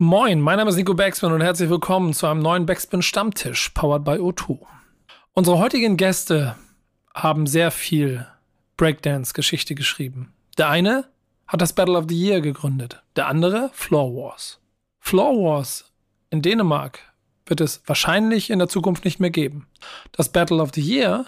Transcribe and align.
Moin, 0.00 0.40
mein 0.40 0.58
Name 0.58 0.70
ist 0.70 0.76
Nico 0.76 0.94
Backspin 0.94 1.32
und 1.32 1.40
herzlich 1.40 1.70
willkommen 1.70 2.14
zu 2.14 2.28
einem 2.28 2.38
neuen 2.38 2.66
Backspin 2.66 3.02
Stammtisch, 3.02 3.70
powered 3.70 4.04
by 4.04 4.12
O2. 4.12 4.60
Unsere 5.32 5.58
heutigen 5.58 5.96
Gäste 5.96 6.54
haben 7.12 7.48
sehr 7.48 7.72
viel 7.72 8.24
Breakdance-Geschichte 8.76 9.74
geschrieben. 9.74 10.32
Der 10.56 10.68
eine 10.68 11.06
hat 11.48 11.60
das 11.60 11.72
Battle 11.72 11.98
of 11.98 12.04
the 12.08 12.14
Year 12.14 12.40
gegründet, 12.40 13.02
der 13.16 13.26
andere 13.26 13.70
Floor 13.72 14.14
Wars. 14.14 14.60
Floor 15.00 15.34
Wars 15.42 15.92
in 16.30 16.42
Dänemark 16.42 17.00
wird 17.46 17.60
es 17.60 17.82
wahrscheinlich 17.84 18.50
in 18.50 18.60
der 18.60 18.68
Zukunft 18.68 19.04
nicht 19.04 19.18
mehr 19.18 19.30
geben. 19.30 19.66
Das 20.12 20.28
Battle 20.28 20.62
of 20.62 20.70
the 20.74 20.80
Year 20.80 21.24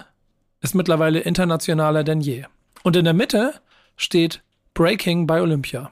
ist 0.61 0.75
mittlerweile 0.75 1.19
internationaler 1.19 2.05
denn 2.05 2.21
je. 2.21 2.45
Und 2.83 2.95
in 2.95 3.03
der 3.03 3.13
Mitte 3.13 3.55
steht 3.97 4.41
Breaking 4.73 5.27
bei 5.27 5.41
Olympia. 5.41 5.91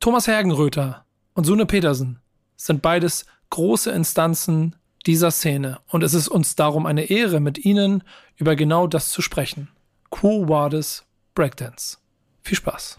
Thomas 0.00 0.26
Hergenröther 0.26 1.03
und 1.34 1.44
Sune 1.44 1.66
Petersen 1.66 2.20
sind 2.56 2.80
beides 2.80 3.26
große 3.50 3.90
Instanzen 3.90 4.76
dieser 5.06 5.30
Szene 5.30 5.80
und 5.88 6.02
es 6.02 6.14
ist 6.14 6.28
uns 6.28 6.56
darum 6.56 6.86
eine 6.86 7.04
Ehre, 7.04 7.40
mit 7.40 7.64
ihnen 7.64 8.02
über 8.36 8.56
genau 8.56 8.86
das 8.86 9.10
zu 9.10 9.20
sprechen. 9.20 9.68
Quo 10.10 10.48
Vadis 10.48 11.04
Breakdance. 11.34 11.98
Viel 12.42 12.56
Spaß. 12.56 12.96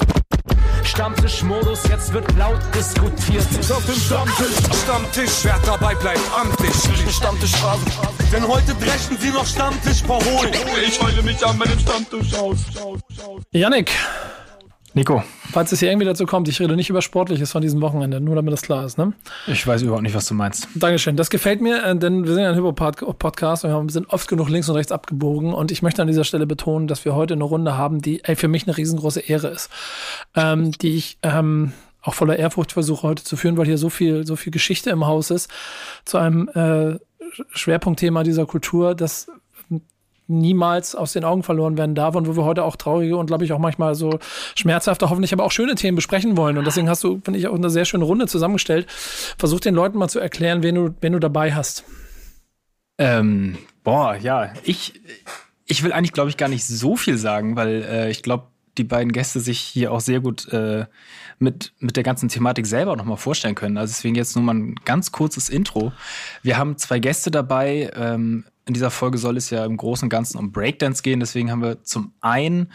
Stammtischmodus, 0.83 1.87
jetzt 1.87 2.13
wird 2.13 2.31
laut 2.37 2.59
diskutiert. 2.75 3.45
Auf 3.71 3.85
dem 3.85 3.95
Stammtisch, 3.95 4.81
Stammtisch, 4.83 5.43
wer 5.43 5.59
dabei 5.65 5.95
bleibt, 5.95 6.21
amtlich. 6.35 6.75
Stammtischphase. 7.11 7.85
Denn 8.31 8.47
heute 8.47 8.75
brechen 8.75 9.17
sie 9.19 9.29
noch 9.29 9.45
Stammtisch 9.45 10.03
verholen. 10.03 10.53
Ich 10.85 11.01
heule 11.01 11.23
mich 11.23 11.45
an 11.45 11.57
meinem 11.57 11.79
Stammtisch 11.79 12.33
aus. 12.35 12.57
Yannick, 13.51 13.91
Nico, 14.95 15.21
falls 15.51 15.73
es 15.73 15.79
hier 15.81 15.89
irgendwie 15.89 16.05
dazu 16.05 16.25
kommt, 16.25 16.47
ich 16.47 16.61
rede 16.61 16.77
nicht 16.77 16.89
über 16.89 17.01
Sportliches 17.01 17.51
von 17.51 17.61
diesem 17.61 17.81
Wochenende, 17.81 18.21
nur 18.21 18.33
damit 18.35 18.53
das 18.53 18.61
klar 18.61 18.85
ist, 18.85 18.97
ne? 18.97 19.11
ich 19.45 19.67
weiß 19.67 19.81
überhaupt 19.81 20.03
nicht, 20.03 20.15
was 20.15 20.25
du 20.25 20.33
meinst. 20.33 20.69
Dankeschön. 20.73 21.17
Das 21.17 21.29
gefällt 21.29 21.59
mir, 21.59 21.83
äh, 21.83 21.97
denn 21.97 22.23
wir 22.23 22.33
sind 22.33 22.43
ja 22.43 22.49
ein 22.49 22.55
Hypo-Podcast 22.55 23.65
und 23.65 23.87
wir 23.87 23.91
sind 23.91 24.09
oft 24.09 24.29
genug 24.29 24.47
links 24.47 24.69
und 24.69 24.75
rechts 24.77 24.93
abgebogen. 24.93 25.53
Und 25.53 25.69
ich 25.69 25.81
möchte 25.81 26.01
an 26.01 26.07
dieser 26.07 26.23
Stelle 26.23 26.47
betonen, 26.47 26.87
dass 26.87 27.03
wir 27.03 27.13
heute 27.13 27.33
eine 27.33 27.43
Runde 27.43 27.77
haben, 27.77 28.01
die 28.01 28.23
ey, 28.23 28.37
für 28.37 28.47
mich 28.47 28.67
eine 28.67 28.77
riesengroße 28.77 29.19
Ehre 29.19 29.49
ist. 29.49 29.69
Ähm, 30.33 30.71
die 30.71 30.95
ich 30.95 31.17
ähm, 31.23 31.73
auch 32.01 32.13
voller 32.13 32.39
Ehrfurcht 32.39 32.71
versuche 32.71 33.03
heute 33.03 33.25
zu 33.25 33.35
führen, 33.35 33.57
weil 33.57 33.65
hier 33.65 33.77
so 33.77 33.89
viel, 33.89 34.25
so 34.25 34.37
viel 34.37 34.53
Geschichte 34.53 34.91
im 34.91 35.05
Haus 35.05 35.29
ist 35.29 35.49
zu 36.05 36.17
einem 36.17 36.47
äh, 36.53 36.99
Schwerpunktthema 37.51 38.23
dieser 38.23 38.45
Kultur, 38.45 38.95
das 38.95 39.27
niemals 40.27 40.95
aus 40.95 41.13
den 41.13 41.23
Augen 41.23 41.43
verloren 41.43 41.77
werden 41.77 41.95
darf 41.95 42.15
und 42.15 42.27
wo 42.27 42.35
wir 42.35 42.43
heute 42.43 42.63
auch 42.63 42.75
traurige 42.75 43.17
und 43.17 43.27
glaube 43.27 43.45
ich 43.45 43.53
auch 43.53 43.59
manchmal 43.59 43.95
so 43.95 44.19
schmerzhafte, 44.55 45.09
hoffentlich 45.09 45.33
aber 45.33 45.43
auch 45.43 45.51
schöne 45.51 45.75
Themen 45.75 45.95
besprechen 45.95 46.37
wollen. 46.37 46.57
Und 46.57 46.65
deswegen 46.65 46.89
hast 46.89 47.03
du, 47.03 47.21
finde 47.23 47.39
ich, 47.39 47.47
auch 47.47 47.55
eine 47.55 47.69
sehr 47.69 47.85
schöne 47.85 48.05
Runde 48.05 48.27
zusammengestellt. 48.27 48.87
Versuch 49.37 49.59
den 49.59 49.75
Leuten 49.75 49.97
mal 49.97 50.09
zu 50.09 50.19
erklären, 50.19 50.63
wen 50.63 50.75
du, 50.75 50.95
wen 51.01 51.13
du 51.13 51.19
dabei 51.19 51.53
hast. 51.53 51.83
Ähm, 52.97 53.57
boah, 53.83 54.15
ja, 54.15 54.53
ich, 54.63 54.93
ich 55.65 55.83
will 55.83 55.91
eigentlich, 55.91 56.13
glaube 56.13 56.29
ich, 56.29 56.37
gar 56.37 56.49
nicht 56.49 56.65
so 56.65 56.95
viel 56.95 57.17
sagen, 57.17 57.55
weil 57.55 57.83
äh, 57.83 58.09
ich 58.09 58.23
glaube, 58.23 58.45
die 58.77 58.83
beiden 58.83 59.11
Gäste 59.11 59.39
sich 59.39 59.59
hier 59.59 59.91
auch 59.91 60.01
sehr 60.01 60.19
gut 60.19 60.51
äh, 60.51 60.85
mit, 61.39 61.73
mit 61.79 61.95
der 61.95 62.03
ganzen 62.03 62.29
Thematik 62.29 62.65
selber 62.65 62.95
nochmal 62.95 63.17
vorstellen 63.17 63.55
können. 63.55 63.77
Also 63.77 63.91
deswegen 63.91 64.15
jetzt 64.15 64.35
nur 64.35 64.43
mal 64.43 64.55
ein 64.55 64.75
ganz 64.85 65.11
kurzes 65.11 65.49
Intro. 65.49 65.93
Wir 66.43 66.57
haben 66.57 66.77
zwei 66.77 66.99
Gäste 66.99 67.31
dabei. 67.31 67.91
Ähm, 67.95 68.45
in 68.67 68.73
dieser 68.73 68.89
Folge 68.89 69.17
soll 69.17 69.37
es 69.37 69.51
ja 69.51 69.63
im 69.63 69.77
Großen 69.77 70.05
und 70.05 70.09
Ganzen 70.09 70.39
um 70.39 70.51
Breakdance 70.51 71.03
gehen. 71.03 71.19
Deswegen 71.19 71.51
haben 71.51 71.61
wir 71.61 71.83
zum 71.83 72.13
einen 72.21 72.71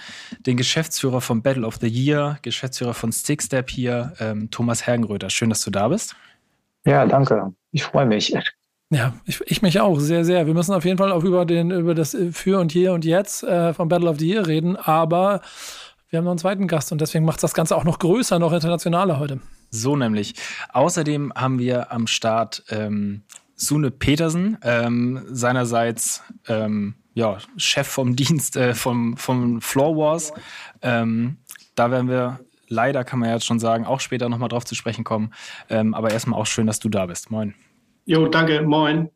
den 0.47 0.57
Geschäftsführer 0.57 1.21
vom 1.21 1.43
Battle 1.43 1.67
of 1.67 1.79
the 1.81 1.89
Year, 1.89 2.39
Geschäftsführer 2.43 2.95
von 2.95 3.13
Stickstep 3.13 3.71
hier, 3.71 4.13
ähm, 4.21 4.51
Thomas 4.51 4.87
Hergenröther. 4.87 5.31
Schön, 5.31 5.49
dass 5.49 5.65
du 5.65 5.71
da 5.71 5.89
bist. 5.89 6.15
Ja, 6.85 7.05
danke. 7.07 7.53
Ich 7.73 7.83
freue 7.83 8.07
mich. 8.07 8.35
Ja, 8.91 9.15
ich, 9.25 9.41
ich 9.47 9.63
mich 9.63 9.81
auch, 9.81 9.99
sehr, 10.01 10.25
sehr. 10.25 10.47
Wir 10.47 10.55
müssen 10.55 10.75
auf 10.75 10.85
jeden 10.85 10.99
Fall 10.99 11.13
auch 11.13 11.25
über, 11.25 11.45
den, 11.45 11.71
über 11.71 11.95
das 11.95 12.17
Für 12.33 12.61
und 12.61 12.73
Hier 12.73 12.93
und 12.93 13.05
Jetzt 13.05 13.43
äh, 13.43 13.73
vom 13.75 13.89
Battle 13.89 14.11
of 14.11 14.19
the 14.19 14.29
Year 14.29 14.47
reden, 14.47 14.77
aber 14.77 15.43
wir 16.09 16.19
haben 16.19 16.25
noch 16.25 16.33
einen 16.33 16.39
zweiten 16.39 16.67
Gast 16.67 16.91
und 16.91 17.01
deswegen 17.01 17.25
macht 17.25 17.41
das 17.43 17.55
Ganze 17.55 17.77
auch 17.77 17.85
noch 17.85 18.01
größer, 18.01 18.41
noch 18.41 18.53
internationaler 18.53 19.21
heute. 19.21 19.41
So 19.71 19.95
nämlich. 19.95 20.35
Außerdem 20.73 21.33
haben 21.37 21.61
wir 21.61 21.93
am 21.93 22.09
Start 22.09 22.65
ähm, 22.69 23.23
Sune 23.61 23.91
Petersen, 23.91 24.57
ähm, 24.63 25.23
seinerseits 25.27 26.23
ähm, 26.49 26.95
ja, 27.13 27.39
Chef 27.57 27.87
vom 27.87 28.17
Dienst 28.17 28.57
äh, 28.57 28.75
vom, 28.75 29.17
vom 29.17 29.61
Floor 29.61 29.97
Wars. 29.97 30.33
Ähm, 30.81 31.37
da 31.75 31.91
werden 31.91 32.09
wir 32.09 32.41
leider, 32.69 33.05
kann 33.05 33.19
man 33.19 33.29
ja 33.29 33.35
jetzt 33.35 33.45
schon 33.45 33.59
sagen, 33.59 33.85
auch 33.85 34.01
später 34.01 34.31
nochmal 34.31 34.49
drauf 34.49 34.65
zu 34.65 34.75
sprechen 34.75 35.05
kommen. 35.05 35.35
Ähm, 35.69 35.93
aber 35.93 36.11
erstmal 36.11 36.41
auch 36.41 36.47
schön, 36.47 36.67
dass 36.67 36.79
du 36.79 36.89
da 36.89 37.05
bist. 37.05 37.31
Moin. 37.31 37.55
Jo, 38.07 38.29
danke, 38.29 38.63
moin. 38.63 39.11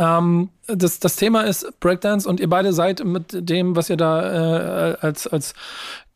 Ähm, 0.00 0.48
das, 0.66 0.98
das 0.98 1.16
Thema 1.16 1.42
ist 1.42 1.78
Breakdance 1.78 2.28
und 2.28 2.40
ihr 2.40 2.48
beide 2.48 2.72
seid 2.72 3.04
mit 3.04 3.48
dem, 3.48 3.76
was 3.76 3.90
ihr 3.90 3.98
da 3.98 4.92
äh, 4.92 4.96
als, 5.00 5.26
als 5.26 5.54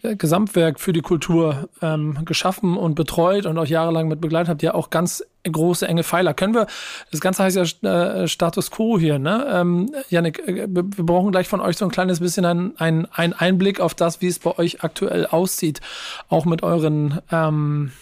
Gesamtwerk 0.03 0.81
für 0.81 0.93
die 0.93 1.01
Kultur 1.01 1.69
ähm, 1.81 2.25
geschaffen 2.25 2.77
und 2.77 2.95
betreut 2.95 3.47
und 3.47 3.59
auch 3.59 3.67
jahrelang 3.67 4.09
mit 4.09 4.21
begleitet 4.21 4.49
habt, 4.49 4.63
ja 4.63 4.75
auch 4.75 4.91
ganz 4.91 5.25
große, 5.51 5.87
enge 5.87 6.03
Pfeiler. 6.03 6.35
Können 6.35 6.55
wir, 6.55 6.67
das 7.11 7.21
Ganze 7.21 7.43
heißt 7.43 7.57
ja 7.57 7.91
äh, 7.91 8.29
Status 8.29 8.71
Quo 8.71 8.99
hier, 8.99 9.19
ne? 9.19 9.47
Ähm, 9.51 9.95
Janik, 10.09 10.47
äh, 10.47 10.67
wir 10.69 11.05
brauchen 11.05 11.31
gleich 11.31 11.49
von 11.49 11.61
euch 11.61 11.77
so 11.77 11.85
ein 11.85 11.91
kleines 11.91 12.21
bisschen 12.21 12.45
einen 12.45 12.77
ein 12.79 13.33
Einblick 13.33 13.81
auf 13.81 13.95
das, 13.95 14.21
wie 14.21 14.29
es 14.29 14.39
bei 14.39 14.57
euch 14.59 14.83
aktuell 14.83 15.27
aussieht, 15.27 15.81
auch 16.29 16.45
mit 16.45 16.63
euren 16.63 17.21
ähm, 17.31 17.93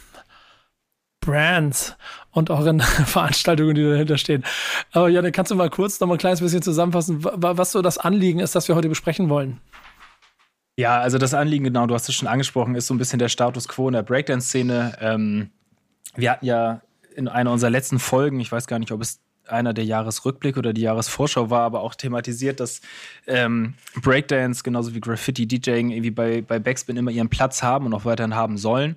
Brands 1.20 1.96
und 2.32 2.50
euren 2.50 2.80
Veranstaltungen, 3.06 3.74
die 3.74 3.82
dahinter 3.82 4.18
stehen. 4.18 4.44
Aber 4.90 5.08
Janik, 5.08 5.34
kannst 5.34 5.50
du 5.50 5.54
mal 5.54 5.70
kurz 5.70 6.00
noch 6.00 6.08
mal 6.08 6.14
ein 6.14 6.18
kleines 6.18 6.40
bisschen 6.40 6.62
zusammenfassen, 6.62 7.22
was 7.22 7.72
so 7.72 7.82
das 7.82 7.98
Anliegen 7.98 8.40
ist, 8.40 8.54
das 8.54 8.68
wir 8.68 8.74
heute 8.74 8.88
besprechen 8.88 9.28
wollen? 9.28 9.60
Ja, 10.76 10.98
also 11.00 11.18
das 11.18 11.34
Anliegen, 11.34 11.64
genau, 11.64 11.86
du 11.86 11.94
hast 11.94 12.08
es 12.08 12.14
schon 12.14 12.28
angesprochen, 12.28 12.74
ist 12.74 12.86
so 12.86 12.94
ein 12.94 12.98
bisschen 12.98 13.18
der 13.18 13.28
Status 13.28 13.68
quo 13.68 13.88
in 13.88 13.92
der 13.92 14.02
Breakdance-Szene. 14.02 14.96
Ähm, 15.00 15.50
wir 16.16 16.32
hatten 16.32 16.46
ja 16.46 16.80
in 17.14 17.28
einer 17.28 17.52
unserer 17.52 17.70
letzten 17.70 17.98
Folgen, 17.98 18.40
ich 18.40 18.50
weiß 18.50 18.66
gar 18.66 18.78
nicht, 18.78 18.90
ob 18.90 19.02
es 19.02 19.20
einer 19.48 19.74
der 19.74 19.84
Jahresrückblick 19.84 20.56
oder 20.56 20.72
die 20.72 20.82
Jahresvorschau 20.82 21.50
war, 21.50 21.62
aber 21.62 21.80
auch 21.80 21.94
thematisiert, 21.94 22.60
dass 22.60 22.80
ähm, 23.26 23.74
Breakdance 24.00 24.62
genauso 24.62 24.94
wie 24.94 25.00
Graffiti, 25.00 25.46
DJing 25.46 25.90
irgendwie 25.90 26.10
bei, 26.10 26.42
bei 26.42 26.58
Backspin 26.58 26.96
immer 26.96 27.10
ihren 27.10 27.28
Platz 27.28 27.62
haben 27.62 27.86
und 27.86 27.94
auch 27.94 28.04
weiterhin 28.04 28.34
haben 28.34 28.56
sollen. 28.56 28.96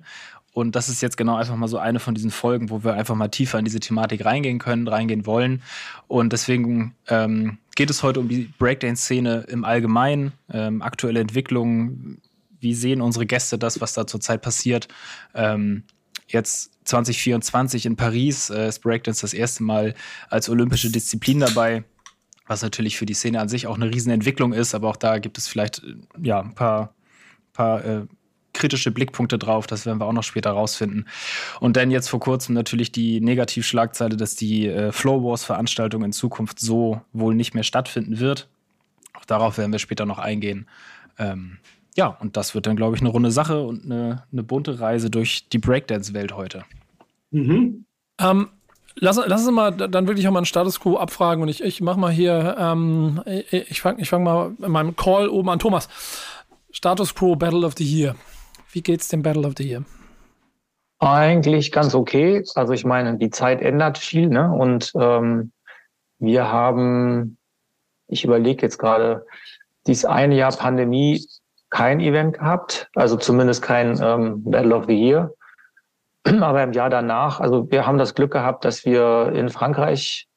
Und 0.56 0.74
das 0.74 0.88
ist 0.88 1.02
jetzt 1.02 1.18
genau 1.18 1.36
einfach 1.36 1.54
mal 1.54 1.68
so 1.68 1.76
eine 1.76 2.00
von 2.00 2.14
diesen 2.14 2.30
Folgen, 2.30 2.70
wo 2.70 2.82
wir 2.82 2.94
einfach 2.94 3.14
mal 3.14 3.28
tiefer 3.28 3.58
in 3.58 3.66
diese 3.66 3.78
Thematik 3.78 4.24
reingehen 4.24 4.58
können, 4.58 4.88
reingehen 4.88 5.26
wollen. 5.26 5.60
Und 6.08 6.32
deswegen 6.32 6.94
ähm, 7.08 7.58
geht 7.74 7.90
es 7.90 8.02
heute 8.02 8.20
um 8.20 8.28
die 8.30 8.48
Breakdance-Szene 8.58 9.44
im 9.48 9.66
Allgemeinen, 9.66 10.32
ähm, 10.50 10.80
aktuelle 10.80 11.20
Entwicklungen. 11.20 12.22
Wie 12.58 12.72
sehen 12.72 13.02
unsere 13.02 13.26
Gäste 13.26 13.58
das, 13.58 13.82
was 13.82 13.92
da 13.92 14.06
zurzeit 14.06 14.40
passiert? 14.40 14.88
Ähm, 15.34 15.82
jetzt 16.26 16.72
2024 16.84 17.84
in 17.84 17.96
Paris 17.96 18.48
äh, 18.48 18.68
ist 18.68 18.78
Breakdance 18.78 19.20
das 19.20 19.34
erste 19.34 19.62
Mal 19.62 19.94
als 20.30 20.48
olympische 20.48 20.90
Disziplin 20.90 21.40
dabei 21.40 21.84
was 22.48 22.62
natürlich 22.62 22.96
für 22.96 23.06
die 23.06 23.14
Szene 23.14 23.40
an 23.40 23.48
sich 23.48 23.66
auch 23.66 23.74
eine 23.74 23.90
Riesenentwicklung 23.90 24.52
ist, 24.52 24.72
aber 24.76 24.88
auch 24.88 24.96
da 24.96 25.18
gibt 25.18 25.36
es 25.36 25.48
vielleicht 25.48 25.82
ja 26.22 26.38
ein 26.38 26.54
paar, 26.54 26.94
paar 27.52 27.84
äh, 27.84 28.06
kritische 28.56 28.90
Blickpunkte 28.90 29.38
drauf, 29.38 29.66
das 29.66 29.86
werden 29.86 30.00
wir 30.00 30.06
auch 30.06 30.12
noch 30.12 30.22
später 30.22 30.50
rausfinden. 30.50 31.06
Und 31.60 31.76
dann 31.76 31.90
jetzt 31.90 32.08
vor 32.08 32.20
kurzem 32.20 32.54
natürlich 32.54 32.92
die 32.92 33.20
Negativschlagzeile, 33.20 34.16
dass 34.16 34.36
die 34.36 34.66
äh, 34.66 34.92
Flow 34.92 35.22
Wars 35.22 35.44
Veranstaltung 35.44 36.02
in 36.02 36.12
Zukunft 36.12 36.58
so 36.58 37.00
wohl 37.12 37.34
nicht 37.34 37.54
mehr 37.54 37.64
stattfinden 37.64 38.18
wird. 38.18 38.48
Auch 39.14 39.24
darauf 39.24 39.58
werden 39.58 39.72
wir 39.72 39.78
später 39.78 40.06
noch 40.06 40.18
eingehen. 40.18 40.66
Ähm, 41.18 41.58
ja, 41.96 42.08
und 42.08 42.36
das 42.36 42.54
wird 42.54 42.66
dann, 42.66 42.76
glaube 42.76 42.94
ich, 42.94 43.02
eine 43.02 43.10
runde 43.10 43.30
Sache 43.30 43.62
und 43.62 43.84
eine, 43.84 44.24
eine 44.30 44.42
bunte 44.42 44.80
Reise 44.80 45.08
durch 45.10 45.48
die 45.48 45.58
Breakdance-Welt 45.58 46.36
heute. 46.36 46.64
Mhm. 47.30 47.86
Ähm, 48.20 48.48
lass, 48.96 49.18
lass 49.24 49.46
uns 49.46 49.50
mal 49.50 49.70
dann 49.70 50.06
wirklich 50.06 50.28
auch 50.28 50.32
mal 50.32 50.40
einen 50.40 50.46
Status 50.46 50.78
Quo 50.78 50.98
abfragen 50.98 51.42
und 51.42 51.48
ich, 51.48 51.62
ich 51.62 51.80
mache 51.80 51.98
mal 51.98 52.12
hier, 52.12 52.56
ähm, 52.58 53.22
ich 53.50 53.80
fange 53.80 54.02
ich 54.02 54.10
fang 54.10 54.22
mal 54.22 54.52
in 54.62 54.70
meinem 54.70 54.94
Call 54.94 55.28
oben 55.28 55.48
an. 55.48 55.58
Thomas, 55.58 55.88
Status 56.70 57.14
Quo 57.14 57.36
Battle 57.36 57.66
of 57.66 57.74
the 57.78 57.84
Year. 57.84 58.14
Wie 58.76 58.82
geht's 58.82 59.08
dem 59.08 59.22
Battle 59.22 59.46
of 59.46 59.54
the 59.56 59.66
Year? 59.66 59.84
Eigentlich 60.98 61.72
ganz 61.72 61.94
okay. 61.94 62.44
Also 62.56 62.74
ich 62.74 62.84
meine, 62.84 63.16
die 63.16 63.30
Zeit 63.30 63.62
ändert 63.62 63.96
viel, 63.96 64.28
ne? 64.28 64.52
Und 64.52 64.92
ähm, 65.00 65.52
wir 66.18 66.52
haben, 66.52 67.38
ich 68.06 68.22
überlege 68.22 68.60
jetzt 68.60 68.76
gerade, 68.76 69.24
dieses 69.86 70.04
eine 70.04 70.36
Jahr 70.36 70.54
Pandemie 70.54 71.26
kein 71.70 72.00
Event 72.00 72.34
gehabt, 72.34 72.90
also 72.94 73.16
zumindest 73.16 73.62
kein 73.62 73.98
ähm, 74.02 74.44
Battle 74.44 74.76
of 74.76 74.84
the 74.88 74.92
Year. 74.94 75.32
Aber 76.24 76.62
im 76.62 76.72
Jahr 76.72 76.90
danach, 76.90 77.40
also 77.40 77.70
wir 77.70 77.86
haben 77.86 77.96
das 77.96 78.14
Glück 78.14 78.32
gehabt, 78.32 78.66
dass 78.66 78.84
wir 78.84 79.32
in 79.34 79.48
Frankreich 79.48 80.28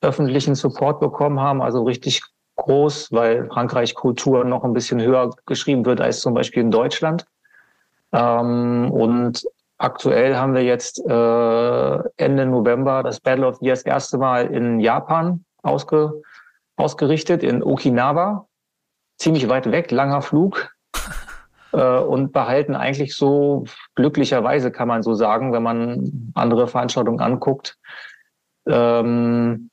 öffentlichen 0.00 0.56
Support 0.56 0.98
bekommen 0.98 1.38
haben, 1.38 1.62
also 1.62 1.84
richtig 1.84 2.20
groß, 2.56 3.12
weil 3.12 3.46
Frankreich 3.46 3.94
Kultur 3.94 4.44
noch 4.44 4.64
ein 4.64 4.72
bisschen 4.72 5.00
höher 5.00 5.30
geschrieben 5.46 5.86
wird 5.86 6.00
als 6.00 6.20
zum 6.20 6.34
Beispiel 6.34 6.64
in 6.64 6.72
Deutschland. 6.72 7.26
Ähm, 8.12 8.90
und 8.90 9.42
aktuell 9.78 10.36
haben 10.36 10.54
wir 10.54 10.62
jetzt 10.62 10.98
äh, 11.04 11.98
Ende 12.16 12.46
November 12.46 13.02
das 13.02 13.20
Battle 13.20 13.46
of 13.46 13.56
the 13.56 13.66
Year 13.66 13.74
das 13.74 13.82
erste 13.82 14.18
Mal 14.18 14.46
in 14.46 14.80
Japan 14.80 15.44
ausge, 15.62 16.22
ausgerichtet, 16.76 17.42
in 17.42 17.62
Okinawa. 17.62 18.46
Ziemlich 19.18 19.48
weit 19.48 19.70
weg, 19.70 19.90
langer 19.90 20.22
Flug. 20.22 20.74
äh, 21.72 21.98
und 21.98 22.32
behalten 22.32 22.74
eigentlich 22.74 23.14
so 23.14 23.64
glücklicherweise, 23.94 24.70
kann 24.70 24.88
man 24.88 25.02
so 25.02 25.14
sagen, 25.14 25.52
wenn 25.52 25.62
man 25.62 26.32
andere 26.34 26.66
Veranstaltungen 26.66 27.20
anguckt, 27.20 27.76
ähm, 28.66 29.70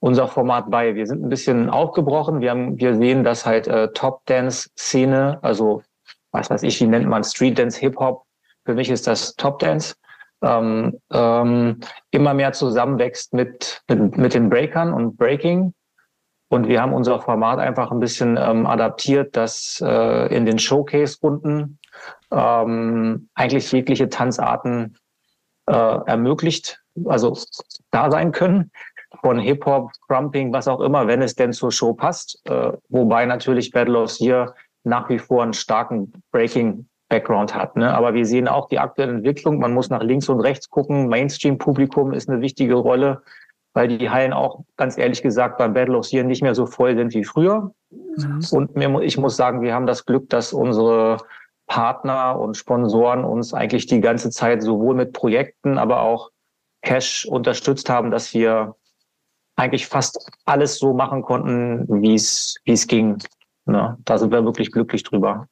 unser 0.00 0.28
Format 0.28 0.70
bei. 0.70 0.94
Wir 0.94 1.06
sind 1.06 1.24
ein 1.24 1.28
bisschen 1.28 1.70
aufgebrochen. 1.70 2.40
Wir, 2.40 2.50
haben, 2.50 2.78
wir 2.78 2.94
sehen, 2.96 3.24
dass 3.24 3.46
halt 3.46 3.66
äh, 3.66 3.88
Top-Dance-Szene, 3.92 5.38
also 5.42 5.82
was 6.36 6.50
weiß 6.50 6.62
ich, 6.62 6.80
wie 6.80 6.86
nennt 6.86 7.08
man 7.08 7.24
Street 7.24 7.58
Dance, 7.58 7.80
Hip-Hop, 7.80 8.24
für 8.66 8.74
mich 8.74 8.90
ist 8.90 9.06
das 9.06 9.34
Top 9.36 9.58
Dance, 9.60 9.94
ähm, 10.42 10.98
ähm, 11.12 11.80
immer 12.10 12.34
mehr 12.34 12.52
zusammenwächst 12.52 13.32
mit, 13.32 13.82
mit, 13.88 14.18
mit 14.18 14.34
den 14.34 14.50
Breakern 14.50 14.92
und 14.92 15.16
Breaking. 15.16 15.72
Und 16.48 16.68
wir 16.68 16.80
haben 16.80 16.92
unser 16.92 17.20
Format 17.20 17.58
einfach 17.58 17.90
ein 17.90 18.00
bisschen 18.00 18.36
ähm, 18.40 18.66
adaptiert, 18.66 19.36
dass 19.36 19.82
äh, 19.84 20.34
in 20.34 20.46
den 20.46 20.58
Showcase-Runden 20.58 21.78
ähm, 22.30 23.28
eigentlich 23.34 23.72
jegliche 23.72 24.08
Tanzarten 24.08 24.96
äh, 25.66 25.72
ermöglicht, 25.72 26.80
also 27.06 27.36
da 27.90 28.10
sein 28.10 28.30
können. 28.30 28.70
Von 29.22 29.38
Hip-Hop, 29.38 29.92
Crumping, 30.06 30.52
was 30.52 30.68
auch 30.68 30.80
immer, 30.80 31.06
wenn 31.06 31.22
es 31.22 31.34
denn 31.34 31.52
zur 31.52 31.72
Show 31.72 31.94
passt. 31.94 32.40
Äh, 32.44 32.72
wobei 32.88 33.24
natürlich 33.24 33.70
Battle 33.70 33.98
of 33.98 34.20
Year 34.20 34.54
nach 34.86 35.08
wie 35.08 35.18
vor 35.18 35.42
einen 35.42 35.52
starken 35.52 36.12
Breaking 36.30 36.86
Background 37.08 37.54
hat. 37.54 37.76
Ne? 37.76 37.92
Aber 37.92 38.14
wir 38.14 38.26
sehen 38.26 38.48
auch 38.48 38.68
die 38.68 38.78
aktuelle 38.78 39.12
Entwicklung. 39.12 39.58
Man 39.58 39.74
muss 39.74 39.90
nach 39.90 40.02
links 40.02 40.28
und 40.28 40.40
rechts 40.40 40.70
gucken. 40.70 41.08
Mainstream-Publikum 41.08 42.12
ist 42.12 42.28
eine 42.28 42.40
wichtige 42.40 42.74
Rolle, 42.74 43.22
weil 43.74 43.88
die 43.88 44.10
Hallen 44.10 44.32
auch, 44.32 44.64
ganz 44.76 44.96
ehrlich 44.96 45.22
gesagt, 45.22 45.58
beim 45.58 45.74
Battle 45.74 45.96
of 45.96 46.10
Year 46.10 46.24
nicht 46.24 46.42
mehr 46.42 46.54
so 46.54 46.66
voll 46.66 46.96
sind 46.96 47.14
wie 47.14 47.24
früher. 47.24 47.72
Mhm. 47.90 48.40
Und 48.50 49.02
ich 49.02 49.18
muss 49.18 49.36
sagen, 49.36 49.60
wir 49.60 49.74
haben 49.74 49.86
das 49.86 50.04
Glück, 50.04 50.30
dass 50.30 50.52
unsere 50.52 51.18
Partner 51.66 52.38
und 52.38 52.56
Sponsoren 52.56 53.24
uns 53.24 53.52
eigentlich 53.54 53.86
die 53.86 54.00
ganze 54.00 54.30
Zeit 54.30 54.62
sowohl 54.62 54.94
mit 54.94 55.12
Projekten, 55.12 55.78
aber 55.78 56.02
auch 56.02 56.30
Cash 56.82 57.26
unterstützt 57.26 57.90
haben, 57.90 58.10
dass 58.10 58.32
wir 58.34 58.76
eigentlich 59.56 59.86
fast 59.86 60.30
alles 60.44 60.78
so 60.78 60.92
machen 60.92 61.22
konnten, 61.22 62.02
wie 62.02 62.14
es 62.14 62.56
wie 62.64 62.72
es 62.72 62.86
ging. 62.86 63.18
Ne? 63.66 63.96
Da 64.04 64.18
sind 64.18 64.30
wir 64.32 64.44
wirklich 64.44 64.70
glücklich 64.70 65.02
drüber 65.02 65.48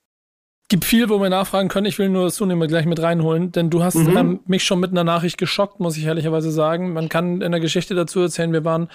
gibt 0.68 0.86
viel, 0.86 1.10
wo 1.10 1.20
wir 1.20 1.28
nachfragen 1.28 1.68
können. 1.68 1.86
Ich 1.86 1.98
will 1.98 2.08
nur 2.08 2.24
das 2.24 2.36
Zunehmend 2.36 2.70
gleich 2.70 2.86
mit 2.86 3.00
reinholen, 3.00 3.52
denn 3.52 3.68
du 3.68 3.82
hast 3.82 3.96
mhm. 3.96 4.16
ähm, 4.16 4.40
mich 4.46 4.64
schon 4.64 4.80
mit 4.80 4.92
einer 4.92 5.04
Nachricht 5.04 5.36
geschockt, 5.36 5.78
muss 5.78 5.98
ich 5.98 6.04
ehrlicherweise 6.04 6.50
sagen. 6.50 6.94
Man 6.94 7.10
kann 7.10 7.42
in 7.42 7.52
der 7.52 7.60
Geschichte 7.60 7.94
dazu 7.94 8.20
erzählen, 8.20 8.52
wir 8.52 8.64
waren 8.64 8.88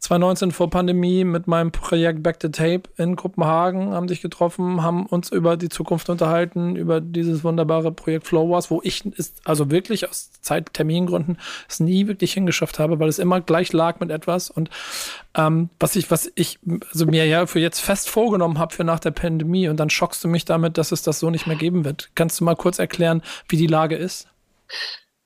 2019 0.00 0.52
vor 0.52 0.68
Pandemie 0.68 1.24
mit 1.24 1.46
meinem 1.46 1.72
Projekt 1.72 2.22
Back 2.22 2.40
to 2.40 2.48
Tape 2.48 2.82
in 2.98 3.16
Kopenhagen, 3.16 3.94
haben 3.94 4.06
dich 4.06 4.20
getroffen, 4.20 4.82
haben 4.82 5.06
uns 5.06 5.32
über 5.32 5.56
die 5.56 5.70
Zukunft 5.70 6.10
unterhalten, 6.10 6.76
über 6.76 7.00
dieses 7.00 7.42
wunderbare 7.42 7.90
Projekt 7.90 8.26
Flow 8.26 8.50
Wars, 8.50 8.70
wo 8.70 8.82
ich 8.84 9.02
es 9.16 9.32
also 9.44 9.70
wirklich 9.70 10.08
aus 10.08 10.30
Zeittermingründen 10.42 11.38
es 11.68 11.80
nie 11.80 12.06
wirklich 12.06 12.34
hingeschafft 12.34 12.78
habe, 12.78 12.98
weil 12.98 13.08
es 13.08 13.18
immer 13.18 13.40
gleich 13.40 13.72
lag 13.72 13.98
mit 13.98 14.10
etwas 14.10 14.50
und 14.50 14.68
ähm, 15.36 15.70
was 15.80 15.96
ich, 15.96 16.10
was 16.10 16.30
ich 16.36 16.58
also 16.92 17.06
mir 17.06 17.26
ja 17.26 17.46
für 17.46 17.58
jetzt 17.58 17.80
fest 17.80 18.08
vorgenommen 18.08 18.58
habe 18.58 18.74
für 18.74 18.84
nach 18.84 19.00
der 19.00 19.10
Pandemie 19.10 19.68
und 19.68 19.78
dann 19.78 19.90
schockst 19.90 20.22
du 20.22 20.28
mich 20.28 20.44
damit, 20.44 20.78
dass 20.78 20.92
es 20.92 21.02
das 21.02 21.13
so 21.18 21.30
nicht 21.30 21.46
mehr 21.46 21.56
geben 21.56 21.84
wird. 21.84 22.10
Kannst 22.14 22.40
du 22.40 22.44
mal 22.44 22.56
kurz 22.56 22.78
erklären, 22.78 23.22
wie 23.48 23.56
die 23.56 23.66
Lage 23.66 23.96
ist? 23.96 24.28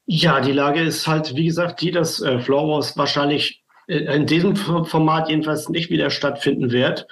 Ja, 0.07 0.41
die 0.41 0.53
Lage 0.53 0.81
ist 0.81 1.07
halt, 1.07 1.35
wie 1.37 1.47
gesagt, 1.47 1.81
die, 1.81 1.91
dass 1.91 2.23
äh, 2.23 2.39
Flowers 2.41 2.97
wahrscheinlich 2.97 3.63
äh, 3.89 3.99
in 4.17 4.27
diesem 4.27 4.57
Format 4.57 5.29
jedenfalls 5.29 5.69
nicht 5.69 5.91
wieder 5.91 6.11
stattfinden 6.11 6.71
wird. 6.71 7.07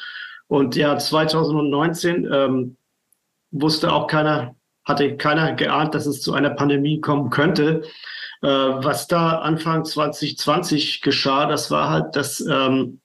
Und 0.49 0.76
ja, 0.76 0.96
2019 0.96 2.28
ähm, 2.32 2.76
wusste 3.50 3.93
auch 3.93 4.06
keiner, 4.06 4.55
hatte 4.84 5.17
keiner 5.17 5.52
geahnt, 5.55 5.94
dass 5.94 6.06
es 6.06 6.23
zu 6.23 6.32
einer 6.32 6.50
Pandemie 6.50 7.00
kommen 7.00 7.31
könnte. 7.31 7.82
Äh, 8.43 8.49
was 8.49 9.08
da 9.08 9.40
Anfang 9.40 9.84
2020 9.84 11.02
geschah, 11.02 11.46
das 11.46 11.70
war 11.70 11.90
halt, 11.90 12.17
dass 12.17 12.40
ähm, 12.40 13.00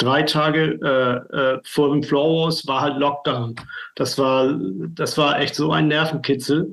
drei 0.00 0.22
Tage 0.22 0.78
äh, 0.82 1.36
äh, 1.36 1.60
vor 1.64 1.90
dem 1.90 2.02
Floor 2.02 2.50
war 2.66 2.80
halt 2.80 2.98
Lockdown. 2.98 3.54
Das 3.94 4.18
war, 4.18 4.58
das 4.94 5.16
war 5.18 5.38
echt 5.38 5.54
so 5.54 5.70
ein 5.72 5.88
Nervenkitzel 5.88 6.72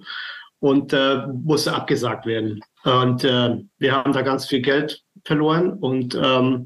und 0.60 0.94
äh, 0.94 1.28
musste 1.28 1.74
abgesagt 1.74 2.26
werden. 2.26 2.62
Und 2.84 3.24
äh, 3.24 3.58
wir 3.78 3.96
haben 3.96 4.14
da 4.14 4.22
ganz 4.22 4.48
viel 4.48 4.62
Geld 4.62 5.02
verloren 5.26 5.74
und 5.74 6.16
ähm, 6.16 6.66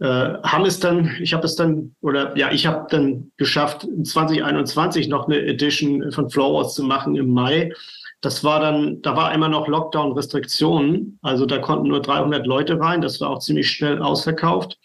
äh, 0.00 0.06
haben 0.42 0.66
es 0.66 0.80
dann, 0.80 1.16
ich 1.20 1.32
habe 1.32 1.46
es 1.46 1.56
dann, 1.56 1.94
oder 2.00 2.36
ja, 2.36 2.50
ich 2.50 2.66
habe 2.66 2.86
dann 2.90 3.30
geschafft, 3.36 3.86
2021 4.04 5.08
noch 5.08 5.26
eine 5.26 5.40
Edition 5.40 6.10
von 6.12 6.28
Floor 6.28 6.54
Wars 6.54 6.74
zu 6.74 6.82
machen 6.82 7.16
im 7.16 7.30
Mai. 7.30 7.72
Das 8.20 8.42
war 8.42 8.60
dann, 8.60 9.00
da 9.02 9.16
war 9.16 9.32
immer 9.32 9.48
noch 9.48 9.68
Lockdown-Restriktionen. 9.68 11.18
Also 11.22 11.46
da 11.46 11.58
konnten 11.58 11.88
nur 11.88 12.02
300 12.02 12.46
Leute 12.46 12.80
rein. 12.80 13.00
Das 13.00 13.20
war 13.20 13.30
auch 13.30 13.38
ziemlich 13.38 13.70
schnell 13.70 14.02
ausverkauft. 14.02 14.78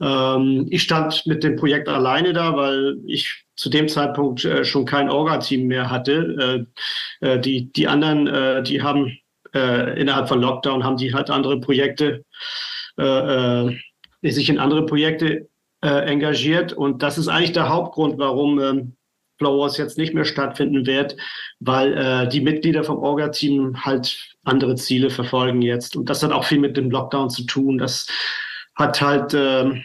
Ähm, 0.00 0.66
ich 0.70 0.82
stand 0.82 1.26
mit 1.26 1.42
dem 1.42 1.56
Projekt 1.56 1.88
alleine 1.88 2.32
da, 2.32 2.56
weil 2.56 2.98
ich 3.06 3.44
zu 3.56 3.68
dem 3.68 3.88
Zeitpunkt 3.88 4.44
äh, 4.44 4.64
schon 4.64 4.84
kein 4.84 5.10
Orga-Team 5.10 5.66
mehr 5.66 5.90
hatte. 5.90 6.66
Äh, 7.20 7.26
äh, 7.26 7.40
die, 7.40 7.72
die 7.72 7.88
anderen, 7.88 8.26
äh, 8.26 8.62
die 8.62 8.82
haben 8.82 9.18
äh, 9.54 10.00
innerhalb 10.00 10.28
von 10.28 10.40
Lockdown, 10.40 10.84
haben 10.84 10.96
die 10.96 11.14
halt 11.14 11.30
andere 11.30 11.60
Projekte, 11.60 12.24
sich 14.22 14.48
in 14.50 14.58
andere 14.58 14.86
Projekte 14.86 15.46
engagiert. 15.80 16.72
Und 16.72 17.04
das 17.04 17.16
ist 17.16 17.28
eigentlich 17.28 17.52
der 17.52 17.68
Hauptgrund, 17.68 18.18
warum 18.18 18.58
ähm, 18.58 18.96
Flowers 19.38 19.76
jetzt 19.78 19.96
nicht 19.98 20.14
mehr 20.14 20.24
stattfinden 20.24 20.84
wird, 20.86 21.16
weil 21.60 21.96
äh, 21.96 22.28
die 22.28 22.40
Mitglieder 22.40 22.84
vom 22.84 22.98
Orga-Team 22.98 23.84
halt 23.84 24.34
andere 24.44 24.74
Ziele 24.74 25.10
verfolgen 25.10 25.62
jetzt. 25.62 25.96
Und 25.96 26.10
das 26.10 26.22
hat 26.22 26.32
auch 26.32 26.44
viel 26.44 26.58
mit 26.58 26.76
dem 26.76 26.90
Lockdown 26.90 27.30
zu 27.30 27.44
tun. 27.44 27.78
Das 27.78 28.08
hat 28.78 29.00
halt, 29.00 29.34
äh, 29.34 29.82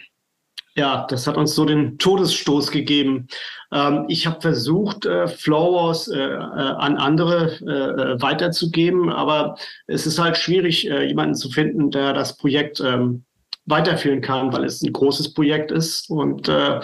ja, 0.76 1.06
das 1.08 1.26
hat 1.26 1.36
uns 1.36 1.54
so 1.54 1.64
den 1.64 1.98
Todesstoß 1.98 2.70
gegeben. 2.70 3.28
Ähm, 3.72 4.06
ich 4.08 4.26
habe 4.26 4.40
versucht, 4.40 5.06
äh, 5.06 5.28
Flowers 5.28 6.08
äh, 6.08 6.18
äh, 6.18 6.38
an 6.38 6.96
andere 6.96 7.52
äh, 7.60 8.22
weiterzugeben, 8.22 9.10
aber 9.10 9.56
es 9.86 10.06
ist 10.06 10.18
halt 10.18 10.36
schwierig, 10.36 10.88
äh, 10.88 11.06
jemanden 11.06 11.34
zu 11.34 11.50
finden, 11.50 11.90
der 11.90 12.12
das 12.12 12.36
Projekt 12.36 12.80
ähm, 12.80 13.24
weiterführen 13.66 14.20
kann, 14.20 14.52
weil 14.52 14.64
es 14.64 14.82
ein 14.82 14.92
großes 14.92 15.32
Projekt 15.32 15.70
ist. 15.70 16.10
Und 16.10 16.48
äh, 16.48 16.80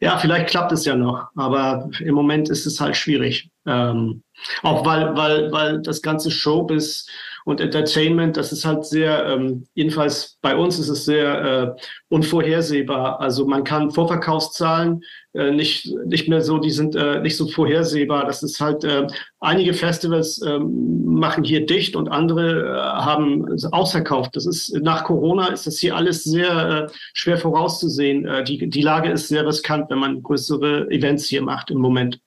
ja, 0.00 0.18
vielleicht 0.18 0.48
klappt 0.48 0.72
es 0.72 0.84
ja 0.84 0.96
noch, 0.96 1.28
aber 1.36 1.88
im 2.00 2.14
Moment 2.14 2.48
ist 2.50 2.66
es 2.66 2.80
halt 2.80 2.96
schwierig. 2.96 3.50
Ähm, 3.66 4.22
auch 4.62 4.84
weil, 4.84 5.16
weil, 5.16 5.52
weil 5.52 5.82
das 5.82 6.02
ganze 6.02 6.30
Showbiz 6.30 7.06
und 7.44 7.60
Entertainment, 7.60 8.38
das 8.38 8.52
ist 8.52 8.64
halt 8.64 8.86
sehr, 8.86 9.26
ähm, 9.26 9.66
jedenfalls 9.74 10.38
bei 10.40 10.56
uns 10.56 10.78
ist 10.78 10.88
es 10.88 11.04
sehr 11.04 11.44
äh, 11.44 11.80
unvorhersehbar. 12.08 13.20
Also 13.20 13.46
man 13.46 13.64
kann 13.64 13.90
Vorverkaufszahlen 13.90 15.02
äh, 15.34 15.50
nicht, 15.50 15.94
nicht 16.06 16.26
mehr 16.26 16.40
so, 16.40 16.58
die 16.58 16.70
sind 16.70 16.96
äh, 16.96 17.20
nicht 17.20 17.36
so 17.36 17.46
vorhersehbar. 17.46 18.24
Das 18.24 18.42
ist 18.42 18.60
halt, 18.60 18.84
äh, 18.84 19.06
einige 19.40 19.74
Festivals 19.74 20.40
äh, 20.40 20.58
machen 20.58 21.44
hier 21.44 21.66
dicht 21.66 21.96
und 21.96 22.08
andere 22.08 22.62
äh, 22.62 22.78
haben 22.78 23.46
ausverkauft. 23.72 24.36
Das 24.36 24.46
ist, 24.46 24.74
nach 24.80 25.04
Corona 25.04 25.48
ist 25.48 25.66
das 25.66 25.78
hier 25.78 25.96
alles 25.96 26.24
sehr 26.24 26.88
äh, 26.88 26.92
schwer 27.12 27.36
vorauszusehen. 27.36 28.26
Äh, 28.26 28.44
die, 28.44 28.70
die 28.70 28.82
Lage 28.82 29.10
ist 29.10 29.28
sehr 29.28 29.46
riskant, 29.46 29.90
wenn 29.90 29.98
man 29.98 30.22
größere 30.22 30.90
Events 30.90 31.26
hier 31.26 31.42
macht 31.42 31.70
im 31.70 31.78
Moment. 31.78 32.20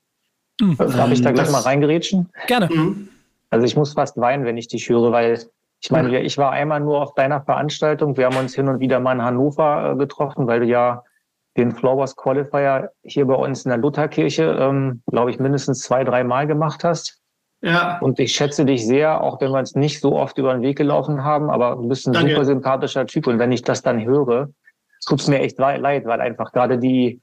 Mhm. 0.62 0.78
Darf 0.78 1.12
ich 1.12 1.22
da 1.22 1.32
gleich 1.32 1.50
mal 1.50 1.62
reingerätschen? 1.62 2.30
Gerne. 2.46 2.70
Mhm. 2.72 3.10
Also 3.50 3.66
ich 3.66 3.76
muss 3.76 3.94
fast 3.94 4.18
weinen, 4.18 4.46
wenn 4.46 4.58
ich 4.58 4.68
dich 4.68 4.90
höre, 4.90 5.12
weil 5.12 5.40
ich 5.80 5.92
meine, 5.92 6.20
ich 6.22 6.38
war 6.38 6.52
einmal 6.52 6.80
nur 6.80 7.02
auf 7.02 7.14
deiner 7.14 7.42
Veranstaltung. 7.42 8.18
Wir 8.18 8.26
haben 8.26 8.38
uns 8.38 8.56
hin 8.56 8.68
und 8.68 8.80
wieder 8.80 9.00
mal 9.00 9.14
in 9.14 9.22
Hannover 9.22 9.92
äh, 9.92 9.96
getroffen, 9.96 10.48
weil 10.48 10.62
du 10.62 10.66
ja 10.66 11.04
den 11.56 11.72
Flowers 11.72 12.16
Qualifier 12.16 12.92
hier 13.04 13.26
bei 13.26 13.36
uns 13.36 13.66
in 13.66 13.70
der 13.70 13.78
Lutherkirche, 13.78 14.58
ähm, 14.60 15.02
glaube 15.08 15.32
ich, 15.32 15.40
mindestens 15.40 15.82
zwei, 15.82 16.04
drei 16.04 16.24
Mal 16.24 16.48
gemacht 16.48 16.84
hast. 16.84 17.22
Ja. 17.62 17.98
Und 18.00 18.20
ich 18.20 18.34
schätze 18.34 18.66
dich 18.66 18.86
sehr, 18.86 19.22
auch 19.22 19.42
wenn 19.42 19.52
wir 19.52 19.60
uns 19.60 19.76
nicht 19.76 20.00
so 20.00 20.16
oft 20.16 20.38
über 20.38 20.54
den 20.54 20.62
Weg 20.62 20.78
gelaufen 20.78 21.24
haben, 21.24 21.50
aber 21.50 21.76
du 21.76 21.88
bist 21.88 22.08
ein 22.08 22.14
Danke. 22.14 22.32
super 22.32 22.46
sympathischer 22.46 23.06
Typ. 23.08 23.28
Und 23.28 23.40
wenn 23.40 23.52
ich 23.52 23.64
das 23.64 23.82
dann 23.82 24.04
höre, 24.04 24.50
tut 25.08 25.22
es 25.22 25.28
mir 25.28 25.40
echt 25.40 25.58
leid, 25.58 26.06
weil 26.06 26.22
einfach 26.22 26.52
gerade 26.52 26.78
die, 26.78 27.22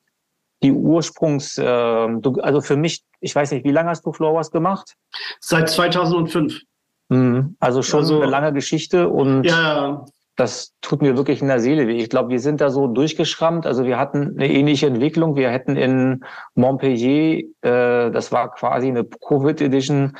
die 0.64 0.72
Ursprungs, 0.72 1.58
äh, 1.58 1.62
du, 1.64 2.40
also 2.40 2.62
für 2.62 2.76
mich, 2.76 3.04
ich 3.20 3.36
weiß 3.36 3.52
nicht, 3.52 3.64
wie 3.64 3.70
lange 3.70 3.90
hast 3.90 4.04
du 4.06 4.12
Flowers 4.12 4.50
gemacht? 4.50 4.94
Seit 5.40 5.68
2005. 5.68 6.62
Mhm. 7.10 7.56
Also 7.60 7.82
schon 7.82 8.00
also, 8.00 8.22
eine 8.22 8.30
lange 8.30 8.52
Geschichte 8.54 9.10
und 9.10 9.44
ja. 9.44 10.06
das 10.36 10.72
tut 10.80 11.02
mir 11.02 11.18
wirklich 11.18 11.42
in 11.42 11.48
der 11.48 11.60
Seele 11.60 11.86
weh. 11.86 11.96
Ich 11.96 12.08
glaube, 12.08 12.30
wir 12.30 12.40
sind 12.40 12.62
da 12.62 12.70
so 12.70 12.86
durchgeschrammt. 12.86 13.66
Also 13.66 13.84
wir 13.84 13.98
hatten 13.98 14.36
eine 14.36 14.50
ähnliche 14.50 14.86
Entwicklung. 14.86 15.36
Wir 15.36 15.50
hätten 15.50 15.76
in 15.76 16.24
Montpellier, 16.54 17.44
äh, 17.60 18.10
das 18.10 18.32
war 18.32 18.50
quasi 18.54 18.88
eine 18.88 19.04
Covid-Edition, 19.04 20.16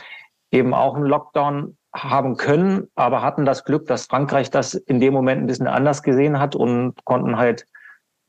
eben 0.51 0.75
auch 0.75 0.95
einen 0.95 1.07
Lockdown 1.07 1.79
haben 1.97 2.37
können, 2.37 2.89
aber 2.97 3.23
hatten 3.23 3.47
das 3.47 3.65
Glück, 3.65 3.87
dass 3.87 4.07
Frankreich 4.07 4.51
das 4.51 4.75
in 4.75 5.01
dem 5.01 5.15
Moment 5.15 5.43
ein 5.43 5.47
bisschen 5.47 5.69
anders 5.69 6.03
gesehen 6.03 6.39
hat 6.39 6.55
und 6.55 7.03
konnten 7.05 7.39
halt 7.39 7.67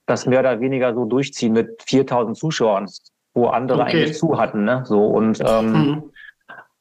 das 0.05 0.25
mehr 0.25 0.39
oder 0.39 0.59
weniger 0.59 0.93
so 0.93 1.05
durchziehen 1.05 1.53
mit 1.53 1.81
4000 1.85 2.37
Zuschauern, 2.37 2.89
wo 3.33 3.47
andere 3.47 3.81
okay. 3.81 3.91
eigentlich 3.91 4.17
zu 4.17 4.39
hatten. 4.39 4.63
Ne? 4.63 4.83
So 4.85 5.05
und 5.05 5.41
ähm, 5.45 5.71
mhm. 5.71 6.03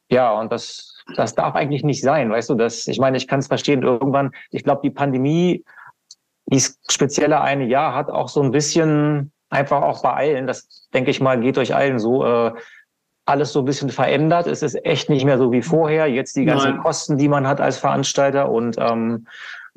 ja, 0.08 0.32
und 0.38 0.52
das, 0.52 1.02
das 1.16 1.34
darf 1.34 1.54
eigentlich 1.54 1.84
nicht 1.84 2.02
sein, 2.02 2.30
weißt 2.30 2.50
du? 2.50 2.54
Das, 2.54 2.86
ich 2.86 2.98
meine, 2.98 3.16
ich 3.16 3.28
kann 3.28 3.40
es 3.40 3.48
verstehen. 3.48 3.82
Irgendwann, 3.82 4.32
ich 4.50 4.64
glaube, 4.64 4.82
die 4.82 4.90
Pandemie, 4.90 5.64
dieses 6.46 6.78
spezielle 6.90 7.40
eine 7.40 7.64
Jahr 7.64 7.94
hat 7.94 8.10
auch 8.10 8.28
so 8.28 8.42
ein 8.42 8.50
bisschen 8.50 9.32
einfach 9.48 9.82
auch 9.82 10.02
bei 10.02 10.12
allen, 10.12 10.46
das 10.46 10.88
denke 10.92 11.10
ich 11.10 11.20
mal, 11.20 11.40
geht 11.40 11.58
euch 11.58 11.74
allen 11.74 11.98
so, 11.98 12.24
äh, 12.24 12.52
alles 13.26 13.52
so 13.52 13.60
ein 13.60 13.64
bisschen 13.64 13.88
verändert. 13.88 14.46
Es 14.46 14.62
ist 14.62 14.74
echt 14.84 15.08
nicht 15.08 15.24
mehr 15.24 15.38
so 15.38 15.50
wie 15.52 15.62
vorher. 15.62 16.06
Jetzt 16.08 16.36
die 16.36 16.44
ganzen 16.44 16.72
Nein. 16.72 16.82
Kosten, 16.82 17.16
die 17.16 17.28
man 17.28 17.46
hat 17.46 17.60
als 17.60 17.78
Veranstalter 17.78 18.50
und 18.50 18.76
ähm, 18.78 19.26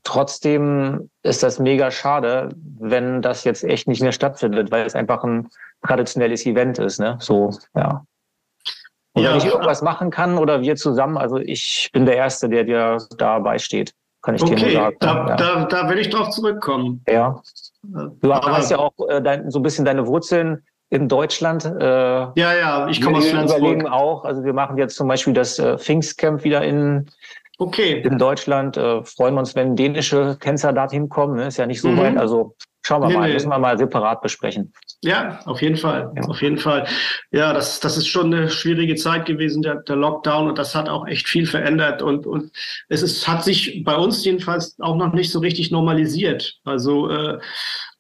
trotzdem 0.08 1.10
ist 1.24 1.44
das 1.44 1.60
mega 1.60 1.92
schade, 1.92 2.50
wenn 2.80 3.22
das 3.22 3.44
jetzt 3.44 3.64
echt 3.66 3.88
nicht 3.90 4.02
mehr 4.02 4.14
stattfindet, 4.14 4.72
weil 4.72 4.86
es 4.86 4.96
einfach 4.96 5.24
ein 5.24 5.50
traditionelles 5.86 6.46
Event 6.46 6.80
ist. 6.80 7.00
Ne? 7.00 7.18
So, 7.20 7.52
ja. 7.76 8.06
Und 9.14 9.24
ja, 9.24 9.32
wenn 9.32 9.38
ich 9.40 9.46
irgendwas 9.46 9.82
machen 9.82 10.10
kann 10.10 10.38
oder 10.38 10.62
wir 10.62 10.78
zusammen, 10.78 11.18
also 11.18 11.38
ich 11.38 11.90
bin 11.92 12.06
der 12.06 12.16
Erste, 12.16 12.48
der 12.48 12.64
dir 12.64 12.98
dabei 13.18 13.58
steht. 13.58 13.94
Kann 14.22 14.36
ich 14.36 14.42
okay, 14.42 14.56
dir 14.56 14.64
nur 14.64 14.72
sagen. 14.72 14.98
Da, 15.00 15.28
ja. 15.28 15.36
da, 15.36 15.66
da 15.66 15.90
will 15.90 16.00
ich 16.00 16.10
drauf 16.10 16.30
zurückkommen. 16.30 17.04
Ja. 17.10 17.42
Du 17.82 18.32
Aber 18.32 18.52
hast 18.52 18.72
ja 18.72 18.80
auch 18.80 18.94
äh, 19.10 19.22
dein, 19.22 19.52
so 19.52 19.60
ein 19.60 19.64
bisschen 19.64 19.86
deine 19.86 20.08
Wurzeln 20.08 20.64
in 20.90 21.10
Deutschland. 21.10 21.66
Äh, 21.66 21.82
ja, 21.82 22.34
ja, 22.36 22.88
ich 22.88 23.02
komme 23.02 23.18
aus 23.18 23.28
Flensburg. 23.28 23.62
Wir 23.62 23.70
überlegen 23.70 23.88
auch, 23.88 24.24
also 24.24 24.44
wir 24.44 24.54
machen 24.54 24.78
jetzt 24.78 24.96
zum 24.96 25.08
Beispiel 25.08 25.34
das 25.34 25.60
äh, 25.60 25.78
Pfingstcamp 25.78 26.44
wieder 26.44 26.64
in, 26.64 27.10
okay. 27.58 28.02
in 28.02 28.18
Deutschland. 28.18 28.78
Äh, 28.78 29.04
freuen 29.04 29.36
wir 29.36 29.40
uns, 29.40 29.56
wenn 29.56 29.76
dänische 29.76 30.38
Tänzer 30.40 30.74
dorthin 30.74 31.10
kommen. 31.10 31.36
Ne? 31.36 31.48
Ist 31.48 31.58
ja 31.58 31.66
nicht 31.66 31.82
so 31.82 31.90
mhm. 31.90 31.98
weit. 31.98 32.18
Also 32.18 32.56
schauen 32.86 33.02
wir 33.02 33.10
nee, 33.10 33.14
mal, 33.16 33.28
nee. 33.28 33.34
müssen 33.34 33.50
wir 33.50 33.60
mal 33.60 33.78
separat 33.78 34.22
besprechen. 34.22 34.74
Ja, 35.04 35.40
auf 35.46 35.62
jeden 35.62 35.78
Fall. 35.78 36.12
Ja. 36.16 36.24
Auf 36.24 36.42
jeden 36.42 36.58
Fall. 36.58 36.88
Ja, 37.32 37.54
das, 37.54 37.80
das 37.80 37.98
ist 37.98 38.08
schon 38.08 38.34
eine 38.34 38.50
schwierige 38.50 38.96
Zeit 38.96 39.26
gewesen, 39.26 39.62
der, 39.62 39.76
der 39.76 39.96
Lockdown, 39.96 40.50
und 40.50 40.58
das 40.58 40.74
hat 40.74 40.90
auch 40.90 41.08
echt 41.08 41.28
viel 41.28 41.46
verändert. 41.46 42.02
Und, 42.02 42.26
und 42.26 42.52
es 42.90 43.02
ist, 43.02 43.28
hat 43.28 43.44
sich 43.44 43.84
bei 43.84 43.96
uns 43.96 44.24
jedenfalls 44.26 44.78
auch 44.80 44.96
noch 44.96 45.14
nicht 45.14 45.32
so 45.32 45.40
richtig 45.40 45.72
normalisiert. 45.72 46.60
Also 46.64 47.10
äh, 47.10 47.40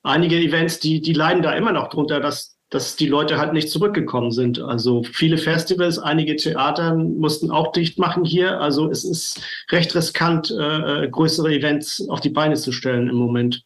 einige 0.03 0.37
Events, 0.37 0.79
die, 0.79 1.01
die 1.01 1.13
leiden 1.13 1.43
da 1.43 1.53
immer 1.53 1.71
noch 1.71 1.89
drunter, 1.89 2.19
dass 2.19 2.56
dass 2.69 2.97
die 2.97 3.07
Leute 3.07 3.38
halt 3.38 3.53
nicht 3.53 3.69
zurückgekommen 3.69 4.31
sind. 4.31 4.59
Also 4.59 5.03
viele 5.03 5.38
Festivals, 5.38 6.00
einige 6.00 6.36
Theater 6.36 6.95
mussten 6.95 7.50
auch 7.50 7.71
dicht 7.71 7.97
machen 7.97 8.25
hier. 8.25 8.59
Also 8.59 8.89
es 8.89 9.05
ist 9.05 9.41
recht 9.71 9.95
riskant, 9.95 10.51
äh, 10.51 11.05
äh, 11.05 11.09
größere 11.09 11.53
Events 11.53 12.07
auf 12.09 12.19
die 12.19 12.29
Beine 12.29 12.55
zu 12.55 12.71
stellen 12.74 13.07
im 13.07 13.15
Moment. 13.15 13.63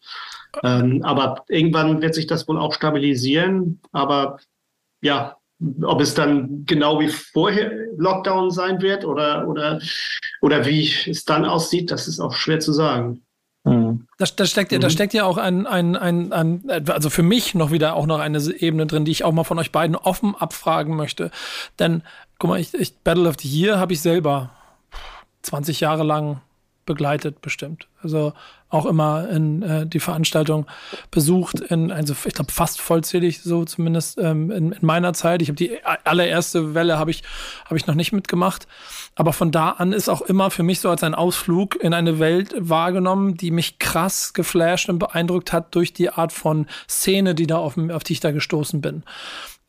Ähm, 0.63 1.01
aber 1.03 1.43
irgendwann 1.47 2.01
wird 2.01 2.13
sich 2.13 2.27
das 2.27 2.47
wohl 2.47 2.59
auch 2.59 2.73
stabilisieren. 2.73 3.81
Aber 3.91 4.37
ja, 5.01 5.37
ob 5.83 6.01
es 6.01 6.13
dann 6.13 6.65
genau 6.65 6.99
wie 6.99 7.09
vorher 7.09 7.71
Lockdown 7.97 8.51
sein 8.51 8.81
wird 8.81 9.05
oder, 9.05 9.47
oder, 9.47 9.81
oder 10.41 10.65
wie 10.65 10.91
es 11.07 11.25
dann 11.25 11.45
aussieht, 11.45 11.89
das 11.91 12.07
ist 12.07 12.19
auch 12.19 12.33
schwer 12.33 12.59
zu 12.59 12.73
sagen. 12.73 13.23
Mhm. 13.63 14.07
Da, 14.17 14.25
da, 14.35 14.45
steckt, 14.45 14.71
mhm. 14.71 14.79
da 14.79 14.89
steckt 14.89 15.13
ja 15.13 15.25
auch 15.25 15.37
ein, 15.37 15.67
ein, 15.67 15.95
ein, 15.95 16.31
ein, 16.33 16.89
also 16.89 17.09
für 17.09 17.23
mich 17.23 17.53
noch 17.53 17.71
wieder 17.71 17.95
auch 17.95 18.05
noch 18.05 18.19
eine 18.19 18.39
Ebene 18.39 18.87
drin, 18.87 19.05
die 19.05 19.11
ich 19.11 19.23
auch 19.23 19.31
mal 19.31 19.43
von 19.43 19.59
euch 19.59 19.71
beiden 19.71 19.95
offen 19.95 20.35
abfragen 20.35 20.95
möchte. 20.95 21.31
Denn, 21.79 22.03
guck 22.39 22.49
mal, 22.49 22.59
ich, 22.59 22.73
ich 22.73 22.97
Battle 22.99 23.29
of 23.29 23.35
the 23.39 23.47
Year 23.47 23.77
habe 23.77 23.93
ich 23.93 24.01
selber 24.01 24.51
20 25.43 25.79
Jahre 25.79 26.03
lang 26.03 26.41
begleitet, 26.85 27.41
bestimmt. 27.41 27.87
Also 28.01 28.33
auch 28.71 28.85
immer 28.85 29.29
in 29.29 29.61
äh, 29.61 29.85
die 29.85 29.99
Veranstaltung 29.99 30.65
besucht, 31.11 31.59
in, 31.59 31.91
also 31.91 32.15
ich 32.25 32.33
glaube 32.33 32.51
fast 32.51 32.81
vollzählig, 32.81 33.41
so 33.41 33.65
zumindest 33.65 34.17
ähm, 34.17 34.49
in, 34.49 34.71
in, 34.71 34.85
meiner 34.85 35.13
Zeit. 35.13 35.41
Ich 35.41 35.49
habe 35.49 35.57
die 35.57 35.77
allererste 36.03 36.73
Welle 36.73 36.97
habe 36.97 37.11
ich, 37.11 37.23
hab 37.65 37.77
ich 37.77 37.85
noch 37.85 37.95
nicht 37.95 38.13
mitgemacht. 38.13 38.67
Aber 39.15 39.33
von 39.33 39.51
da 39.51 39.71
an 39.71 39.91
ist 39.91 40.09
auch 40.09 40.21
immer 40.21 40.51
für 40.51 40.63
mich 40.63 40.79
so 40.79 40.89
als 40.89 41.03
ein 41.03 41.13
Ausflug 41.13 41.75
in 41.75 41.93
eine 41.93 42.17
Welt 42.19 42.53
wahrgenommen, 42.57 43.35
die 43.35 43.51
mich 43.51 43.77
krass 43.77 44.33
geflasht 44.33 44.89
und 44.89 44.99
beeindruckt 44.99 45.51
hat 45.51 45.75
durch 45.75 45.93
die 45.93 46.09
Art 46.09 46.31
von 46.31 46.65
Szene, 46.87 47.35
die 47.35 47.47
da 47.47 47.57
auf, 47.57 47.77
auf 47.77 48.03
die 48.03 48.13
ich 48.13 48.19
da 48.21 48.31
gestoßen 48.31 48.81
bin 48.81 49.03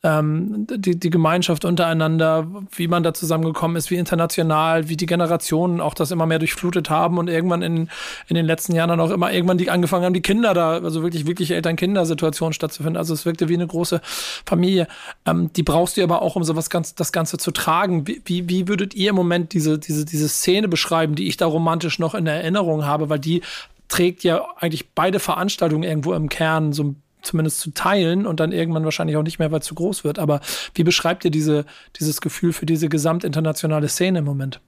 ähm, 0.03 0.67
die, 0.69 0.99
die 0.99 1.09
Gemeinschaft 1.09 1.63
untereinander, 1.63 2.45
wie 2.75 2.89
man 2.89 3.03
da 3.03 3.13
zusammengekommen 3.13 3.77
ist, 3.77 3.89
wie 3.89 3.95
international, 3.95 4.89
wie 4.89 4.97
die 4.97 5.05
Generationen 5.05 5.79
auch 5.79 5.93
das 5.93 6.11
immer 6.11 6.25
mehr 6.25 6.39
durchflutet 6.39 6.89
haben 6.89 7.17
und 7.17 7.29
irgendwann 7.29 7.61
in, 7.61 7.89
in 8.27 8.35
den 8.35 8.45
letzten 8.45 8.75
Jahren 8.75 8.89
dann 8.89 8.99
auch 8.99 9.11
immer 9.11 9.31
irgendwann 9.31 9.57
die 9.57 9.69
angefangen 9.69 10.03
haben, 10.03 10.13
die 10.13 10.21
Kinder 10.21 10.53
da, 10.53 10.73
also 10.79 11.03
wirklich, 11.03 11.25
wirklich 11.25 11.51
Eltern-Kinder-Situationen 11.51 12.53
stattzufinden. 12.53 12.97
Also 12.97 13.13
es 13.13 13.25
wirkte 13.25 13.47
wie 13.47 13.53
eine 13.53 13.67
große 13.67 14.01
Familie. 14.45 14.87
Ähm, 15.25 15.51
die 15.53 15.63
brauchst 15.63 15.95
du 15.95 16.03
aber 16.03 16.21
auch, 16.21 16.35
um 16.35 16.43
sowas 16.43 16.69
ganz, 16.69 16.95
das 16.95 17.13
Ganze 17.13 17.37
zu 17.37 17.51
tragen. 17.51 18.05
Wie, 18.05 18.21
wie, 18.25 18.49
wie 18.49 18.67
würdet 18.67 18.93
ihr 18.95 19.11
im 19.11 19.15
Moment 19.15 19.53
diese, 19.53 19.79
diese, 19.79 20.03
diese 20.03 20.27
Szene 20.27 20.67
beschreiben, 20.67 21.15
die 21.15 21.27
ich 21.27 21.37
da 21.37 21.45
romantisch 21.45 21.97
noch 21.97 22.13
in 22.13 22.27
Erinnerung 22.27 22.85
habe, 22.85 23.09
weil 23.09 23.19
die 23.19 23.41
trägt 23.87 24.23
ja 24.23 24.43
eigentlich 24.57 24.89
beide 24.95 25.19
Veranstaltungen 25.19 25.83
irgendwo 25.83 26.13
im 26.13 26.27
Kern 26.27 26.73
so 26.73 26.83
ein 26.83 27.02
zumindest 27.23 27.59
zu 27.59 27.71
teilen 27.71 28.25
und 28.25 28.39
dann 28.39 28.51
irgendwann 28.51 28.85
wahrscheinlich 28.85 29.17
auch 29.17 29.23
nicht 29.23 29.39
mehr, 29.39 29.51
weil 29.51 29.59
es 29.59 29.65
zu 29.65 29.75
groß 29.75 30.03
wird. 30.03 30.19
Aber 30.19 30.41
wie 30.75 30.83
beschreibt 30.83 31.25
ihr 31.25 31.31
diese, 31.31 31.65
dieses 31.99 32.21
Gefühl 32.21 32.53
für 32.53 32.65
diese 32.65 32.89
gesamtinternationale 32.89 33.87
Szene 33.87 34.19
im 34.19 34.25
Moment? 34.25 34.59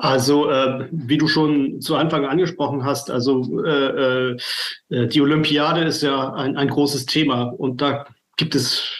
Also, 0.00 0.48
äh, 0.48 0.86
wie 0.92 1.18
du 1.18 1.26
schon 1.26 1.80
zu 1.80 1.96
Anfang 1.96 2.24
angesprochen 2.24 2.84
hast, 2.84 3.10
also 3.10 3.64
äh, 3.64 4.30
äh, 4.30 5.08
die 5.08 5.20
Olympiade 5.20 5.82
ist 5.82 6.02
ja 6.02 6.32
ein, 6.34 6.56
ein 6.56 6.68
großes 6.68 7.06
Thema 7.06 7.42
und 7.42 7.80
da 7.80 8.06
gibt 8.36 8.54
es 8.54 8.97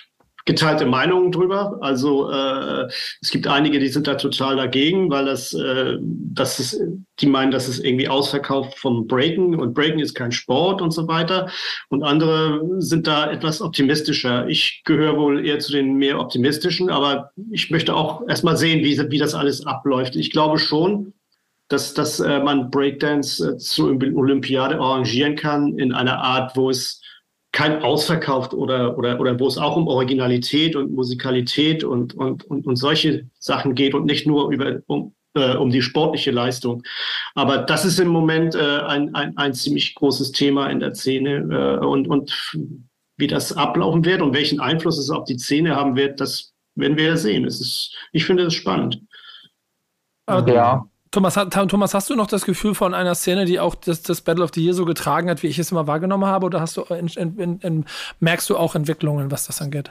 geteilte 0.49 0.87
Meinungen 0.87 1.31
drüber. 1.31 1.77
Also 1.83 2.31
äh, 2.31 2.89
es 3.21 3.31
gibt 3.31 3.47
einige, 3.47 3.79
die 3.79 3.89
sind 3.89 4.07
da 4.07 4.15
total 4.15 4.57
dagegen, 4.57 5.11
weil 5.11 5.27
das, 5.27 5.53
äh, 5.53 5.99
das 6.01 6.59
ist, 6.59 6.81
die 7.21 7.27
meinen, 7.27 7.51
dass 7.51 7.69
es 7.69 7.79
irgendwie 7.79 8.09
ausverkauft 8.09 8.79
vom 8.79 9.07
Breaken 9.07 9.61
und 9.61 9.75
Breaken 9.75 9.99
ist 9.99 10.15
kein 10.15 10.33
Sport 10.33 10.81
und 10.81 10.91
so 10.91 11.07
weiter. 11.07 11.51
Und 11.91 12.03
andere 12.03 12.63
sind 12.79 13.07
da 13.07 13.31
etwas 13.31 13.61
optimistischer. 13.61 14.49
Ich 14.49 14.81
gehöre 14.87 15.19
wohl 15.19 15.47
eher 15.47 15.59
zu 15.59 15.71
den 15.71 15.97
mehr 15.97 16.19
optimistischen, 16.19 16.89
aber 16.89 17.31
ich 17.51 17.71
möchte 17.71 17.95
auch 17.95 18.27
erstmal 18.27 18.57
sehen, 18.57 18.83
wie, 18.83 18.99
wie 19.11 19.19
das 19.19 19.35
alles 19.35 19.67
abläuft. 19.67 20.17
Ich 20.17 20.31
glaube 20.31 20.59
schon, 20.59 21.13
dass, 21.69 21.93
dass 21.93 22.21
äh, 22.21 22.41
man 22.41 22.71
Breakdance 22.71 23.47
äh, 23.47 23.59
zur 23.59 23.91
Olympiade 23.91 24.81
arrangieren 24.81 25.37
kann 25.37 25.79
in 25.79 25.93
einer 25.93 26.19
Art, 26.21 26.57
wo 26.57 26.71
es 26.71 27.03
kein 27.53 27.83
ausverkauft 27.83 28.53
oder, 28.53 28.99
oder, 28.99 29.19
oder 29.21 29.39
wo 29.41 29.47
es 29.47 29.59
auch 29.59 29.77
um 29.77 29.89
Originalität 29.89 30.77
und 30.77 30.93
Musikalität 30.93 31.83
und, 31.83 32.15
und, 32.15 32.45
und, 32.45 32.67
und 32.67 32.77
solche 32.77 33.27
Sachen 33.39 33.75
geht 33.75 33.95
und 33.95 34.05
nicht 34.05 34.27
nur 34.27 34.51
über, 34.51 34.81
um, 34.87 35.15
äh, 35.35 35.57
um 35.57 35.71
die 35.71 35.83
sportliche 35.83 36.31
Leistung. 36.31 36.83
Aber 37.35 37.59
das 37.59 37.85
ist 37.85 37.99
im 37.99 38.09
Moment 38.09 38.55
äh, 38.55 38.81
ein, 38.81 39.15
ein, 39.15 39.37
ein 39.37 39.55
ziemlich 39.55 39.95
großes 39.95 40.33
Thema 40.33 40.69
in 40.69 40.81
der 40.81 40.95
Szene 40.95 41.81
äh, 41.83 41.85
und, 41.85 42.07
und 42.09 42.55
wie 43.17 43.27
das 43.27 43.57
ablaufen 43.57 44.05
wird 44.05 44.23
und 44.23 44.35
welchen 44.35 44.61
Einfluss 44.61 44.99
es 44.99 45.11
auf 45.11 45.25
die 45.25 45.39
Szene 45.39 45.75
haben 45.75 45.97
wird, 45.97 46.21
das 46.21 46.53
werden 46.75 46.97
wir 46.97 47.07
ja 47.07 47.17
sehen. 47.17 47.45
Es 47.45 47.61
ist, 47.61 47.97
ich 48.13 48.25
finde 48.25 48.45
es 48.45 48.55
spannend. 48.55 49.01
Ja, 50.55 50.89
Thomas, 51.11 51.35
Thomas, 51.35 51.95
hast 51.95 52.11
du 52.11 52.17
noch 52.17 52.27
das 52.27 52.45
Gefühl 52.45 52.75
von 52.75 52.95
einer 52.95 53.15
Szene, 53.15 53.45
die 53.45 53.61
auch 53.61 53.75
das, 53.75 54.03
das 54.03 54.21
Battle 54.21 54.45
of 54.45 54.51
the 54.55 54.63
Year 54.63 54.75
so 54.75 54.85
getragen 54.85 55.31
hat, 55.31 55.43
wie 55.43 55.47
ich 55.47 55.59
es 55.59 55.71
immer 55.71 55.87
wahrgenommen 55.87 56.27
habe? 56.27 56.47
Oder 56.47 56.61
hast 56.61 56.77
du, 56.77 56.83
in, 56.83 57.09
in, 57.39 57.59
in, 57.61 57.85
merkst 58.21 58.49
du 58.51 58.57
auch 58.57 58.75
Entwicklungen, 58.75 59.31
was 59.31 59.47
das 59.47 59.63
angeht? 59.63 59.91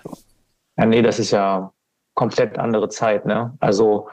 Ja, 0.78 0.86
nee, 0.86 1.02
das 1.02 1.20
ist 1.20 1.32
ja 1.32 1.72
komplett 2.14 2.58
andere 2.60 2.90
Zeit. 2.90 3.26
Ne? 3.26 3.56
Also 3.60 4.10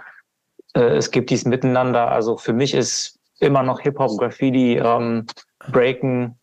äh, 0.75 0.96
es 0.96 1.11
gibt 1.11 1.30
dies 1.30 1.44
Miteinander. 1.44 2.11
Also 2.11 2.37
für 2.37 2.52
mich 2.52 2.75
ist 2.75 3.18
immer 3.40 3.62
noch 3.62 3.80
Hip-Hop, 3.80 4.18
Graffiti, 4.18 4.76
ähm, 4.76 5.26
Breaken, 5.70 6.38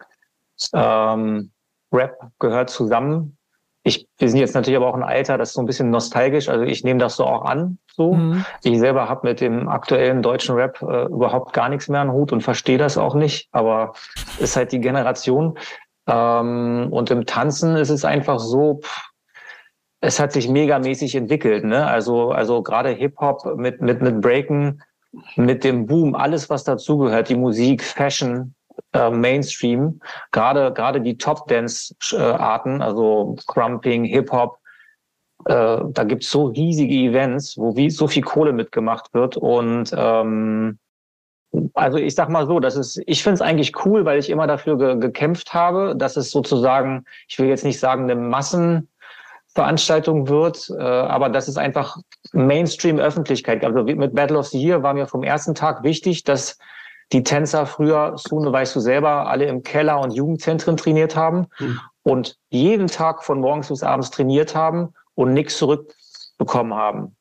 ähm, 0.73 1.51
Rap 1.91 2.17
gehört 2.39 2.69
zusammen 2.69 3.37
ich, 3.83 4.07
wir 4.17 4.29
sind 4.29 4.39
jetzt 4.39 4.53
natürlich 4.53 4.77
aber 4.77 4.87
auch 4.87 4.95
ein 4.95 5.03
Alter, 5.03 5.37
das 5.37 5.49
ist 5.49 5.55
so 5.55 5.61
ein 5.61 5.65
bisschen 5.65 5.89
nostalgisch. 5.89 6.49
Also 6.49 6.63
ich 6.63 6.83
nehme 6.83 6.99
das 6.99 7.15
so 7.15 7.25
auch 7.25 7.45
an. 7.45 7.79
So, 7.93 8.13
mhm. 8.13 8.45
ich 8.63 8.77
selber 8.77 9.09
habe 9.09 9.27
mit 9.27 9.41
dem 9.41 9.67
aktuellen 9.67 10.21
deutschen 10.21 10.55
Rap 10.55 10.81
äh, 10.81 11.05
überhaupt 11.05 11.53
gar 11.53 11.67
nichts 11.67 11.87
mehr 11.87 12.01
an 12.01 12.11
Hut 12.11 12.31
und 12.31 12.41
verstehe 12.41 12.77
das 12.77 12.97
auch 12.97 13.15
nicht. 13.15 13.49
Aber 13.51 13.93
ist 14.39 14.55
halt 14.55 14.71
die 14.71 14.81
Generation. 14.81 15.57
Ähm, 16.07 16.89
und 16.91 17.09
im 17.09 17.25
Tanzen 17.25 17.75
ist 17.75 17.89
es 17.89 18.05
einfach 18.05 18.39
so. 18.39 18.81
Pff, 18.83 19.11
es 20.01 20.19
hat 20.19 20.31
sich 20.31 20.49
megamäßig 20.49 21.15
entwickelt. 21.15 21.63
Ne? 21.63 21.85
Also 21.85 22.31
also 22.31 22.61
gerade 22.63 22.89
Hip 22.89 23.17
Hop 23.19 23.45
mit 23.55 23.81
mit 23.81 24.01
mit 24.01 24.21
Breaken, 24.21 24.81
mit 25.35 25.63
dem 25.63 25.85
Boom, 25.85 26.15
alles 26.15 26.49
was 26.49 26.63
dazugehört, 26.63 27.29
die 27.29 27.35
Musik, 27.35 27.83
Fashion, 27.83 28.55
äh, 28.93 29.09
Mainstream. 29.09 29.99
Gerade 30.31 30.71
gerade 30.73 31.01
die 31.01 31.17
Top 31.17 31.47
Dance 31.47 31.95
Arten, 32.17 32.81
also 32.81 33.35
Crumping, 33.47 34.05
Hip 34.05 34.31
Hop, 34.31 34.61
äh, 35.45 35.77
da 35.89 36.03
gibt 36.03 36.23
es 36.23 36.31
so 36.31 36.45
riesige 36.45 36.93
Events, 36.93 37.57
wo 37.57 37.75
wie 37.75 37.89
so 37.89 38.07
viel 38.07 38.23
Kohle 38.23 38.53
mitgemacht 38.53 39.13
wird. 39.13 39.35
Und 39.37 39.91
ähm, 39.95 40.77
also 41.73 41.97
ich 41.97 42.15
sag 42.15 42.29
mal 42.29 42.47
so, 42.47 42.59
das 42.59 42.75
ist, 42.75 43.01
ich 43.05 43.23
finde 43.23 43.35
es 43.35 43.41
eigentlich 43.41 43.85
cool, 43.85 44.03
weil 44.05 44.19
ich 44.19 44.29
immer 44.29 44.47
dafür 44.47 44.77
ge 44.77 44.97
gekämpft 44.97 45.53
habe, 45.53 45.95
dass 45.97 46.17
es 46.17 46.31
sozusagen, 46.31 47.05
ich 47.27 47.39
will 47.39 47.47
jetzt 47.47 47.65
nicht 47.65 47.79
sagen, 47.79 48.03
eine 48.03 48.15
Massenveranstaltung 48.15 50.27
wird, 50.27 50.69
äh, 50.69 50.81
aber 50.81 51.29
dass 51.29 51.47
es 51.47 51.57
einfach 51.57 51.97
Mainstream-Öffentlichkeit. 52.33 53.65
Also 53.65 53.83
mit 53.83 54.15
Battle 54.15 54.37
of 54.37 54.47
the 54.47 54.61
Year 54.61 54.83
war 54.83 54.93
mir 54.93 55.07
vom 55.07 55.23
ersten 55.23 55.55
Tag 55.55 55.83
wichtig, 55.83 56.23
dass 56.23 56.57
die 57.11 57.23
Tänzer 57.23 57.65
früher, 57.65 58.13
Sune, 58.17 58.51
weißt 58.51 58.75
du 58.75 58.79
selber, 58.79 59.27
alle 59.27 59.45
im 59.45 59.63
Keller 59.63 59.99
und 59.99 60.11
Jugendzentren 60.11 60.77
trainiert 60.77 61.15
haben 61.15 61.47
mhm. 61.59 61.79
und 62.03 62.37
jeden 62.49 62.87
Tag 62.87 63.23
von 63.23 63.39
morgens 63.39 63.67
bis 63.67 63.83
abends 63.83 64.11
trainiert 64.11 64.55
haben 64.55 64.93
und 65.15 65.33
nichts 65.33 65.57
zurückbekommen 65.57 66.73
haben 66.73 67.15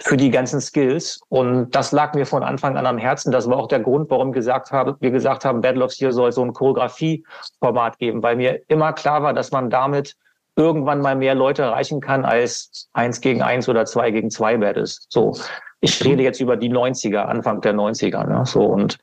für 0.00 0.16
die 0.16 0.30
ganzen 0.30 0.60
Skills. 0.60 1.20
Und 1.28 1.70
das 1.70 1.92
lag 1.92 2.14
mir 2.14 2.26
von 2.26 2.42
Anfang 2.42 2.76
an 2.76 2.86
am 2.86 2.98
Herzen. 2.98 3.32
Das 3.32 3.48
war 3.48 3.56
auch 3.56 3.68
der 3.68 3.80
Grund, 3.80 4.10
warum 4.10 4.32
gesagt 4.32 4.70
habe, 4.70 4.96
wir 5.00 5.10
gesagt 5.10 5.44
haben, 5.44 5.60
Battle 5.60 5.84
of 5.84 5.92
Steel 5.92 6.12
soll 6.12 6.32
so 6.32 6.42
ein 6.42 6.52
Choreografie-Format 6.52 7.98
geben, 7.98 8.22
weil 8.22 8.36
mir 8.36 8.60
immer 8.68 8.92
klar 8.92 9.22
war, 9.22 9.34
dass 9.34 9.50
man 9.50 9.70
damit 9.70 10.16
irgendwann 10.56 11.00
mal 11.00 11.14
mehr 11.14 11.34
Leute 11.36 11.62
erreichen 11.62 12.00
kann 12.00 12.24
als 12.24 12.88
eins 12.92 13.20
gegen 13.20 13.42
eins 13.42 13.68
oder 13.68 13.84
zwei 13.84 14.10
gegen 14.10 14.30
zwei 14.30 14.56
Battles. 14.56 15.06
So. 15.08 15.36
Ich 15.80 16.04
rede 16.04 16.22
jetzt 16.22 16.40
über 16.40 16.56
die 16.56 16.70
90er, 16.70 17.18
Anfang 17.18 17.60
der 17.60 17.74
90er. 17.74 18.26
Ne? 18.26 18.44
So, 18.46 18.64
und 18.64 18.98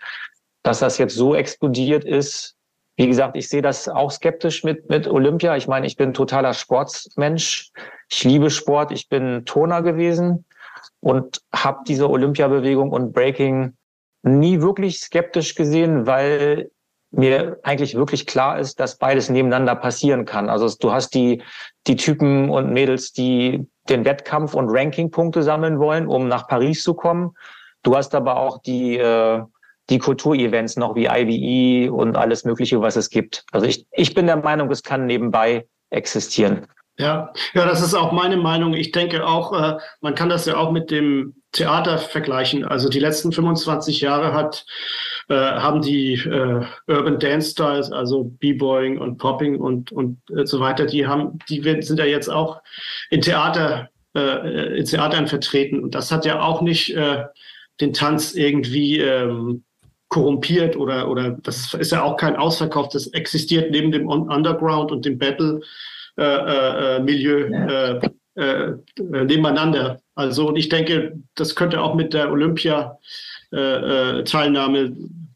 dass 0.64 0.80
das 0.80 0.98
jetzt 0.98 1.16
so 1.16 1.36
explodiert 1.36 2.04
ist, 2.04 2.56
wie 2.98 3.08
gesagt, 3.08 3.36
ich 3.36 3.50
sehe 3.50 3.62
das 3.62 3.90
auch 3.90 4.10
skeptisch 4.10 4.64
mit, 4.64 4.90
mit 4.90 5.08
Olympia. 5.08 5.58
Ich 5.58 5.68
meine, 5.68 5.86
ich 5.86 5.98
bin 5.98 6.14
totaler 6.14 6.54
Sportsmensch. 6.54 7.72
Ich 8.10 8.24
liebe 8.24 8.50
Sport. 8.50 8.92
Ich 8.92 9.10
bin 9.10 9.44
Turner 9.46 9.82
gewesen 9.82 10.46
und 11.02 11.42
habe 11.54 11.80
diese 11.88 12.10
Olympiabewegung 12.10 12.92
und 12.92 13.12
Breaking 13.12 13.76
nie 14.24 14.62
wirklich 14.62 15.00
skeptisch 15.00 15.56
gesehen, 15.56 16.08
weil 16.08 16.72
mir 17.18 17.60
eigentlich 17.64 17.96
wirklich 17.96 18.26
klar 18.26 18.60
ist, 18.60 18.80
dass 18.80 18.98
beides 18.98 19.30
nebeneinander 19.30 19.76
passieren 19.76 20.26
kann. 20.26 20.50
Also 20.50 20.74
du 20.80 20.92
hast 20.92 21.14
die, 21.14 21.42
die 21.88 21.96
Typen 21.96 22.50
und 22.50 22.72
Mädels, 22.72 23.14
die 23.14 23.68
den 23.90 24.06
Wettkampf 24.06 24.54
und 24.54 24.70
Rankingpunkte 24.70 25.44
sammeln 25.44 25.80
wollen, 25.80 26.08
um 26.08 26.28
nach 26.28 26.48
Paris 26.48 26.84
zu 26.84 26.94
kommen. 26.94 27.36
Du 27.84 27.96
hast 27.96 28.16
aber 28.16 28.38
auch 28.38 28.62
die, 28.62 28.98
äh, 28.98 29.42
die 29.90 30.00
Kulturevents 30.00 30.76
noch 30.78 30.96
wie 30.96 31.08
IBE 31.08 31.92
und 31.92 32.16
alles 32.16 32.44
Mögliche, 32.44 32.82
was 32.82 32.96
es 32.96 33.10
gibt. 33.10 33.46
Also 33.52 33.68
ich, 33.68 33.86
ich 33.92 34.14
bin 34.14 34.26
der 34.26 34.38
Meinung, 34.38 34.72
es 34.72 34.82
kann 34.84 35.06
nebenbei 35.06 35.68
existieren. 35.92 36.68
Ja, 36.98 37.34
ja, 37.54 37.66
das 37.66 37.82
ist 37.82 37.94
auch 37.94 38.12
meine 38.12 38.38
Meinung. 38.38 38.74
Ich 38.74 38.92
denke 38.92 39.26
auch, 39.26 39.54
äh, 39.54 39.78
man 40.02 40.16
kann 40.16 40.30
das 40.30 40.46
ja 40.46 40.56
auch 40.56 40.72
mit 40.72 40.92
dem 40.92 41.36
Theater 41.56 41.98
vergleichen. 41.98 42.66
Also 42.66 42.90
die 42.90 43.00
letzten 43.00 43.32
25 43.32 44.02
Jahre 44.02 44.34
hat, 44.34 44.66
äh, 45.30 45.34
haben 45.36 45.82
die 45.82 46.14
äh, 46.14 46.66
Urban 46.88 47.18
Dance 47.18 47.52
Styles, 47.52 47.92
also 47.92 48.26
B-Boying 48.26 49.00
und 49.00 49.18
Popping 49.18 49.60
und, 49.60 49.92
und 49.92 50.20
äh, 50.30 50.46
so 50.46 50.60
weiter, 50.60 50.86
die 50.86 51.08
haben, 51.08 51.40
die 51.50 51.62
sind 51.82 51.98
ja 51.98 52.06
jetzt 52.06 52.30
auch 52.30 52.62
in 53.10 53.22
Theater, 53.22 53.90
äh, 54.16 54.78
in 54.78 54.86
Theatern 54.86 55.28
vertreten. 55.28 55.82
Und 55.82 55.96
das 55.96 56.12
hat 56.12 56.26
ja 56.26 56.42
auch 56.42 56.62
nicht 56.62 56.94
äh, 56.94 57.24
den 57.80 57.94
Tanz 57.94 58.36
irgendwie 58.36 59.00
ähm, 59.00 59.64
korrumpiert 60.10 60.76
oder, 60.76 61.10
oder 61.10 61.32
das 61.42 61.74
ist 61.74 61.92
ja 61.92 62.04
auch 62.04 62.18
kein 62.18 62.36
Ausverkauf. 62.36 62.90
Das 62.90 63.08
existiert 63.08 63.72
neben 63.72 63.92
dem 63.92 64.08
Underground 64.08 64.92
und 64.92 65.06
dem 65.06 65.18
Battle 65.18 65.62
äh, 66.18 66.24
äh, 66.24 67.00
Milieu 67.00 67.48
äh, 67.48 68.00
äh, 68.36 68.74
nebeneinander. 68.98 70.00
Also 70.16 70.48
und 70.48 70.56
ich 70.56 70.70
denke, 70.70 71.20
das 71.36 71.56
könnte 71.56 71.82
auch 71.82 71.94
mit 71.96 72.14
der 72.14 72.32
Olympia-Teilnahme 72.32 74.96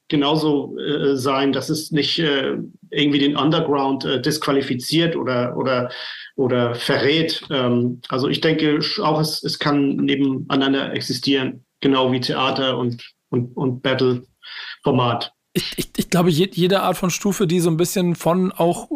genauso 0.10 0.78
äh, 0.78 1.16
sein, 1.16 1.54
dass 1.54 1.70
es 1.70 1.92
nicht 1.92 2.20
äh, 2.20 2.58
irgendwie 2.90 3.20
den 3.20 3.38
Underground 3.38 4.04
äh, 4.06 4.22
disqualifiziert 4.22 5.16
oder 5.16 5.56
oder 5.56 5.90
oder 6.36 6.76
verrät. 6.76 7.42
Ähm, 7.52 8.02
also 8.10 8.28
ich 8.28 8.42
denke 8.42 8.80
auch, 9.02 9.22
es, 9.22 9.42
es 9.44 9.60
kann 9.60 9.96
nebeneinander 9.98 10.92
existieren, 10.94 11.64
genau 11.80 12.12
wie 12.12 12.20
Theater 12.20 12.78
und 12.78 13.14
und, 13.30 13.56
und 13.56 13.82
Battle-Format 13.84 15.32
ich, 15.60 15.74
ich, 15.78 15.90
ich 15.98 16.10
glaube, 16.10 16.30
je, 16.30 16.50
jede 16.54 16.82
Art 16.82 16.98
von 16.98 17.10
Stufe, 17.10 17.46
die 17.46 17.60
so 17.60 17.70
ein 17.70 17.76
bisschen 17.76 18.16
von 18.16 18.52
auch 18.54 18.90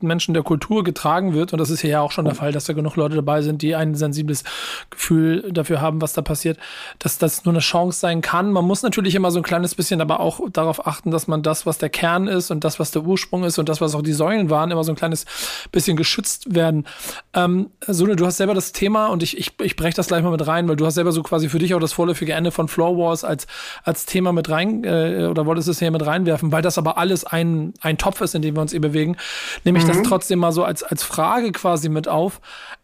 Menschen 0.00 0.34
der 0.34 0.42
Kultur 0.42 0.84
getragen 0.84 1.32
wird, 1.32 1.52
und 1.52 1.58
das 1.58 1.70
ist 1.70 1.82
ja 1.82 2.00
auch 2.00 2.12
schon 2.12 2.26
der 2.26 2.34
Fall, 2.34 2.52
dass 2.52 2.64
da 2.64 2.74
genug 2.74 2.96
Leute 2.96 3.16
dabei 3.16 3.40
sind, 3.40 3.62
die 3.62 3.74
ein 3.74 3.94
sensibles 3.94 4.44
Gefühl 4.90 5.50
dafür 5.50 5.80
haben, 5.80 6.02
was 6.02 6.12
da 6.12 6.20
passiert, 6.20 6.58
dass 6.98 7.16
das 7.16 7.44
nur 7.46 7.54
eine 7.54 7.60
Chance 7.60 7.98
sein 7.98 8.20
kann. 8.20 8.52
Man 8.52 8.66
muss 8.66 8.82
natürlich 8.82 9.14
immer 9.14 9.30
so 9.30 9.38
ein 9.38 9.42
kleines 9.42 9.74
bisschen 9.74 10.00
aber 10.02 10.20
auch 10.20 10.40
darauf 10.52 10.86
achten, 10.86 11.10
dass 11.10 11.26
man 11.26 11.42
das, 11.42 11.64
was 11.64 11.78
der 11.78 11.88
Kern 11.88 12.28
ist 12.28 12.50
und 12.50 12.64
das, 12.64 12.78
was 12.78 12.90
der 12.90 13.02
Ursprung 13.02 13.44
ist 13.44 13.58
und 13.58 13.68
das, 13.68 13.80
was 13.80 13.94
auch 13.94 14.02
die 14.02 14.12
Säulen 14.12 14.50
waren, 14.50 14.70
immer 14.70 14.84
so 14.84 14.92
ein 14.92 14.96
kleines 14.96 15.24
bisschen 15.72 15.96
geschützt 15.96 16.54
werden. 16.54 16.86
Ähm, 17.32 17.70
Sune, 17.86 18.16
du 18.16 18.26
hast 18.26 18.36
selber 18.36 18.54
das 18.54 18.72
Thema 18.72 19.06
und 19.06 19.22
ich, 19.22 19.38
ich, 19.38 19.52
ich 19.62 19.76
breche 19.76 19.96
das 19.96 20.08
gleich 20.08 20.22
mal 20.22 20.30
mit 20.30 20.46
rein, 20.46 20.68
weil 20.68 20.76
du 20.76 20.84
hast 20.84 20.94
selber 20.94 21.12
so 21.12 21.22
quasi 21.22 21.48
für 21.48 21.58
dich 21.58 21.74
auch 21.74 21.80
das 21.80 21.94
vorläufige 21.94 22.34
Ende 22.34 22.50
von 22.50 22.68
Floor 22.68 22.98
Wars 22.98 23.24
als, 23.24 23.46
als 23.84 24.04
Thema 24.04 24.32
mit 24.32 24.50
rein, 24.50 24.84
äh, 24.84 25.28
oder 25.30 25.46
wolltest 25.46 25.68
es 25.68 25.78
hier 25.78 25.90
mit 25.90 26.04
rein 26.04 26.09
reinwerfen, 26.10 26.52
weil 26.52 26.62
das 26.62 26.78
aber 26.78 26.98
alles 26.98 27.24
ein, 27.24 27.74
ein 27.80 27.98
Topf 27.98 28.20
ist, 28.20 28.34
in 28.34 28.42
dem 28.42 28.56
wir 28.56 28.62
uns 28.62 28.72
hier 28.72 28.80
bewegen, 28.80 29.16
nehme 29.64 29.78
ich 29.78 29.84
mhm. 29.84 29.88
das 29.88 30.02
trotzdem 30.02 30.38
mal 30.38 30.52
so 30.52 30.64
als, 30.64 30.82
als 30.82 31.02
Frage 31.02 31.52
quasi 31.52 31.88
mit 31.88 32.08
auf. 32.08 32.40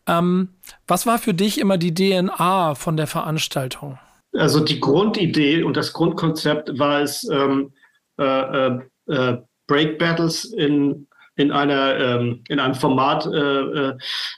Ähm, 0.06 0.48
was 0.86 1.06
war 1.06 1.18
für 1.18 1.34
dich 1.34 1.60
immer 1.60 1.78
die 1.78 1.94
DNA 1.94 2.74
von 2.74 2.96
der 2.96 3.06
Veranstaltung? 3.06 3.98
Also 4.32 4.60
die 4.60 4.80
Grundidee 4.80 5.62
und 5.62 5.76
das 5.76 5.92
Grundkonzept 5.92 6.78
war 6.78 7.00
es, 7.00 7.28
ähm, 7.30 7.72
äh, 8.18 8.24
äh, 8.24 8.78
äh 9.08 9.38
Break 9.68 9.98
Battles 9.98 10.44
in 10.44 11.08
in 11.36 11.52
einer 11.52 11.96
ähm, 11.98 12.42
in 12.48 12.58
einem 12.58 12.74
Format 12.74 13.26
äh, 13.26 13.92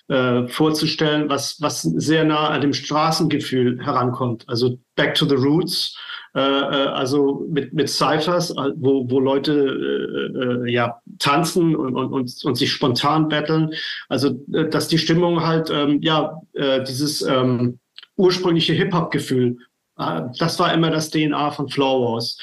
äh, 0.08 0.48
vorzustellen, 0.48 1.28
was 1.28 1.60
was 1.60 1.82
sehr 1.82 2.24
nah 2.24 2.48
an 2.48 2.60
dem 2.60 2.72
Straßengefühl 2.72 3.84
herankommt. 3.84 4.44
Also 4.48 4.78
Back 4.96 5.14
to 5.14 5.26
the 5.26 5.36
Roots 5.36 5.96
äh, 6.34 6.40
äh, 6.40 6.88
also 6.88 7.46
mit, 7.50 7.72
mit 7.72 7.88
Cyphers, 7.88 8.50
äh, 8.50 8.72
wo, 8.76 9.08
wo 9.10 9.20
Leute 9.20 10.64
äh, 10.64 10.70
ja 10.70 11.00
tanzen 11.18 11.74
und, 11.74 11.94
und, 11.96 12.12
und, 12.12 12.44
und 12.44 12.54
sich 12.56 12.70
spontan 12.70 13.28
betteln. 13.28 13.72
Also, 14.08 14.30
dass 14.48 14.88
die 14.88 14.98
Stimmung 14.98 15.44
halt, 15.44 15.70
ähm, 15.70 16.00
ja, 16.02 16.40
äh, 16.54 16.82
dieses 16.84 17.22
ähm, 17.22 17.78
ursprüngliche 18.16 18.72
Hip-Hop-Gefühl 18.72 19.58
das 20.38 20.60
war 20.60 20.72
immer 20.72 20.90
das 20.90 21.10
DNA 21.10 21.50
von 21.50 21.68
Floor 21.68 22.12
Wars. 22.12 22.38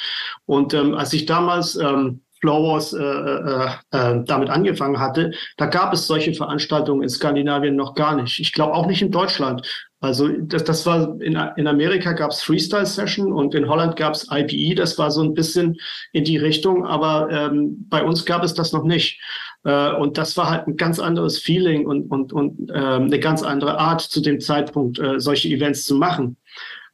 Und 0.45 0.73
ähm, 0.73 0.93
als 0.93 1.13
ich 1.13 1.25
damals 1.25 1.77
ähm, 1.77 2.19
Floor 2.41 2.73
Wars 2.73 2.93
äh, 2.93 3.01
äh, 3.01 3.69
äh, 3.91 4.23
damit 4.25 4.49
angefangen 4.49 4.99
hatte, 4.99 5.31
da 5.57 5.65
gab 5.65 5.93
es 5.93 6.05
solche 6.05 6.33
Veranstaltungen 6.33 7.01
in 7.01 7.09
Skandinavien 7.09 7.75
noch 7.75 7.95
gar 7.95 8.15
nicht. 8.15 8.39
Ich 8.39 8.53
glaube 8.53 8.73
auch 8.73 8.85
nicht 8.85 9.01
in 9.01 9.11
Deutschland. 9.11 9.65
Also 10.01 10.27
das, 10.27 10.63
das 10.63 10.85
war 10.85 11.19
in, 11.21 11.39
in 11.55 11.67
Amerika 11.67 12.11
gab 12.11 12.31
es 12.31 12.41
Freestyle 12.41 12.85
Session 12.85 13.31
und 13.31 13.55
in 13.55 13.67
Holland 13.67 13.95
gab 13.95 14.13
es 14.13 14.27
IPE, 14.29 14.75
das 14.75 14.97
war 14.97 15.09
so 15.09 15.23
ein 15.23 15.33
bisschen 15.33 15.77
in 16.11 16.25
die 16.25 16.37
Richtung, 16.37 16.85
aber 16.85 17.29
ähm, 17.31 17.87
bei 17.89 18.03
uns 18.03 18.25
gab 18.25 18.43
es 18.43 18.53
das 18.53 18.73
noch 18.73 18.83
nicht. 18.83 19.19
Äh, 19.63 19.93
und 19.93 20.17
das 20.17 20.37
war 20.37 20.49
halt 20.49 20.67
ein 20.67 20.77
ganz 20.77 20.99
anderes 20.99 21.39
Feeling 21.39 21.85
und, 21.87 22.11
und, 22.11 22.33
und 22.33 22.69
äh, 22.69 22.73
eine 22.73 23.19
ganz 23.19 23.41
andere 23.41 23.79
Art 23.79 24.01
zu 24.01 24.21
dem 24.21 24.39
Zeitpunkt, 24.39 24.99
äh, 24.99 25.19
solche 25.19 25.49
Events 25.49 25.83
zu 25.83 25.95
machen. 25.95 26.37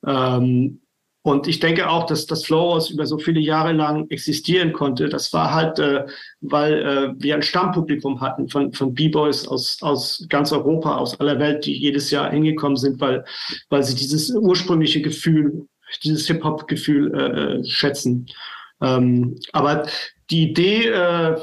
Ähm, 0.05 0.80
und 1.23 1.47
ich 1.47 1.59
denke 1.59 1.87
auch, 1.89 2.07
dass 2.07 2.25
das 2.25 2.45
Flowers 2.45 2.89
über 2.89 3.05
so 3.05 3.19
viele 3.19 3.39
Jahre 3.39 3.73
lang 3.73 4.09
existieren 4.09 4.73
konnte. 4.73 5.07
Das 5.07 5.31
war 5.33 5.53
halt, 5.53 5.77
äh, 5.77 6.05
weil 6.41 6.73
äh, 6.73 7.13
wir 7.21 7.35
ein 7.35 7.43
Stammpublikum 7.43 8.21
hatten 8.21 8.49
von, 8.49 8.73
von 8.73 8.95
B-Boys 8.95 9.47
aus, 9.47 9.77
aus 9.81 10.25
ganz 10.29 10.51
Europa, 10.51 10.97
aus 10.97 11.19
aller 11.19 11.37
Welt, 11.37 11.65
die 11.65 11.77
jedes 11.77 12.09
Jahr 12.09 12.31
hingekommen 12.31 12.75
sind, 12.75 12.99
weil, 12.99 13.23
weil 13.69 13.83
sie 13.83 13.95
dieses 13.95 14.31
ursprüngliche 14.31 15.01
Gefühl, 15.01 15.67
dieses 16.03 16.25
Hip-Hop-Gefühl 16.25 17.13
äh, 17.13 17.69
schätzen. 17.69 18.25
Ähm, 18.81 19.37
aber 19.53 19.85
die 20.31 20.49
Idee, 20.49 20.87
äh, 20.87 21.37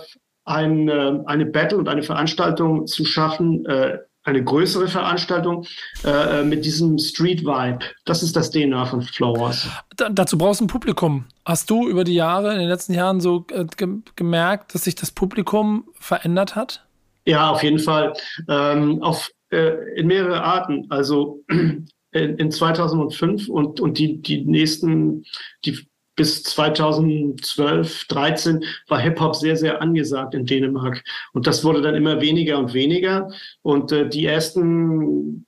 ein, 0.45 0.88
äh, 0.88 1.21
eine 1.27 1.47
Battle 1.47 1.79
und 1.79 1.88
eine 1.88 2.03
Veranstaltung 2.03 2.88
zu 2.88 3.05
schaffen, 3.05 3.64
äh, 3.67 3.99
eine 4.29 4.45
größere 4.45 4.88
Veranstaltung 4.88 5.67
äh, 6.05 6.41
äh, 6.41 6.45
mit 6.45 6.64
diesem 6.64 6.99
Street-Vibe. 6.99 7.81
Das 8.05 8.23
ist 8.23 8.37
das 8.37 8.51
DNA 8.51 8.87
von 8.87 9.03
Flowers. 9.03 9.69
Da, 9.97 10.09
dazu 10.09 10.38
brauchst 10.38 10.61
du 10.61 10.64
ein 10.64 10.69
Publikum. 10.69 11.25
Hast 11.45 11.71
du 11.71 11.88
über 11.88 12.05
die 12.05 12.14
Jahre, 12.14 12.53
in 12.53 12.61
den 12.61 12.69
letzten 12.69 12.95
Jahren 12.95 13.21
so 13.21 13.47
äh, 13.51 13.64
ge 13.77 13.88
gemerkt, 14.17 14.75
dass 14.75 14.85
sich 14.85 14.95
das 14.95 15.11
Publikum 15.11 15.88
verändert 15.99 16.57
hat? 16.57 16.87
Ja, 17.25 17.51
auf 17.51 17.62
jeden 17.62 17.79
Fall. 17.79 18.14
Ähm, 18.49 19.03
auf, 19.03 19.31
äh, 19.51 19.95
in 19.97 20.07
mehrere 20.07 20.43
Arten. 20.43 20.87
Also 20.91 21.43
in, 21.49 21.87
in 22.12 22.51
2005 22.51 23.49
und, 23.49 23.81
und 23.81 23.99
die, 23.99 24.21
die 24.21 24.45
nächsten, 24.45 25.25
die 25.64 25.87
bis 26.19 26.43
2012, 26.43 28.05
13 28.09 28.65
war 28.89 29.01
Hip-Hop 29.01 29.35
sehr, 29.37 29.57
sehr 29.57 29.81
angesagt 29.81 30.35
in 30.35 30.45
Dänemark. 30.45 31.03
Und 31.33 31.47
das 31.47 31.65
wurde 31.65 31.81
dann 31.81 31.95
immer 31.95 32.21
weniger 32.21 32.59
und 32.59 32.75
weniger. 32.75 33.31
Und 33.63 33.93
äh, 33.93 34.07
die 34.09 34.27
ersten 34.27 35.47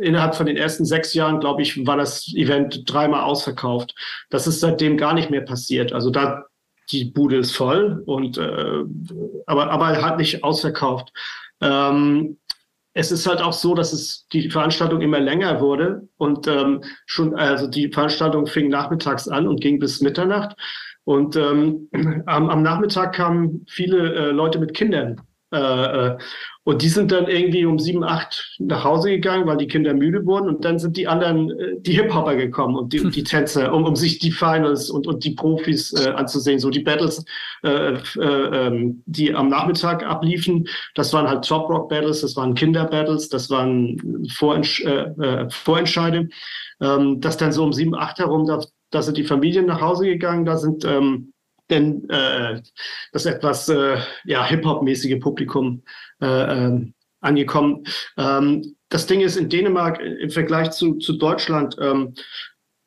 innerhalb 0.00 0.36
von 0.36 0.46
den 0.46 0.56
ersten 0.56 0.84
sechs 0.84 1.12
Jahren, 1.12 1.40
glaube 1.40 1.62
ich, 1.62 1.86
war 1.86 1.96
das 1.96 2.32
Event 2.34 2.84
dreimal 2.86 3.24
ausverkauft. 3.24 3.94
Das 4.30 4.46
ist 4.46 4.60
seitdem 4.60 4.96
gar 4.96 5.12
nicht 5.12 5.28
mehr 5.28 5.40
passiert. 5.40 5.92
Also 5.92 6.10
da 6.10 6.44
die 6.90 7.06
Bude 7.06 7.36
ist 7.36 7.56
voll 7.56 8.02
und 8.06 8.38
äh, 8.38 8.84
aber 9.46 9.70
aber 9.70 10.02
halt 10.02 10.18
nicht 10.18 10.44
ausverkauft. 10.44 11.12
Ähm, 11.60 12.38
es 12.94 13.10
ist 13.10 13.26
halt 13.26 13.40
auch 13.40 13.52
so, 13.52 13.74
dass 13.74 13.92
es 13.92 14.26
die 14.32 14.50
Veranstaltung 14.50 15.00
immer 15.00 15.20
länger 15.20 15.60
wurde 15.60 16.08
und 16.18 16.46
ähm, 16.46 16.82
schon, 17.06 17.34
also 17.34 17.66
die 17.66 17.90
Veranstaltung 17.90 18.46
fing 18.46 18.68
nachmittags 18.68 19.28
an 19.28 19.48
und 19.48 19.60
ging 19.60 19.78
bis 19.78 20.00
Mitternacht. 20.00 20.56
Und 21.04 21.34
ähm, 21.36 21.88
am, 22.26 22.50
am 22.50 22.62
Nachmittag 22.62 23.14
kamen 23.14 23.64
viele 23.68 24.14
äh, 24.14 24.30
Leute 24.30 24.58
mit 24.58 24.74
Kindern 24.74 25.20
äh, 25.52 25.58
äh, 25.58 26.18
und 26.64 26.82
die 26.82 26.88
sind 26.88 27.10
dann 27.10 27.26
irgendwie 27.26 27.64
um 27.64 27.80
sieben, 27.80 28.04
acht 28.04 28.56
nach 28.60 28.84
Hause 28.84 29.10
gegangen, 29.10 29.46
weil 29.46 29.56
die 29.56 29.66
Kinder 29.66 29.94
müde 29.94 30.24
wurden. 30.24 30.48
Und 30.48 30.64
dann 30.64 30.78
sind 30.78 30.96
die 30.96 31.08
anderen, 31.08 31.50
äh, 31.50 31.80
die 31.80 31.94
Hip-Hopper 31.94 32.36
gekommen 32.36 32.76
und 32.76 32.92
die, 32.92 33.00
hm. 33.00 33.10
die 33.10 33.24
Tänzer, 33.24 33.74
um, 33.74 33.84
um 33.84 33.96
sich 33.96 34.20
die 34.20 34.30
Finals 34.30 34.88
und, 34.88 35.08
und 35.08 35.24
die 35.24 35.32
Profis 35.32 35.92
äh, 35.92 36.10
anzusehen. 36.10 36.60
So 36.60 36.70
die 36.70 36.80
Battles, 36.80 37.24
äh, 37.64 37.94
äh, 37.94 37.96
ähm, 38.18 39.02
die 39.06 39.34
am 39.34 39.48
Nachmittag 39.48 40.04
abliefen, 40.04 40.68
das 40.94 41.12
waren 41.12 41.28
halt 41.28 41.44
Top-Rock-Battles, 41.44 42.20
das 42.20 42.36
waren 42.36 42.54
Kinder-Battles, 42.54 43.28
das 43.28 43.50
waren 43.50 44.28
Vorentsch 44.32 44.84
äh, 44.84 45.08
äh, 45.20 45.50
Vorentscheide. 45.50 46.28
Ähm, 46.80 47.20
das 47.20 47.36
dann 47.38 47.50
so 47.50 47.64
um 47.64 47.72
sieben, 47.72 47.96
acht 47.96 48.20
herum, 48.20 48.46
da, 48.46 48.60
da 48.90 49.02
sind 49.02 49.16
die 49.16 49.24
Familien 49.24 49.66
nach 49.66 49.80
Hause 49.80 50.04
gegangen, 50.04 50.44
da 50.44 50.56
sind 50.56 50.84
ähm, 50.84 51.31
denn 51.72 52.08
äh, 52.10 52.60
das 53.12 53.26
etwas 53.26 53.68
äh, 53.68 53.96
ja, 54.24 54.44
Hip-Hop-mäßige 54.44 55.18
Publikum 55.20 55.82
äh, 56.20 56.26
ähm, 56.26 56.94
angekommen. 57.20 57.84
Ähm, 58.16 58.76
das 58.88 59.06
Ding 59.06 59.20
ist 59.20 59.36
in 59.36 59.48
Dänemark 59.48 60.00
im 60.00 60.30
Vergleich 60.30 60.70
zu, 60.72 60.98
zu 60.98 61.14
Deutschland, 61.14 61.76
ähm, 61.80 62.14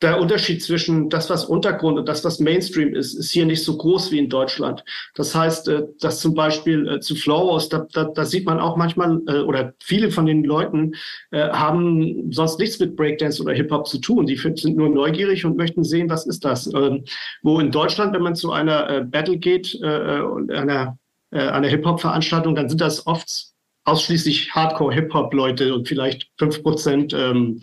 der 0.05 0.21
Unterschied 0.21 0.61
zwischen 0.61 1.09
das, 1.09 1.31
was 1.31 1.45
Untergrund 1.45 1.97
und 1.97 2.07
das, 2.07 2.23
was 2.23 2.39
Mainstream 2.39 2.93
ist, 2.93 3.15
ist 3.15 3.31
hier 3.31 3.47
nicht 3.47 3.63
so 3.63 3.75
groß 3.75 4.11
wie 4.11 4.19
in 4.19 4.29
Deutschland. 4.29 4.83
Das 5.15 5.33
heißt, 5.33 5.67
äh, 5.67 5.81
dass 5.99 6.19
zum 6.19 6.35
Beispiel 6.35 6.87
äh, 6.87 6.99
zu 6.99 7.15
Flowhouse, 7.15 7.69
da, 7.69 7.87
da, 7.91 8.03
da 8.03 8.23
sieht 8.23 8.45
man 8.45 8.59
auch 8.59 8.77
manchmal, 8.77 9.19
äh, 9.27 9.39
oder 9.39 9.73
viele 9.83 10.11
von 10.11 10.27
den 10.27 10.43
Leuten 10.43 10.93
haben 11.31 12.31
sonst 12.31 12.59
nichts 12.59 12.79
mit 12.79 12.95
Breakdance 12.95 13.41
oder 13.41 13.53
Hip-Hop 13.53 13.87
zu 13.87 13.97
tun. 13.97 14.27
Die 14.27 14.37
sind 14.37 14.77
nur 14.77 14.89
neugierig 14.89 15.43
und 15.43 15.57
möchten 15.57 15.83
sehen, 15.83 16.09
was 16.09 16.27
ist 16.27 16.45
das. 16.45 16.71
Ähm, 16.73 17.03
wo 17.41 17.59
in 17.59 17.71
Deutschland, 17.71 18.13
wenn 18.13 18.21
man 18.21 18.35
zu 18.35 18.51
einer 18.51 19.01
Battle 19.01 19.37
geht, 19.37 19.77
einer, 19.81 20.97
einer 21.31 21.67
Hip-Hop-Veranstaltung, 21.67 22.55
dann 22.55 22.69
sind 22.69 22.81
das 22.81 23.07
oft 23.07 23.54
ausschließlich 23.85 24.53
Hardcore-Hip-Hop-Leute 24.53 25.73
und 25.73 25.87
vielleicht 25.87 26.29
fünf 26.37 26.61
Prozent 26.63 27.13
ähm, 27.13 27.61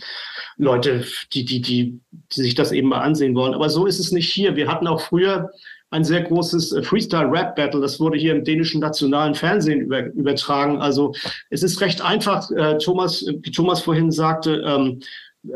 Leute, 0.57 1.05
die, 1.33 1.45
die, 1.45 1.61
die, 1.61 2.01
die 2.11 2.43
sich 2.43 2.55
das 2.55 2.73
eben 2.73 2.89
mal 2.89 3.01
ansehen 3.01 3.35
wollen. 3.35 3.55
Aber 3.55 3.69
so 3.69 3.87
ist 3.87 3.99
es 3.99 4.13
nicht 4.13 4.33
hier. 4.33 4.57
Wir 4.57 4.69
hatten 4.69 4.87
auch 4.87 5.01
früher 5.01 5.51
ein 5.91 6.05
sehr 6.05 6.23
großes 6.23 6.73
äh, 6.73 6.83
Freestyle-Rap-Battle. 6.83 7.81
Das 7.81 8.01
wurde 8.01 8.19
hier 8.19 8.35
im 8.35 8.45
dänischen 8.45 8.81
nationalen 8.81 9.35
Fernsehen 9.35 9.81
über, 9.81 10.07
übertragen. 10.07 10.81
Also 10.81 11.13
es 11.51 11.63
ist 11.63 11.81
recht 11.81 12.01
einfach, 12.01 12.51
äh, 12.53 12.79
Thomas, 12.79 13.27
wie 13.27 13.51
Thomas 13.51 13.83
vorhin 13.83 14.11
sagte, 14.11 14.63
ähm, 14.65 15.01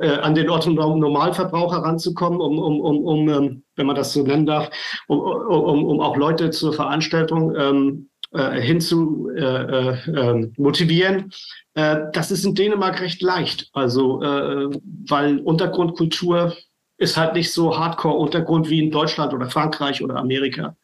äh, 0.00 0.08
an 0.08 0.34
den 0.34 0.50
Otto 0.50 0.70
Normalverbraucher 0.70 1.78
ranzukommen, 1.78 2.40
um, 2.40 2.58
um, 2.58 2.80
um, 2.80 3.04
um 3.04 3.28
ähm, 3.28 3.62
wenn 3.76 3.86
man 3.86 3.94
das 3.94 4.12
so 4.12 4.22
nennen 4.22 4.46
darf, 4.46 4.68
um, 5.06 5.20
um, 5.20 5.84
um 5.84 6.00
auch 6.00 6.16
Leute 6.16 6.50
zur 6.50 6.72
Veranstaltung 6.72 7.54
ähm, 7.56 8.08
äh, 8.32 8.60
hinzu 8.60 9.30
äh, 9.34 9.40
äh, 9.40 9.96
ähm, 10.08 10.52
motivieren. 10.56 11.32
Äh, 11.74 12.00
das 12.12 12.30
ist 12.30 12.44
in 12.44 12.54
Dänemark 12.54 13.00
recht 13.00 13.22
leicht. 13.22 13.70
Also, 13.72 14.22
äh, 14.22 14.70
weil 15.08 15.38
Untergrundkultur 15.40 16.56
ist 16.98 17.16
halt 17.16 17.34
nicht 17.34 17.52
so 17.52 17.78
Hardcore-Untergrund 17.78 18.70
wie 18.70 18.84
in 18.84 18.90
Deutschland 18.90 19.34
oder 19.34 19.50
Frankreich 19.50 20.02
oder 20.02 20.16
Amerika. 20.16 20.76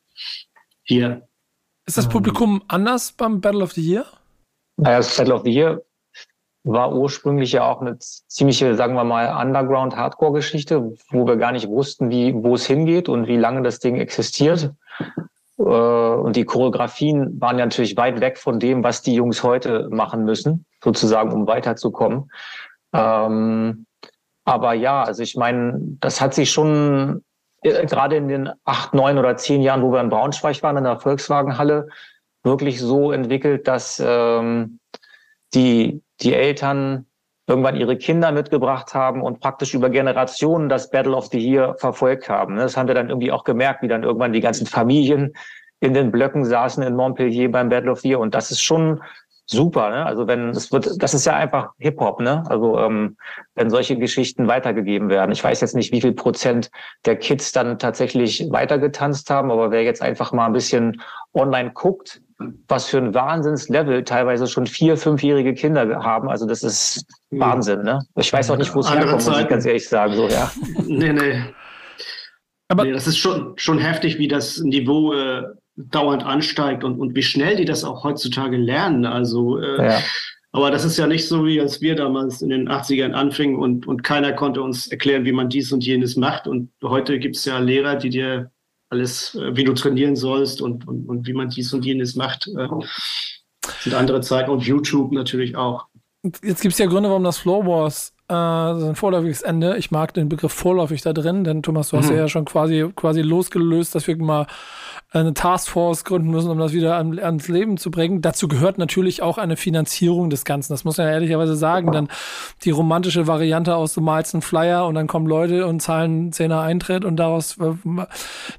Hier. 0.83 1.27
Ist 1.87 1.99
das 1.99 2.09
Publikum 2.09 2.63
anders 2.69 3.13
beim 3.13 3.41
Battle 3.41 3.63
of 3.63 3.73
the 3.73 3.83
Year? 3.83 4.07
Naja, 4.77 4.99
das 4.99 5.17
Battle 5.17 5.35
of 5.35 5.43
the 5.43 5.51
Year 5.51 5.83
war 6.65 6.95
ursprünglich 6.95 7.53
ja 7.53 7.69
auch 7.69 7.81
eine 7.81 7.99
ziemliche, 7.99 8.75
sagen 8.77 8.95
wir 8.95 9.05
mal, 9.05 9.45
Underground-Hardcore-Geschichte, 9.45 10.95
wo 11.11 11.27
wir 11.27 11.37
gar 11.37 11.53
nicht 11.53 11.69
wussten, 11.69 12.11
wie, 12.11 12.35
wo 12.35 12.55
es 12.55 12.67
hingeht 12.67 13.09
und 13.09 13.27
wie 13.27 13.37
lange 13.37 13.63
das 13.63 13.81
Ding 13.81 13.97
existiert. 13.97 14.71
Äh, 15.59 15.63
und 15.63 16.37
die 16.37 16.45
Choreografien 16.45 17.41
waren 17.41 17.59
ja 17.59 17.67
natürlich 17.67 17.97
weit 17.97 18.21
weg 18.21 18.39
von 18.39 18.59
dem, 18.59 18.83
was 18.85 19.03
die 19.03 19.15
Jungs 19.15 19.43
heute 19.43 19.89
machen 19.91 20.25
müssen, 20.25 20.65
sozusagen, 20.83 21.33
um 21.33 21.47
weiterzukommen. 21.47 22.31
Ähm, 22.93 23.87
aber 24.45 24.75
ja, 24.75 25.03
also 25.03 25.23
ich 25.23 25.37
meine, 25.37 25.79
das 26.01 26.21
hat 26.21 26.35
sich 26.35 26.51
schon 26.51 27.25
äh, 27.63 27.87
gerade 27.87 28.17
in 28.17 28.29
den 28.29 28.51
acht, 28.65 28.95
neun 28.95 29.19
oder 29.19 29.37
zehn 29.37 29.63
Jahren, 29.63 29.83
wo 29.83 29.93
wir 29.93 30.01
in 30.01 30.09
Braunschweig 30.09 30.63
waren, 30.63 30.77
in 30.77 30.85
der 30.85 31.01
Volkswagenhalle, 31.01 31.89
wirklich 32.45 32.81
so 32.81 33.13
entwickelt, 33.13 33.69
dass 33.69 34.03
ähm, 34.05 34.81
die, 35.55 36.03
die 36.21 36.35
Eltern 36.35 37.07
irgendwann 37.47 37.77
ihre 37.77 37.97
Kinder 37.97 38.33
mitgebracht 38.33 38.95
haben 38.95 39.23
und 39.23 39.41
praktisch 39.41 39.75
über 39.75 39.91
Generationen 39.91 40.69
das 40.69 40.91
Battle 40.91 41.17
of 41.17 41.27
the 41.27 41.39
Year 41.39 41.75
verfolgt 41.79 42.29
haben. 42.29 42.57
Das 42.57 42.77
haben 42.77 42.89
wir 42.89 42.95
dann 42.95 43.09
irgendwie 43.09 43.33
auch 43.33 43.45
gemerkt, 43.45 43.83
wie 43.83 43.89
dann 43.89 44.05
irgendwann 44.05 44.33
die 44.33 44.41
ganzen 44.41 44.67
Familien 44.67 45.33
in 45.81 45.95
den 45.95 46.13
Blöcken 46.13 46.45
saßen 46.45 46.83
in 46.83 46.95
Montpellier 46.95 47.51
beim 47.51 47.69
Battle 47.69 47.91
of 47.91 48.01
the 48.01 48.11
Year. 48.11 48.21
Und 48.21 48.35
das 48.35 48.53
ist 48.53 48.63
schon 48.63 49.03
super. 49.47 49.91
Ne? 49.91 50.07
Also 50.07 50.29
wenn 50.29 50.51
es 50.51 50.71
wird, 50.71 51.03
das 51.03 51.15
ist 51.15 51.27
ja 51.27 51.35
einfach 51.35 51.73
Hip 51.79 51.99
Hop. 51.99 52.21
Ne? 52.21 52.45
Also 52.49 52.79
ähm, 52.79 53.17
wenn 53.57 53.71
solche 53.71 53.97
Geschichten 53.97 54.47
weitergegeben 54.47 55.09
werden. 55.11 55.33
Ich 55.33 55.43
weiß 55.43 55.61
jetzt 55.61 55.75
nicht, 55.75 55.93
wie 55.93 56.01
viel 56.01 56.13
Prozent 56.13 56.71
der 57.05 57.17
Kids 57.17 57.51
dann 57.51 57.79
tatsächlich 57.79 58.49
weitergetanzt 58.51 59.29
haben, 59.31 59.51
aber 59.51 59.73
wer 59.73 59.83
jetzt 59.83 60.03
einfach 60.03 60.33
mal 60.33 60.47
ein 60.47 60.53
bisschen 60.53 61.03
online 61.35 61.73
guckt, 61.73 62.23
was 62.69 62.87
für 62.87 62.99
ein 62.99 63.15
Wahnsinnslevel 63.15 64.05
teilweise 64.05 64.47
schon 64.47 64.67
vier, 64.67 64.97
fünfjährige 64.97 65.55
Kinder 65.55 66.03
haben. 66.03 66.29
Also 66.29 66.47
das 66.47 66.63
ist 66.63 67.05
Wahnsinn, 67.33 67.83
ne? 67.83 68.05
Ich 68.17 68.33
weiß 68.33 68.51
auch 68.51 68.57
nicht, 68.57 68.75
wo 68.75 68.81
es 68.81 68.91
herkommt, 68.93 69.25
muss 69.25 69.39
ich 69.39 69.49
ganz 69.49 69.67
ehrlich 69.67 69.89
sagen. 69.89 70.15
So, 70.15 70.29
ja. 70.29 70.51
nee, 70.87 71.13
nee. 71.13 71.43
Aber 72.69 72.85
nee, 72.85 72.93
das 72.93 73.07
ist 73.07 73.19
schon, 73.19 73.53
schon 73.57 73.79
heftig, 73.79 74.19
wie 74.19 74.29
das 74.29 74.59
Niveau 74.59 75.13
äh, 75.13 75.43
dauernd 75.77 76.25
ansteigt 76.25 76.85
und, 76.85 76.99
und 76.99 77.15
wie 77.15 77.23
schnell 77.23 77.57
die 77.57 77.65
das 77.65 77.85
auch 77.85 78.05
heutzutage 78.05 78.57
lernen. 78.57 79.05
Also 79.07 79.59
äh, 79.59 79.91
ja. 79.91 79.99
Aber 80.53 80.71
das 80.71 80.85
ist 80.85 80.99
ja 80.99 81.07
nicht 81.07 81.27
so, 81.27 81.47
wie 81.47 81.61
als 81.61 81.81
wir 81.81 81.97
damals 81.97 82.43
in 82.43 82.51
den 82.51 82.69
80ern 82.69 83.13
anfingen 83.13 83.57
und, 83.57 83.87
und 83.87 84.05
keiner 84.05 84.35
konnte 84.35 84.61
uns 84.61 84.87
erklären, 84.87 85.25
wie 85.25 85.33
man 85.33 85.49
dies 85.49 85.73
und 85.73 85.85
jenes 85.85 86.17
macht. 86.17 86.47
Und 86.47 86.71
heute 86.83 87.19
gibt 87.19 87.37
es 87.37 87.47
ja 87.47 87.59
Lehrer, 87.59 87.97
die 87.97 88.11
dir 88.11 88.51
alles, 88.91 89.35
äh, 89.35 89.57
wie 89.57 89.65
du 89.65 89.73
trainieren 89.73 90.15
sollst 90.15 90.61
und, 90.61 90.87
und, 90.87 91.09
und 91.09 91.27
wie 91.27 91.33
man 91.33 91.49
dies 91.49 91.73
und 91.73 91.85
jenes 91.87 92.17
macht. 92.17 92.49
Äh, 92.49 92.69
sind 93.81 93.95
andere 93.95 94.21
Zeiten 94.21 94.51
und 94.51 94.63
YouTube 94.65 95.13
natürlich 95.13 95.57
auch. 95.57 95.87
Jetzt 96.25 96.63
gibt 96.63 96.73
es 96.73 96.79
ja 96.79 96.87
Gründe, 96.87 97.09
warum 97.09 97.25
das 97.25 97.39
Floor 97.39 97.67
Wars 97.67 98.15
äh, 98.29 98.35
ein 98.35 98.95
vorläufiges 98.95 99.43
Ende. 99.43 99.77
Ich 99.77 99.91
mag 99.91 100.15
den 100.15 100.29
Begriff 100.29 100.53
vorläufig 100.53 101.03
da 101.03 101.13
drin, 101.13 101.43
denn 101.43 101.63
Thomas, 101.63 101.89
du 101.89 101.99
hast 101.99 102.11
mhm. 102.11 102.17
ja 102.17 102.29
schon 102.29 102.45
quasi, 102.45 102.91
quasi 102.95 103.23
losgelöst, 103.23 103.95
dass 103.95 104.07
wir 104.07 104.17
mal 104.17 104.47
eine 105.21 105.35
Taskforce 105.35 106.05
gründen 106.05 106.31
müssen, 106.31 106.51
um 106.51 106.59
das 106.59 106.73
wieder 106.73 106.97
an, 106.97 107.19
ans 107.19 107.49
Leben 107.49 107.77
zu 107.77 107.91
bringen. 107.91 108.23
Dazu 108.23 108.49
gehört 108.49 108.79
natürlich 108.79 109.23
auch 109.23 109.37
eine 109.39 109.57
Finanzierung 109.57 110.31
des 110.31 110.45
Ganzen. 110.45 110.73
Das 110.73 110.85
muss 110.85 110.97
man 110.97 111.07
ja 111.07 111.13
ehrlicherweise 111.13 111.55
sagen. 111.55 111.93
Dann 111.93 112.09
die 112.65 112.71
romantische 112.71 113.27
Variante 113.27 113.77
aus, 113.77 113.95
du 113.95 114.01
malst 114.01 114.35
einen 114.35 114.43
Flyer 114.43 114.87
und 114.87 114.95
dann 114.95 115.07
kommen 115.07 115.27
Leute 115.27 115.67
und 115.67 115.81
zahlen 115.81 116.33
Zehner 116.33 116.63
Eintritt 116.63 117.05
und 117.05 117.17
daraus 117.17 117.59
äh, 117.59 117.75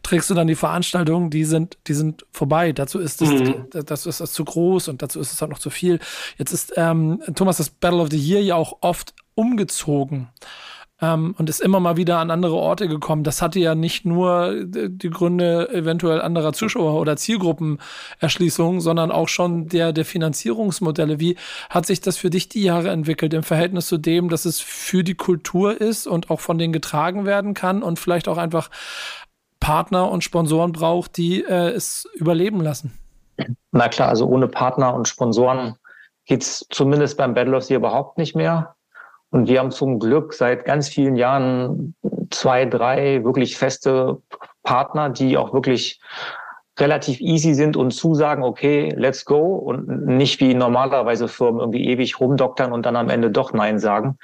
trägst 0.04 0.30
du 0.30 0.36
dann 0.36 0.48
die 0.48 0.56
Veranstaltung. 0.56 1.32
Die 1.32 1.46
sind, 1.46 1.78
die 1.88 1.94
sind 1.94 2.26
vorbei. 2.32 2.72
Dazu 2.72 3.00
ist 3.00 3.22
es, 3.22 3.30
mhm. 3.30 3.66
das 3.86 4.06
ist 4.06 4.22
das 4.22 4.32
zu 4.32 4.46
groß 4.46 4.89
und 4.89 5.02
dazu 5.02 5.20
ist 5.20 5.34
es 5.34 5.42
halt 5.42 5.52
noch 5.52 5.60
zu 5.60 5.72
viel. 5.72 6.00
Jetzt 6.38 6.52
ist 6.52 6.74
ähm, 6.76 7.20
Thomas 7.36 7.58
das 7.58 7.70
Battle 7.70 8.02
of 8.02 8.10
the 8.12 8.18
Year 8.18 8.42
ja 8.42 8.56
auch 8.56 8.78
oft 8.82 9.13
umgezogen 9.36 10.30
ähm, 11.04 11.36
und 11.38 11.50
ist 11.50 11.60
immer 11.60 11.82
mal 11.82 11.98
wieder 11.98 12.20
an 12.20 12.32
andere 12.32 12.56
Orte 12.56 12.88
gekommen. 12.88 13.24
Das 13.24 13.42
hatte 13.42 13.60
ja 13.60 13.76
nicht 13.76 14.06
nur 14.06 14.63
die 14.63 15.10
Gründe 15.10 15.70
eventuell 15.74 16.22
anderer 16.22 16.54
Zuschauer 16.54 17.00
oder 17.00 17.18
Zielgruppenerschließungen, 17.18 18.80
sondern 18.80 19.12
auch 19.12 19.28
schon 19.28 19.68
der, 19.68 19.92
der 19.92 20.06
Finanzierungsmodelle. 20.06 21.20
Wie 21.20 21.36
hat 21.70 21.86
sich 21.86 22.00
das 22.00 22.18
für 22.18 22.30
dich 22.30 22.48
die 22.48 22.63
Jahre 22.63 22.89
entwickelt 22.89 23.34
im 23.34 23.44
Verhältnis 23.44 23.88
zu 23.88 23.98
dem, 23.98 24.30
dass 24.30 24.46
es 24.46 24.62
für 24.62 25.04
die 25.04 25.16
Kultur 25.16 25.80
ist 25.80 26.08
und 26.08 26.30
auch 26.30 26.39
von 26.39 26.58
denen 26.58 26.72
getragen 26.72 27.26
werden 27.26 27.54
kann 27.54 27.84
und 27.84 28.00
vielleicht 28.00 28.30
auch 28.30 28.38
einfach 28.38 28.70
Partner 29.60 30.10
und 30.10 30.24
Sponsoren 30.24 30.72
braucht, 30.72 31.18
die 31.18 31.44
äh, 31.44 31.70
es 31.70 32.08
überleben 32.16 32.62
lassen? 32.62 32.98
Na 33.72 33.89
klar, 33.89 34.10
also 34.10 34.26
ohne 34.28 34.48
Partner 34.48 34.94
und 34.94 35.08
Sponsoren 35.08 35.76
geht 36.26 36.44
es 36.44 36.66
zumindest 36.70 37.18
beim 37.18 37.34
Battle 37.34 37.58
of 37.58 37.63
the 37.63 37.74
überhaupt 37.74 38.18
nicht 38.18 38.36
mehr. 38.36 38.76
Und 39.34 39.48
wir 39.48 39.60
haben 39.60 39.72
zum 39.72 39.98
Glück 39.98 40.32
seit 40.36 40.63
ganz 40.63 40.89
vielen 40.89 41.15
Jahren 41.15 41.96
zwei, 42.30 42.65
drei 42.65 43.24
wirklich 43.24 43.58
feste 43.58 44.22
Partner, 44.62 45.10
die 45.10 45.39
auch 45.39 45.54
wirklich 45.56 46.00
relativ 46.80 47.19
easy 47.19 47.56
sind 47.56 47.76
und 47.76 47.96
zusagen, 47.96 48.43
okay, 48.43 48.93
let's 48.96 49.26
go 49.26 49.56
und 49.56 50.06
nicht 50.06 50.39
wie 50.39 50.54
normalerweise 50.54 51.28
Firmen 51.28 51.62
irgendwie 51.62 51.88
ewig 51.88 52.19
rumdoktern 52.19 52.72
und 52.72 52.86
dann 52.86 52.96
am 52.96 53.10
Ende 53.10 53.32
doch 53.32 53.54
Nein 53.54 53.80
sagen. 53.80 54.19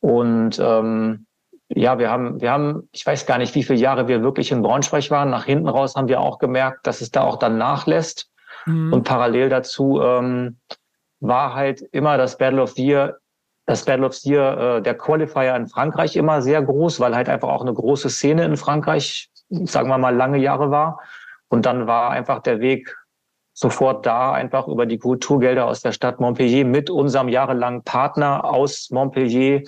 Und 0.00 0.58
ähm, 0.62 1.24
ja, 1.70 1.98
wir 1.98 2.10
haben, 2.10 2.42
wir 2.42 2.52
haben, 2.52 2.86
ich 2.92 3.06
weiß 3.06 3.24
gar 3.24 3.38
nicht, 3.38 3.54
wie 3.54 3.62
viele 3.62 3.78
Jahre 3.78 4.08
wir 4.08 4.22
wirklich 4.22 4.52
in 4.52 4.60
Braunschweig 4.60 5.10
waren. 5.10 5.30
Nach 5.30 5.46
hinten 5.46 5.68
raus 5.68 5.94
haben 5.96 6.08
wir 6.08 6.20
auch 6.20 6.38
gemerkt, 6.38 6.86
dass 6.86 7.00
es 7.00 7.10
da 7.10 7.22
auch 7.22 7.38
dann 7.38 7.56
nachlässt. 7.56 8.28
Mhm. 8.66 8.92
Und 8.92 9.04
parallel 9.04 9.48
dazu 9.48 10.02
ähm, 10.02 10.58
war 11.20 11.54
halt 11.54 11.80
immer 11.92 12.18
das 12.18 12.36
Battle 12.36 12.60
of 12.60 12.72
the 12.72 12.84
Year, 12.84 13.20
das 13.70 13.84
Battle 13.84 14.06
of 14.06 14.16
Year, 14.24 14.58
äh, 14.58 14.82
der 14.82 14.96
Qualifier 14.96 15.54
in 15.54 15.68
Frankreich 15.68 16.16
immer 16.16 16.42
sehr 16.42 16.60
groß, 16.60 16.98
weil 16.98 17.14
halt 17.14 17.28
einfach 17.28 17.48
auch 17.48 17.62
eine 17.62 17.72
große 17.72 18.10
Szene 18.10 18.44
in 18.44 18.56
Frankreich, 18.56 19.30
sagen 19.48 19.88
wir 19.88 19.96
mal, 19.96 20.14
lange 20.14 20.38
Jahre 20.38 20.72
war. 20.72 21.00
Und 21.48 21.66
dann 21.66 21.86
war 21.86 22.10
einfach 22.10 22.40
der 22.42 22.60
Weg 22.60 22.96
sofort 23.52 24.06
da, 24.06 24.32
einfach 24.32 24.66
über 24.66 24.86
die 24.86 24.98
Kulturgelder 24.98 25.66
aus 25.66 25.82
der 25.82 25.92
Stadt 25.92 26.18
Montpellier 26.18 26.64
mit 26.64 26.90
unserem 26.90 27.28
jahrelangen 27.28 27.84
Partner 27.84 28.44
aus 28.44 28.90
Montpellier 28.90 29.62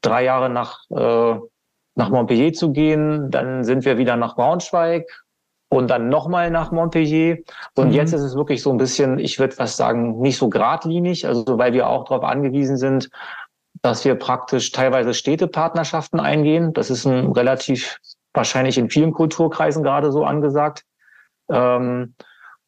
drei 0.00 0.24
Jahre 0.24 0.48
nach, 0.48 0.78
äh, 0.90 1.38
nach 1.96 2.08
Montpellier 2.08 2.54
zu 2.54 2.72
gehen. 2.72 3.30
Dann 3.30 3.62
sind 3.64 3.84
wir 3.84 3.98
wieder 3.98 4.16
nach 4.16 4.36
Braunschweig 4.36 5.04
und 5.74 5.90
dann 5.90 6.08
nochmal 6.08 6.50
nach 6.50 6.70
Montpellier. 6.70 7.38
Und 7.74 7.88
mhm. 7.88 7.94
jetzt 7.94 8.12
ist 8.12 8.22
es 8.22 8.36
wirklich 8.36 8.62
so 8.62 8.70
ein 8.70 8.76
bisschen, 8.76 9.18
ich 9.18 9.38
würde 9.38 9.58
was 9.58 9.76
sagen, 9.76 10.20
nicht 10.20 10.38
so 10.38 10.48
geradlinig, 10.48 11.26
also 11.26 11.58
weil 11.58 11.72
wir 11.72 11.88
auch 11.88 12.04
darauf 12.04 12.24
angewiesen 12.24 12.76
sind, 12.76 13.10
dass 13.82 14.04
wir 14.04 14.14
praktisch 14.14 14.70
teilweise 14.70 15.14
Städtepartnerschaften 15.14 16.20
eingehen. 16.20 16.72
Das 16.72 16.90
ist 16.90 17.04
ein 17.06 17.32
relativ 17.32 17.98
wahrscheinlich 18.32 18.78
in 18.78 18.88
vielen 18.88 19.12
Kulturkreisen 19.12 19.82
gerade 19.82 20.12
so 20.12 20.24
angesagt. 20.24 20.84
Ähm, 21.50 22.14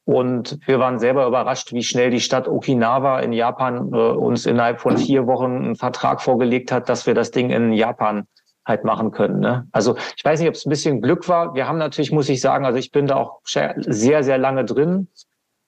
und 0.04 0.58
wir 0.66 0.78
waren 0.78 0.98
selber 0.98 1.26
überrascht, 1.26 1.72
wie 1.72 1.82
schnell 1.82 2.10
die 2.10 2.20
Stadt 2.20 2.46
Okinawa 2.46 3.20
in 3.20 3.32
Japan 3.32 3.92
äh, 3.92 3.96
uns 3.96 4.46
innerhalb 4.46 4.80
von 4.80 4.96
vier 4.98 5.26
Wochen 5.26 5.56
einen 5.56 5.76
Vertrag 5.76 6.22
vorgelegt 6.22 6.70
hat, 6.70 6.88
dass 6.88 7.06
wir 7.06 7.14
das 7.14 7.30
Ding 7.30 7.50
in 7.50 7.72
Japan 7.72 8.26
halt 8.66 8.84
machen 8.84 9.12
können. 9.12 9.40
Ne? 9.40 9.66
Also 9.72 9.96
ich 10.16 10.24
weiß 10.24 10.40
nicht, 10.40 10.48
ob 10.48 10.56
es 10.56 10.66
ein 10.66 10.70
bisschen 10.70 11.00
Glück 11.00 11.28
war. 11.28 11.54
Wir 11.54 11.66
haben 11.68 11.78
natürlich, 11.78 12.12
muss 12.12 12.28
ich 12.28 12.40
sagen, 12.40 12.66
also 12.66 12.78
ich 12.78 12.90
bin 12.90 13.06
da 13.06 13.16
auch 13.16 13.40
sehr, 13.44 13.74
sehr 14.24 14.38
lange 14.38 14.64
drin. 14.64 15.08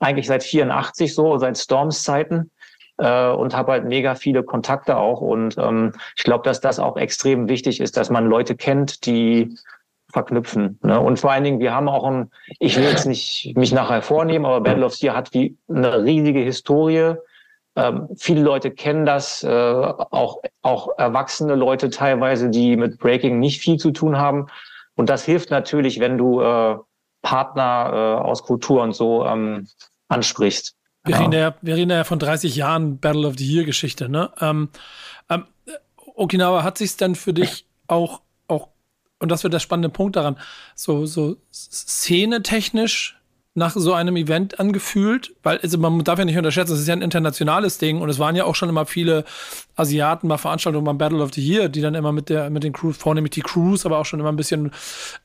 Eigentlich 0.01 0.27
seit 0.27 0.43
84 0.43 1.15
so, 1.15 1.39
seit 1.39 1.57
Storms 1.57 2.03
Zeiten. 2.03 2.51
Äh, 2.99 3.31
und 3.31 3.57
habe 3.57 3.73
halt 3.73 3.85
mega 3.85 4.17
viele 4.17 4.43
Kontakte 4.43 4.97
auch. 4.97 5.21
Und 5.21 5.57
ähm, 5.57 5.93
ich 6.17 6.25
glaube, 6.25 6.43
dass 6.43 6.61
das 6.61 6.81
auch 6.81 6.97
extrem 6.97 7.49
wichtig 7.49 7.81
ist, 7.81 7.97
dass 7.97 8.11
man 8.11 8.27
Leute 8.27 8.57
kennt, 8.57 9.07
die 9.07 9.57
verknüpfen. 10.13 10.81
Ne? 10.83 10.99
Und 10.99 11.21
vor 11.21 11.31
allen 11.31 11.45
Dingen, 11.45 11.61
wir 11.61 11.73
haben 11.73 11.89
auch 11.89 12.05
ein, 12.05 12.31
ich 12.59 12.77
will 12.77 12.85
jetzt 12.85 13.07
nicht 13.07 13.53
mich 13.57 13.73
nachher 13.73 14.03
vornehmen, 14.03 14.47
aber 14.47 14.61
Battle 14.61 14.85
of 14.85 14.95
Sea 14.95 15.15
hat 15.15 15.33
wie 15.35 15.57
eine 15.69 16.03
riesige 16.03 16.41
Historie. 16.41 17.15
Ähm, 17.79 18.09
viele 18.17 18.43
Leute 18.43 18.71
kennen 18.71 19.07
das, 19.07 19.43
äh, 19.45 19.49
auch, 19.49 20.43
auch 20.63 20.89
erwachsene 20.99 21.55
Leute 21.55 21.91
teilweise, 21.91 22.51
die 22.51 22.77
mit 22.77 22.99
Breaking 22.99 23.39
nicht 23.39 23.61
viel 23.61 23.79
zu 23.79 23.93
tun 23.93 24.19
haben. 24.19 24.47
Und 24.97 25.09
das 25.09 25.25
hilft 25.25 25.51
natürlich, 25.51 26.01
wenn 26.01 26.19
du 26.19 26.41
äh, 26.41 26.77
Partner 27.23 27.91
äh, 27.93 28.27
aus 28.27 28.43
Kultur 28.43 28.83
und 28.83 28.95
so 28.95 29.25
ähm, 29.25 29.69
ansprichst. 30.09 30.75
Wir, 31.05 31.15
ja. 31.15 31.21
reden 31.21 31.33
ja, 31.33 31.55
wir 31.63 31.77
reden 31.77 31.91
ja 31.91 32.05
von 32.05 32.19
30 32.19 32.57
Jahren 32.57 32.99
Battle 32.99 33.27
of 33.27 33.35
the 33.39 33.47
Year 33.47 33.65
Geschichte. 33.65 34.09
Ne? 34.09 34.31
Ähm, 34.41 34.71
ähm, 35.31 35.45
Okinawa, 36.15 36.65
hat 36.65 36.79
sich 36.79 36.97
dann 36.97 37.15
für 37.15 37.33
dich 37.33 37.65
auch 37.87 38.21
und 39.19 39.31
das 39.31 39.43
wird 39.43 39.55
der 39.55 39.59
spannende 39.59 39.89
Punkt 39.89 40.17
daran, 40.17 40.39
so, 40.75 41.07
so 41.07 41.37
szenetechnisch 41.53 43.18
nach 43.59 43.75
so 43.75 43.93
einem 43.93 44.17
Event 44.17 44.59
angefühlt, 44.59 45.35
weil 45.43 45.59
also 45.59 45.77
man 45.79 46.03
darf 46.05 46.19
ja 46.19 46.25
nicht 46.25 46.39
unterschätzen, 46.39 46.73
es 46.73 46.81
ist 46.81 46.89
ja 46.89 46.95
ein 46.95 47.03
internationales 47.03 47.79
Ding 47.79 48.01
und 48.01 48.09
es 48.09 48.19
waren 48.19 48.37
ja 48.37 48.45
auch 48.45 48.55
schon 48.55 48.69
immer 48.69 48.87
viele 48.87 49.25
Asiaten 49.77 50.29
bei 50.29 50.39
Veranstaltungen 50.39 50.85
beim 50.85 50.99
Battle 50.99 51.23
of 51.23 51.33
the 51.35 51.47
Year, 51.47 51.69
die 51.69 51.81
dann 51.81 51.95
immer 51.95 52.13
mit 52.13 52.29
der 52.31 52.51
mit 52.51 52.65
den 52.65 52.73
Crews, 52.73 52.97
vornehmlich 52.97 53.33
die 53.33 53.43
Crews, 53.43 53.85
aber 53.85 53.99
auch 53.99 54.07
schon 54.07 54.21
immer 54.21 54.31
ein 54.31 54.37
bisschen 54.37 54.71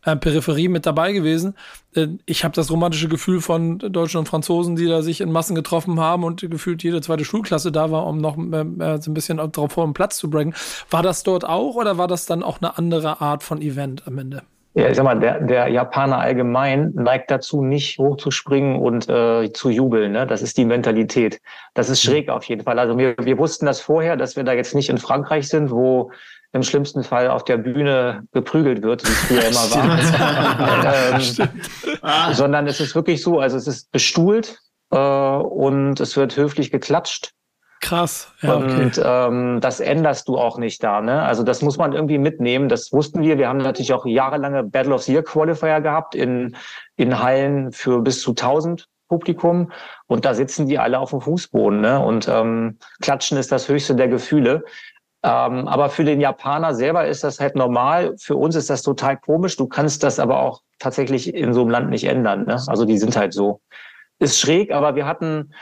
äh, 0.03 0.15
Peripherie 0.15 0.67
mit 0.67 0.85
dabei 0.85 1.13
gewesen. 1.13 1.55
Äh, 1.95 2.07
ich 2.25 2.43
habe 2.43 2.53
das 2.53 2.69
romantische 2.69 3.07
Gefühl 3.07 3.39
von 3.39 3.79
Deutschen 3.79 4.17
und 4.17 4.27
Franzosen, 4.27 4.75
die 4.75 4.87
da 4.87 5.01
sich 5.01 5.21
in 5.21 5.31
Massen 5.31 5.55
getroffen 5.55 5.99
haben 5.99 6.23
und 6.23 6.41
gefühlt 6.49 6.83
jede 6.83 7.01
zweite 7.01 7.25
Schulklasse 7.25 7.71
da 7.71 7.91
war, 7.91 8.05
um 8.05 8.17
noch 8.17 8.37
äh, 8.37 9.01
so 9.01 9.11
ein 9.11 9.13
bisschen 9.13 9.37
darauf 9.37 9.71
vor, 9.71 9.83
einen 9.83 9.93
Platz 9.93 10.17
zu 10.17 10.29
bringen. 10.29 10.53
War 10.89 11.03
das 11.03 11.23
dort 11.23 11.45
auch 11.45 11.75
oder 11.75 11.97
war 11.97 12.07
das 12.07 12.25
dann 12.25 12.43
auch 12.43 12.61
eine 12.61 12.77
andere 12.77 13.21
Art 13.21 13.43
von 13.43 13.61
Event 13.61 14.07
am 14.07 14.17
Ende? 14.17 14.43
Ja, 14.75 14.89
ich 14.89 14.95
sag 14.95 15.03
mal, 15.03 15.19
der, 15.19 15.39
der 15.39 15.67
Japaner 15.67 16.17
allgemein 16.17 16.91
neigt 16.95 17.29
dazu, 17.29 17.63
nicht 17.63 17.99
hochzuspringen 17.99 18.79
und 18.79 19.07
äh, 19.07 19.51
zu 19.53 19.69
jubeln. 19.69 20.13
Ne? 20.13 20.25
Das 20.25 20.41
ist 20.41 20.57
die 20.57 20.65
Mentalität. 20.65 21.41
Das 21.75 21.89
ist 21.89 22.01
schräg 22.01 22.29
auf 22.29 22.43
jeden 22.45 22.63
Fall. 22.63 22.79
Also 22.79 22.97
wir, 22.97 23.15
wir 23.19 23.37
wussten 23.37 23.67
das 23.67 23.81
vorher, 23.81 24.17
dass 24.17 24.35
wir 24.35 24.43
da 24.43 24.53
jetzt 24.53 24.73
nicht 24.73 24.89
in 24.89 24.97
Frankreich 24.97 25.47
sind, 25.47 25.69
wo 25.69 26.11
im 26.53 26.63
schlimmsten 26.63 27.03
Fall 27.03 27.29
auf 27.29 27.43
der 27.45 27.57
Bühne 27.57 28.23
geprügelt 28.31 28.81
wird, 28.81 29.03
wie 29.03 29.11
es 29.11 29.19
früher 29.19 29.43
immer 29.47 29.71
war. 29.75 31.19
ähm, 31.19 31.49
ah. 32.01 32.33
Sondern 32.33 32.65
es 32.65 32.79
ist 32.79 32.95
wirklich 32.95 33.21
so, 33.21 33.39
also 33.39 33.57
es 33.57 33.67
ist 33.67 33.91
bestuhlt 33.91 34.57
äh, 34.91 34.97
und 34.97 35.99
es 35.99 36.17
wird 36.17 36.35
höflich 36.35 36.71
geklatscht. 36.71 37.33
Krass. 37.83 38.31
Ja, 38.41 38.55
okay. 38.55 38.83
Und 38.83 39.01
ähm, 39.03 39.59
das 39.59 39.81
änderst 39.81 40.29
du 40.29 40.37
auch 40.37 40.57
nicht 40.57 40.81
da. 40.81 41.01
Ne? 41.01 41.21
Also 41.21 41.43
das 41.43 41.61
muss 41.61 41.77
man 41.77 41.91
irgendwie 41.91 42.17
mitnehmen. 42.17 42.69
Das 42.69 42.93
wussten 42.93 43.21
wir. 43.21 43.37
Wir 43.37 43.49
haben 43.49 43.57
natürlich 43.57 43.91
auch 43.91 44.05
jahrelange 44.05 44.63
Battle 44.63 44.93
of 44.95 45.03
the 45.03 45.11
Year 45.11 45.21
Qualifier 45.21 45.81
gehabt 45.81 46.15
in, 46.15 46.55
in 46.95 47.21
Hallen 47.21 47.73
für 47.73 48.01
bis 48.01 48.21
zu 48.21 48.31
1000 48.31 48.87
Publikum. 49.09 49.69
Und 50.07 50.23
da 50.23 50.33
sitzen 50.33 50.65
die 50.67 50.79
alle 50.79 50.97
auf 50.97 51.09
dem 51.09 51.19
Fußboden. 51.19 51.81
Ne? 51.81 51.99
Und 51.99 52.29
ähm, 52.29 52.77
Klatschen 53.01 53.37
ist 53.37 53.51
das 53.51 53.67
höchste 53.67 53.95
der 53.95 54.07
Gefühle. 54.07 54.63
Ähm, 55.21 55.67
aber 55.67 55.89
für 55.89 56.05
den 56.05 56.21
Japaner 56.21 56.73
selber 56.73 57.05
ist 57.05 57.25
das 57.25 57.41
halt 57.41 57.57
normal. 57.57 58.15
Für 58.17 58.37
uns 58.37 58.55
ist 58.55 58.69
das 58.69 58.81
total 58.81 59.17
komisch. 59.17 59.57
Du 59.57 59.67
kannst 59.67 60.03
das 60.03 60.19
aber 60.19 60.39
auch 60.39 60.61
tatsächlich 60.79 61.35
in 61.35 61.53
so 61.53 61.61
einem 61.61 61.69
Land 61.69 61.89
nicht 61.89 62.05
ändern. 62.05 62.45
Ne? 62.45 62.63
Also 62.67 62.85
die 62.85 62.97
sind 62.97 63.17
halt 63.17 63.33
so. 63.33 63.59
Ist 64.19 64.39
schräg, 64.39 64.71
aber 64.71 64.95
wir 64.95 65.05
hatten 65.05 65.53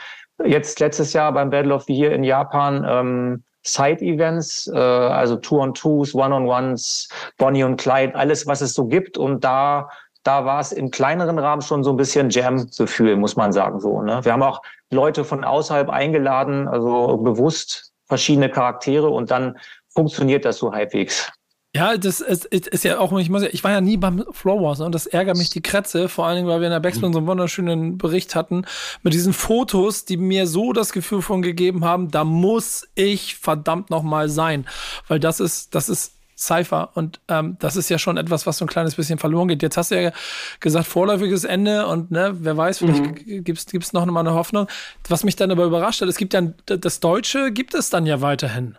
jetzt 0.44 0.80
letztes 0.80 1.12
Jahr 1.12 1.32
beim 1.32 1.50
Battle 1.50 1.74
of 1.74 1.84
the 1.84 1.94
Year 1.94 2.12
in 2.12 2.24
Japan 2.24 2.84
ähm, 2.88 3.44
Side-Events, 3.64 4.68
äh, 4.68 4.78
also 4.78 5.36
Two-on-Twos, 5.36 6.14
One-on-Ones, 6.14 7.08
Bonnie 7.38 7.64
und 7.64 7.80
Clyde, 7.80 8.14
alles, 8.14 8.46
was 8.46 8.60
es 8.60 8.74
so 8.74 8.86
gibt. 8.86 9.18
Und 9.18 9.44
da, 9.44 9.88
da 10.24 10.44
war 10.44 10.60
es 10.60 10.72
im 10.72 10.90
kleineren 10.90 11.38
Rahmen 11.38 11.62
schon 11.62 11.84
so 11.84 11.90
ein 11.90 11.96
bisschen 11.96 12.30
Jam-Gefühl, 12.30 13.16
muss 13.16 13.36
man 13.36 13.52
sagen. 13.52 13.80
So, 13.80 14.02
ne? 14.02 14.24
Wir 14.24 14.32
haben 14.32 14.42
auch 14.42 14.62
Leute 14.90 15.24
von 15.24 15.44
außerhalb 15.44 15.88
eingeladen, 15.88 16.68
also 16.68 17.16
bewusst 17.18 17.92
verschiedene 18.06 18.50
Charaktere 18.50 19.08
und 19.08 19.30
dann 19.30 19.58
funktioniert 19.94 20.44
das 20.44 20.58
so 20.58 20.72
halbwegs. 20.72 21.32
Ja, 21.74 21.96
das 21.96 22.20
ist, 22.20 22.44
ist, 22.44 22.84
ja 22.84 22.98
auch, 22.98 23.18
ich 23.18 23.30
muss 23.30 23.42
ja, 23.42 23.48
ich 23.50 23.64
war 23.64 23.70
ja 23.70 23.80
nie 23.80 23.96
beim 23.96 24.26
Floor 24.32 24.62
Wars 24.62 24.78
ne, 24.80 24.84
und 24.84 24.94
das 24.94 25.06
ärgert 25.06 25.38
mich 25.38 25.48
die 25.48 25.62
Kretze, 25.62 26.10
vor 26.10 26.26
allen 26.26 26.36
Dingen, 26.36 26.48
weil 26.48 26.60
wir 26.60 26.66
in 26.66 26.72
der 26.72 26.80
Backspin 26.80 27.14
so 27.14 27.18
einen 27.18 27.26
wunderschönen 27.26 27.96
Bericht 27.96 28.34
hatten 28.34 28.66
mit 29.02 29.14
diesen 29.14 29.32
Fotos, 29.32 30.04
die 30.04 30.18
mir 30.18 30.46
so 30.46 30.74
das 30.74 30.92
Gefühl 30.92 31.22
von 31.22 31.40
gegeben 31.40 31.82
haben, 31.82 32.10
da 32.10 32.24
muss 32.24 32.88
ich 32.94 33.36
verdammt 33.36 33.88
nochmal 33.88 34.28
sein, 34.28 34.66
weil 35.08 35.18
das 35.18 35.40
ist, 35.40 35.74
das 35.74 35.88
ist 35.88 36.12
Cypher 36.36 36.90
und 36.94 37.20
ähm, 37.28 37.56
das 37.58 37.76
ist 37.76 37.88
ja 37.88 37.98
schon 37.98 38.18
etwas, 38.18 38.46
was 38.46 38.58
so 38.58 38.66
ein 38.66 38.68
kleines 38.68 38.94
bisschen 38.96 39.18
verloren 39.18 39.48
geht. 39.48 39.62
Jetzt 39.62 39.78
hast 39.78 39.92
du 39.92 40.02
ja 40.02 40.12
gesagt, 40.60 40.86
vorläufiges 40.86 41.44
Ende 41.44 41.86
und 41.86 42.10
ne, 42.10 42.36
wer 42.40 42.56
weiß, 42.56 42.78
vielleicht 42.78 43.02
mhm. 43.02 43.44
gibt's 43.44 43.66
gibt's 43.66 43.94
noch 43.94 44.04
mal 44.04 44.20
eine 44.20 44.34
Hoffnung. 44.34 44.66
Was 45.08 45.24
mich 45.24 45.36
dann 45.36 45.50
aber 45.50 45.64
überrascht 45.64 46.02
hat, 46.02 46.08
es 46.08 46.16
gibt 46.16 46.34
ja 46.34 46.42
das 46.66 47.00
Deutsche 47.00 47.50
gibt 47.50 47.74
es 47.74 47.88
dann 47.88 48.04
ja 48.04 48.20
weiterhin. 48.20 48.76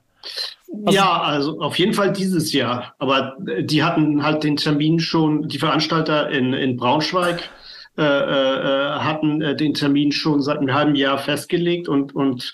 Also, 0.85 0.97
ja, 0.97 1.21
also 1.21 1.59
auf 1.59 1.77
jeden 1.77 1.93
Fall 1.93 2.11
dieses 2.11 2.51
Jahr. 2.51 2.95
Aber 2.97 3.37
äh, 3.47 3.63
die 3.63 3.83
hatten 3.83 4.23
halt 4.23 4.43
den 4.43 4.57
Termin 4.57 4.99
schon, 4.99 5.47
die 5.47 5.59
Veranstalter 5.59 6.29
in, 6.29 6.53
in 6.53 6.77
Braunschweig 6.77 7.49
äh, 7.95 8.01
äh, 8.01 8.99
hatten 9.01 9.41
äh, 9.43 9.55
den 9.55 9.75
Termin 9.75 10.11
schon 10.11 10.41
seit 10.41 10.57
einem 10.57 10.73
halben 10.73 10.95
Jahr 10.95 11.19
festgelegt 11.19 11.87
und, 11.87 12.15
und, 12.15 12.51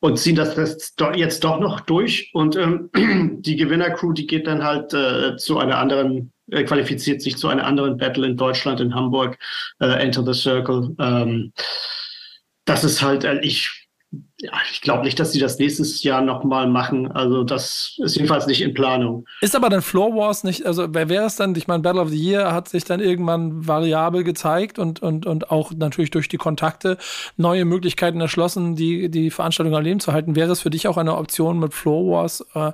und 0.00 0.18
ziehen 0.18 0.36
das 0.36 0.54
jetzt 1.14 1.44
doch 1.44 1.60
noch 1.60 1.80
durch. 1.80 2.30
Und 2.34 2.56
ähm, 2.56 2.90
die 3.40 3.56
Gewinnercrew, 3.56 4.12
die 4.12 4.26
geht 4.26 4.46
dann 4.46 4.62
halt 4.62 4.92
äh, 4.92 5.38
zu 5.38 5.58
einer 5.58 5.78
anderen, 5.78 6.30
äh, 6.50 6.62
qualifiziert 6.64 7.22
sich 7.22 7.38
zu 7.38 7.48
einer 7.48 7.64
anderen 7.64 7.96
Battle 7.96 8.26
in 8.26 8.36
Deutschland, 8.36 8.80
in 8.80 8.94
Hamburg, 8.94 9.38
äh, 9.80 9.86
Enter 9.86 10.22
the 10.26 10.38
Circle. 10.38 10.94
Ähm, 10.98 11.54
das 12.66 12.84
ist 12.84 13.00
halt, 13.00 13.24
äh, 13.24 13.40
ich 13.40 13.85
ja, 14.38 14.52
ich 14.70 14.82
glaube 14.82 15.04
nicht, 15.04 15.18
dass 15.18 15.32
sie 15.32 15.40
das 15.40 15.58
nächstes 15.58 16.02
Jahr 16.02 16.20
nochmal 16.20 16.68
machen. 16.68 17.10
Also 17.10 17.42
das 17.42 17.96
ist 17.98 18.16
jedenfalls 18.16 18.46
nicht 18.46 18.60
in 18.60 18.74
Planung. 18.74 19.26
Ist 19.40 19.56
aber 19.56 19.68
dann 19.68 19.82
Floor 19.82 20.14
Wars 20.14 20.44
nicht, 20.44 20.66
also 20.66 20.86
wer 20.90 21.08
wäre 21.08 21.24
es 21.24 21.36
dann? 21.36 21.54
Ich 21.54 21.66
meine, 21.66 21.82
Battle 21.82 22.02
of 22.02 22.10
the 22.10 22.22
Year 22.22 22.52
hat 22.52 22.68
sich 22.68 22.84
dann 22.84 23.00
irgendwann 23.00 23.66
variabel 23.66 24.24
gezeigt 24.24 24.78
und, 24.78 25.00
und, 25.02 25.26
und 25.26 25.50
auch 25.50 25.72
natürlich 25.72 26.10
durch 26.10 26.28
die 26.28 26.36
Kontakte 26.36 26.98
neue 27.36 27.64
Möglichkeiten 27.64 28.20
erschlossen, 28.20 28.76
die, 28.76 29.10
die 29.10 29.30
Veranstaltung 29.30 29.74
am 29.74 29.82
Leben 29.82 30.00
zu 30.00 30.12
halten. 30.12 30.36
Wäre 30.36 30.52
es 30.52 30.60
für 30.60 30.70
dich 30.70 30.86
auch 30.86 30.98
eine 30.98 31.16
Option 31.16 31.58
mit 31.58 31.74
Floor 31.74 32.12
Wars, 32.12 32.46
äh, 32.54 32.72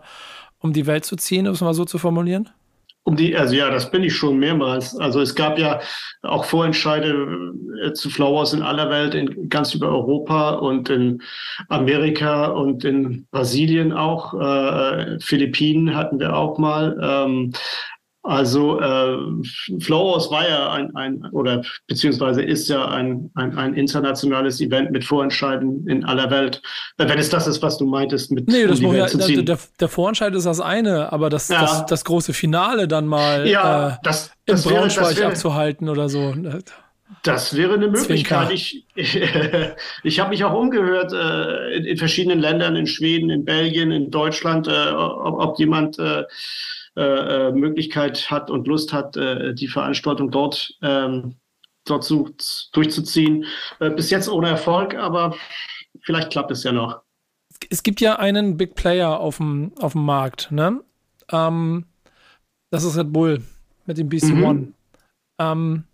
um 0.59 0.73
die 0.73 0.87
Welt 0.87 1.05
zu 1.05 1.17
ziehen, 1.17 1.47
um 1.47 1.55
es 1.55 1.61
mal 1.61 1.75
so 1.75 1.85
zu 1.85 1.99
formulieren? 1.99 2.51
Um 3.05 3.17
die, 3.17 3.37
also 3.37 3.55
ja, 3.55 3.69
das 3.69 3.91
bin 3.91 4.05
ich 4.05 4.15
schon 4.15 4.39
mehrmals. 4.39 4.97
Also 4.97 5.21
es 5.21 5.35
gab 5.35 5.59
ja 5.59 5.81
auch 6.23 6.45
Vorentscheide 6.45 7.53
äh, 7.85 7.93
zu 7.95 8.11
Flowers 8.11 8.53
in 8.53 8.63
aller 8.63 8.91
Welt, 8.91 9.15
in 9.15 9.49
ganz 9.49 9.75
über 9.75 9.89
Europa 9.89 10.51
und 10.51 10.89
in 10.89 11.21
Amerika 11.69 12.47
und 12.47 12.85
in 12.85 13.27
Brasilien 13.33 13.93
auch. 13.93 14.35
Äh, 14.35 15.19
Philippinen 15.19 15.97
hatten 15.97 16.21
wir 16.21 16.37
auch 16.37 16.59
mal. 16.59 16.97
Ähm, 17.03 17.53
also 18.25 18.81
äh, 18.81 19.19
Flowers 19.81 20.31
war 20.31 20.49
ja 20.49 20.71
ein, 20.71 20.95
ein 20.95 21.25
oder 21.33 21.63
beziehungsweise 21.89 22.43
ist 22.43 22.69
ja 22.69 22.89
ein, 22.89 23.31
ein, 23.35 23.59
ein 23.59 23.75
internationales 23.75 24.61
Event 24.61 24.93
mit 24.93 25.05
Vorentscheiden 25.05 25.89
in 25.89 26.05
aller 26.05 26.31
Welt. 26.31 26.63
Wenn 26.99 27.19
es 27.19 27.31
das 27.31 27.49
ist, 27.49 27.63
was 27.63 27.79
du 27.79 27.87
meintest, 27.87 28.31
mit 28.31 28.47
Nee, 28.47 28.67
das 28.67 28.79
um 28.79 28.95
ja, 28.95 29.07
der, 29.07 29.43
der, 29.43 29.59
der, 29.81 29.89
Vorentscheid 29.89 30.33
ist 30.35 30.47
das 30.47 30.61
eine, 30.61 31.13
aber 31.13 31.31
das, 31.31 31.49
ja. 31.49 31.63
das, 31.63 31.87
das, 31.87 32.05
große 32.05 32.33
Finale 32.33 32.87
dann 32.87 33.07
mal 33.07 33.49
ja, 33.49 33.89
äh, 33.89 33.97
das, 34.05 34.31
das 34.47 34.65
in 34.65 34.73
Braunschweig 34.73 35.21
abzuhalten 35.21 35.89
oder 35.89 36.09
so. 36.09 36.33
Das 37.25 37.57
wäre 37.57 37.75
eine 37.75 37.89
Möglichkeit. 37.89 38.53
Ich, 38.53 38.87
ich, 38.95 39.21
ich 40.05 40.21
habe 40.21 40.31
mich 40.31 40.45
auch 40.45 40.55
umgehört 40.55 41.13
äh, 41.13 41.77
in, 41.77 41.85
in, 41.87 41.97
verschiedenen 41.97 42.39
Ländern, 42.39 42.77
in 42.77 42.87
Schweden, 42.87 43.31
in 43.31 43.45
Belgien, 43.45 43.91
in 43.91 44.13
Deutschland, 44.13 44.69
äh, 44.69 44.91
ob, 44.91 45.41
ob 45.41 45.59
jemand 45.59 45.99
äh, 46.97 47.49
äh, 47.49 47.53
Möglichkeit 47.53 48.31
hat 48.31 48.51
und 48.51 48.67
Lust 48.67 48.93
hat, 48.93 49.17
äh, 49.17 49.55
die 49.55 49.69
Veranstaltung 49.69 50.31
dort, 50.31 50.77
ähm, 50.83 51.37
dort 51.87 52.05
zu, 52.05 52.35
durchzuziehen. 52.73 53.47
Äh, 53.81 53.91
bis 53.91 54.11
jetzt 54.11 54.29
ohne 54.29 54.51
Erfolg, 54.51 54.95
aber 54.95 55.35
vielleicht 56.03 56.31
klappt 56.31 56.51
es 56.51 56.65
ja 56.65 56.73
noch. 56.73 57.01
Es 57.71 57.83
gibt 57.83 58.01
ja 58.01 58.19
einen 58.19 58.57
Big 58.57 58.75
Player 58.75 59.21
auf 59.21 59.39
dem, 59.39 59.73
auf 59.81 59.93
dem 59.93 60.05
Markt, 60.05 60.51
ne? 60.51 60.81
Ähm, 61.31 61.87
das 62.71 62.85
ist 62.85 62.99
Red 62.99 63.13
Bull 63.13 63.43
mit 63.87 63.99
dem 63.99 64.09
BC 64.09 64.25
mhm. 64.25 64.45
One. 64.45 64.73
Ähm, 65.39 65.85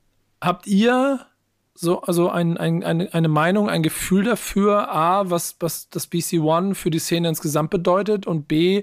habt 0.40 0.66
ihr 0.66 1.26
so, 1.74 2.02
also 2.02 2.28
ein, 2.28 2.56
ein, 2.56 2.82
eine, 2.82 3.14
eine 3.14 3.28
Meinung, 3.28 3.70
ein 3.70 3.84
Gefühl 3.84 4.24
dafür, 4.24 4.92
A, 4.92 5.30
was, 5.30 5.56
was 5.60 5.88
das 5.90 6.08
BC 6.08 6.40
One 6.40 6.74
für 6.74 6.90
die 6.90 6.98
Szene 6.98 7.28
insgesamt 7.28 7.70
bedeutet 7.70 8.26
und 8.26 8.48
B, 8.48 8.82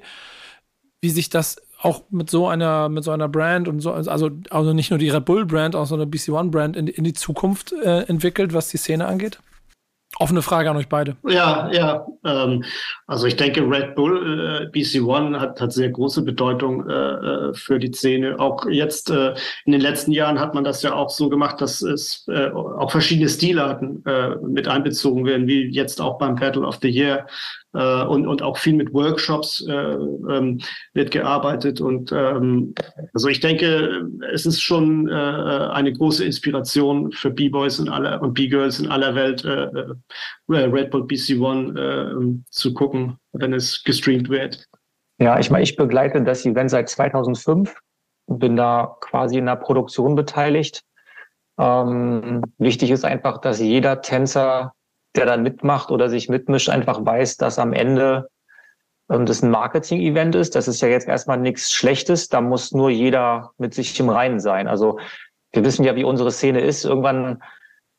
wie 1.02 1.10
sich 1.10 1.30
das 1.30 1.62
auch 1.86 2.04
mit 2.10 2.30
so 2.30 2.48
einer, 2.48 2.90
mit 2.90 3.04
so 3.04 3.12
einer 3.12 3.30
Brand 3.30 3.68
und 3.68 3.80
so, 3.80 3.94
also, 3.94 4.32
also 4.50 4.74
nicht 4.74 4.90
nur 4.90 5.00
die 5.00 5.10
Red 5.10 5.26
Bull 5.26 5.46
Brand, 5.46 5.76
auch 5.76 5.86
so 5.86 5.96
eine 5.96 6.08
BC 6.08 6.30
One 6.30 6.50
Brand 6.50 6.76
in, 6.76 6.88
in 6.88 7.04
die 7.04 7.14
Zukunft 7.14 7.74
äh, 7.74 8.02
entwickelt, 8.04 8.54
was 8.54 8.70
die 8.70 8.78
Szene 8.78 9.06
angeht? 9.06 9.40
Offene 10.18 10.42
Frage 10.42 10.70
an 10.70 10.78
euch 10.78 10.88
beide. 10.88 11.18
Ja, 11.28 11.70
ja. 11.74 12.08
Ähm, 12.24 12.64
also 13.06 13.28
ich 13.28 13.36
denke, 13.36 13.62
Red 13.70 13.96
Bull, 13.96 14.62
äh, 14.64 14.66
BC 14.68 15.04
One 15.04 15.40
hat, 15.40 15.60
hat 15.60 15.74
sehr 15.74 15.90
große 15.90 16.22
Bedeutung 16.22 16.90
äh, 16.90 16.94
äh, 16.94 17.54
für 17.54 17.80
die 17.80 17.92
Szene. 17.92 18.40
Auch 18.40 18.66
jetzt 18.66 19.10
äh, 19.10 19.34
in 19.66 19.74
den 19.74 19.82
letzten 19.82 20.14
Jahren 20.14 20.40
hat 20.40 20.54
man 20.54 20.64
das 20.64 20.82
ja 20.84 20.94
auch 20.94 21.10
so 21.10 21.28
gemacht, 21.28 21.60
dass 21.60 21.82
es 21.82 22.26
äh, 22.30 22.50
auch 22.50 22.92
verschiedene 22.92 23.28
Stilarten 23.28 24.06
äh, 24.06 24.38
mit 24.38 24.70
einbezogen 24.70 25.26
werden, 25.26 25.48
wie 25.48 25.70
jetzt 25.70 26.00
auch 26.00 26.18
beim 26.18 26.36
Battle 26.36 26.66
of 26.66 26.80
the 26.82 26.90
Year 26.90 27.28
äh, 27.76 28.04
und, 28.06 28.26
und 28.28 28.42
auch 28.42 28.58
viel 28.58 28.74
mit 28.74 28.94
Workshops 28.94 29.66
äh, 29.68 29.74
ähm, 29.74 30.60
wird 30.94 31.12
gearbeitet. 31.12 31.82
Und 31.82 32.12
ähm, 32.12 32.74
also 33.14 33.28
ich 33.28 33.40
denke, 33.40 34.08
es 34.32 34.46
ist 34.46 34.62
schon 34.62 35.10
äh, 35.10 35.14
eine 35.14 35.94
große 35.94 36.24
Inspiration 36.24 37.12
für 37.12 37.30
B-Boys 37.30 37.80
und 37.80 38.34
B-Girls 38.34 38.80
in 38.80 38.90
aller 38.90 39.14
Welt, 39.16 39.44
äh, 39.46 39.66
äh 39.66 39.96
Red 40.48 40.92
Bull 40.92 41.06
BC 41.06 41.40
One 41.40 41.80
äh, 41.80 42.44
zu 42.50 42.74
gucken, 42.74 43.18
wenn 43.34 43.54
es 43.54 43.84
gestreamt 43.84 44.30
wird. 44.30 44.66
Ja, 45.20 45.40
ich 45.40 45.50
meine, 45.50 45.64
ich 45.64 45.76
begleite 45.76 46.22
das 46.24 46.46
Event 46.46 46.70
seit 46.70 46.90
2005 46.90 47.76
und 48.26 48.40
bin 48.40 48.56
da 48.56 48.98
quasi 49.02 49.38
in 49.38 49.46
der 49.46 49.56
Produktion 49.56 50.16
beteiligt. 50.16 50.82
Ähm, 51.58 52.42
wichtig 52.58 52.92
ist 52.92 53.06
einfach, 53.06 53.40
dass 53.40 53.60
jeder 53.60 54.02
Tänzer 54.02 54.74
der 55.18 55.26
dann 55.26 55.44
mitmacht 55.44 55.92
oder 55.92 56.10
sich 56.10 56.30
mitmischt, 56.30 56.70
einfach 56.70 57.06
weiß, 57.06 57.38
dass 57.38 57.60
am 57.60 57.74
Ende 57.74 58.30
ähm, 59.10 59.26
das 59.26 59.42
ein 59.42 59.52
Marketing-Event 59.52 60.36
ist. 60.36 60.56
Das 60.56 60.68
ist 60.68 60.82
ja 60.82 60.88
jetzt 60.88 61.08
erstmal 61.08 61.38
nichts 61.38 61.72
Schlechtes. 61.72 62.30
Da 62.30 62.42
muss 62.42 62.72
nur 62.72 62.90
jeder 62.90 63.52
mit 63.58 63.74
sich 63.74 64.00
im 64.00 64.10
Reinen 64.10 64.40
sein. 64.40 64.68
Also 64.68 65.00
wir 65.52 65.64
wissen 65.64 65.84
ja, 65.84 65.96
wie 65.96 66.04
unsere 66.04 66.32
Szene 66.32 66.62
ist. 66.62 66.86
Irgendwann 66.86 67.42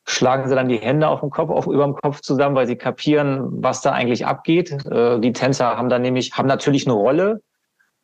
schlagen 0.05 0.47
sie 0.47 0.55
dann 0.55 0.69
die 0.69 0.77
Hände 0.77 1.07
auf 1.07 1.19
dem 1.19 1.29
Kopf, 1.29 1.49
auf 1.49 1.67
über 1.67 1.83
dem 1.83 1.95
Kopf 1.95 2.21
zusammen, 2.21 2.55
weil 2.55 2.67
sie 2.67 2.77
kapieren, 2.77 3.45
was 3.61 3.81
da 3.81 3.91
eigentlich 3.91 4.25
abgeht. 4.25 4.71
Äh, 4.85 5.19
die 5.19 5.33
Tänzer 5.33 5.77
haben 5.77 5.89
da 5.89 5.99
nämlich, 5.99 6.33
haben 6.33 6.47
natürlich 6.47 6.87
eine 6.87 6.95
Rolle, 6.95 7.41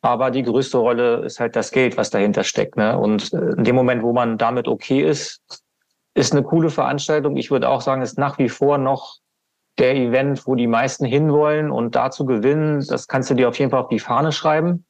aber 0.02 0.30
die 0.30 0.42
größte 0.42 0.76
Rolle 0.76 1.24
ist 1.24 1.40
halt 1.40 1.56
das 1.56 1.70
Geld, 1.70 1.96
was 1.96 2.10
dahinter 2.10 2.44
steckt. 2.44 2.76
Ne? 2.76 2.98
Und 2.98 3.32
äh, 3.32 3.52
in 3.56 3.64
dem 3.64 3.74
Moment, 3.74 4.02
wo 4.02 4.12
man 4.12 4.36
damit 4.36 4.68
okay 4.68 5.02
ist, 5.02 5.40
ist 6.14 6.32
eine 6.32 6.42
coole 6.42 6.70
Veranstaltung. 6.70 7.36
Ich 7.36 7.50
würde 7.50 7.68
auch 7.68 7.80
sagen, 7.80 8.02
ist 8.02 8.18
nach 8.18 8.38
wie 8.38 8.48
vor 8.48 8.78
noch 8.78 9.18
der 9.78 9.96
Event, 9.96 10.46
wo 10.46 10.54
die 10.54 10.68
meisten 10.68 11.04
hinwollen 11.04 11.70
und 11.70 11.96
dazu 11.96 12.24
gewinnen. 12.24 12.84
Das 12.88 13.08
kannst 13.08 13.30
du 13.30 13.34
dir 13.34 13.48
auf 13.48 13.58
jeden 13.58 13.70
Fall 13.70 13.80
auf 13.80 13.88
die 13.88 13.98
Fahne 13.98 14.30
schreiben. 14.30 14.86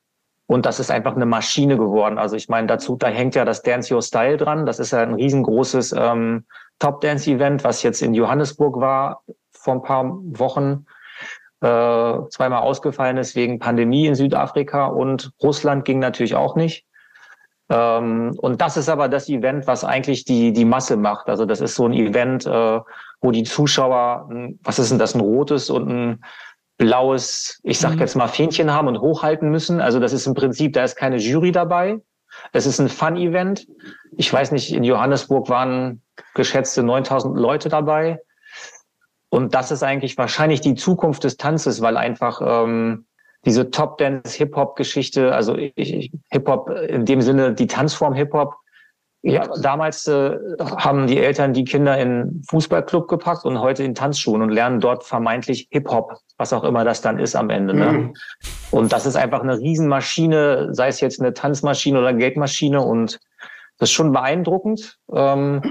Und 0.47 0.67
das 0.67 0.79
ist 0.79 0.91
einfach 0.91 1.17
eine 1.17 1.25
Maschine 1.25 1.79
geworden. 1.79 2.19
Also 2.19 2.37
ich 2.37 2.51
meine, 2.51 2.67
dazu, 2.67 2.97
da 2.97 3.09
hängt 3.09 3.35
ja 3.35 3.47
das 3.47 3.63
Dance 3.63 3.95
Your 3.95 4.03
Style 4.03 4.37
dran. 4.37 4.67
Das 4.67 4.79
ist 4.79 4.91
ja 4.91 5.01
ein 5.01 5.15
riesengroßes 5.15 5.95
ähm, 5.97 6.45
Top-Dance-Event, 6.81 7.65
was 7.65 7.83
jetzt 7.83 8.03
in 8.03 8.13
Johannesburg 8.13 8.79
war 8.79 9.23
vor 9.53 9.75
ein 9.75 9.83
paar 9.83 10.05
Wochen. 10.05 10.85
Äh, 11.63 12.29
zweimal 12.29 12.61
ausgefallen 12.61 13.17
ist 13.17 13.35
wegen 13.37 13.59
Pandemie 13.59 14.07
in 14.07 14.15
Südafrika 14.15 14.85
und 14.85 15.33
Russland 15.43 15.87
ging 15.87 15.99
natürlich 15.99 16.35
auch 16.35 16.57
nicht. 16.57 16.85
Ähm, 17.71 18.35
und 18.39 18.61
das 18.61 18.77
ist 18.77 18.89
aber 18.89 19.09
das 19.09 19.29
Event, 19.29 19.67
was 19.67 19.85
eigentlich 19.85 20.25
die, 20.25 20.53
die 20.53 20.65
Masse 20.65 20.97
macht. 20.97 21.29
Also 21.29 21.47
das 21.47 21.61
ist 21.61 21.75
so 21.75 21.87
ein 21.87 21.93
Event, 21.93 22.47
äh, 22.47 22.81
wo 23.21 23.31
die 23.31 23.45
Zuschauer, 23.45 24.29
was 24.63 24.79
ist 24.79 24.91
denn 24.91 24.99
das, 24.99 25.15
ein 25.15 25.21
rotes 25.21 25.71
und 25.71 25.89
ein 25.89 26.25
blaues, 26.77 27.61
ich 27.63 27.79
sag 27.79 27.95
mhm. 27.95 28.01
jetzt 28.01 28.17
mal 28.17 28.29
Fähnchen 28.29 28.73
haben 28.73 28.89
und 28.89 29.01
hochhalten 29.01 29.51
müssen. 29.51 29.81
Also 29.81 30.01
das 30.01 30.13
ist 30.13 30.27
im 30.27 30.35
Prinzip, 30.35 30.73
da 30.73 30.85
ist 30.85 30.97
keine 30.97 31.17
Jury 31.17 31.53
dabei. 31.53 32.01
Es 32.53 32.67
ist 32.67 32.81
ein 32.81 32.89
Fun-Event. 32.89 33.67
Ich 34.17 34.33
weiß 34.33 34.53
nicht, 34.53 34.73
in 34.73 34.85
Johannesburg 34.85 35.49
waren 35.49 36.03
geschätzte 36.35 36.83
9000 36.83 37.39
Leute 37.39 37.69
dabei. 37.69 38.21
Und 39.29 39.55
das 39.55 39.71
ist 39.71 39.83
eigentlich 39.83 40.19
wahrscheinlich 40.19 40.61
die 40.61 40.75
Zukunft 40.75 41.25
des 41.25 41.37
Tanzes, 41.37 41.81
weil 41.81 41.97
einfach 41.97 42.41
ähm, 42.45 43.07
diese 43.45 43.71
Top-Dance-Hip-Hop-Geschichte, 43.71 45.35
also 45.35 45.57
Hip-Hop 45.57 46.71
in 46.71 47.05
dem 47.05 47.21
Sinne 47.21 47.55
die 47.55 47.67
Tanzform 47.67 48.15
Hip-Hop. 48.15 48.55
Ja, 49.27 49.49
damals 49.63 50.07
äh, 50.07 50.37
haben 50.61 51.07
die 51.07 51.19
Eltern 51.19 51.55
die 51.55 51.65
Kinder 51.65 51.97
in 51.97 52.43
Fußballclub 52.51 53.09
gepackt 53.09 53.47
und 53.47 53.59
heute 53.59 53.83
in 53.83 53.95
Tanzschulen 53.95 54.43
und 54.43 54.51
lernen 54.51 54.81
dort 54.81 55.03
vermeintlich 55.03 55.67
Hip-Hop, 55.71 56.19
was 56.37 56.53
auch 56.53 56.63
immer 56.63 56.85
das 56.85 57.01
dann 57.01 57.19
ist 57.19 57.35
am 57.35 57.49
Ende. 57.49 57.73
Ne? 57.73 57.93
Mhm. 57.93 58.15
Und 58.71 58.93
das 58.93 59.07
ist 59.07 59.17
einfach 59.17 59.41
eine 59.41 59.59
Riesenmaschine, 59.59 60.75
sei 60.75 60.89
es 60.89 61.01
jetzt 61.01 61.23
eine 61.23 61.33
Tanzmaschine 61.33 61.99
oder 61.99 62.13
Geldmaschine 62.13 62.83
und 62.83 63.19
das 63.79 63.89
ist 63.89 63.95
schon 63.95 64.13
beeindruckend. 64.13 64.99
Ähm, 65.11 65.63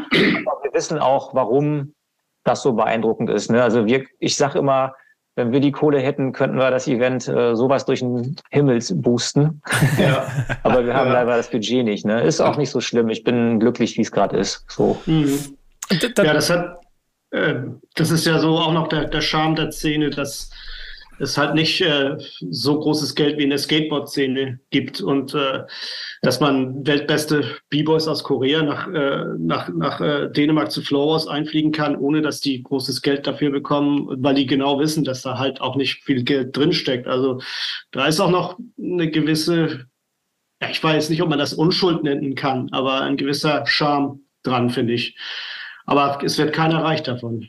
aber 0.47 0.63
wir 0.63 0.73
wissen 0.73 0.97
auch, 0.97 1.35
warum 1.35 1.93
das 2.43 2.63
so 2.63 2.73
beeindruckend 2.73 3.29
ist. 3.29 3.51
Ne? 3.51 3.61
Also 3.61 3.85
wir, 3.85 4.03
ich 4.19 4.35
sage 4.35 4.59
immer, 4.59 4.95
wenn 5.35 5.51
wir 5.51 5.59
die 5.59 5.71
Kohle 5.71 5.99
hätten, 5.99 6.31
könnten 6.31 6.57
wir 6.57 6.69
das 6.69 6.87
Event 6.87 7.27
äh, 7.27 7.55
sowas 7.55 7.85
durch 7.85 7.99
den 7.99 8.35
Himmel 8.51 8.79
boosten. 8.95 9.61
Ja. 9.99 10.27
Aber 10.63 10.85
wir 10.85 10.93
haben 10.93 11.07
ja. 11.07 11.13
leider 11.13 11.37
das 11.37 11.49
Budget 11.49 11.83
nicht. 11.85 12.05
Ne? 12.05 12.21
Ist 12.21 12.39
auch 12.39 12.57
nicht 12.57 12.69
so 12.69 12.81
schlimm. 12.81 13.09
Ich 13.09 13.23
bin 13.23 13.59
glücklich, 13.59 13.97
wie 13.97 14.01
es 14.01 14.11
gerade 14.11 14.37
ist. 14.37 14.65
So. 14.69 15.01
Mhm. 15.05 15.57
Ja, 15.89 16.33
das 16.33 16.49
hat, 16.49 16.79
äh, 17.31 17.55
das 17.95 18.11
ist 18.11 18.25
ja 18.25 18.39
so 18.39 18.57
auch 18.57 18.73
noch 18.73 18.87
der, 18.87 19.05
der 19.05 19.21
Charme 19.21 19.55
der 19.55 19.71
Szene, 19.71 20.09
dass 20.11 20.51
es 21.19 21.37
halt 21.37 21.55
nicht 21.55 21.81
äh, 21.81 22.17
so 22.49 22.79
großes 22.79 23.15
Geld 23.15 23.37
wie 23.37 23.43
in 23.43 23.49
der 23.49 23.59
Skateboard-Szene 23.59 24.59
gibt 24.71 25.01
und 25.01 25.33
äh, 25.33 25.63
dass 26.21 26.39
man 26.39 26.85
weltbeste 26.85 27.57
B-Boys 27.69 28.07
aus 28.07 28.23
Korea 28.23 28.63
nach, 28.63 28.87
äh, 28.87 29.25
nach, 29.37 29.69
nach 29.69 30.01
äh, 30.01 30.29
Dänemark 30.29 30.71
zu 30.71 30.81
Flowers 30.81 31.27
einfliegen 31.27 31.71
kann, 31.71 31.95
ohne 31.95 32.21
dass 32.21 32.39
die 32.39 32.63
großes 32.63 33.01
Geld 33.01 33.27
dafür 33.27 33.51
bekommen, 33.51 34.07
weil 34.23 34.35
die 34.35 34.45
genau 34.45 34.79
wissen, 34.79 35.03
dass 35.03 35.21
da 35.21 35.37
halt 35.37 35.61
auch 35.61 35.75
nicht 35.75 36.03
viel 36.03 36.23
Geld 36.23 36.55
drinsteckt. 36.55 37.07
Also 37.07 37.41
da 37.91 38.05
ist 38.07 38.19
auch 38.19 38.31
noch 38.31 38.57
eine 38.77 39.09
gewisse, 39.09 39.85
ich 40.69 40.83
weiß 40.83 41.09
nicht, 41.09 41.21
ob 41.21 41.29
man 41.29 41.39
das 41.39 41.53
Unschuld 41.53 42.03
nennen 42.03 42.35
kann, 42.35 42.69
aber 42.71 43.01
ein 43.01 43.17
gewisser 43.17 43.65
Charme 43.65 44.21
dran, 44.43 44.69
finde 44.69 44.93
ich. 44.93 45.17
Aber 45.85 46.19
es 46.23 46.37
wird 46.37 46.53
keiner 46.53 46.83
reich 46.83 47.03
davon. 47.03 47.47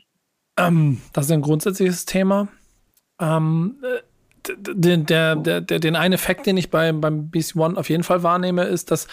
Ähm, 0.56 1.00
das 1.12 1.26
ist 1.26 1.32
ein 1.32 1.42
grundsätzliches 1.42 2.04
Thema. 2.04 2.48
Ähm, 3.20 3.76
der, 4.46 5.36
der, 5.36 5.60
der, 5.60 5.78
den 5.78 5.96
einen 5.96 6.14
Effekt, 6.14 6.46
den 6.46 6.56
ich 6.56 6.70
bei, 6.70 6.92
beim 6.92 7.30
BC 7.30 7.56
One 7.56 7.78
auf 7.78 7.88
jeden 7.88 8.02
Fall 8.02 8.22
wahrnehme, 8.22 8.64
ist, 8.64 8.90
dass 8.90 9.06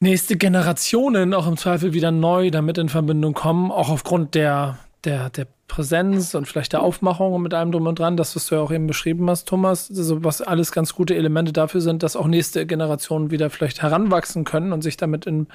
nächste 0.00 0.36
Generationen 0.36 1.32
auch 1.34 1.46
im 1.46 1.56
Zweifel 1.56 1.92
wieder 1.92 2.10
neu 2.10 2.50
damit 2.50 2.78
in 2.78 2.88
Verbindung 2.88 3.32
kommen, 3.32 3.70
auch 3.70 3.88
aufgrund 3.88 4.34
der, 4.34 4.78
der, 5.04 5.30
der 5.30 5.46
Präsenz 5.66 6.34
und 6.34 6.46
vielleicht 6.46 6.74
der 6.74 6.82
Aufmachung 6.82 7.40
mit 7.40 7.54
allem 7.54 7.72
drum 7.72 7.86
und 7.86 7.98
dran, 7.98 8.16
das, 8.16 8.36
was 8.36 8.46
du 8.46 8.56
ja 8.56 8.60
auch 8.60 8.70
eben 8.70 8.86
beschrieben 8.86 9.28
hast, 9.30 9.48
Thomas, 9.48 9.90
also 9.90 10.22
was 10.22 10.42
alles 10.42 10.72
ganz 10.72 10.94
gute 10.94 11.14
Elemente 11.14 11.52
dafür 11.52 11.80
sind, 11.80 12.02
dass 12.02 12.16
auch 12.16 12.26
nächste 12.26 12.66
Generationen 12.66 13.30
wieder 13.30 13.48
vielleicht 13.48 13.82
heranwachsen 13.82 14.44
können 14.44 14.72
und 14.72 14.82
sich 14.82 14.96
damit 14.96 15.26
in, 15.26 15.46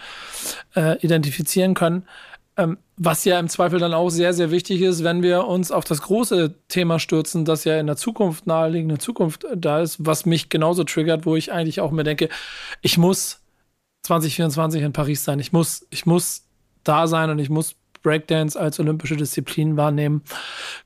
äh, 0.76 0.98
identifizieren 1.00 1.76
können. 1.76 2.06
Ähm, 2.60 2.78
was 2.98 3.24
ja 3.24 3.40
im 3.40 3.48
Zweifel 3.48 3.80
dann 3.80 3.94
auch 3.94 4.10
sehr, 4.10 4.34
sehr 4.34 4.52
wichtig 4.52 4.82
ist, 4.82 5.06
wenn 5.06 5.24
wir 5.24 5.46
uns 5.46 5.72
auf 5.72 5.86
das 5.86 6.02
große 6.02 6.56
Thema 6.68 7.00
stürzen, 7.00 7.46
das 7.46 7.64
ja 7.64 7.80
in 7.80 7.88
der 7.88 7.96
Zukunft, 7.96 8.48
naheliegende 8.48 8.98
Zukunft 8.98 9.46
da 9.56 9.80
ist, 9.80 10.06
was 10.06 10.26
mich 10.26 10.50
genauso 10.50 10.84
triggert, 10.84 11.26
wo 11.26 11.38
ich 11.38 11.54
eigentlich 11.54 11.80
auch 11.80 11.92
mir 11.92 12.04
denke, 12.04 12.28
ich 12.82 12.98
muss 12.98 13.42
2024 14.04 14.82
in 14.82 14.92
Paris 14.92 15.24
sein. 15.24 15.40
Ich 15.40 15.54
muss, 15.54 15.88
ich 15.90 16.06
muss 16.06 16.44
da 16.84 17.08
sein 17.08 17.30
und 17.30 17.40
ich 17.40 17.50
muss 17.50 17.76
Breakdance 18.04 18.60
als 18.60 18.78
olympische 18.78 19.16
Disziplin 19.16 19.78
wahrnehmen. 19.78 20.22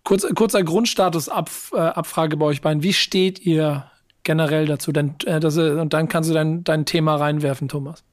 Kurz, 0.04 0.28
kurzer 0.36 0.64
Grundstatus-Abfrage 0.64 2.36
äh, 2.36 2.38
bei 2.38 2.46
euch 2.46 2.62
beiden. 2.62 2.84
Wie 2.84 2.94
steht 2.94 3.44
ihr 3.44 3.90
generell 4.22 4.68
dazu? 4.68 4.92
Denn, 4.92 5.16
äh, 5.26 5.40
das, 5.40 5.58
und 5.58 5.92
dann 5.94 6.08
kannst 6.08 6.30
du 6.30 6.36
dein, 6.36 6.64
dein 6.64 6.86
Thema 6.86 7.16
reinwerfen, 7.16 7.68
Thomas. 7.68 8.04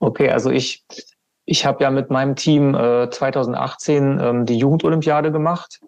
Okay, 0.00 0.30
also 0.30 0.50
ich, 0.50 0.84
ich 1.46 1.66
habe 1.66 1.82
ja 1.84 1.90
mit 1.90 2.10
meinem 2.10 2.36
Team 2.36 2.74
äh, 2.74 3.10
2018 3.10 4.18
ähm, 4.20 4.46
die 4.46 4.58
Jugendolympiade 4.58 5.30
gemacht 5.30 5.80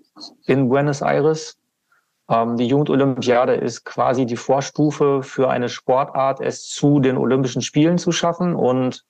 in 0.47 0.69
Buenos 0.69 1.01
Aires. 1.01 1.59
Ähm, 2.29 2.57
die 2.57 2.67
Jugendolympiade 2.67 3.55
ist 3.55 3.85
quasi 3.85 4.27
die 4.27 4.37
Vorstufe 4.37 5.23
für 5.23 5.49
eine 5.49 5.69
Sportart, 5.69 6.41
es 6.41 6.69
zu 6.69 7.01
den 7.01 7.17
Olympischen 7.17 7.63
Spielen 7.63 7.99
zu 7.99 8.13
schaffen. 8.13 8.55
Und 8.55 9.05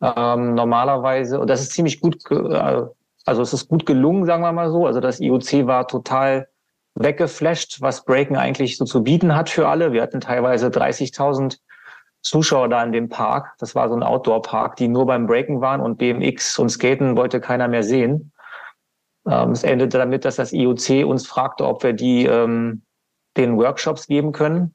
ähm, 0.00 0.54
normalerweise, 0.54 1.40
und 1.40 1.48
das 1.48 1.62
ist 1.62 1.72
ziemlich 1.72 2.00
gut, 2.00 2.18
äh, 2.30 2.82
also 3.24 3.42
es 3.42 3.52
ist 3.52 3.68
gut 3.68 3.84
gelungen, 3.86 4.24
sagen 4.26 4.42
wir 4.42 4.52
mal 4.52 4.70
so. 4.70 4.86
Also 4.86 5.00
das 5.00 5.20
IOC 5.20 5.66
war 5.66 5.88
total 5.88 6.48
weggeflasht, 6.94 7.80
was 7.80 8.04
Breaken 8.04 8.36
eigentlich 8.36 8.76
so 8.76 8.84
zu 8.84 9.02
bieten 9.02 9.34
hat 9.34 9.48
für 9.48 9.66
alle. 9.66 9.92
Wir 9.92 10.02
hatten 10.02 10.20
teilweise 10.20 10.68
30.000 10.68 11.58
Zuschauer 12.22 12.68
da 12.68 12.82
in 12.82 12.92
dem 12.92 13.08
Park. 13.08 13.54
Das 13.58 13.74
war 13.74 13.88
so 13.88 13.94
ein 13.94 14.02
Outdoor-Park, 14.02 14.76
die 14.76 14.88
nur 14.88 15.06
beim 15.06 15.26
Breaken 15.26 15.60
waren 15.60 15.80
und 15.80 15.98
BMX 15.98 16.58
und 16.58 16.70
Skaten 16.70 17.16
wollte 17.16 17.40
keiner 17.40 17.68
mehr 17.68 17.82
sehen. 17.82 18.32
Ähm, 19.28 19.50
es 19.50 19.64
endete 19.64 19.98
damit, 19.98 20.24
dass 20.24 20.36
das 20.36 20.52
IOC 20.52 21.04
uns 21.06 21.26
fragte, 21.26 21.66
ob 21.66 21.82
wir 21.82 21.92
die 21.92 22.26
ähm, 22.26 22.82
den 23.36 23.56
Workshops 23.56 24.06
geben 24.06 24.32
können. 24.32 24.74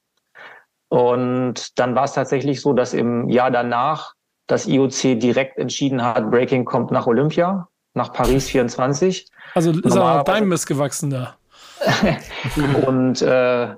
Und 0.89 1.77
dann 1.79 1.95
war 1.95 2.05
es 2.05 2.13
tatsächlich 2.13 2.61
so, 2.61 2.73
dass 2.73 2.93
im 2.93 3.29
Jahr 3.29 3.51
danach 3.51 4.13
das 4.47 4.67
IOC 4.67 5.19
direkt 5.19 5.57
entschieden 5.57 6.01
hat, 6.01 6.31
Breaking 6.31 6.63
kommt 6.63 6.91
nach 6.91 7.07
Olympia, 7.07 7.67
nach 7.93 8.13
Paris 8.13 8.49
24. 8.49 9.27
Also 9.53 9.71
ist 9.71 9.97
auf 9.97 10.23
deinem 10.23 10.49
Mist 10.49 10.67
gewachsen 10.67 11.09
da. 11.09 11.35
und 12.87 13.21
äh, 13.21 13.75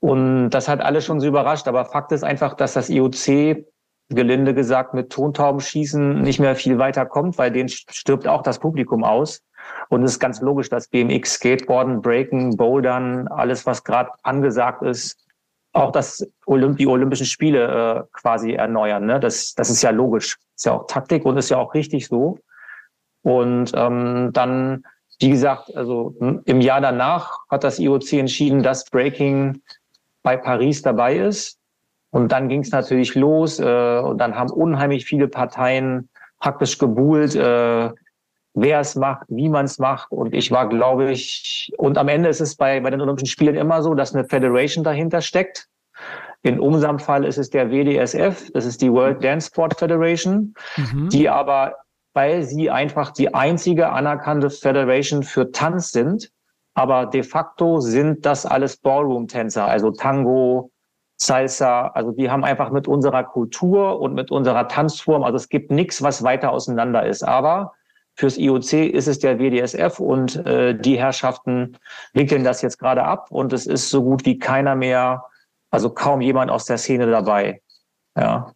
und 0.00 0.50
das 0.50 0.68
hat 0.68 0.80
alle 0.80 1.00
schon 1.00 1.20
so 1.20 1.26
überrascht. 1.26 1.68
Aber 1.68 1.84
Fakt 1.84 2.12
ist 2.12 2.24
einfach, 2.24 2.54
dass 2.54 2.74
das 2.74 2.90
IOC, 2.90 3.64
gelinde 4.08 4.54
gesagt, 4.54 4.94
mit 4.94 5.10
Tontaubenschießen 5.10 6.22
nicht 6.22 6.38
mehr 6.38 6.54
viel 6.54 6.78
weiter 6.78 7.06
kommt, 7.06 7.38
weil 7.38 7.50
denen 7.50 7.68
stirbt 7.68 8.28
auch 8.28 8.42
das 8.42 8.60
Publikum 8.60 9.02
aus. 9.02 9.42
Und 9.88 10.04
es 10.04 10.12
ist 10.12 10.20
ganz 10.20 10.40
logisch, 10.40 10.68
dass 10.68 10.88
BMX, 10.88 11.34
Skateboarden, 11.34 12.02
Breaken, 12.02 12.56
Bouldern, 12.56 13.26
alles, 13.28 13.66
was 13.66 13.82
gerade 13.82 14.10
angesagt 14.22 14.82
ist, 14.82 15.26
auch 15.72 15.92
das 15.92 16.26
Olymp 16.46 16.78
die 16.78 16.86
Olympischen 16.86 17.26
Spiele 17.26 17.66
äh, 17.66 18.02
quasi 18.12 18.52
erneuern. 18.52 19.06
Ne? 19.06 19.20
Das, 19.20 19.54
das 19.54 19.70
ist 19.70 19.82
ja 19.82 19.90
logisch. 19.90 20.38
Ist 20.54 20.66
ja 20.66 20.72
auch 20.72 20.86
Taktik 20.86 21.24
und 21.24 21.36
ist 21.36 21.50
ja 21.50 21.58
auch 21.58 21.74
richtig 21.74 22.06
so. 22.06 22.38
Und 23.22 23.72
ähm, 23.74 24.30
dann, 24.32 24.84
wie 25.18 25.30
gesagt, 25.30 25.74
also 25.76 26.14
im 26.44 26.60
Jahr 26.60 26.80
danach 26.80 27.40
hat 27.50 27.64
das 27.64 27.78
IOC 27.78 28.12
entschieden, 28.14 28.62
dass 28.62 28.84
Breaking 28.84 29.60
bei 30.26 30.36
Paris 30.36 30.82
dabei 30.82 31.14
ist. 31.18 31.56
Und 32.10 32.32
dann 32.32 32.48
ging 32.48 32.62
es 32.62 32.72
natürlich 32.72 33.14
los. 33.14 33.60
Äh, 33.60 34.00
und 34.00 34.18
dann 34.18 34.34
haben 34.34 34.50
unheimlich 34.50 35.04
viele 35.04 35.28
Parteien 35.28 36.08
praktisch 36.40 36.78
gebuhlt, 36.78 37.36
äh, 37.36 37.90
wer 38.54 38.80
es 38.80 38.96
macht, 38.96 39.26
wie 39.28 39.48
man 39.48 39.66
es 39.66 39.78
macht. 39.78 40.10
Und 40.10 40.34
ich 40.34 40.50
war, 40.50 40.68
glaube 40.68 41.12
ich, 41.12 41.72
und 41.78 41.96
am 41.96 42.08
Ende 42.08 42.28
ist 42.28 42.40
es 42.40 42.56
bei, 42.56 42.80
bei 42.80 42.90
den 42.90 43.00
Olympischen 43.00 43.28
Spielen 43.28 43.54
immer 43.54 43.84
so, 43.84 43.94
dass 43.94 44.16
eine 44.16 44.24
Federation 44.24 44.82
dahinter 44.82 45.20
steckt. 45.20 45.68
In 46.42 46.58
unserem 46.58 46.98
Fall 46.98 47.24
ist 47.24 47.38
es 47.38 47.50
der 47.50 47.70
WDSF, 47.70 48.50
das 48.52 48.66
ist 48.66 48.82
die 48.82 48.90
World 48.90 49.22
Dance 49.22 49.46
Sport 49.46 49.78
Federation, 49.78 50.54
mhm. 50.76 51.08
die 51.10 51.28
aber, 51.28 51.76
weil 52.14 52.42
sie 52.42 52.68
einfach 52.68 53.12
die 53.12 53.32
einzige 53.32 53.90
anerkannte 53.90 54.50
Federation 54.50 55.22
für 55.22 55.52
Tanz 55.52 55.92
sind, 55.92 56.32
aber 56.76 57.06
de 57.06 57.22
facto 57.22 57.80
sind 57.80 58.26
das 58.26 58.44
alles 58.44 58.76
Ballroom-Tänzer, 58.76 59.66
also 59.66 59.90
Tango, 59.90 60.70
Salsa, 61.16 61.88
also 61.88 62.12
die 62.12 62.30
haben 62.30 62.44
einfach 62.44 62.70
mit 62.70 62.86
unserer 62.86 63.24
Kultur 63.24 63.98
und 63.98 64.12
mit 64.12 64.30
unserer 64.30 64.68
Tanzform, 64.68 65.22
also 65.22 65.36
es 65.36 65.48
gibt 65.48 65.70
nichts, 65.70 66.02
was 66.02 66.22
weiter 66.22 66.52
auseinander 66.52 67.06
ist. 67.06 67.22
Aber 67.22 67.72
fürs 68.14 68.36
IOC 68.36 68.74
ist 68.92 69.08
es 69.08 69.18
der 69.18 69.38
WDSF 69.38 69.98
und 69.98 70.36
äh, 70.44 70.78
die 70.78 70.98
Herrschaften 70.98 71.78
wickeln 72.12 72.44
das 72.44 72.60
jetzt 72.60 72.78
gerade 72.78 73.04
ab 73.04 73.30
und 73.30 73.54
es 73.54 73.66
ist 73.66 73.88
so 73.88 74.02
gut 74.02 74.26
wie 74.26 74.38
keiner 74.38 74.74
mehr, 74.74 75.24
also 75.70 75.88
kaum 75.88 76.20
jemand 76.20 76.50
aus 76.50 76.66
der 76.66 76.76
Szene 76.76 77.10
dabei. 77.10 77.62
Ja. 78.18 78.52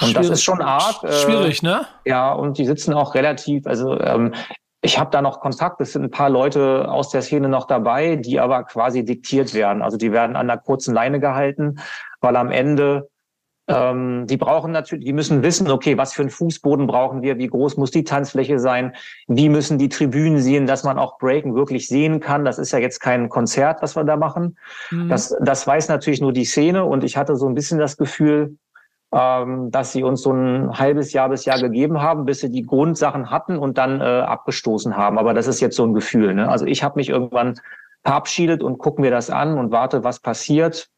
Und 0.00 0.08
Schwierig. 0.08 0.14
das 0.14 0.30
ist 0.30 0.42
schon 0.42 0.62
arg. 0.62 1.04
Äh, 1.04 1.12
Schwierig, 1.12 1.62
ne? 1.62 1.86
Ja, 2.04 2.32
und 2.32 2.58
die 2.58 2.66
sitzen 2.66 2.92
auch 2.92 3.14
relativ, 3.14 3.68
also 3.68 4.00
ähm, 4.00 4.34
ich 4.82 4.98
habe 4.98 5.10
da 5.10 5.20
noch 5.20 5.40
Kontakt. 5.40 5.80
Es 5.80 5.92
sind 5.92 6.04
ein 6.04 6.10
paar 6.10 6.30
Leute 6.30 6.90
aus 6.90 7.10
der 7.10 7.22
Szene 7.22 7.48
noch 7.48 7.66
dabei, 7.66 8.16
die 8.16 8.40
aber 8.40 8.64
quasi 8.64 9.04
diktiert 9.04 9.52
werden. 9.54 9.82
Also 9.82 9.96
die 9.96 10.12
werden 10.12 10.36
an 10.36 10.46
der 10.46 10.58
kurzen 10.58 10.94
Leine 10.94 11.20
gehalten, 11.20 11.80
weil 12.20 12.36
am 12.36 12.50
Ende 12.50 13.08
ähm, 13.70 14.26
die 14.26 14.36
brauchen 14.36 14.72
natürlich, 14.72 15.04
die 15.04 15.12
müssen 15.12 15.42
wissen, 15.42 15.70
okay, 15.70 15.96
was 15.96 16.12
für 16.12 16.22
einen 16.22 16.30
Fußboden 16.30 16.86
brauchen 16.86 17.22
wir, 17.22 17.38
wie 17.38 17.46
groß 17.46 17.76
muss 17.76 17.90
die 17.90 18.04
Tanzfläche 18.04 18.58
sein, 18.58 18.94
wie 19.28 19.48
müssen 19.48 19.78
die 19.78 19.88
Tribünen 19.88 20.40
sehen, 20.40 20.66
dass 20.66 20.82
man 20.82 20.98
auch 20.98 21.18
Breaken 21.18 21.54
wirklich 21.54 21.86
sehen 21.86 22.20
kann. 22.20 22.44
Das 22.44 22.58
ist 22.58 22.72
ja 22.72 22.78
jetzt 22.78 23.00
kein 23.00 23.28
Konzert, 23.28 23.82
was 23.82 23.96
wir 23.96 24.04
da 24.04 24.16
machen. 24.16 24.58
Mhm. 24.90 25.08
Das, 25.08 25.36
das 25.40 25.66
weiß 25.66 25.88
natürlich 25.88 26.20
nur 26.20 26.32
die 26.32 26.44
Szene 26.44 26.84
und 26.84 27.04
ich 27.04 27.16
hatte 27.16 27.36
so 27.36 27.46
ein 27.46 27.54
bisschen 27.54 27.78
das 27.78 27.96
Gefühl, 27.96 28.56
ähm, 29.12 29.70
dass 29.70 29.92
sie 29.92 30.02
uns 30.02 30.22
so 30.22 30.32
ein 30.32 30.78
halbes 30.78 31.12
Jahr 31.12 31.28
bis 31.28 31.44
Jahr 31.44 31.60
gegeben 31.60 32.00
haben, 32.00 32.24
bis 32.24 32.40
sie 32.40 32.50
die 32.50 32.64
Grundsachen 32.64 33.30
hatten 33.30 33.58
und 33.58 33.76
dann 33.78 34.00
äh, 34.00 34.04
abgestoßen 34.04 34.96
haben. 34.96 35.18
Aber 35.18 35.34
das 35.34 35.46
ist 35.46 35.60
jetzt 35.60 35.76
so 35.76 35.84
ein 35.84 35.94
Gefühl. 35.94 36.34
Ne? 36.34 36.48
Also 36.48 36.64
ich 36.66 36.82
habe 36.82 36.98
mich 36.98 37.08
irgendwann 37.08 37.58
verabschiedet 38.04 38.62
und 38.62 38.78
gucke 38.78 39.00
mir 39.00 39.10
das 39.10 39.30
an 39.30 39.58
und 39.58 39.72
warte, 39.72 40.04
was 40.04 40.20
passiert 40.20 40.88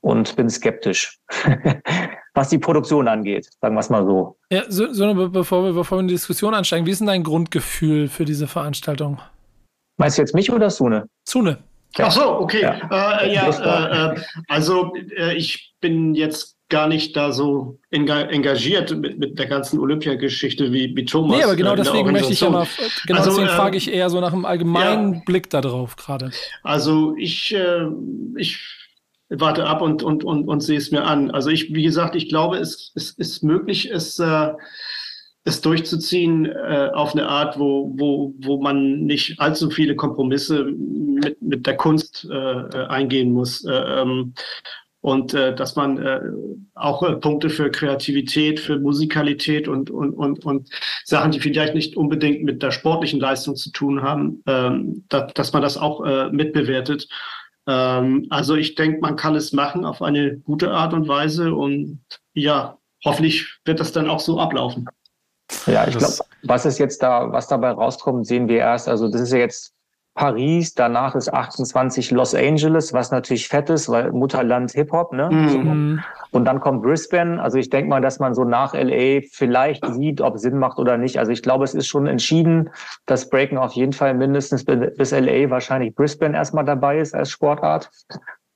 und 0.00 0.34
bin 0.36 0.48
skeptisch, 0.48 1.18
was 2.34 2.48
die 2.48 2.58
Produktion 2.58 3.08
angeht, 3.08 3.48
sagen 3.60 3.74
wir 3.74 3.80
es 3.80 3.90
mal 3.90 4.04
so. 4.04 4.36
Ja, 4.50 4.62
so, 4.68 4.92
so 4.92 5.28
bevor, 5.28 5.64
wir, 5.64 5.72
bevor 5.72 5.98
wir 5.98 6.02
in 6.02 6.08
die 6.08 6.14
Diskussion 6.14 6.54
einsteigen, 6.54 6.86
wie 6.86 6.90
ist 6.90 7.00
denn 7.00 7.06
dein 7.06 7.22
Grundgefühl 7.22 8.08
für 8.08 8.24
diese 8.24 8.46
Veranstaltung? 8.46 9.20
Meinst 9.98 10.16
du 10.16 10.22
jetzt 10.22 10.34
mich 10.34 10.50
oder 10.52 10.70
Sune? 10.70 11.08
Sune. 11.28 11.58
Ja. 11.96 12.06
Ach 12.06 12.12
so, 12.12 12.40
okay. 12.40 12.62
Ja, 12.62 13.20
äh, 13.20 13.34
ja 13.34 13.48
äh, 13.48 14.14
äh, 14.14 14.20
also 14.46 14.94
äh, 15.16 15.34
ich 15.34 15.74
bin 15.80 16.14
jetzt 16.14 16.57
gar 16.68 16.86
nicht 16.86 17.16
da 17.16 17.32
so 17.32 17.78
engagiert 17.90 18.94
mit, 18.96 19.18
mit 19.18 19.38
der 19.38 19.46
ganzen 19.46 19.78
Olympiageschichte 19.78 20.72
wie, 20.72 20.94
wie 20.94 21.04
Thomas. 21.04 21.36
Nee, 21.36 21.44
aber 21.44 21.56
genau 21.56 21.74
deswegen 21.74 22.12
möchte 22.12 22.32
ich 22.32 22.40
ja 22.40 22.50
mal, 22.50 22.66
genau 23.06 23.20
also, 23.20 23.30
deswegen 23.30 23.48
äh, 23.48 23.56
frage 23.56 23.76
ich 23.76 23.92
eher 23.92 24.10
so 24.10 24.20
nach 24.20 24.32
einem 24.32 24.44
allgemeinen 24.44 25.14
ja, 25.14 25.22
Blick 25.24 25.48
darauf 25.48 25.96
gerade. 25.96 26.30
Also 26.62 27.14
ich, 27.16 27.54
äh, 27.54 27.86
ich 28.36 28.58
warte 29.30 29.66
ab 29.66 29.80
und, 29.80 30.02
und, 30.02 30.24
und, 30.24 30.46
und 30.46 30.60
sehe 30.60 30.78
es 30.78 30.90
mir 30.90 31.04
an. 31.04 31.30
Also 31.30 31.50
ich, 31.50 31.72
wie 31.72 31.82
gesagt, 31.82 32.14
ich 32.14 32.28
glaube, 32.28 32.58
es, 32.58 32.92
es 32.94 33.12
ist 33.12 33.42
möglich, 33.42 33.90
es, 33.90 34.18
äh, 34.18 34.52
es 35.44 35.62
durchzuziehen 35.62 36.46
äh, 36.46 36.90
auf 36.92 37.14
eine 37.14 37.28
Art, 37.28 37.58
wo, 37.58 37.94
wo, 37.96 38.34
wo 38.38 38.60
man 38.60 39.04
nicht 39.04 39.40
allzu 39.40 39.70
viele 39.70 39.96
Kompromisse 39.96 40.64
mit, 40.64 41.40
mit 41.40 41.66
der 41.66 41.76
Kunst 41.76 42.28
äh, 42.30 42.84
eingehen 42.88 43.32
muss. 43.32 43.64
Äh, 43.64 43.72
ähm, 43.72 44.34
und 45.00 45.32
äh, 45.32 45.54
dass 45.54 45.76
man 45.76 45.98
äh, 45.98 46.20
auch 46.74 47.02
äh, 47.02 47.16
Punkte 47.16 47.50
für 47.50 47.70
Kreativität, 47.70 48.58
für 48.58 48.78
Musikalität 48.78 49.68
und, 49.68 49.90
und, 49.90 50.12
und, 50.12 50.44
und 50.44 50.68
Sachen, 51.04 51.30
die 51.30 51.40
vielleicht 51.40 51.74
nicht 51.74 51.96
unbedingt 51.96 52.42
mit 52.42 52.62
der 52.62 52.72
sportlichen 52.72 53.20
Leistung 53.20 53.54
zu 53.54 53.70
tun 53.70 54.02
haben, 54.02 54.42
ähm, 54.46 55.04
da, 55.08 55.22
dass 55.22 55.52
man 55.52 55.62
das 55.62 55.76
auch 55.76 56.04
äh, 56.04 56.30
mitbewertet. 56.30 57.08
Ähm, 57.66 58.26
also 58.30 58.56
ich 58.56 58.74
denke, 58.74 59.00
man 59.00 59.16
kann 59.16 59.36
es 59.36 59.52
machen 59.52 59.84
auf 59.84 60.02
eine 60.02 60.38
gute 60.38 60.72
Art 60.72 60.92
und 60.92 61.06
Weise 61.06 61.54
und 61.54 62.00
ja, 62.34 62.78
hoffentlich 63.04 63.58
wird 63.64 63.78
das 63.78 63.92
dann 63.92 64.10
auch 64.10 64.20
so 64.20 64.40
ablaufen. 64.40 64.86
Ja, 65.66 65.86
ich 65.86 65.96
glaube, 65.96 66.14
was 66.42 66.66
ist 66.66 66.78
jetzt 66.78 67.02
da, 67.02 67.32
was 67.32 67.48
dabei 67.48 67.70
rauskommt, 67.70 68.26
sehen 68.26 68.48
wir 68.48 68.58
erst. 68.58 68.88
Also 68.88 69.08
das 69.08 69.20
ist 69.22 69.32
ja 69.32 69.38
jetzt 69.38 69.74
Paris, 70.18 70.74
danach 70.74 71.14
ist 71.14 71.32
28 71.32 72.10
Los 72.10 72.34
Angeles, 72.34 72.92
was 72.92 73.12
natürlich 73.12 73.46
fett 73.46 73.70
ist, 73.70 73.88
weil 73.88 74.10
Mutterland 74.10 74.72
Hip-Hop, 74.72 75.12
ne? 75.12 75.30
Mhm. 75.30 76.02
Und 76.32 76.44
dann 76.44 76.58
kommt 76.58 76.82
Brisbane. 76.82 77.40
Also 77.40 77.56
ich 77.56 77.70
denke 77.70 77.88
mal, 77.88 78.00
dass 78.00 78.18
man 78.18 78.34
so 78.34 78.42
nach 78.42 78.74
LA 78.74 79.20
vielleicht 79.30 79.86
sieht, 79.86 80.20
ob 80.20 80.36
Sinn 80.36 80.58
macht 80.58 80.80
oder 80.80 80.98
nicht. 80.98 81.20
Also 81.20 81.30
ich 81.30 81.40
glaube, 81.40 81.64
es 81.64 81.72
ist 81.72 81.86
schon 81.86 82.08
entschieden, 82.08 82.70
dass 83.06 83.30
Breaken 83.30 83.58
auf 83.58 83.74
jeden 83.74 83.92
Fall 83.92 84.12
mindestens 84.12 84.64
bis 84.64 85.12
LA 85.12 85.50
wahrscheinlich 85.50 85.94
Brisbane 85.94 86.36
erstmal 86.36 86.64
dabei 86.64 86.98
ist 86.98 87.14
als 87.14 87.30
Sportart. 87.30 87.88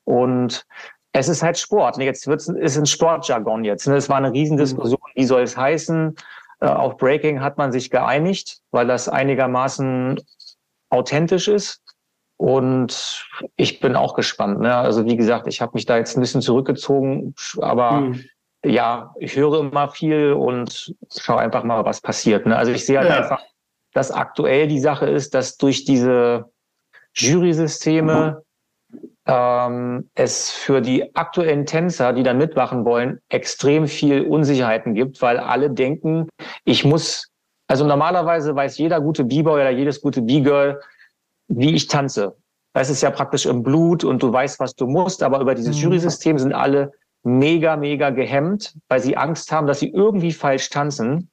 Und 0.02 0.66
es 1.12 1.28
ist 1.28 1.44
halt 1.44 1.58
Sport. 1.58 1.96
Jetzt 1.98 2.26
wird's, 2.26 2.48
ist 2.48 2.76
ein 2.76 2.86
Sportjargon 2.86 3.62
jetzt. 3.62 3.86
Ne? 3.86 3.94
Es 3.94 4.08
war 4.08 4.16
eine 4.16 4.32
Riesendiskussion. 4.32 4.98
Wie 5.14 5.26
soll 5.26 5.42
es 5.42 5.56
heißen? 5.56 6.16
Äh, 6.60 6.66
auf 6.66 6.96
Breaking 6.96 7.40
hat 7.40 7.56
man 7.56 7.70
sich 7.70 7.88
geeinigt, 7.88 8.58
weil 8.72 8.88
das 8.88 9.08
einigermaßen 9.08 10.20
authentisch 10.93 11.49
ist. 11.49 11.82
Und 12.36 13.26
ich 13.57 13.80
bin 13.80 13.95
auch 13.95 14.14
gespannt. 14.14 14.61
Ne? 14.61 14.74
Also 14.74 15.05
wie 15.07 15.16
gesagt, 15.16 15.47
ich 15.47 15.61
habe 15.61 15.72
mich 15.74 15.86
da 15.86 15.97
jetzt 15.97 16.16
ein 16.16 16.20
bisschen 16.20 16.43
zurückgezogen, 16.43 17.34
aber 17.61 18.01
mhm. 18.01 18.24
ja, 18.64 19.14
ich 19.18 19.36
höre 19.36 19.61
immer 19.61 19.88
viel 19.88 20.32
und 20.32 20.95
schaue 21.16 21.38
einfach 21.38 21.62
mal, 21.62 21.84
was 21.84 22.01
passiert. 22.01 22.47
Ne? 22.47 22.57
Also 22.57 22.72
ich 22.72 22.84
sehe 22.84 22.99
halt 22.99 23.11
ja. 23.11 23.18
einfach, 23.18 23.43
dass 23.93 24.11
aktuell 24.11 24.66
die 24.66 24.80
Sache 24.80 25.07
ist, 25.07 25.34
dass 25.34 25.57
durch 25.57 25.84
diese 25.84 26.51
Jury-Systeme 27.14 28.43
ähm, 29.26 30.11
es 30.14 30.51
für 30.51 30.80
die 30.80 31.14
aktuellen 31.14 31.66
Tänzer, 31.66 32.12
die 32.12 32.22
da 32.22 32.34
mitmachen 32.34 32.84
wollen, 32.84 33.20
extrem 33.28 33.86
viel 33.86 34.22
Unsicherheiten 34.22 34.95
gibt, 34.95 35.22
weil 35.22 35.38
alle 35.38 35.70
denken, 35.70 36.28
ich 36.64 36.84
muss, 36.84 37.28
also 37.68 37.86
normalerweise 37.86 38.54
weiß 38.54 38.78
jeder 38.78 39.00
gute 39.00 39.24
B-Boy 39.24 39.60
oder 39.60 39.70
jedes 39.70 40.00
gute 40.00 40.22
B-Girl, 40.22 40.80
wie 41.48 41.74
ich 41.74 41.86
tanze. 41.86 42.36
Das 42.74 42.90
ist 42.90 43.02
ja 43.02 43.10
praktisch 43.10 43.46
im 43.46 43.62
Blut 43.62 44.04
und 44.04 44.22
du 44.22 44.32
weißt, 44.32 44.58
was 44.60 44.74
du 44.74 44.86
musst, 44.86 45.22
aber 45.22 45.40
über 45.40 45.54
dieses 45.54 45.76
mhm. 45.76 45.82
Jury-System 45.82 46.38
sind 46.38 46.54
alle 46.54 46.92
mega, 47.22 47.76
mega 47.76 48.10
gehemmt, 48.10 48.74
weil 48.88 49.00
sie 49.00 49.16
Angst 49.16 49.52
haben, 49.52 49.66
dass 49.66 49.80
sie 49.80 49.90
irgendwie 49.90 50.32
falsch 50.32 50.70
tanzen. 50.70 51.30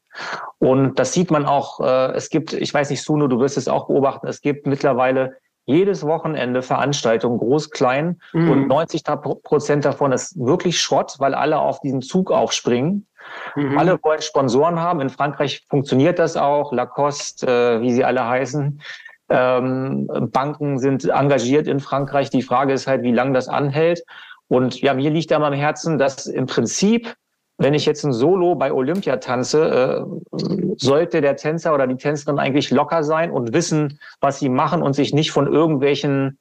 Und 0.57 0.99
das 0.99 1.13
sieht 1.13 1.31
man 1.31 1.45
auch, 1.45 1.79
äh, 1.79 2.13
es 2.13 2.29
gibt, 2.29 2.53
ich 2.53 2.73
weiß 2.73 2.89
nicht, 2.89 3.03
Suno, 3.03 3.27
du 3.27 3.39
wirst 3.39 3.57
es 3.57 3.67
auch 3.67 3.87
beobachten, 3.87 4.27
es 4.27 4.41
gibt 4.41 4.67
mittlerweile 4.67 5.37
jedes 5.65 6.03
Wochenende 6.03 6.63
Veranstaltungen, 6.63 7.37
groß, 7.37 7.69
klein. 7.69 8.19
Mhm. 8.33 8.49
Und 8.49 8.67
90 8.67 9.03
Prozent 9.43 9.85
davon 9.85 10.11
ist 10.11 10.37
wirklich 10.37 10.81
Schrott, 10.81 11.15
weil 11.19 11.35
alle 11.35 11.59
auf 11.59 11.79
diesen 11.79 12.01
Zug 12.01 12.31
aufspringen. 12.31 13.07
Mhm. 13.55 13.77
Alle 13.77 13.99
wollen 14.03 14.21
Sponsoren 14.21 14.79
haben. 14.79 15.01
In 15.01 15.09
Frankreich 15.09 15.65
funktioniert 15.69 16.19
das 16.19 16.37
auch. 16.37 16.71
Lacoste, 16.71 17.47
äh, 17.47 17.81
wie 17.81 17.91
sie 17.91 18.03
alle 18.03 18.27
heißen. 18.27 18.81
Ähm, 19.29 20.09
Banken 20.31 20.79
sind 20.79 21.05
engagiert 21.05 21.67
in 21.67 21.79
Frankreich. 21.79 22.29
Die 22.29 22.41
Frage 22.41 22.73
ist 22.73 22.87
halt, 22.87 23.03
wie 23.03 23.11
lange 23.11 23.33
das 23.33 23.47
anhält. 23.47 24.03
Und 24.47 24.81
ja, 24.81 24.93
mir 24.93 25.11
liegt 25.11 25.31
da 25.31 25.39
am 25.39 25.53
Herzen, 25.53 25.99
dass 25.99 26.25
im 26.25 26.47
Prinzip 26.47 27.15
wenn 27.59 27.73
ich 27.73 27.85
jetzt 27.85 28.05
ein 28.05 28.13
Solo 28.13 28.55
bei 28.55 28.71
Olympia 28.71 29.17
tanze, 29.17 29.69
äh, 29.69 30.37
sollte 30.77 31.19
der 31.19 31.35
Tänzer 31.35 31.73
oder 31.73 31.87
die 31.87 31.97
Tänzerin 31.97 32.39
eigentlich 32.39 32.71
locker 32.71 33.03
sein 33.03 33.31
und 33.31 33.53
wissen, 33.53 33.99
was 34.21 34.39
sie 34.39 34.47
machen 34.47 34.81
und 34.81 34.93
sich 34.93 35.13
nicht 35.13 35.31
von 35.31 35.45
irgendwelchen 35.45 36.39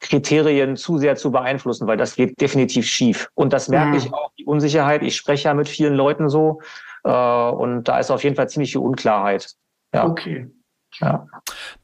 Kriterien 0.00 0.76
zu 0.76 0.98
sehr 0.98 1.16
zu 1.16 1.30
beeinflussen, 1.30 1.86
weil 1.86 1.96
das 1.96 2.14
geht 2.14 2.40
definitiv 2.40 2.86
schief. 2.86 3.28
Und 3.34 3.52
das 3.52 3.68
merke 3.68 3.90
mhm. 3.90 3.96
ich 3.96 4.12
auch, 4.12 4.30
die 4.38 4.44
Unsicherheit. 4.44 5.02
Ich 5.02 5.16
spreche 5.16 5.48
ja 5.48 5.54
mit 5.54 5.68
vielen 5.68 5.94
Leuten 5.94 6.28
so 6.28 6.60
äh, 7.04 7.10
und 7.10 7.84
da 7.84 7.98
ist 7.98 8.10
auf 8.10 8.24
jeden 8.24 8.36
Fall 8.36 8.48
ziemlich 8.48 8.72
viel 8.72 8.80
Unklarheit. 8.80 9.54
Ja. 9.94 10.06
Okay. 10.06 10.50
Ja. 11.00 11.26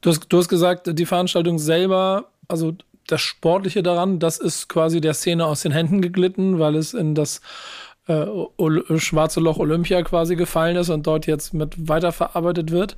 Du, 0.01 0.11
hast, 0.11 0.26
du 0.28 0.39
hast 0.39 0.49
gesagt, 0.49 0.87
die 0.99 1.07
Veranstaltung 1.07 1.59
selber, 1.59 2.26
also 2.49 2.74
das 3.07 3.20
Sportliche 3.20 3.83
daran, 3.83 4.18
das 4.18 4.39
ist 4.39 4.68
quasi 4.68 5.01
der 5.01 5.14
Szene 5.14 5.47
aus 5.47 5.62
den 5.62 5.72
Händen 5.72 6.01
geglitten, 6.01 6.59
weil 6.59 6.76
es 6.76 6.95
in 6.95 7.14
das 7.14 7.41
äh, 8.07 8.26
schwarze 8.99 9.41
Loch 9.41 9.59
Olympia 9.59 10.03
quasi 10.03 10.37
gefallen 10.37 10.76
ist 10.76 10.91
und 10.91 11.07
dort 11.07 11.26
jetzt 11.26 11.55
mit 11.55 11.89
weiterverarbeitet 11.89 12.70
wird. 12.70 12.97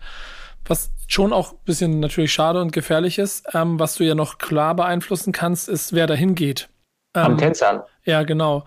Was 0.66 0.92
schon 1.08 1.32
auch 1.32 1.52
ein 1.52 1.58
bisschen 1.64 2.00
natürlich 2.00 2.32
schade 2.32 2.60
und 2.60 2.72
gefährlich 2.72 3.18
ist. 3.18 3.46
Ähm, 3.52 3.78
was 3.78 3.96
du 3.96 4.04
ja 4.04 4.14
noch 4.14 4.38
klar 4.38 4.74
beeinflussen 4.74 5.32
kannst, 5.32 5.68
ist, 5.68 5.92
wer 5.92 6.06
dahin 6.06 6.34
geht. 6.34 6.68
Ähm, 7.14 7.24
Am 7.24 7.38
Tänzern. 7.38 7.82
Ja, 8.04 8.22
genau. 8.22 8.64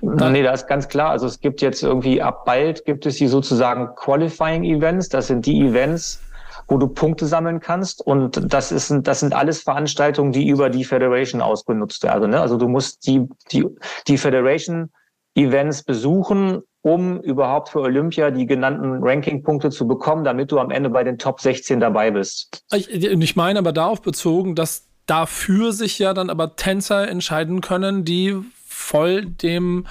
Da, 0.00 0.30
nee, 0.30 0.42
das 0.42 0.62
ist 0.62 0.68
ganz 0.68 0.88
klar. 0.88 1.10
Also 1.10 1.26
es 1.26 1.40
gibt 1.40 1.60
jetzt 1.60 1.82
irgendwie 1.82 2.22
ab 2.22 2.44
bald 2.44 2.84
gibt 2.84 3.06
es 3.06 3.16
die 3.16 3.26
sozusagen 3.26 3.94
Qualifying 3.96 4.64
Events. 4.64 5.08
Das 5.08 5.26
sind 5.26 5.46
die 5.46 5.60
Events, 5.60 6.22
wo 6.68 6.78
du 6.78 6.86
Punkte 6.86 7.26
sammeln 7.26 7.60
kannst. 7.60 8.00
Und 8.06 8.52
das 8.52 8.70
ist, 8.70 8.92
das 9.02 9.20
sind 9.20 9.34
alles 9.34 9.62
Veranstaltungen, 9.62 10.32
die 10.32 10.48
über 10.48 10.70
die 10.70 10.84
Federation 10.84 11.42
ausgenutzt 11.42 12.04
werden. 12.04 12.30
Ne? 12.30 12.40
Also 12.40 12.56
du 12.56 12.68
musst 12.68 13.06
die, 13.06 13.26
die, 13.50 13.66
die 14.06 14.18
Federation 14.18 14.90
Events 15.34 15.82
besuchen, 15.82 16.62
um 16.82 17.20
überhaupt 17.20 17.70
für 17.70 17.80
Olympia 17.80 18.30
die 18.30 18.46
genannten 18.46 19.02
Rankingpunkte 19.02 19.70
zu 19.70 19.86
bekommen, 19.86 20.24
damit 20.24 20.52
du 20.52 20.58
am 20.58 20.70
Ende 20.70 20.90
bei 20.90 21.04
den 21.04 21.18
Top 21.18 21.40
16 21.40 21.80
dabei 21.80 22.10
bist. 22.10 22.64
Ich, 22.72 22.90
ich 22.90 23.36
meine 23.36 23.58
aber 23.58 23.72
darauf 23.72 24.00
bezogen, 24.00 24.54
dass 24.54 24.86
dafür 25.06 25.72
sich 25.72 25.98
ja 25.98 26.14
dann 26.14 26.30
aber 26.30 26.56
Tänzer 26.56 27.08
entscheiden 27.08 27.60
können, 27.60 28.04
die 28.04 28.36
voll 28.66 29.24
dem 29.24 29.86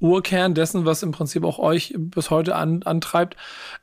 Urkern 0.00 0.54
dessen, 0.54 0.86
was 0.86 1.02
im 1.02 1.12
Prinzip 1.12 1.44
auch 1.44 1.58
euch 1.58 1.94
bis 1.96 2.30
heute 2.30 2.56
an, 2.56 2.82
antreibt, 2.84 3.36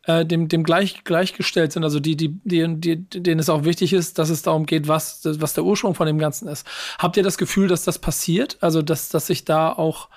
äh, 0.05 0.25
dem, 0.25 0.47
dem 0.47 0.63
gleich, 0.63 1.03
gleichgestellt 1.03 1.71
sind. 1.71 1.83
Also 1.83 1.99
die, 1.99 2.17
die, 2.17 2.39
die, 2.43 2.75
die, 2.79 3.21
denen 3.21 3.39
es 3.39 3.49
auch 3.49 3.65
wichtig 3.65 3.93
ist, 3.93 4.17
dass 4.17 4.29
es 4.29 4.41
darum 4.41 4.65
geht, 4.65 4.87
was, 4.87 5.21
was 5.23 5.53
der 5.53 5.63
Ursprung 5.63 5.93
von 5.93 6.07
dem 6.07 6.17
Ganzen 6.17 6.47
ist. 6.47 6.65
Habt 6.97 7.17
ihr 7.17 7.23
das 7.23 7.37
Gefühl, 7.37 7.67
dass 7.67 7.83
das 7.83 7.99
passiert? 7.99 8.57
Also, 8.61 8.81
dass, 8.81 9.09
dass 9.09 9.27
sich 9.27 9.45
da 9.45 9.71
auch 9.71 10.09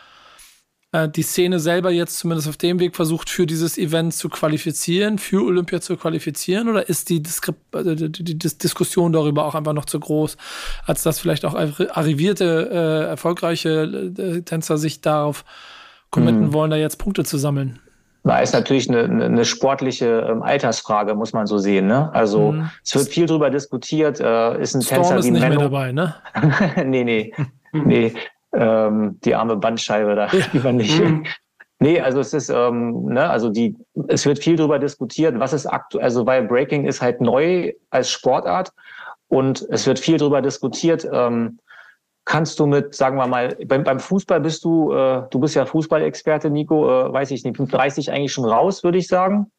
äh, 0.93 1.09
die 1.09 1.23
Szene 1.23 1.61
selber 1.61 1.91
jetzt 1.91 2.19
zumindest 2.19 2.49
auf 2.49 2.57
dem 2.57 2.81
Weg 2.81 2.97
versucht, 2.97 3.31
für 3.31 3.47
dieses 3.47 3.79
Event 3.79 4.15
zu 4.15 4.29
qualifizieren, 4.29 5.19
für 5.19 5.45
Olympia 5.45 5.81
zu 5.81 5.97
qualifizieren? 5.97 6.69
Oder 6.69 6.89
ist 6.89 7.09
die, 7.11 7.23
Diskre 7.23 7.55
äh, 7.75 7.95
die, 7.95 8.11
die, 8.11 8.39
die 8.39 8.59
Diskussion 8.59 9.13
darüber 9.13 9.45
auch 9.45 9.55
einfach 9.55 9.73
noch 9.73 9.85
zu 9.85 10.01
groß, 10.01 10.37
als 10.87 11.03
dass 11.03 11.21
vielleicht 11.21 11.45
auch 11.45 11.55
arrivierte, 11.55 12.69
äh, 12.73 13.09
erfolgreiche 13.09 14.13
äh, 14.19 14.43
Tänzer 14.43 14.79
sich 14.79 15.01
darauf 15.01 15.45
committen 16.11 16.47
hm. 16.47 16.53
wollen, 16.53 16.71
da 16.71 16.77
jetzt 16.77 16.99
Punkte 16.99 17.25
zu 17.25 17.39
sammeln? 17.39 17.79
Na, 18.23 18.41
ist 18.41 18.53
natürlich 18.53 18.89
eine, 18.91 19.25
eine 19.25 19.45
sportliche 19.47 20.27
ähm, 20.29 20.43
Altersfrage, 20.43 21.15
muss 21.15 21.33
man 21.33 21.47
so 21.47 21.57
sehen. 21.57 21.87
Ne? 21.87 22.13
Also 22.13 22.53
mhm. 22.53 22.71
es 22.85 22.95
wird 22.95 23.09
viel 23.09 23.25
drüber 23.25 23.49
diskutiert. 23.49 24.21
Äh, 24.21 24.61
ist 24.61 24.75
ein 24.75 24.83
Storm 24.83 25.03
Tänzer 25.03 25.19
ist 25.19 25.25
wie 25.25 25.31
nicht 25.31 25.41
Menno. 25.41 25.55
mehr 25.55 25.69
dabei, 25.71 25.93
ne? 25.93 26.17
nee, 26.85 27.05
nee. 27.05 27.33
nee 27.73 28.13
ähm, 28.53 29.19
die 29.25 29.35
arme 29.35 29.57
Bandscheibe 29.57 30.15
da 30.15 30.29
ja. 30.29 30.45
lieber 30.53 30.73
nicht. 30.73 31.01
Nee, 31.83 31.99
also 31.99 32.21
es 32.21 32.35
ist, 32.35 32.51
ähm, 32.51 33.07
ne, 33.07 33.31
also 33.31 33.49
die, 33.49 33.75
es 34.09 34.27
wird 34.27 34.39
viel 34.39 34.57
darüber 34.57 34.79
diskutiert, 34.79 35.41
was 35.41 35.55
ist 35.55 35.65
aktuell, 35.65 36.05
also 36.05 36.27
weil 36.27 36.47
Breaking 36.47 36.87
ist 36.87 37.01
halt 37.01 37.23
neu 37.23 37.73
als 37.89 38.11
Sportart 38.11 38.71
und 39.29 39.67
es 39.71 39.87
wird 39.87 39.99
viel 39.99 40.19
darüber 40.19 40.43
diskutiert, 40.43 41.09
ähm, 41.11 41.59
kannst 42.27 42.61
du 42.61 42.67
mit, 42.67 42.95
sagen 42.95 43.17
wir 43.17 43.27
mal, 43.27 43.57
beim, 43.67 43.83
beim 43.83 43.99
Fußball 43.99 44.41
bist 44.41 44.63
du, 44.63 44.93
äh, 44.93 45.23
du 45.31 45.41
bist 45.41 45.55
ja 45.55 45.65
Fußballexperte, 45.65 46.51
Nico, 46.51 46.87
äh, 46.87 47.13
weiß 47.13 47.31
ich 47.31 47.45
nicht, 47.45 47.57
30 47.59 48.13
eigentlich 48.13 48.33
schon 48.35 48.45
raus, 48.45 48.85
würde 48.85 48.99
ich 48.99 49.09
sagen. 49.09 49.51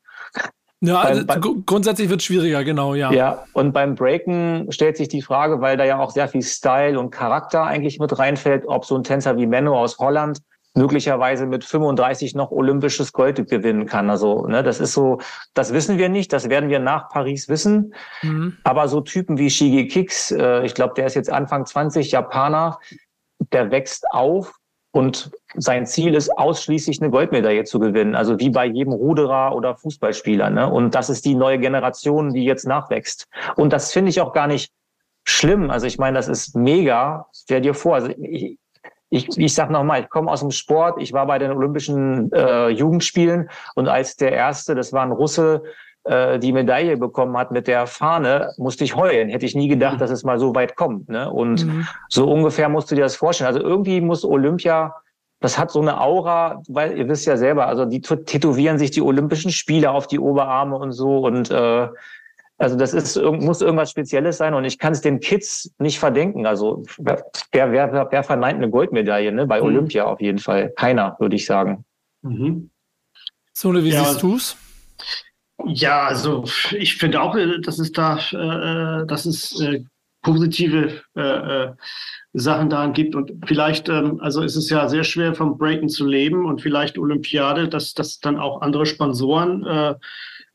Ja, 0.83 0.99
also 0.99 1.25
bei, 1.25 1.37
grundsätzlich 1.37 2.09
wird 2.09 2.21
es 2.21 2.25
schwieriger, 2.25 2.63
genau, 2.63 2.95
ja. 2.95 3.11
Ja, 3.11 3.45
und 3.53 3.71
beim 3.71 3.93
Breaken 3.93 4.71
stellt 4.71 4.97
sich 4.97 5.09
die 5.09 5.21
Frage, 5.21 5.61
weil 5.61 5.77
da 5.77 5.85
ja 5.85 5.99
auch 5.99 6.09
sehr 6.09 6.27
viel 6.27 6.41
Style 6.41 6.99
und 6.99 7.11
Charakter 7.11 7.63
eigentlich 7.63 7.99
mit 7.99 8.17
reinfällt, 8.17 8.63
ob 8.65 8.85
so 8.85 8.95
ein 8.95 9.03
Tänzer 9.03 9.37
wie 9.37 9.45
Menno 9.45 9.77
aus 9.77 9.99
Holland 9.99 10.39
möglicherweise 10.73 11.45
mit 11.45 11.63
35 11.63 12.33
noch 12.33 12.49
olympisches 12.51 13.11
Gold 13.11 13.47
gewinnen 13.49 13.85
kann. 13.85 14.09
Also, 14.09 14.47
ne, 14.47 14.63
das 14.63 14.79
ist 14.79 14.93
so, 14.93 15.19
das 15.53 15.73
wissen 15.73 15.97
wir 15.97 16.09
nicht, 16.09 16.31
das 16.33 16.49
werden 16.49 16.69
wir 16.69 16.79
nach 16.79 17.09
Paris 17.09 17.49
wissen. 17.49 17.93
Mhm. 18.21 18.57
Aber 18.63 18.87
so 18.87 19.01
Typen 19.01 19.37
wie 19.37 19.49
Shige 19.49 19.87
Kicks, 19.87 20.31
äh, 20.31 20.63
ich 20.63 20.73
glaube, 20.73 20.93
der 20.95 21.07
ist 21.07 21.15
jetzt 21.15 21.29
Anfang 21.29 21.65
20, 21.65 22.11
Japaner, 22.11 22.79
der 23.51 23.69
wächst 23.69 24.05
auf 24.11 24.53
und 24.91 25.31
sein 25.55 25.85
Ziel 25.85 26.15
ist 26.15 26.37
ausschließlich 26.37 27.01
eine 27.01 27.11
Goldmedaille 27.11 27.63
zu 27.63 27.79
gewinnen, 27.79 28.15
also 28.15 28.39
wie 28.39 28.49
bei 28.49 28.65
jedem 28.65 28.93
Ruderer 28.93 29.55
oder 29.55 29.75
Fußballspieler. 29.75 30.49
Ne? 30.49 30.69
Und 30.69 30.95
das 30.95 31.09
ist 31.09 31.25
die 31.25 31.35
neue 31.35 31.59
Generation, 31.59 32.33
die 32.33 32.43
jetzt 32.43 32.67
nachwächst. 32.67 33.27
Und 33.55 33.71
das 33.71 33.93
finde 33.93 34.09
ich 34.09 34.19
auch 34.19 34.33
gar 34.33 34.47
nicht 34.47 34.71
schlimm. 35.23 35.69
Also 35.69 35.87
ich 35.87 35.97
meine, 35.97 36.17
das 36.17 36.27
ist 36.27 36.55
mega. 36.55 37.27
Stell 37.33 37.61
dir 37.61 37.73
vor, 37.73 37.95
also 37.95 38.09
ich, 38.17 38.57
ich, 39.09 39.37
ich 39.37 39.53
sag 39.53 39.69
nochmal, 39.69 40.01
ich 40.01 40.09
komme 40.09 40.29
aus 40.29 40.41
dem 40.41 40.51
Sport, 40.51 41.01
ich 41.01 41.13
war 41.13 41.25
bei 41.25 41.39
den 41.39 41.51
Olympischen 41.51 42.31
äh, 42.33 42.69
Jugendspielen 42.69 43.49
und 43.75 43.87
als 43.87 44.15
der 44.15 44.31
erste, 44.31 44.75
das 44.75 44.93
war 44.93 45.03
ein 45.03 45.11
Russe, 45.11 45.63
äh, 46.03 46.39
die 46.39 46.51
Medaille 46.51 46.97
bekommen 46.97 47.37
hat 47.37 47.51
mit 47.51 47.67
der 47.67 47.87
Fahne, 47.87 48.53
musste 48.57 48.83
ich 48.83 48.95
heulen. 48.95 49.29
Hätte 49.29 49.45
ich 49.45 49.55
nie 49.55 49.67
gedacht, 49.67 49.95
mhm. 49.95 49.99
dass 49.99 50.11
es 50.11 50.23
mal 50.23 50.39
so 50.39 50.55
weit 50.55 50.75
kommt. 50.75 51.09
Ne? 51.09 51.31
Und 51.31 51.65
mhm. 51.65 51.87
so 52.09 52.31
ungefähr 52.31 52.69
musst 52.69 52.89
du 52.91 52.95
dir 52.95 53.01
das 53.01 53.15
vorstellen. 53.15 53.47
Also 53.47 53.59
irgendwie 53.59 54.01
muss 54.01 54.25
Olympia, 54.25 54.95
das 55.39 55.57
hat 55.57 55.71
so 55.71 55.81
eine 55.81 56.01
Aura, 56.01 56.61
weil 56.67 56.97
ihr 56.97 57.07
wisst 57.07 57.25
ja 57.25 57.37
selber, 57.37 57.67
also 57.67 57.85
die 57.85 58.01
tätowieren 58.01 58.77
sich 58.77 58.91
die 58.91 59.01
Olympischen 59.01 59.51
Spiele 59.51 59.91
auf 59.91 60.07
die 60.07 60.19
Oberarme 60.19 60.75
und 60.75 60.91
so 60.91 61.19
und 61.19 61.51
äh, 61.51 61.87
Also 62.57 62.77
das 62.77 62.93
ist, 62.93 63.19
muss 63.19 63.61
irgendwas 63.61 63.89
Spezielles 63.89 64.37
sein 64.37 64.53
und 64.53 64.65
ich 64.65 64.77
kann 64.77 64.93
es 64.93 65.01
den 65.01 65.19
Kids 65.19 65.73
nicht 65.79 65.97
verdenken. 65.97 66.45
Also 66.45 66.83
wer, 66.99 67.25
wer, 67.51 67.71
wer, 67.71 68.07
wer 68.11 68.23
verneint 68.23 68.57
eine 68.57 68.69
Goldmedaille 68.69 69.31
ne? 69.31 69.47
bei 69.47 69.59
mhm. 69.59 69.65
Olympia 69.65 70.05
auf 70.05 70.21
jeden 70.21 70.37
Fall? 70.37 70.71
Keiner, 70.75 71.15
würde 71.19 71.35
ich 71.35 71.45
sagen. 71.47 71.85
Mhm. 72.21 72.69
Sole, 73.53 73.83
wie 73.83 73.89
ja. 73.89 74.03
siehst 74.03 74.21
du's? 74.21 74.57
Ja, 75.67 76.03
also 76.07 76.45
ich 76.71 76.97
finde 76.97 77.21
auch, 77.21 77.35
äh, 77.35 77.59
dass 77.61 77.79
es 77.79 77.91
da, 77.91 78.17
äh, 78.17 79.05
dass 79.05 79.25
es 79.25 79.59
äh, 79.61 79.83
positive 80.21 81.01
äh, 81.15 81.21
äh, 81.21 81.73
Sachen 82.33 82.69
daran 82.69 82.93
gibt 82.93 83.15
und 83.15 83.33
vielleicht, 83.45 83.89
ähm, 83.89 84.19
also 84.21 84.41
ist 84.41 84.55
es 84.55 84.69
ja 84.69 84.87
sehr 84.87 85.03
schwer 85.03 85.33
vom 85.33 85.57
Breaken 85.57 85.89
zu 85.89 86.05
leben 86.05 86.45
und 86.45 86.61
vielleicht 86.61 86.97
Olympiade, 86.97 87.67
dass 87.67 87.93
das 87.93 88.19
dann 88.19 88.37
auch 88.37 88.61
andere 88.61 88.85
Sponsoren 88.85 89.65
äh, 89.65 89.95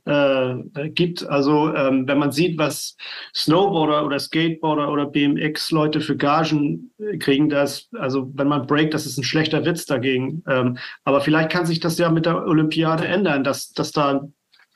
äh, 0.07 0.89
gibt. 0.91 1.27
Also 1.27 1.75
ähm, 1.75 2.07
wenn 2.07 2.19
man 2.19 2.33
sieht, 2.33 2.59
was 2.59 2.97
Snowboarder 3.35 4.07
oder 4.07 4.19
Skateboarder 4.19 4.91
oder 4.91 5.07
BMX-Leute 5.07 6.01
für 6.01 6.17
Gagen 6.17 6.93
äh, 6.99 7.19
kriegen, 7.19 7.49
das, 7.49 7.89
also 7.99 8.31
wenn 8.35 8.49
man 8.49 8.67
breakt, 8.67 8.95
das 8.95 9.05
ist 9.05 9.19
ein 9.19 9.25
schlechter 9.25 9.65
Witz 9.65 9.85
dagegen. 9.85 10.45
Ähm, 10.49 10.79
aber 11.05 11.21
vielleicht 11.21 11.51
kann 11.51 11.67
sich 11.67 11.81
das 11.81 11.99
ja 11.99 12.09
mit 12.11 12.25
der 12.25 12.47
Olympiade 12.47 13.07
ändern, 13.07 13.43
dass, 13.43 13.73
dass 13.73 13.91
da 13.91 14.29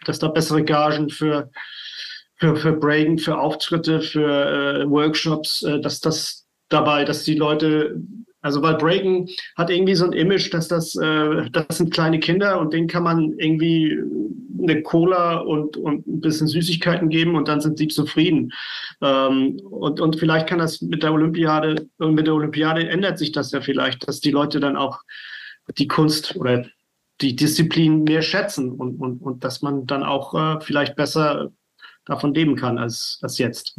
dass 0.04 0.18
da 0.18 0.28
bessere 0.28 0.64
Gagen 0.64 1.10
für, 1.10 1.50
für, 2.36 2.56
für 2.56 2.72
Breaken, 2.72 3.18
für 3.18 3.38
Auftritte, 3.38 4.00
für 4.00 4.82
äh, 4.82 4.90
Workshops, 4.90 5.62
äh, 5.62 5.80
dass 5.80 6.00
das 6.00 6.46
dabei, 6.68 7.04
dass 7.04 7.24
die 7.24 7.34
Leute, 7.34 8.00
also 8.40 8.62
weil 8.62 8.76
Breaken 8.76 9.28
hat 9.56 9.70
irgendwie 9.70 9.94
so 9.94 10.06
ein 10.06 10.12
Image, 10.12 10.52
dass 10.54 10.68
das, 10.68 10.96
äh, 10.96 11.50
das 11.50 11.78
sind 11.78 11.92
kleine 11.92 12.20
Kinder 12.20 12.58
und 12.60 12.72
denen 12.72 12.88
kann 12.88 13.02
man 13.02 13.38
irgendwie 13.38 13.98
eine 14.62 14.82
Cola 14.82 15.38
und, 15.38 15.76
und 15.76 16.06
ein 16.06 16.20
bisschen 16.20 16.46
Süßigkeiten 16.46 17.08
geben 17.08 17.34
und 17.34 17.48
dann 17.48 17.60
sind 17.60 17.78
sie 17.78 17.88
zufrieden. 17.88 18.52
Ähm, 19.00 19.60
und, 19.70 20.00
und 20.00 20.16
vielleicht 20.18 20.46
kann 20.46 20.58
das 20.58 20.80
mit 20.80 21.02
der 21.02 21.12
Olympiade, 21.12 21.88
mit 21.98 22.26
der 22.26 22.34
Olympiade 22.34 22.88
ändert 22.88 23.18
sich 23.18 23.32
das 23.32 23.52
ja 23.52 23.60
vielleicht, 23.60 24.06
dass 24.06 24.20
die 24.20 24.30
Leute 24.30 24.60
dann 24.60 24.76
auch 24.76 25.00
die 25.78 25.88
Kunst 25.88 26.36
oder 26.36 26.64
die 27.20 27.36
Disziplin 27.36 28.04
mehr 28.04 28.22
schätzen 28.22 28.72
und, 28.72 29.00
und, 29.00 29.22
und 29.22 29.44
dass 29.44 29.62
man 29.62 29.86
dann 29.86 30.02
auch 30.02 30.34
äh, 30.34 30.60
vielleicht 30.60 30.96
besser 30.96 31.50
davon 32.06 32.34
leben 32.34 32.56
kann 32.56 32.78
als, 32.78 33.18
als 33.22 33.38
jetzt. 33.38 33.78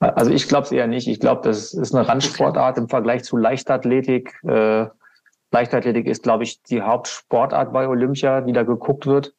Also 0.00 0.30
ich 0.30 0.48
glaube 0.48 0.64
es 0.64 0.72
eher 0.72 0.86
nicht. 0.86 1.08
Ich 1.08 1.20
glaube, 1.20 1.42
das 1.42 1.72
ist 1.72 1.94
eine 1.94 2.06
Randsportart 2.06 2.72
okay. 2.72 2.80
im 2.82 2.88
Vergleich 2.88 3.24
zu 3.24 3.36
Leichtathletik. 3.36 4.38
Äh, 4.44 4.86
Leichtathletik 5.50 6.06
ist, 6.06 6.22
glaube 6.22 6.44
ich, 6.44 6.62
die 6.62 6.82
Hauptsportart 6.82 7.72
bei 7.72 7.88
Olympia, 7.88 8.42
die 8.42 8.52
da 8.52 8.62
geguckt 8.62 9.06
wird. 9.06 9.34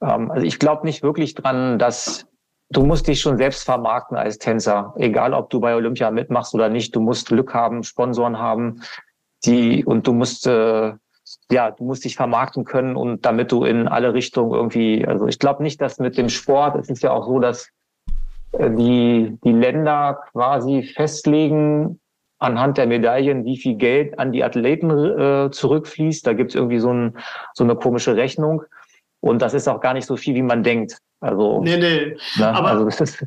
Ähm, 0.00 0.30
also 0.30 0.44
ich 0.44 0.58
glaube 0.58 0.86
nicht 0.86 1.02
wirklich 1.02 1.34
dran, 1.34 1.78
dass 1.78 2.26
du 2.70 2.84
musst 2.84 3.06
dich 3.06 3.20
schon 3.20 3.36
selbst 3.36 3.64
vermarkten 3.64 4.16
als 4.16 4.38
Tänzer, 4.38 4.94
egal 4.96 5.34
ob 5.34 5.50
du 5.50 5.60
bei 5.60 5.74
Olympia 5.74 6.10
mitmachst 6.10 6.54
oder 6.54 6.68
nicht. 6.68 6.96
Du 6.96 7.00
musst 7.00 7.28
Glück 7.28 7.54
haben, 7.54 7.84
Sponsoren 7.84 8.38
haben, 8.38 8.82
die 9.44 9.84
und 9.84 10.06
du 10.06 10.14
musst 10.14 10.46
äh, 10.46 10.94
ja, 11.50 11.70
du 11.70 11.84
musst 11.84 12.04
dich 12.04 12.16
vermarkten 12.16 12.64
können 12.64 12.96
und 12.96 13.24
damit 13.26 13.52
du 13.52 13.64
in 13.64 13.88
alle 13.88 14.14
Richtungen 14.14 14.52
irgendwie, 14.52 15.06
also 15.06 15.26
ich 15.26 15.38
glaube 15.38 15.62
nicht, 15.62 15.80
dass 15.80 15.98
mit 15.98 16.16
dem 16.16 16.28
Sport, 16.28 16.76
es 16.76 16.88
ist 16.88 17.02
ja 17.02 17.12
auch 17.12 17.26
so, 17.26 17.38
dass 17.40 17.68
äh, 18.52 18.70
die, 18.70 19.38
die 19.44 19.52
Länder 19.52 20.20
quasi 20.32 20.82
festlegen 20.82 22.00
anhand 22.38 22.76
der 22.76 22.86
Medaillen, 22.86 23.44
wie 23.44 23.56
viel 23.56 23.76
Geld 23.76 24.18
an 24.18 24.32
die 24.32 24.42
Athleten 24.42 24.90
äh, 24.90 25.50
zurückfließt. 25.50 26.26
Da 26.26 26.32
gibt 26.32 26.50
es 26.50 26.54
irgendwie 26.56 26.80
so, 26.80 26.92
ein, 26.92 27.16
so 27.54 27.64
eine 27.64 27.76
komische 27.76 28.16
Rechnung. 28.16 28.62
Und 29.20 29.40
das 29.40 29.54
ist 29.54 29.68
auch 29.68 29.80
gar 29.80 29.94
nicht 29.94 30.06
so 30.06 30.16
viel, 30.16 30.34
wie 30.34 30.42
man 30.42 30.64
denkt. 30.64 30.98
Also, 31.20 31.62
nee, 31.62 31.76
nee. 31.76 32.16
Ne? 32.36 32.48
Aber, 32.48 32.68
also 32.68 32.84
das 32.84 33.00
ist, 33.00 33.24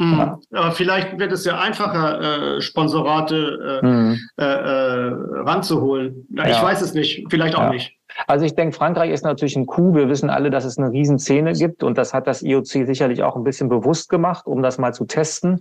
Mhm. 0.00 0.38
Aber 0.52 0.70
vielleicht 0.72 1.18
wird 1.18 1.32
es 1.32 1.44
ja 1.44 1.58
einfacher, 1.58 2.56
äh, 2.56 2.60
Sponsorate 2.60 3.80
äh, 3.82 3.86
mhm. 3.86 4.20
äh, 4.38 4.44
äh, 4.44 5.12
ranzuholen. 5.40 6.26
Ja, 6.30 6.48
ich 6.48 6.62
weiß 6.62 6.80
es 6.82 6.94
nicht, 6.94 7.26
vielleicht 7.30 7.56
auch 7.56 7.62
ja. 7.62 7.70
nicht. 7.70 7.98
Also 8.26 8.44
ich 8.44 8.54
denke, 8.54 8.76
Frankreich 8.76 9.10
ist 9.10 9.24
natürlich 9.24 9.56
ein 9.56 9.66
Coup. 9.66 9.94
Wir 9.94 10.08
wissen 10.08 10.30
alle, 10.30 10.50
dass 10.50 10.64
es 10.64 10.78
eine 10.78 10.90
Riesenszene 10.90 11.52
gibt 11.52 11.82
und 11.82 11.98
das 11.98 12.14
hat 12.14 12.26
das 12.26 12.42
IOC 12.42 12.66
sicherlich 12.86 13.22
auch 13.22 13.36
ein 13.36 13.44
bisschen 13.44 13.68
bewusst 13.68 14.08
gemacht, 14.08 14.46
um 14.46 14.62
das 14.62 14.78
mal 14.78 14.94
zu 14.94 15.04
testen. 15.04 15.60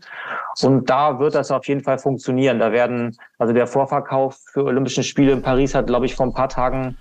Und 0.62 0.90
da 0.90 1.20
wird 1.20 1.36
das 1.36 1.52
auf 1.52 1.68
jeden 1.68 1.82
Fall 1.82 1.98
funktionieren. 1.98 2.60
Da 2.60 2.72
werden, 2.72 3.18
also 3.38 3.54
der 3.54 3.68
Vorverkauf 3.68 4.38
für 4.54 4.64
Olympischen 4.64 5.04
Spiele 5.04 5.34
in 5.34 5.42
Paris 5.42 5.76
hat, 5.76 5.88
glaube 5.88 6.06
ich, 6.06 6.16
vor 6.16 6.26
ein 6.26 6.34
paar 6.34 6.50
Tagen 6.50 6.98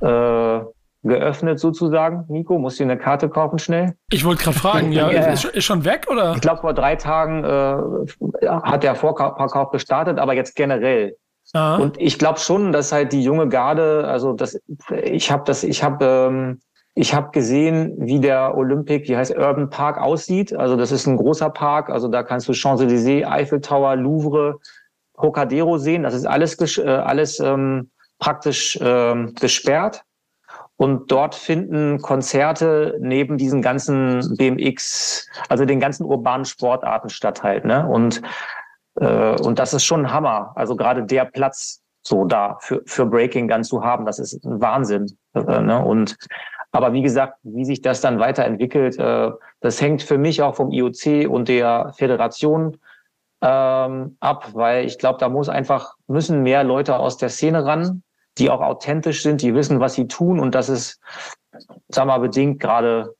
äh, 0.00 0.60
geöffnet 1.02 1.58
sozusagen. 1.58 2.24
Nico, 2.28 2.58
musst 2.58 2.78
du 2.78 2.84
eine 2.84 2.96
Karte 2.96 3.28
kaufen 3.28 3.58
schnell? 3.58 3.94
Ich 4.10 4.24
wollte 4.24 4.44
gerade 4.44 4.58
fragen, 4.58 4.92
ja, 4.92 5.08
ist, 5.08 5.44
ist, 5.44 5.64
schon 5.64 5.84
weg 5.84 6.06
oder? 6.10 6.34
Ich 6.34 6.40
glaube, 6.40 6.60
vor 6.60 6.74
drei 6.74 6.96
Tagen 6.96 7.44
äh, 7.44 8.46
hat 8.46 8.82
der 8.82 8.94
Vorverkauf 8.94 9.70
gestartet, 9.70 10.18
aber 10.18 10.34
jetzt 10.34 10.54
generell. 10.54 11.16
Aha. 11.54 11.76
Und 11.76 12.00
ich 12.00 12.18
glaube 12.18 12.38
schon, 12.38 12.72
dass 12.72 12.92
halt 12.92 13.12
die 13.12 13.22
junge 13.22 13.48
Garde, 13.48 14.06
also 14.06 14.32
das, 14.32 14.58
ich 15.02 15.30
habe 15.30 15.42
das, 15.44 15.64
ich 15.64 15.82
habe 15.82 16.04
ähm, 16.04 16.60
ich 16.94 17.14
habe 17.14 17.30
gesehen, 17.30 17.94
wie 17.98 18.20
der 18.20 18.54
Olympic, 18.56 19.08
wie 19.08 19.16
heißt 19.16 19.34
Urban 19.34 19.70
Park 19.70 19.98
aussieht. 19.98 20.54
Also 20.54 20.76
das 20.76 20.92
ist 20.92 21.06
ein 21.06 21.16
großer 21.16 21.48
Park. 21.48 21.88
Also 21.88 22.08
da 22.08 22.22
kannst 22.22 22.48
du 22.48 22.52
Champs-Élysées, 22.52 23.24
Eiffel 23.24 23.62
Tower, 23.62 23.96
Louvre, 23.96 24.58
Trocadero 25.16 25.78
sehen. 25.78 26.02
Das 26.02 26.12
ist 26.12 26.26
alles, 26.26 26.78
äh, 26.78 26.82
alles 26.86 27.40
ähm, 27.40 27.90
praktisch 28.18 28.78
ähm, 28.82 29.34
gesperrt. 29.40 30.04
Und 30.82 31.12
dort 31.12 31.36
finden 31.36 32.02
Konzerte 32.02 32.98
neben 33.00 33.38
diesen 33.38 33.62
ganzen 33.62 34.36
BMX, 34.36 35.28
also 35.48 35.64
den 35.64 35.78
ganzen 35.78 36.04
urbanen 36.04 36.44
Sportarten 36.44 37.08
statt 37.08 37.44
halt. 37.44 37.64
Ne? 37.64 37.86
Und, 37.86 38.20
äh, 38.96 39.40
und 39.42 39.60
das 39.60 39.74
ist 39.74 39.84
schon 39.84 40.06
ein 40.06 40.12
Hammer. 40.12 40.50
Also 40.56 40.74
gerade 40.74 41.04
der 41.04 41.24
Platz 41.24 41.84
so 42.04 42.24
da 42.24 42.58
für, 42.62 42.82
für 42.84 43.06
Breaking 43.06 43.46
dann 43.46 43.62
zu 43.62 43.84
haben, 43.84 44.06
das 44.06 44.18
ist 44.18 44.44
ein 44.44 44.60
Wahnsinn. 44.60 45.06
Äh, 45.34 45.60
ne? 45.60 45.84
Und 45.84 46.16
aber 46.72 46.92
wie 46.92 47.02
gesagt, 47.02 47.38
wie 47.44 47.64
sich 47.64 47.80
das 47.80 48.00
dann 48.00 48.18
weiterentwickelt, 48.18 48.98
äh, 48.98 49.30
das 49.60 49.80
hängt 49.80 50.02
für 50.02 50.18
mich 50.18 50.42
auch 50.42 50.56
vom 50.56 50.72
IOC 50.72 51.30
und 51.30 51.46
der 51.46 51.92
Föderation 51.96 52.78
ähm, 53.40 54.16
ab, 54.18 54.48
weil 54.52 54.84
ich 54.84 54.98
glaube, 54.98 55.20
da 55.20 55.28
muss 55.28 55.48
einfach 55.48 55.94
müssen 56.08 56.42
mehr 56.42 56.64
Leute 56.64 56.98
aus 56.98 57.18
der 57.18 57.28
Szene 57.28 57.64
ran, 57.64 58.02
die 58.38 58.50
auch 58.50 58.60
authentisch 58.60 59.22
sind, 59.22 59.42
die 59.42 59.54
wissen, 59.54 59.80
was 59.80 59.94
sie 59.94 60.08
tun 60.08 60.40
und 60.40 60.54
das 60.54 60.68
ist, 60.68 61.00
sag 61.88 62.06
mal, 62.06 62.18
bedingt 62.18 62.60
gerade 62.60 63.14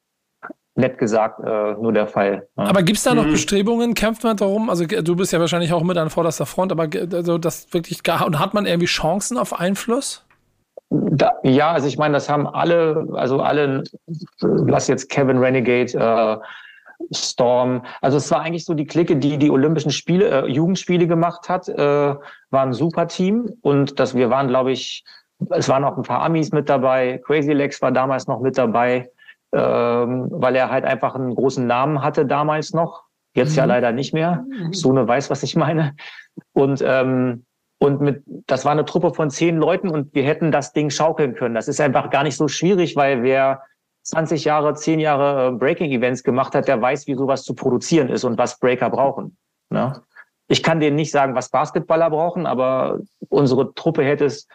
nett 0.75 0.99
gesagt 0.99 1.41
äh, 1.41 1.75
nur 1.75 1.93
der 1.93 2.07
Fall. 2.07 2.49
Ja. 2.57 2.65
Aber 2.65 2.83
gibt 2.83 2.97
es 2.97 3.05
da 3.05 3.15
noch 3.15 3.27
mhm. 3.27 3.33
Bestrebungen? 3.33 3.95
Kämpft 3.95 4.25
man 4.25 4.37
darum? 4.37 4.71
Also 4.71 4.87
du 4.87 5.17
bist 5.17 5.33
ja 5.33 5.41
wahrscheinlich 5.41 5.73
auch 5.73 5.83
mit 5.83 5.99
an 5.99 6.11
vorderster 6.11 6.47
Front, 6.47 6.73
aber 6.73 6.89
also 7.13 7.39
das 7.39 7.73
wirklich 7.73 8.03
gar 8.03 8.27
und 8.27 8.39
hat 8.39 8.55
man 8.55 8.67
irgendwie 8.67 8.87
Chancen 8.87 9.37
auf 9.37 9.59
Einfluss? 9.59 10.25
Da, 10.89 11.33
ja, 11.43 11.73
also 11.73 11.89
ich 11.89 11.99
meine, 11.99 12.15
das 12.15 12.29
haben 12.29 12.47
alle, 12.47 13.07
also 13.13 13.41
alle, 13.41 13.85
lass 14.41 14.89
jetzt 14.89 15.09
Kevin 15.09 15.39
Renegade, 15.39 15.93
äh, 15.95 16.37
Storm. 17.11 17.85
Also 18.01 18.19
es 18.19 18.31
war 18.31 18.41
eigentlich 18.41 18.65
so 18.65 18.75
die 18.75 18.87
Clique, 18.87 19.17
die 19.17 19.39
die 19.39 19.51
Olympischen 19.51 19.91
Spiele, 19.91 20.29
äh, 20.29 20.47
Jugendspiele 20.47 21.07
gemacht 21.07 21.49
hat, 21.49 21.69
äh, 21.69 21.77
war 21.77 22.63
ein 22.63 22.73
super 22.73 23.09
Team 23.09 23.51
und 23.63 23.99
das, 23.99 24.15
wir 24.15 24.31
waren, 24.31 24.49
glaube 24.49 24.73
ich, 24.73 25.05
es 25.51 25.69
waren 25.69 25.85
auch 25.85 25.97
ein 25.97 26.05
paar 26.05 26.23
Amis 26.23 26.53
mit 26.53 26.69
dabei. 26.69 27.21
Crazy 27.25 27.53
Legs 27.53 27.83
war 27.83 27.91
damals 27.91 28.27
noch 28.27 28.41
mit 28.41 28.57
dabei, 28.57 29.11
ähm, 29.53 30.29
weil 30.31 30.55
er 30.55 30.71
halt 30.71 30.85
einfach 30.85 31.15
einen 31.15 31.35
großen 31.35 31.67
Namen 31.67 32.03
hatte 32.03 32.27
damals 32.27 32.73
noch. 32.73 33.05
Jetzt 33.35 33.53
mhm. 33.53 33.59
ja 33.59 33.65
leider 33.65 33.93
nicht 33.93 34.15
mehr. 34.15 34.45
Mhm. 34.49 34.73
Sune 34.73 35.09
weiß, 35.09 35.31
was 35.31 35.43
ich 35.43 35.57
meine. 35.57 35.95
Und 36.53 36.83
ähm, 36.87 37.45
und 37.83 38.01
mit, 38.01 38.23
das 38.47 38.65
war 38.65 38.71
eine 38.71 38.85
Truppe 38.85 39.13
von 39.13 39.29
zehn 39.29 39.57
Leuten 39.57 39.89
und 39.89 40.15
wir 40.15 40.23
hätten 40.23 40.53
das 40.53 40.73
Ding 40.73 40.89
schaukeln 40.89 41.35
können. 41.35 41.57
Das 41.57 41.67
ist 41.67 41.81
einfach 41.81 42.11
gar 42.11 42.23
nicht 42.23 42.37
so 42.37 42.47
schwierig, 42.47 42.95
weil 42.95 43.25
wer 43.25 43.63
20 44.03 44.45
Jahre, 44.45 44.75
10 44.75 45.01
Jahre 45.01 45.49
äh, 45.49 45.53
Breaking-Events 45.53 46.23
gemacht 46.23 46.55
hat, 46.55 46.69
der 46.69 46.81
weiß, 46.81 47.07
wie 47.07 47.15
sowas 47.15 47.45
zu 47.45 47.55
produzieren 47.55 48.09
ist 48.09 48.25
und 48.25 48.39
was 48.39 48.59
Breaker 48.59 48.91
brauchen. 48.91 49.37
Ne? 49.71 50.03
Ich 50.49 50.63
kann 50.63 50.81
denen 50.81 50.97
nicht 50.97 51.13
sagen, 51.13 51.35
was 51.35 51.51
Basketballer 51.51 52.11
brauchen, 52.11 52.47
aber 52.47 53.01
unsere 53.29 53.75
Truppe 53.75 54.05
hätte 54.05 54.25
es 54.25 54.47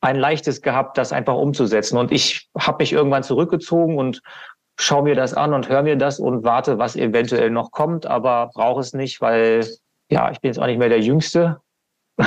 ein 0.00 0.16
leichtes 0.16 0.62
gehabt, 0.62 0.98
das 0.98 1.12
einfach 1.12 1.34
umzusetzen. 1.34 1.96
Und 1.96 2.12
ich 2.12 2.50
habe 2.58 2.82
mich 2.82 2.92
irgendwann 2.92 3.22
zurückgezogen 3.22 3.98
und 3.98 4.20
schaue 4.78 5.04
mir 5.04 5.14
das 5.14 5.34
an 5.34 5.54
und 5.54 5.68
höre 5.68 5.82
mir 5.82 5.96
das 5.96 6.18
und 6.18 6.44
warte, 6.44 6.78
was 6.78 6.96
eventuell 6.96 7.50
noch 7.50 7.70
kommt, 7.70 8.06
aber 8.06 8.50
brauche 8.52 8.80
es 8.80 8.92
nicht, 8.94 9.20
weil 9.20 9.66
ja, 10.10 10.30
ich 10.30 10.40
bin 10.40 10.50
jetzt 10.50 10.58
auch 10.58 10.66
nicht 10.66 10.78
mehr 10.78 10.88
der 10.88 11.00
Jüngste. 11.00 11.60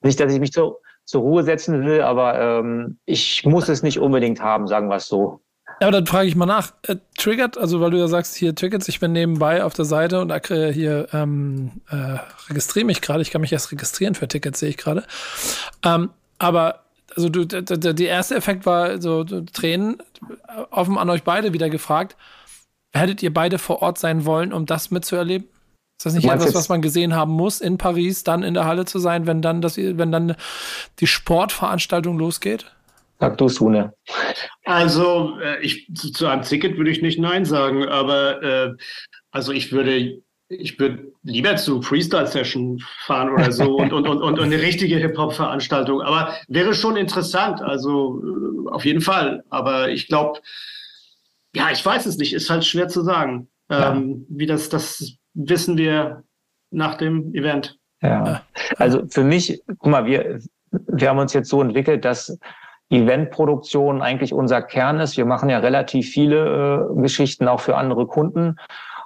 nicht, 0.00 0.20
dass 0.20 0.32
ich 0.32 0.40
mich 0.40 0.52
zur, 0.52 0.80
zur 1.04 1.22
Ruhe 1.22 1.42
setzen 1.42 1.84
will, 1.84 2.02
aber 2.02 2.40
ähm, 2.40 2.98
ich 3.04 3.44
muss 3.44 3.68
es 3.68 3.82
nicht 3.82 3.98
unbedingt 3.98 4.40
haben, 4.40 4.66
sagen 4.66 4.88
wir 4.88 4.96
es 4.96 5.08
so. 5.08 5.40
Ja, 5.80 5.88
aber 5.88 5.92
dann 5.92 6.06
frage 6.06 6.28
ich 6.28 6.36
mal 6.36 6.46
nach. 6.46 6.72
Äh, 6.86 6.96
triggert, 7.16 7.58
also 7.58 7.80
weil 7.80 7.90
du 7.90 7.98
ja 7.98 8.08
sagst, 8.08 8.36
hier 8.36 8.54
Tickets, 8.54 8.88
ich 8.88 9.00
bin 9.00 9.12
nebenbei 9.12 9.64
auf 9.64 9.74
der 9.74 9.84
Seite 9.84 10.20
und 10.20 10.30
äh, 10.30 10.72
hier 10.72 11.08
ähm, 11.12 11.82
äh, 11.90 12.18
registriere 12.48 12.86
mich 12.86 13.00
gerade. 13.00 13.22
Ich 13.22 13.30
kann 13.30 13.40
mich 13.40 13.52
erst 13.52 13.72
registrieren 13.72 14.14
für 14.14 14.28
Tickets, 14.28 14.60
sehe 14.60 14.70
ich 14.70 14.76
gerade. 14.76 15.04
Ähm, 15.84 16.10
aber 16.38 16.80
also 17.16 17.28
du, 17.28 17.44
der, 17.44 17.62
der 17.62 18.08
erste 18.08 18.36
Effekt 18.36 18.64
war 18.64 19.00
so 19.00 19.24
Tränen 19.24 19.98
offen 20.70 20.98
an 20.98 21.10
euch 21.10 21.24
beide 21.24 21.52
wieder 21.52 21.68
gefragt. 21.68 22.16
Hättet 22.94 23.22
ihr 23.22 23.32
beide 23.32 23.58
vor 23.58 23.82
Ort 23.82 23.98
sein 23.98 24.24
wollen, 24.24 24.52
um 24.52 24.66
das 24.66 24.90
mitzuerleben? 24.90 25.48
Ist 26.02 26.06
das 26.06 26.14
nicht 26.14 26.28
etwas, 26.28 26.52
was 26.52 26.68
man 26.68 26.82
gesehen 26.82 27.14
haben 27.14 27.30
muss, 27.30 27.60
in 27.60 27.78
Paris 27.78 28.24
dann 28.24 28.42
in 28.42 28.54
der 28.54 28.64
Halle 28.64 28.86
zu 28.86 28.98
sein, 28.98 29.28
wenn 29.28 29.40
dann, 29.40 29.62
das, 29.62 29.76
wenn 29.76 30.10
dann 30.10 30.34
die 30.98 31.06
Sportveranstaltung 31.06 32.18
losgeht? 32.18 32.72
Sag 33.20 33.38
du, 33.38 33.48
Sune. 33.48 33.94
Also, 34.64 35.38
äh, 35.40 35.60
ich, 35.62 35.86
zu, 35.94 36.10
zu, 36.10 36.26
einem 36.26 36.42
Ticket 36.42 36.76
würde 36.76 36.90
ich 36.90 37.02
nicht 37.02 37.20
Nein 37.20 37.44
sagen, 37.44 37.86
aber 37.86 38.42
äh, 38.42 38.72
also 39.30 39.52
ich 39.52 39.70
würde, 39.70 40.20
ich 40.48 40.80
würde 40.80 41.12
lieber 41.22 41.54
zu 41.54 41.82
Freestyle-Session 41.82 42.82
fahren 43.06 43.30
oder 43.30 43.52
so 43.52 43.76
und, 43.76 43.92
und, 43.92 44.08
und, 44.08 44.22
und 44.24 44.40
eine 44.40 44.60
richtige 44.60 44.96
Hip-Hop-Veranstaltung. 44.96 46.02
Aber 46.02 46.34
wäre 46.48 46.74
schon 46.74 46.96
interessant, 46.96 47.62
also 47.62 48.20
äh, 48.24 48.70
auf 48.70 48.84
jeden 48.84 49.02
Fall. 49.02 49.44
Aber 49.50 49.90
ich 49.90 50.08
glaube, 50.08 50.40
ja, 51.54 51.70
ich 51.70 51.86
weiß 51.86 52.06
es 52.06 52.16
nicht, 52.16 52.32
ist 52.32 52.50
halt 52.50 52.64
schwer 52.64 52.88
zu 52.88 53.02
sagen. 53.02 53.46
Ja. 53.70 53.92
Ähm, 53.92 54.26
wie 54.28 54.46
das, 54.46 54.68
das 54.68 55.16
wissen 55.34 55.76
wir 55.76 56.24
nach 56.70 56.96
dem 56.96 57.34
Event. 57.34 57.78
Ja, 58.02 58.42
also 58.76 59.06
für 59.08 59.22
mich, 59.22 59.62
guck 59.66 59.86
mal, 59.86 60.06
wir, 60.06 60.40
wir 60.70 61.08
haben 61.08 61.18
uns 61.18 61.32
jetzt 61.32 61.48
so 61.48 61.62
entwickelt, 61.62 62.04
dass 62.04 62.36
Eventproduktion 62.90 64.02
eigentlich 64.02 64.32
unser 64.32 64.60
Kern 64.60 65.00
ist. 65.00 65.16
Wir 65.16 65.24
machen 65.24 65.48
ja 65.48 65.58
relativ 65.58 66.10
viele 66.10 66.88
äh, 66.90 67.00
Geschichten 67.00 67.48
auch 67.48 67.60
für 67.60 67.76
andere 67.76 68.06
Kunden. 68.06 68.56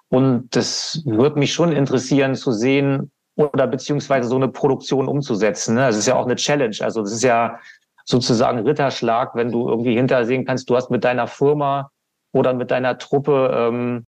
Und 0.09 0.55
das 0.55 1.03
würde 1.05 1.39
mich 1.39 1.53
schon 1.53 1.73
interessieren 1.73 2.35
zu 2.35 2.53
sehen 2.53 3.11
oder 3.37 3.67
beziehungsweise 3.67 4.29
so 4.29 4.37
eine 4.37 4.49
Produktion 4.49 5.09
umzusetzen. 5.09 5.75
Ne? 5.75 5.83
Das 5.83 5.97
ist 5.97 6.07
ja 6.07 6.17
auch 6.17 6.25
eine 6.25 6.37
Challenge. 6.37 6.77
Also 6.81 7.03
das 7.03 7.13
ist 7.13 7.23
ja 7.23 7.59
sozusagen 8.05 8.61
Ritterschlag, 8.61 9.35
wenn 9.35 9.53
du 9.53 9.69
irgendwie 9.69 9.95
hintersehen 9.95 10.45
kannst, 10.45 10.71
du 10.71 10.77
hast 10.77 10.91
mit 10.91 11.05
deiner 11.05 11.27
Firma 11.27 11.91
oder 12.33 12.55
mit 12.55 12.71
deiner 12.71 12.99
Truppe 12.99 13.51
ähm, 13.53 14.07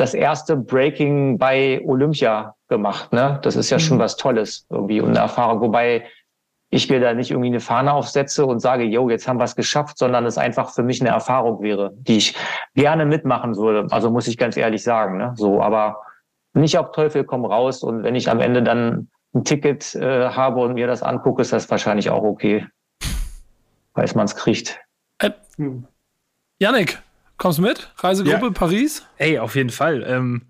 das 0.00 0.14
erste 0.14 0.56
Breaking 0.56 1.38
bei 1.38 1.82
Olympia 1.84 2.54
gemacht. 2.68 3.12
Ne? 3.12 3.38
Das 3.42 3.56
ist 3.56 3.70
ja 3.70 3.78
schon 3.78 3.98
mhm. 3.98 4.02
was 4.02 4.16
Tolles 4.16 4.66
irgendwie 4.70 5.00
und 5.00 5.10
eine 5.10 5.18
Erfahrung. 5.18 5.60
Wobei 5.60 6.06
ich 6.70 6.88
mir 6.88 7.00
da 7.00 7.12
nicht 7.12 7.30
irgendwie 7.30 7.48
eine 7.48 7.60
Fahne 7.60 7.92
aufsetze 7.92 8.46
und 8.46 8.60
sage, 8.60 8.84
yo, 8.84 9.10
jetzt 9.10 9.28
haben 9.28 9.38
wir 9.38 9.44
es 9.44 9.56
geschafft, 9.56 9.98
sondern 9.98 10.24
es 10.24 10.38
einfach 10.38 10.70
für 10.72 10.82
mich 10.82 11.00
eine 11.00 11.10
Erfahrung 11.10 11.60
wäre, 11.62 11.90
die 11.94 12.16
ich 12.16 12.36
gerne 12.74 13.04
mitmachen 13.04 13.56
würde. 13.56 13.88
Also 13.90 14.10
muss 14.10 14.28
ich 14.28 14.38
ganz 14.38 14.56
ehrlich 14.56 14.82
sagen. 14.82 15.18
Ne? 15.18 15.34
So, 15.36 15.60
aber 15.60 16.00
nicht 16.54 16.78
auf 16.78 16.92
Teufel 16.92 17.24
komm 17.24 17.44
raus. 17.44 17.82
Und 17.82 18.02
wenn 18.02 18.14
ich 18.14 18.30
am 18.30 18.40
Ende 18.40 18.62
dann 18.62 19.08
ein 19.34 19.44
Ticket 19.44 19.94
äh, 19.96 20.28
habe 20.28 20.60
und 20.60 20.74
mir 20.74 20.86
das 20.86 21.02
angucke, 21.02 21.42
ist 21.42 21.52
das 21.52 21.70
wahrscheinlich 21.70 22.08
auch 22.08 22.22
okay. 22.22 22.66
Falls 23.94 24.14
man 24.14 24.24
es 24.24 24.36
kriegt. 24.36 24.80
Äh, 25.18 25.30
Janik, 26.58 27.02
kommst 27.40 27.58
du 27.58 27.62
mit? 27.62 27.90
Reisegruppe 27.96 28.46
ja. 28.46 28.50
Paris? 28.52 29.04
Ey, 29.16 29.38
auf 29.38 29.56
jeden 29.56 29.70
Fall. 29.70 30.04
Ähm, 30.06 30.42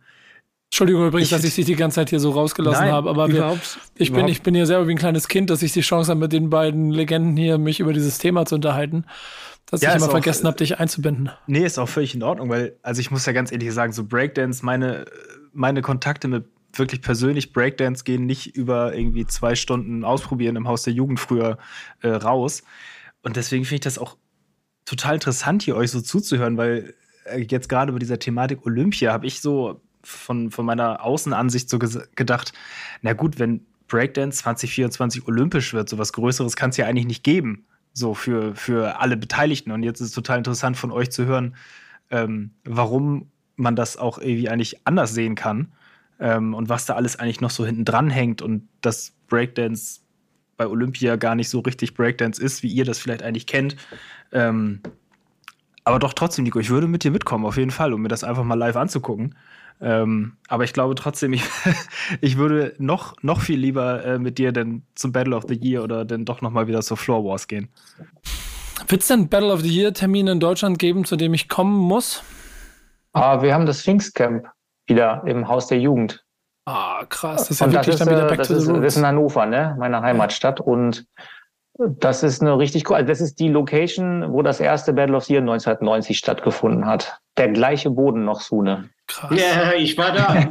Entschuldigung 0.67 1.07
übrigens, 1.07 1.29
ich, 1.29 1.37
dass 1.37 1.45
ich 1.45 1.55
dich 1.55 1.67
die 1.67 1.77
ganze 1.77 1.97
Zeit 1.97 2.11
hier 2.11 2.21
so 2.21 2.31
rausgelassen 2.31 2.85
nein, 2.85 2.93
habe, 2.93 3.09
aber 3.09 3.33
wir, 3.33 3.59
ich, 3.97 4.13
bin, 4.13 4.29
ich 4.29 4.43
bin 4.43 4.55
hier 4.55 4.67
selber 4.67 4.87
wie 4.87 4.93
ein 4.93 4.99
kleines 4.99 5.29
Kind, 5.29 5.51
dass 5.51 5.63
ich 5.63 5.73
die 5.73 5.81
Chance 5.81 6.11
habe, 6.11 6.21
mit 6.21 6.33
den 6.33 6.51
beiden 6.51 6.91
Legenden 6.91 7.37
hier 7.37 7.59
mich 7.59 7.81
über 7.81 7.93
dieses 7.93 8.19
Thema 8.19 8.45
zu 8.45 8.57
unterhalten, 8.57 9.05
dass 9.67 9.83
ja, 9.83 9.91
ich 9.91 9.97
immer 9.97 10.11
vergessen 10.11 10.47
habe, 10.47 10.57
dich 10.57 10.79
einzubinden. 10.79 11.31
Nee, 11.47 11.65
ist 11.65 11.79
auch 11.79 11.89
völlig 11.89 12.15
in 12.15 12.23
Ordnung, 12.23 12.51
weil, 12.51 12.77
also 12.83 13.01
ich 13.01 13.11
muss 13.11 13.27
ja 13.27 13.33
ganz 13.33 13.51
ehrlich 13.51 13.73
sagen, 13.73 13.93
so 13.93 14.05
Breakdance, 14.05 14.65
meine, 14.65 15.07
meine 15.53 15.83
Kontakte 15.83 16.29
mit 16.29 16.45
wirklich 16.73 17.03
persönlich 17.03 17.53
Breakdance 17.53 18.05
gehen 18.05 18.27
nicht 18.27 18.55
über 18.57 18.95
irgendwie 18.95 19.27
zwei 19.27 19.55
Stunden 19.57 20.05
ausprobieren 20.05 20.55
im 20.55 20.69
Haus 20.69 20.83
der 20.83 20.93
Jugend 20.93 21.19
früher 21.19 21.59
äh, 22.03 22.09
raus. 22.09 22.63
Und 23.23 23.37
deswegen 23.37 23.65
finde 23.65 23.75
ich 23.77 23.81
das 23.81 23.99
auch 23.99 24.17
total 24.91 25.15
interessant, 25.15 25.63
hier 25.63 25.77
euch 25.77 25.93
so 25.93 26.01
zuzuhören, 26.01 26.57
weil 26.57 26.95
äh, 27.25 27.47
jetzt 27.49 27.69
gerade 27.69 27.93
bei 27.93 27.99
dieser 27.99 28.19
Thematik 28.19 28.67
Olympia 28.67 29.13
habe 29.13 29.27
ich 29.27 29.41
so 29.41 29.81
von, 30.03 30.51
von 30.51 30.67
meiner 30.67 31.05
Außenansicht 31.05 31.71
so 31.71 31.79
gedacht, 31.79 32.53
na 33.03 33.13
gut, 33.13 33.39
wenn 33.39 33.65
Breakdance 33.87 34.39
2024 34.39 35.29
olympisch 35.29 35.73
wird, 35.75 35.89
so 35.89 35.99
was 35.99 36.13
Größeres 36.13 36.57
kann 36.57 36.71
es 36.71 36.77
ja 36.77 36.87
eigentlich 36.87 37.07
nicht 37.07 37.23
geben, 37.23 37.67
so 37.93 38.15
für, 38.15 38.55
für 38.57 39.01
alle 39.01 39.17
Beteiligten. 39.17 39.71
Und 39.71 39.83
jetzt 39.85 40.01
ist 40.01 40.09
es 40.09 40.15
total 40.15 40.39
interessant 40.39 40.77
von 40.77 40.91
euch 40.91 41.11
zu 41.11 41.25
hören, 41.25 41.55
ähm, 42.11 42.53
warum 42.65 43.31
man 43.57 43.77
das 43.77 43.97
auch 43.97 44.19
irgendwie 44.19 44.49
eigentlich 44.49 44.87
anders 44.87 45.15
sehen 45.15 45.35
kann 45.37 45.73
ähm, 46.19 46.55
und 46.55 46.69
was 46.69 46.87
da 46.87 46.95
alles 46.95 47.17
eigentlich 47.17 47.41
noch 47.41 47.51
so 47.51 47.65
hinten 47.65 47.85
dran 47.85 48.11
hängt 48.11 48.43
und 48.43 48.69
dass 48.81 49.13
Breakdance 49.29 50.01
bei 50.61 50.69
Olympia 50.69 51.17
gar 51.17 51.35
nicht 51.35 51.49
so 51.49 51.61
richtig 51.61 51.95
Breakdance 51.95 52.41
ist, 52.41 52.63
wie 52.63 52.69
ihr 52.69 52.85
das 52.85 52.99
vielleicht 52.99 53.23
eigentlich 53.23 53.47
kennt. 53.47 53.77
Ähm, 54.31 54.81
aber 55.85 55.99
doch 55.99 56.13
trotzdem, 56.13 56.45
Nico, 56.45 56.59
ich 56.61 56.69
würde 56.69 56.87
mit 56.87 57.03
dir 57.03 57.11
mitkommen, 57.11 57.47
auf 57.47 57.57
jeden 57.57 57.71
Fall, 57.71 57.95
um 57.95 58.03
mir 58.03 58.09
das 58.09 58.25
einfach 58.25 58.45
mal 58.45 58.57
live 58.57 58.77
anzugucken. 58.77 59.35
Ähm, 59.81 60.37
aber 60.49 60.65
ich 60.65 60.75
glaube 60.75 60.97
trotzdem, 60.97 61.33
ich, 61.33 61.45
ich 62.21 62.37
würde 62.37 62.75
noch, 62.77 63.15
noch 63.23 63.41
viel 63.41 63.59
lieber 63.59 64.05
äh, 64.05 64.19
mit 64.19 64.37
dir 64.37 64.53
denn 64.53 64.83
zum 64.95 65.13
Battle 65.13 65.35
of 65.35 65.45
the 65.49 65.55
Year 65.55 65.83
oder 65.83 66.05
dann 66.05 66.27
doch 66.27 66.43
nochmal 66.43 66.69
wieder 66.69 66.83
zur 66.83 66.99
Floor 66.99 67.25
Wars 67.25 67.49
gehen. 67.49 67.71
Wird 68.87 69.01
es 69.01 69.09
denn 69.09 69.31
Battle 69.31 69.55
of 69.55 69.63
the 69.63 69.75
Year 69.75 69.95
Termine 69.95 70.33
in 70.33 70.41
Deutschland 70.41 70.79
geben, 70.79 71.07
zu 71.07 71.17
dem 71.17 71.33
ich 71.33 71.49
kommen 71.49 71.75
muss? 71.75 72.23
Ah, 73.15 73.41
wir 73.41 73.55
haben 73.55 73.65
das 73.65 73.81
Pfingstcamp 73.81 74.47
wieder 74.87 75.23
im 75.25 75.49
Haus 75.49 75.69
der 75.69 75.81
Jugend. 75.81 76.23
Ah, 76.65 77.05
krass. 77.09 77.49
Das 77.49 77.51
ist 77.51 77.61
ja 77.61 77.73
wirklich 77.73 77.89
ist, 77.89 78.01
dann 78.01 78.11
wieder 78.11 78.27
äh, 78.27 78.29
Back 78.29 78.39
das 78.39 78.49
to 78.49 78.55
the 78.55 78.61
ist, 78.61 78.69
Roots. 78.69 78.81
Das 78.81 78.93
ist 78.95 78.99
in 78.99 79.07
Hannover, 79.07 79.47
ne? 79.47 79.77
Meine 79.79 80.01
Heimatstadt. 80.03 80.61
Und 80.61 81.07
das 81.79 82.23
ist 82.23 82.43
eine 82.43 82.59
richtig 82.59 82.89
cool. 82.89 82.97
Also 82.97 83.09
das 83.09 83.21
ist 83.21 83.41
die 83.41 83.49
Location, 83.49 84.33
wo 84.33 84.43
das 84.43 84.61
erste 84.61 84.93
Battle 84.93 85.17
of 85.17 85.25
the 85.25 85.35
Year 85.35 85.41
1990 85.41 86.19
stattgefunden 86.19 86.87
hat. 86.87 87.19
Der 87.39 87.49
gleiche 87.49 87.91
Boden 87.91 88.25
noch, 88.25 88.41
Sune. 88.41 88.91
Krass. 89.07 89.31
Ja, 89.35 89.73
ich 89.73 89.97
war 89.97 90.13
da. 90.13 90.27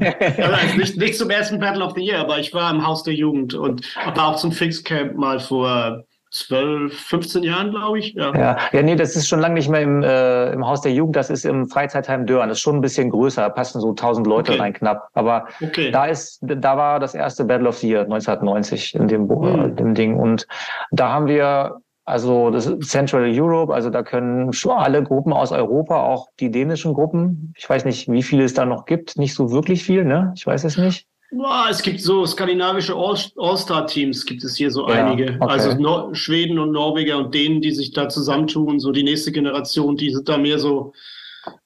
also 0.44 0.78
nicht, 0.78 0.98
nicht 0.98 1.18
zum 1.18 1.30
ersten 1.30 1.60
Battle 1.60 1.86
of 1.86 1.94
the 1.96 2.02
Year, 2.02 2.20
aber 2.20 2.40
ich 2.40 2.54
war 2.54 2.72
im 2.72 2.86
Haus 2.86 3.04
der 3.04 3.14
Jugend 3.14 3.54
und 3.54 3.86
aber 4.04 4.26
auch 4.26 4.36
zum 4.38 4.52
Fixcamp 4.52 5.16
mal 5.16 5.40
vor 5.40 6.04
12, 6.32 6.94
15 6.94 7.44
Jahren, 7.44 7.72
glaube 7.72 8.00
ich. 8.00 8.14
Ja. 8.14 8.34
ja. 8.36 8.58
Ja, 8.72 8.82
nee, 8.82 8.96
das 8.96 9.16
ist 9.16 9.28
schon 9.28 9.40
lange 9.40 9.56
nicht 9.56 9.70
mehr 9.70 9.82
im, 9.82 10.04
äh, 10.04 10.52
im 10.52 10.66
Haus 10.66 10.82
der 10.82 10.94
Jugend, 10.94 11.16
das 11.16 11.30
ist 11.30 11.46
im 11.46 11.68
Freizeitheim 11.68 12.26
Dörren. 12.26 12.50
Das 12.50 12.60
ist 12.60 12.62
schon 12.62 12.76
ein 12.76 12.82
bisschen 12.82 13.10
größer, 13.10 13.42
da 13.42 13.50
passen 13.50 13.82
so 13.82 13.90
1000 13.90 14.28
Leute 14.28 14.52
okay. 14.52 14.62
rein 14.62 14.74
knapp. 14.74 15.10
Aber 15.14 15.48
okay. 15.62 15.92
da 15.92 16.06
ist, 16.06 16.40
da 16.42 16.78
war 16.78 17.00
das 17.00 17.16
erste 17.16 17.46
Battle 17.46 17.70
of 17.70 17.78
the 17.78 17.90
Year 17.90 18.02
1990 18.02 18.96
in 18.96 19.08
dem, 19.08 19.30
hm. 19.30 19.44
äh, 19.44 19.72
dem 19.72 19.96
Ding. 19.96 20.18
Und 20.18 20.48
da 20.92 21.10
haben 21.10 21.28
wir 21.28 21.82
also 22.10 22.50
das 22.50 22.66
ist 22.66 22.90
Central 22.90 23.30
Europe, 23.32 23.72
also 23.72 23.92
da 23.92 24.02
können 24.02 24.52
schon 24.52 24.72
alle 24.72 25.04
Gruppen 25.04 25.32
aus 25.32 25.52
Europa, 25.52 26.02
auch 26.02 26.30
die 26.40 26.50
dänischen 26.50 26.96
Gruppen. 26.96 27.54
Ich 27.56 27.70
weiß 27.70 27.86
nicht, 27.86 28.12
wie 28.12 28.24
viele 28.24 28.46
es 28.46 28.56
da 28.56 28.66
noch 28.66 28.88
gibt. 28.88 29.20
Nicht 29.20 29.36
so 29.36 29.52
wirklich 29.52 29.84
viel, 29.84 30.06
ne? 30.06 30.34
Ich 30.36 30.48
weiß 30.48 30.64
es 30.64 30.76
nicht. 30.76 31.08
Boah, 31.32 31.68
es 31.70 31.82
gibt 31.82 32.02
so 32.02 32.26
skandinavische 32.26 32.96
All-Star-Teams, 32.96 34.26
gibt 34.26 34.44
es 34.44 34.56
hier 34.56 34.72
so 34.72 34.90
ja, 34.90 35.06
einige. 35.06 35.36
Okay. 35.40 35.52
Also 35.52 35.74
Nor 35.76 36.16
Schweden 36.16 36.58
und 36.58 36.72
Norweger 36.72 37.18
und 37.18 37.34
denen, 37.34 37.62
die 37.62 37.72
sich 37.72 37.94
da 37.94 38.10
zusammentun, 38.10 38.80
so 38.80 38.92
die 38.92 39.04
nächste 39.04 39.32
Generation, 39.32 39.96
die 39.96 40.12
sind 40.12 40.28
da 40.28 40.38
mehr 40.38 40.58
so 40.58 40.94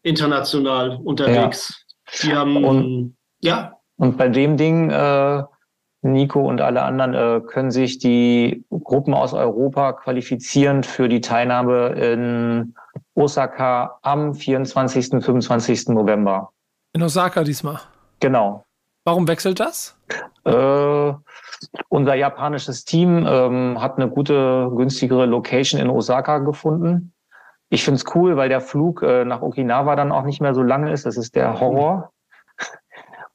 international 0.01 0.99
unterwegs. 1.03 1.85
Ja. 2.11 2.21
Die 2.21 2.35
haben, 2.35 2.63
und, 2.63 3.15
ja. 3.41 3.77
Und 3.97 4.17
bei 4.17 4.27
dem 4.27 4.57
Ding, 4.57 4.89
äh, 4.89 5.43
Nico 6.01 6.41
und 6.41 6.59
alle 6.59 6.83
anderen 6.83 7.13
äh, 7.13 7.41
können 7.47 7.71
sich 7.71 7.97
die 7.97 8.65
Gruppen 8.69 9.13
aus 9.13 9.33
Europa 9.33 9.93
qualifizieren 9.93 10.83
für 10.83 11.07
die 11.07 11.21
Teilnahme 11.21 11.87
in 11.93 12.75
Osaka 13.15 13.99
am 14.01 14.33
24. 14.35 15.13
und 15.13 15.21
25. 15.21 15.87
November. 15.89 16.51
In 16.93 17.01
Osaka 17.01 17.43
diesmal? 17.43 17.79
Genau. 18.19 18.65
Warum 19.05 19.27
wechselt 19.27 19.59
das? 19.59 19.97
Äh, 20.45 21.13
unser 21.89 22.15
japanisches 22.15 22.85
Team 22.85 23.25
ähm, 23.27 23.81
hat 23.81 23.97
eine 23.97 24.09
gute, 24.09 24.71
günstigere 24.75 25.25
Location 25.25 25.79
in 25.79 25.89
Osaka 25.89 26.39
gefunden. 26.39 27.13
Ich 27.69 27.83
finde 27.83 27.97
es 27.97 28.15
cool, 28.15 28.37
weil 28.37 28.49
der 28.49 28.61
Flug 28.61 29.01
äh, 29.01 29.25
nach 29.25 29.41
Okinawa 29.41 29.95
dann 29.95 30.11
auch 30.11 30.23
nicht 30.23 30.41
mehr 30.41 30.53
so 30.53 30.61
lange 30.61 30.91
ist. 30.91 31.05
Das 31.05 31.17
ist 31.17 31.35
der 31.35 31.59
Horror. 31.59 32.11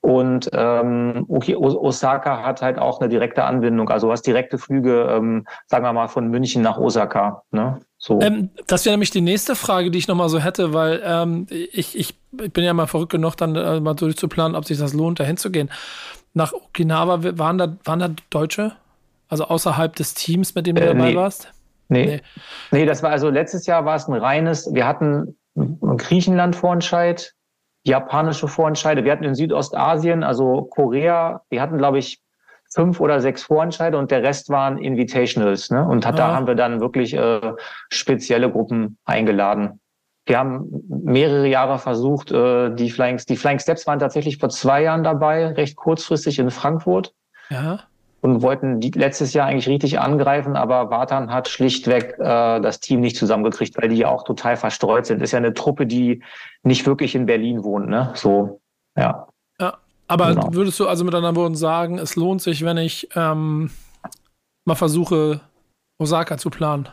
Und 0.00 0.48
ähm, 0.52 1.26
Osaka 1.28 2.44
hat 2.44 2.62
halt 2.62 2.78
auch 2.78 3.00
eine 3.00 3.08
direkte 3.08 3.44
Anbindung. 3.44 3.90
Also 3.90 4.06
du 4.06 4.12
hast 4.12 4.26
direkte 4.26 4.56
Flüge, 4.56 5.02
ähm, 5.10 5.46
sagen 5.66 5.84
wir 5.84 5.92
mal, 5.92 6.08
von 6.08 6.28
München 6.28 6.62
nach 6.62 6.78
Osaka. 6.78 7.42
Ne? 7.50 7.80
So. 7.98 8.20
Ähm, 8.20 8.50
das 8.68 8.84
wäre 8.84 8.92
nämlich 8.92 9.10
die 9.10 9.20
nächste 9.20 9.56
Frage, 9.56 9.90
die 9.90 9.98
ich 9.98 10.06
nochmal 10.06 10.28
so 10.28 10.38
hätte, 10.38 10.72
weil 10.72 11.02
ähm, 11.04 11.46
ich, 11.50 11.98
ich, 11.98 12.14
bin 12.30 12.62
ja 12.62 12.72
mal 12.72 12.86
verrückt 12.86 13.10
genug, 13.10 13.36
dann 13.36 13.56
äh, 13.56 13.80
mal 13.80 13.94
durchzuplanen, 13.94 14.54
ob 14.54 14.64
sich 14.64 14.78
das 14.78 14.92
lohnt, 14.92 15.18
da 15.18 15.24
hinzugehen. 15.24 15.70
Nach 16.34 16.52
Okinawa 16.52 17.20
waren 17.38 17.58
da, 17.58 17.76
waren 17.84 17.98
da 17.98 18.10
Deutsche? 18.30 18.72
Also 19.28 19.44
außerhalb 19.44 19.96
des 19.96 20.14
Teams, 20.14 20.54
mit 20.54 20.66
dem 20.66 20.76
du 20.76 20.82
äh, 20.82 20.86
dabei 20.86 21.10
nee. 21.10 21.16
warst? 21.16 21.52
Nee. 21.88 22.06
nee. 22.06 22.20
Nee, 22.70 22.86
das 22.86 23.02
war 23.02 23.10
also 23.10 23.30
letztes 23.30 23.66
Jahr 23.66 23.84
war 23.84 23.96
es 23.96 24.06
ein 24.06 24.14
reines, 24.14 24.72
wir 24.72 24.86
hatten 24.86 25.36
Griechenland-Vorentscheid, 25.56 27.34
japanische 27.84 28.48
Vorentscheide. 28.48 29.04
Wir 29.04 29.12
hatten 29.12 29.24
in 29.24 29.34
Südostasien, 29.34 30.22
also 30.22 30.62
Korea, 30.62 31.42
wir 31.50 31.60
hatten, 31.60 31.78
glaube 31.78 31.98
ich, 31.98 32.20
fünf 32.70 33.00
oder 33.00 33.20
sechs 33.20 33.42
Vorentscheide 33.42 33.96
und 33.98 34.10
der 34.10 34.22
Rest 34.22 34.50
waren 34.50 34.78
Invitationals. 34.78 35.70
Ne? 35.70 35.86
Und 35.86 36.06
hat, 36.06 36.14
ah. 36.14 36.18
da 36.18 36.34
haben 36.34 36.46
wir 36.46 36.54
dann 36.54 36.80
wirklich 36.80 37.14
äh, 37.14 37.40
spezielle 37.90 38.50
Gruppen 38.50 38.98
eingeladen. 39.04 39.80
wir 40.26 40.38
haben 40.38 40.84
mehrere 40.88 41.46
Jahre 41.46 41.78
versucht, 41.78 42.30
äh, 42.30 42.74
die 42.74 42.90
Flying, 42.90 43.20
die 43.28 43.36
Flying 43.36 43.58
Steps 43.58 43.86
waren 43.86 43.98
tatsächlich 43.98 44.38
vor 44.38 44.50
zwei 44.50 44.82
Jahren 44.82 45.02
dabei, 45.02 45.46
recht 45.46 45.76
kurzfristig 45.76 46.38
in 46.38 46.50
Frankfurt. 46.50 47.14
Ja. 47.50 47.80
Und 48.20 48.42
wollten 48.42 48.80
die 48.80 48.90
letztes 48.90 49.32
Jahr 49.32 49.46
eigentlich 49.46 49.68
richtig 49.68 50.00
angreifen, 50.00 50.56
aber 50.56 50.90
Vatan 50.90 51.32
hat 51.32 51.48
schlichtweg 51.48 52.16
äh, 52.18 52.60
das 52.60 52.80
Team 52.80 53.00
nicht 53.00 53.16
zusammengekriegt, 53.16 53.80
weil 53.80 53.88
die 53.88 53.96
ja 53.96 54.08
auch 54.08 54.24
total 54.24 54.56
verstreut 54.56 55.06
sind. 55.06 55.22
Ist 55.22 55.32
ja 55.32 55.38
eine 55.38 55.54
Truppe, 55.54 55.86
die 55.86 56.22
nicht 56.64 56.84
wirklich 56.84 57.14
in 57.14 57.26
Berlin 57.26 57.62
wohnt, 57.62 57.88
ne? 57.88 58.10
So, 58.14 58.60
ja. 58.96 59.28
Aber 60.08 60.34
Genau. 60.34 60.48
würdest 60.52 60.80
du 60.80 60.88
also 60.88 61.04
mit 61.04 61.14
anderen 61.14 61.36
Worten 61.36 61.54
sagen, 61.54 61.98
es 61.98 62.16
lohnt 62.16 62.42
sich, 62.42 62.64
wenn 62.64 62.78
ich 62.78 63.08
ähm, 63.14 63.70
mal 64.64 64.74
versuche, 64.74 65.40
Osaka 65.98 66.38
zu 66.38 66.50
planen? 66.50 66.88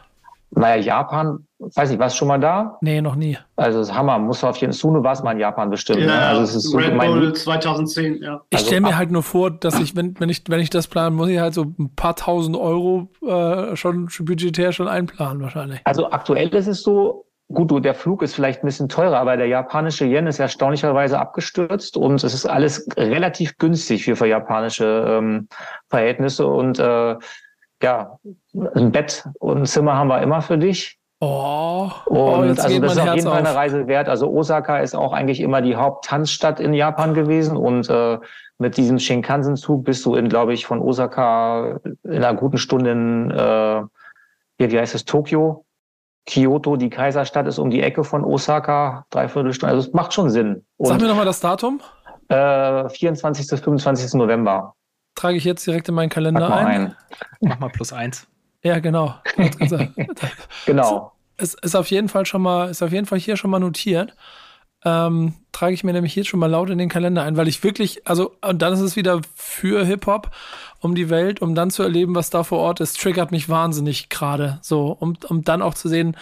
Naja, 0.52 0.82
Japan, 0.82 1.46
weiß 1.60 1.90
nicht, 1.90 2.00
warst 2.00 2.16
du 2.16 2.20
schon 2.20 2.28
mal 2.30 2.40
da? 2.40 2.78
Nee, 2.82 3.02
noch 3.02 3.16
nie. 3.16 3.38
Also 3.58 3.80
das 3.80 3.90
ist 3.90 3.96
Hammer, 3.96 4.18
muss 4.20 4.42
auf 4.44 4.56
jeden 4.58 4.72
Fall, 4.72 4.80
Sune 4.80 5.04
war 5.04 5.12
es 5.14 5.22
mal 5.24 5.34
in 5.34 5.40
Japan 5.40 5.70
bestimmt. 5.70 6.00
ne? 6.02 6.08
Ja, 6.08 6.28
Also 6.30 6.44
es 6.44 6.56
ist 6.56 6.72
so 6.72 6.78
Red 6.78 6.96
mein 6.96 7.12
Bull 7.12 7.34
2010, 7.34 8.22
ja. 8.22 8.42
Ich 8.50 8.60
Also 8.60 8.68
stelle 8.68 8.82
mir 8.82 8.90
ab- 8.90 8.96
halt 8.96 9.12
nur 9.12 9.24
vor, 9.24 9.52
dass 9.52 9.80
ich, 9.80 9.96
wenn, 9.98 10.18
wenn 10.20 10.30
ich, 10.30 10.44
wenn 10.48 10.62
ich 10.62 10.70
das 10.70 10.88
plane, 10.88 11.14
muss 11.14 11.28
ich 11.30 11.40
halt 11.40 11.54
so 11.54 11.64
ein 11.78 11.94
paar 11.96 12.16
tausend 12.16 12.56
Euro 12.56 13.10
äh, 13.26 13.76
schon 13.76 14.10
schon 14.10 14.26
budgetär 14.26 14.72
schon 14.72 14.88
einplanen 14.88 15.42
wahrscheinlich. 15.42 15.82
Also 15.84 16.10
aktuell 16.12 16.48
ist 16.56 16.68
es 16.68 16.84
so, 16.84 17.26
gut, 17.54 17.72
du, 17.72 17.80
der 17.80 17.94
Flug 17.94 18.22
ist 18.22 18.36
vielleicht 18.36 18.64
ein 18.64 18.68
bisschen 18.68 18.90
teurer, 18.90 19.18
aber 19.18 19.38
der 19.38 19.48
japanische 19.48 20.06
Yen 20.06 20.28
ist 20.28 20.40
erstaunlicherweise 20.40 21.20
abgestürzt 21.20 21.98
und 21.98 22.24
es 22.24 22.34
ist 22.34 22.46
alles 22.46 22.88
relativ 22.98 23.58
günstig 23.58 24.04
für, 24.06 24.16
für 24.16 24.28
japanische 24.28 25.06
ähm, 25.08 25.48
Verhältnisse 25.90 26.48
und 26.48 26.80
äh, 26.80 27.16
ja, 27.82 28.20
ein 28.74 28.92
Bett 28.92 29.26
und 29.40 29.60
ein 29.60 29.66
Zimmer 29.66 29.96
haben 29.96 30.08
wir 30.08 30.22
immer 30.22 30.42
für 30.42 30.58
dich. 30.58 30.98
Oh, 31.22 31.90
Und 32.06 32.18
oh 32.18 32.44
jetzt 32.44 32.60
also 32.60 32.80
das 32.80 32.94
ist 32.94 33.00
auf 33.00 33.06
Herz 33.06 33.16
jeden 33.16 33.30
Fall 33.30 33.40
eine. 33.40 33.56
Reise 33.56 33.88
wert. 33.88 34.10
Also 34.10 34.30
Osaka 34.30 34.80
ist 34.80 34.96
auch 34.96 35.14
eigentlich 35.14 35.40
immer 35.40 35.62
die 35.62 35.76
Haupttanzstadt 35.76 36.60
in 36.60 36.74
Japan 36.74 37.14
gewesen 37.14 37.58
und 37.58 37.90
äh, 37.90 38.20
mit 38.58 38.78
diesem 38.78 39.00
Shinkansen-Zug 39.00 39.84
bist 39.84 40.06
du 40.06 40.16
in, 40.16 40.30
glaube 40.30 40.54
ich, 40.54 40.66
von 40.66 40.80
Osaka 40.80 41.80
in 42.04 42.24
einer 42.24 42.34
guten 42.34 42.58
Stunde 42.58 42.92
in, 42.92 43.32
äh, 43.32 43.82
hier, 44.58 44.72
wie 44.72 44.80
heißt 44.80 44.96
es, 44.96 45.06
Tokio. 45.06 45.65
Kyoto, 46.26 46.76
die 46.76 46.90
Kaiserstadt, 46.90 47.48
ist 47.48 47.60
um 47.60 47.70
die 47.70 47.82
Ecke 47.82 48.04
von 48.04 48.24
Osaka, 48.24 49.06
dreiviertel 49.12 49.54
Stunde. 49.54 49.76
Also 49.76 49.88
es 49.88 49.94
macht 49.94 50.14
schon 50.14 50.30
Sinn. 50.30 50.66
Sag 50.80 50.94
Und 50.96 51.02
mir 51.02 51.08
nochmal 51.08 51.26
das 51.26 51.40
Datum. 51.40 51.82
äh, 52.30 52.90
24. 52.90 53.48
bis 53.48 53.60
25. 53.60 54.14
November. 54.16 54.74
Trage 55.14 55.38
ich 55.38 55.44
jetzt 55.44 55.66
direkt 55.66 55.88
in 55.88 55.96
meinen 55.96 56.10
Kalender 56.10 56.54
ein. 56.54 56.68
ein. 56.68 56.96
Mach 57.42 57.60
mal 57.60 57.70
plus 57.70 57.94
eins. 57.94 58.28
Ja, 58.64 58.80
genau. 58.80 59.14
Gesagt. 59.60 59.92
Genau. 60.66 61.12
es 61.38 61.54
ist 61.54 61.76
auf 61.76 61.90
jeden 61.92 62.10
Fall 62.10 62.26
schon 62.26 62.42
mal, 62.42 62.70
ist 62.70 62.82
auf 62.82 62.92
jeden 62.92 63.06
Fall 63.06 63.20
hier 63.20 63.38
schon 63.38 63.52
mal 63.52 63.60
notiert. 63.60 64.16
Ähm, 64.86 65.34
trage 65.52 65.74
ich 65.74 65.84
mir 65.84 65.94
nämlich 65.94 66.14
hier 66.14 66.26
schon 66.26 66.40
mal 66.40 66.50
laut 66.50 66.70
in 66.70 66.78
den 66.78 66.90
Kalender 66.90 67.24
ein, 67.24 67.38
weil 67.38 67.48
ich 67.48 67.64
wirklich, 67.64 68.08
also, 68.08 68.34
und 68.48 68.62
dann 68.62 68.74
ist 68.74 68.82
es 68.82 68.96
wieder 68.96 69.22
für 69.36 69.84
Hip-Hop 69.86 70.30
um 70.80 70.94
die 70.94 71.10
Welt, 71.10 71.42
um 71.42 71.56
dann 71.56 71.72
zu 71.72 71.82
erleben, 71.82 72.14
was 72.14 72.30
da 72.30 72.44
vor 72.44 72.60
Ort 72.60 72.80
ist, 72.82 73.02
triggert 73.02 73.32
mich 73.32 73.50
wahnsinnig 73.50 74.10
gerade. 74.10 74.60
So, 74.62 74.96
um, 75.00 75.18
um 75.28 75.44
dann 75.44 75.64
auch 75.64 75.74
zu 75.74 75.90
sehen, 75.90 76.16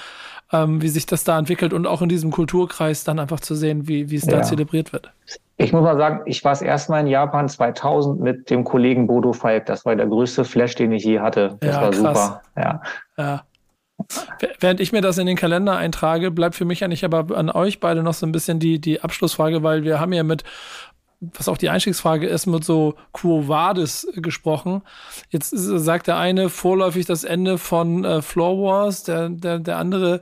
ähm, 0.53 0.81
wie 0.81 0.87
sich 0.87 1.05
das 1.05 1.23
da 1.25 1.37
entwickelt 1.37 1.73
und 1.73 1.85
auch 1.87 2.01
in 2.01 2.07
diesem 2.09 2.31
Kulturkreis 2.31 3.03
dann 3.03 3.19
einfach 3.19 3.41
zu 3.41 3.55
sehen, 3.55 3.87
wie, 3.87 4.09
wie 4.09 4.15
es 4.15 4.25
da 4.25 4.37
Ja. 4.37 4.43
zelebriert 4.43 4.93
wird. 4.93 5.11
Ich 5.57 5.73
muss 5.73 5.83
mal 5.83 5.97
sagen, 5.97 6.21
ich 6.25 6.43
war 6.45 6.51
das 6.53 6.61
erste 6.61 6.91
Mal 6.91 7.01
in 7.01 7.07
Japan 7.07 7.49
2000 7.49 8.19
mit 8.21 8.49
dem 8.49 8.63
Kollegen 8.63 9.07
Bodo 9.07 9.33
Falk. 9.33 9.65
Das 9.65 9.85
war 9.85 9.95
der 9.95 10.07
größte 10.07 10.45
Flash, 10.45 10.75
den 10.75 10.91
ich 10.93 11.03
je 11.03 11.19
hatte. 11.19 11.57
Das 11.59 11.75
Ja, 11.75 11.81
war 11.81 11.91
krass. 11.91 11.97
super. 11.97 12.41
Ja. 12.57 12.81
Ja. 13.17 13.43
Während 14.59 14.79
ich 14.79 14.91
mir 14.91 15.01
das 15.01 15.17
in 15.17 15.27
den 15.27 15.37
Kalender 15.37 15.75
eintrage, 15.75 16.31
bleibt 16.31 16.55
für 16.55 16.65
mich 16.65 16.83
eigentlich 16.83 17.05
aber 17.05 17.35
an 17.37 17.49
euch 17.49 17.79
beide 17.79 18.03
noch 18.03 18.13
so 18.13 18.25
ein 18.25 18.31
bisschen 18.31 18.59
die, 18.59 18.79
die 18.79 19.01
Abschlussfrage, 19.01 19.63
weil 19.63 19.83
wir 19.83 19.99
haben 19.99 20.13
ja 20.13 20.23
mit, 20.23 20.43
was 21.19 21.47
auch 21.47 21.57
die 21.57 21.69
Einstiegsfrage 21.69 22.27
ist, 22.27 22.45
mit 22.45 22.63
so 22.63 22.95
Quo 23.11 23.47
Vadis 23.47 24.07
gesprochen. 24.15 24.81
Jetzt 25.29 25.51
sagt 25.51 26.07
der 26.07 26.17
eine 26.17 26.49
vorläufig 26.49 27.05
das 27.05 27.23
Ende 27.23 27.57
von 27.57 28.03
äh, 28.03 28.21
Floor 28.21 28.57
Wars, 28.63 29.03
der, 29.03 29.29
der, 29.29 29.59
der 29.59 29.77
andere 29.77 30.21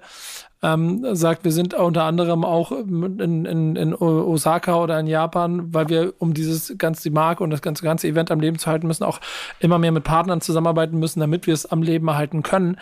ähm, 0.64 1.16
sagt, 1.16 1.44
wir 1.44 1.52
sind 1.52 1.74
unter 1.74 2.04
anderem 2.04 2.44
auch 2.44 2.72
in, 2.72 3.46
in, 3.46 3.76
in 3.76 3.96
Osaka 3.96 4.76
oder 4.76 5.00
in 5.00 5.08
Japan, 5.08 5.74
weil 5.74 5.90
wir, 5.90 6.14
um 6.20 6.34
dieses 6.34 6.78
ganze 6.78 7.04
die 7.04 7.10
Marke 7.10 7.44
und 7.44 7.50
das 7.50 7.62
ganze, 7.62 7.84
ganze 7.84 8.08
Event 8.08 8.30
am 8.30 8.40
Leben 8.40 8.60
zu 8.60 8.70
halten 8.70 8.88
müssen, 8.88 9.04
auch 9.04 9.20
immer 9.60 9.80
mehr 9.80 9.92
mit 9.92 10.04
Partnern 10.04 10.42
zusammenarbeiten 10.42 11.00
müssen, 11.00 11.20
damit 11.20 11.48
wir 11.48 11.54
es 11.54 11.66
am 11.66 11.82
Leben 11.82 12.08
erhalten 12.08 12.44
können. 12.44 12.78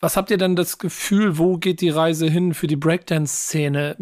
Was 0.00 0.16
habt 0.16 0.30
ihr 0.30 0.38
denn 0.38 0.54
das 0.54 0.78
Gefühl, 0.78 1.38
wo 1.38 1.56
geht 1.56 1.80
die 1.80 1.90
Reise 1.90 2.28
hin 2.28 2.54
für 2.54 2.68
die 2.68 2.76
Breakdance-Szene? 2.76 3.96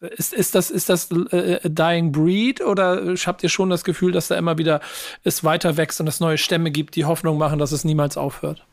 Ist, 0.00 0.32
ist 0.32 0.54
das, 0.54 0.70
ist 0.70 0.88
das 0.88 1.10
äh, 1.10 1.60
a 1.62 1.68
Dying 1.68 2.10
Breed 2.10 2.60
oder 2.60 3.14
habt 3.26 3.42
ihr 3.42 3.48
schon 3.50 3.70
das 3.70 3.84
Gefühl, 3.84 4.12
dass 4.12 4.28
da 4.28 4.36
immer 4.36 4.58
wieder 4.58 4.80
es 5.24 5.44
weiter 5.44 5.76
wächst 5.76 6.00
und 6.00 6.08
es 6.08 6.20
neue 6.20 6.38
Stämme 6.38 6.70
gibt, 6.70 6.96
die 6.96 7.04
Hoffnung 7.04 7.38
machen, 7.38 7.58
dass 7.58 7.70
es 7.70 7.84
niemals 7.84 8.16
aufhört? 8.16 8.66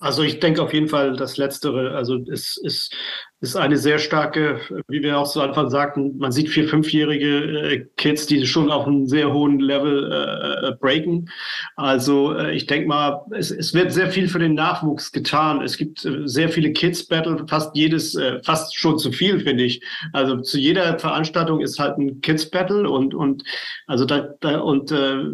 Also 0.00 0.22
ich 0.22 0.38
denke 0.38 0.62
auf 0.62 0.72
jeden 0.72 0.88
Fall 0.88 1.16
das 1.16 1.38
Letztere. 1.38 1.96
Also 1.96 2.18
es 2.30 2.56
ist, 2.56 2.94
ist 3.40 3.56
eine 3.56 3.76
sehr 3.76 3.98
starke, 3.98 4.60
wie 4.86 5.02
wir 5.02 5.18
auch 5.18 5.28
zu 5.28 5.40
Anfang 5.40 5.70
sagten, 5.70 6.16
man 6.18 6.30
sieht 6.30 6.48
vier, 6.50 6.68
fünfjährige 6.68 7.70
äh, 7.72 7.86
Kids, 7.96 8.26
die 8.26 8.46
schon 8.46 8.70
auf 8.70 8.86
einem 8.86 9.08
sehr 9.08 9.32
hohen 9.32 9.58
Level 9.58 10.12
äh, 10.12 10.72
breaken. 10.80 11.28
Also 11.74 12.32
äh, 12.32 12.54
ich 12.54 12.66
denke 12.66 12.86
mal, 12.86 13.24
es, 13.32 13.50
es 13.50 13.74
wird 13.74 13.92
sehr 13.92 14.10
viel 14.12 14.28
für 14.28 14.38
den 14.38 14.54
Nachwuchs 14.54 15.10
getan. 15.10 15.62
Es 15.62 15.76
gibt 15.76 16.04
äh, 16.04 16.28
sehr 16.28 16.48
viele 16.48 16.72
Kids-Battle, 16.72 17.46
fast 17.48 17.74
jedes, 17.76 18.14
äh, 18.14 18.40
fast 18.44 18.76
schon 18.76 18.98
zu 19.00 19.10
viel, 19.10 19.40
finde 19.40 19.64
ich. 19.64 19.82
Also 20.12 20.40
zu 20.42 20.58
jeder 20.58 20.96
Veranstaltung 21.00 21.60
ist 21.60 21.80
halt 21.80 21.98
ein 21.98 22.20
Kids-Battle 22.20 22.88
und, 22.88 23.14
und 23.14 23.42
also 23.88 24.04
da, 24.04 24.28
da 24.40 24.60
und 24.60 24.92
äh, 24.92 25.24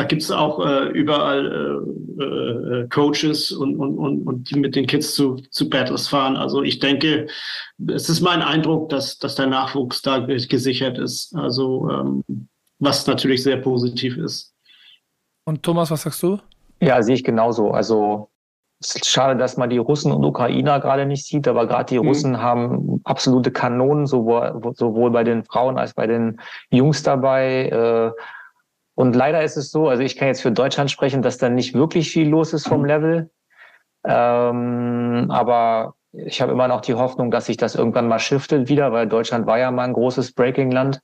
da 0.00 0.06
gibt's 0.06 0.30
auch 0.30 0.64
äh, 0.64 0.88
überall 0.88 1.84
äh, 2.18 2.24
äh, 2.24 2.88
Coaches 2.88 3.52
und, 3.52 3.76
und, 3.76 3.98
und, 3.98 4.26
und 4.26 4.50
die 4.50 4.58
mit 4.58 4.74
den 4.74 4.86
Kids 4.86 5.14
zu, 5.14 5.36
zu 5.50 5.68
Battles 5.68 6.08
fahren. 6.08 6.36
Also 6.36 6.62
ich 6.62 6.78
denke, 6.78 7.26
es 7.86 8.08
ist 8.08 8.22
mein 8.22 8.40
Eindruck, 8.40 8.88
dass, 8.88 9.18
dass 9.18 9.34
der 9.34 9.46
Nachwuchs 9.46 10.00
da 10.00 10.20
ge- 10.20 10.46
gesichert 10.46 10.96
ist. 10.98 11.36
Also 11.36 11.90
ähm, 11.90 12.24
was 12.78 13.06
natürlich 13.06 13.42
sehr 13.42 13.58
positiv 13.58 14.16
ist. 14.16 14.54
Und 15.44 15.62
Thomas, 15.62 15.90
was 15.90 16.02
sagst 16.02 16.22
du? 16.22 16.38
Ja, 16.80 17.02
sehe 17.02 17.16
ich 17.16 17.24
genauso. 17.24 17.72
Also 17.72 18.30
es 18.80 18.96
ist 18.96 19.06
schade, 19.06 19.38
dass 19.38 19.58
man 19.58 19.68
die 19.68 19.76
Russen 19.76 20.12
und 20.12 20.24
Ukrainer 20.24 20.80
gerade 20.80 21.04
nicht 21.04 21.26
sieht, 21.26 21.46
aber 21.46 21.66
gerade 21.66 21.90
die 21.92 21.98
Mhm. 21.98 22.08
Russen 22.08 22.40
haben 22.40 23.02
absolute 23.04 23.50
Kanonen, 23.50 24.06
sowohl, 24.06 24.62
sowohl 24.74 25.10
bei 25.10 25.24
den 25.24 25.44
Frauen 25.44 25.76
als 25.76 25.92
bei 25.92 26.06
den 26.06 26.40
Jungs 26.70 27.02
dabei. 27.02 27.68
Äh, 27.68 28.12
und 29.00 29.16
leider 29.16 29.42
ist 29.42 29.56
es 29.56 29.70
so, 29.70 29.88
also 29.88 30.02
ich 30.02 30.16
kann 30.16 30.28
jetzt 30.28 30.42
für 30.42 30.52
Deutschland 30.52 30.90
sprechen, 30.90 31.22
dass 31.22 31.38
da 31.38 31.48
nicht 31.48 31.74
wirklich 31.74 32.10
viel 32.10 32.28
los 32.28 32.52
ist 32.52 32.68
vom 32.68 32.84
Level. 32.84 33.30
Ähm, 34.04 35.26
aber 35.30 35.94
ich 36.12 36.42
habe 36.42 36.52
immer 36.52 36.68
noch 36.68 36.82
die 36.82 36.92
Hoffnung, 36.92 37.30
dass 37.30 37.46
sich 37.46 37.56
das 37.56 37.74
irgendwann 37.74 38.08
mal 38.08 38.18
shiftet 38.18 38.68
wieder, 38.68 38.92
weil 38.92 39.06
Deutschland 39.06 39.46
war 39.46 39.58
ja 39.58 39.70
mal 39.70 39.84
ein 39.84 39.94
großes 39.94 40.34
Breaking-Land. 40.34 41.00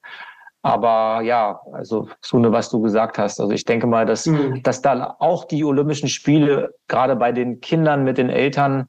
Aber 0.61 1.23
ja, 1.23 1.61
also 1.73 2.09
Sune, 2.21 2.53
was 2.53 2.69
du 2.69 2.83
gesagt 2.83 3.17
hast. 3.17 3.41
Also 3.41 3.53
ich 3.53 3.65
denke 3.65 3.87
mal, 3.87 4.05
dass 4.05 4.27
Mhm. 4.27 4.63
dass 4.63 4.83
da 4.83 5.17
auch 5.19 5.45
die 5.47 5.65
Olympischen 5.65 6.11
Spiele 6.11 6.75
gerade 6.89 7.17
bei 7.17 7.33
den 7.33 7.61
Kindern 7.63 8.05
mit 8.05 8.19
den 8.19 8.29
Eltern 8.29 8.89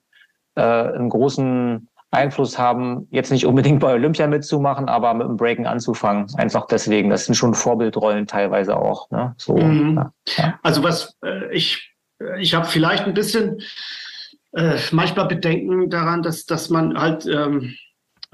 äh, 0.56 0.62
einen 0.62 1.10
großen 1.10 1.87
Einfluss 2.12 2.58
haben, 2.58 3.08
jetzt 3.12 3.32
nicht 3.32 3.46
unbedingt 3.46 3.80
bei 3.82 3.94
Olympia 3.94 4.28
mitzumachen, 4.28 4.88
aber 4.88 5.14
mit 5.14 5.28
dem 5.28 5.38
Breaken 5.38 5.66
anzufangen. 5.68 6.28
Einfach 6.38 6.66
deswegen. 6.68 7.10
Das 7.10 7.26
sind 7.26 7.36
schon 7.36 7.54
Vorbildrollen 7.54 8.28
teilweise 8.28 8.78
auch. 8.78 9.10
Ne? 9.12 9.36
So, 9.38 9.58
Mhm. 9.58 10.02
ja. 10.38 10.60
Also 10.64 10.84
was 10.84 11.16
äh, 11.24 11.54
ich 11.54 11.94
ich 12.40 12.56
habe 12.56 12.66
vielleicht 12.66 13.04
ein 13.06 13.14
bisschen 13.14 13.62
äh, 14.54 14.78
manchmal 14.92 15.28
Bedenken 15.28 15.90
daran, 15.90 16.24
dass 16.24 16.46
dass 16.46 16.70
man 16.70 17.00
halt 17.00 17.26
ähm, 17.28 17.64
äh, 17.64 17.76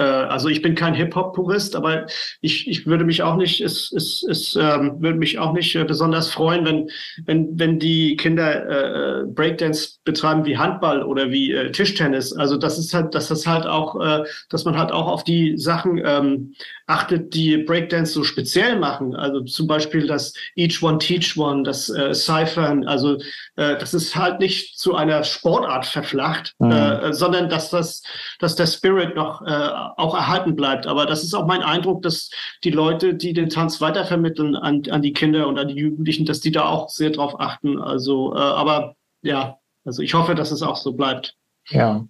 also 0.03 0.49
ich 0.49 0.61
bin 0.61 0.75
kein 0.75 0.93
Hip-Hop-Purist, 0.93 1.75
aber 1.75 2.07
ich, 2.41 2.67
ich 2.67 2.87
würde 2.87 3.03
mich 3.05 3.21
auch 3.21 3.35
nicht, 3.35 3.61
es, 3.61 3.91
es, 3.91 4.25
es 4.29 4.55
ähm, 4.55 5.01
würde 5.01 5.17
mich 5.17 5.37
auch 5.39 5.53
nicht 5.53 5.75
äh, 5.75 5.83
besonders 5.83 6.29
freuen, 6.29 6.65
wenn, 6.65 6.89
wenn, 7.25 7.59
wenn 7.59 7.79
die 7.79 8.15
Kinder 8.15 9.21
äh, 9.21 9.25
Breakdance 9.25 9.99
betreiben 10.03 10.45
wie 10.45 10.57
Handball 10.57 11.03
oder 11.03 11.29
wie 11.31 11.51
äh, 11.51 11.71
Tischtennis. 11.71 12.33
Also 12.33 12.57
das 12.57 12.77
ist 12.77 12.93
halt, 12.93 13.13
dass 13.13 13.27
das 13.27 13.45
halt 13.45 13.65
auch, 13.67 13.99
äh, 14.01 14.23
dass 14.49 14.65
man 14.65 14.77
halt 14.77 14.91
auch 14.91 15.07
auf 15.07 15.23
die 15.23 15.57
Sachen 15.57 16.01
ähm, 16.03 16.53
achtet, 16.87 17.33
die 17.33 17.57
Breakdance 17.57 18.13
so 18.13 18.23
speziell 18.23 18.77
machen. 18.79 19.15
Also 19.15 19.41
zum 19.41 19.67
Beispiel 19.67 20.07
das 20.07 20.33
Each 20.55 20.81
One 20.81 20.97
Teach 20.97 21.37
One, 21.37 21.63
das 21.63 21.89
äh, 21.89 22.13
Cyphern. 22.13 22.87
Also 22.87 23.17
äh, 23.55 23.77
das 23.77 23.93
ist 23.93 24.15
halt 24.15 24.39
nicht 24.39 24.77
zu 24.77 24.95
einer 24.95 25.23
Sportart 25.23 25.85
verflacht, 25.85 26.53
Mhm. 26.59 26.71
äh, 26.71 27.13
sondern 27.13 27.49
dass 27.49 27.69
das, 27.69 28.03
dass 28.43 28.55
der 28.55 28.67
Spirit 28.67 29.15
noch 29.15 29.41
äh, 29.41 29.69
auch 29.97 30.13
erhalten 30.13 30.55
bleibt. 30.55 30.85
Aber 30.85 31.05
das 31.05 31.23
ist 31.23 31.33
auch 31.33 31.47
mein 31.47 31.63
Eindruck, 31.63 32.01
dass 32.03 32.29
die 32.63 32.71
Leute, 32.71 33.15
die 33.15 33.33
den 33.33 33.49
Tanz 33.49 33.81
weitervermitteln 33.81 34.55
an, 34.55 34.83
an 34.91 35.01
die 35.01 35.13
Kinder 35.13 35.47
und 35.47 35.57
an 35.57 35.69
die 35.69 35.75
Jugendlichen, 35.75 36.25
dass 36.25 36.41
die 36.41 36.51
da 36.51 36.65
auch 36.65 36.89
sehr 36.89 37.09
drauf 37.09 37.39
achten. 37.39 37.79
Also, 37.79 38.35
äh, 38.35 38.39
aber 38.39 38.95
ja, 39.21 39.57
also 39.85 40.01
ich 40.01 40.13
hoffe, 40.13 40.35
dass 40.35 40.51
es 40.51 40.61
auch 40.61 40.75
so 40.75 40.93
bleibt. 40.93 41.35
ja. 41.69 42.05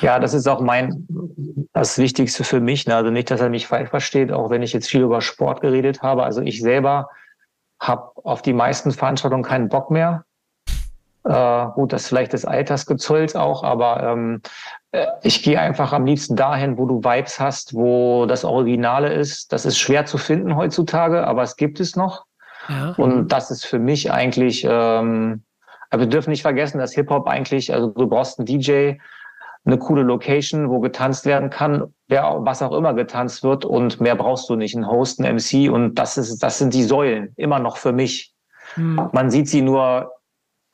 Ja, 0.00 0.18
das 0.18 0.34
ist 0.34 0.46
auch 0.46 0.60
mein, 0.60 1.06
das 1.72 1.98
Wichtigste 1.98 2.44
für 2.44 2.60
mich. 2.60 2.86
Ne? 2.86 2.94
Also 2.94 3.10
nicht, 3.10 3.30
dass 3.30 3.40
er 3.40 3.50
mich 3.50 3.66
falsch 3.66 3.90
versteht, 3.90 4.32
auch 4.32 4.48
wenn 4.48 4.62
ich 4.62 4.72
jetzt 4.72 4.88
viel 4.88 5.02
über 5.02 5.20
Sport 5.20 5.60
geredet 5.60 6.00
habe. 6.00 6.22
Also 6.22 6.40
ich 6.40 6.62
selber 6.62 7.10
habe 7.80 8.12
auf 8.22 8.40
die 8.40 8.52
meisten 8.52 8.92
Veranstaltungen 8.92 9.42
keinen 9.42 9.68
Bock 9.68 9.90
mehr. 9.90 10.24
Äh, 11.24 11.66
gut, 11.74 11.92
das 11.92 12.02
ist 12.02 12.08
vielleicht 12.08 12.34
des 12.34 12.44
Alters 12.44 12.84
gezollt 12.86 13.34
auch, 13.34 13.62
aber 13.62 14.02
ähm, 14.02 14.42
äh, 14.44 14.83
ich 15.22 15.42
gehe 15.42 15.58
einfach 15.60 15.92
am 15.92 16.06
liebsten 16.06 16.36
dahin, 16.36 16.78
wo 16.78 16.86
du 16.86 17.02
Vibes 17.02 17.40
hast, 17.40 17.74
wo 17.74 18.26
das 18.26 18.44
Originale 18.44 19.12
ist. 19.12 19.52
Das 19.52 19.64
ist 19.64 19.78
schwer 19.78 20.06
zu 20.06 20.18
finden 20.18 20.56
heutzutage, 20.56 21.26
aber 21.26 21.42
es 21.42 21.56
gibt 21.56 21.80
es 21.80 21.96
noch. 21.96 22.26
Ja. 22.68 22.94
Und 22.96 23.28
das 23.28 23.50
ist 23.50 23.66
für 23.66 23.78
mich 23.78 24.12
eigentlich, 24.12 24.64
ähm, 24.68 25.42
aber 25.90 26.02
wir 26.02 26.08
dürfen 26.08 26.30
nicht 26.30 26.42
vergessen, 26.42 26.78
dass 26.78 26.94
Hip-Hop 26.94 27.26
eigentlich, 27.28 27.72
also 27.72 27.88
du 27.88 28.06
brauchst 28.06 28.38
einen 28.38 28.46
DJ, 28.46 28.92
eine 29.66 29.78
coole 29.78 30.02
Location, 30.02 30.70
wo 30.70 30.80
getanzt 30.80 31.26
werden 31.26 31.50
kann, 31.50 31.92
wer, 32.08 32.36
was 32.40 32.62
auch 32.62 32.72
immer 32.72 32.94
getanzt 32.94 33.42
wird 33.42 33.64
und 33.64 34.00
mehr 34.00 34.14
brauchst 34.14 34.48
du 34.48 34.56
nicht, 34.56 34.74
ein 34.74 34.86
Host, 34.86 35.20
ein 35.20 35.36
MC 35.36 35.70
und 35.70 35.94
das 35.94 36.18
ist, 36.18 36.38
das 36.42 36.58
sind 36.58 36.74
die 36.74 36.84
Säulen, 36.84 37.32
immer 37.36 37.58
noch 37.58 37.78
für 37.78 37.92
mich. 37.92 38.34
Hm. 38.74 39.08
Man 39.12 39.30
sieht 39.30 39.48
sie 39.48 39.62
nur 39.62 40.12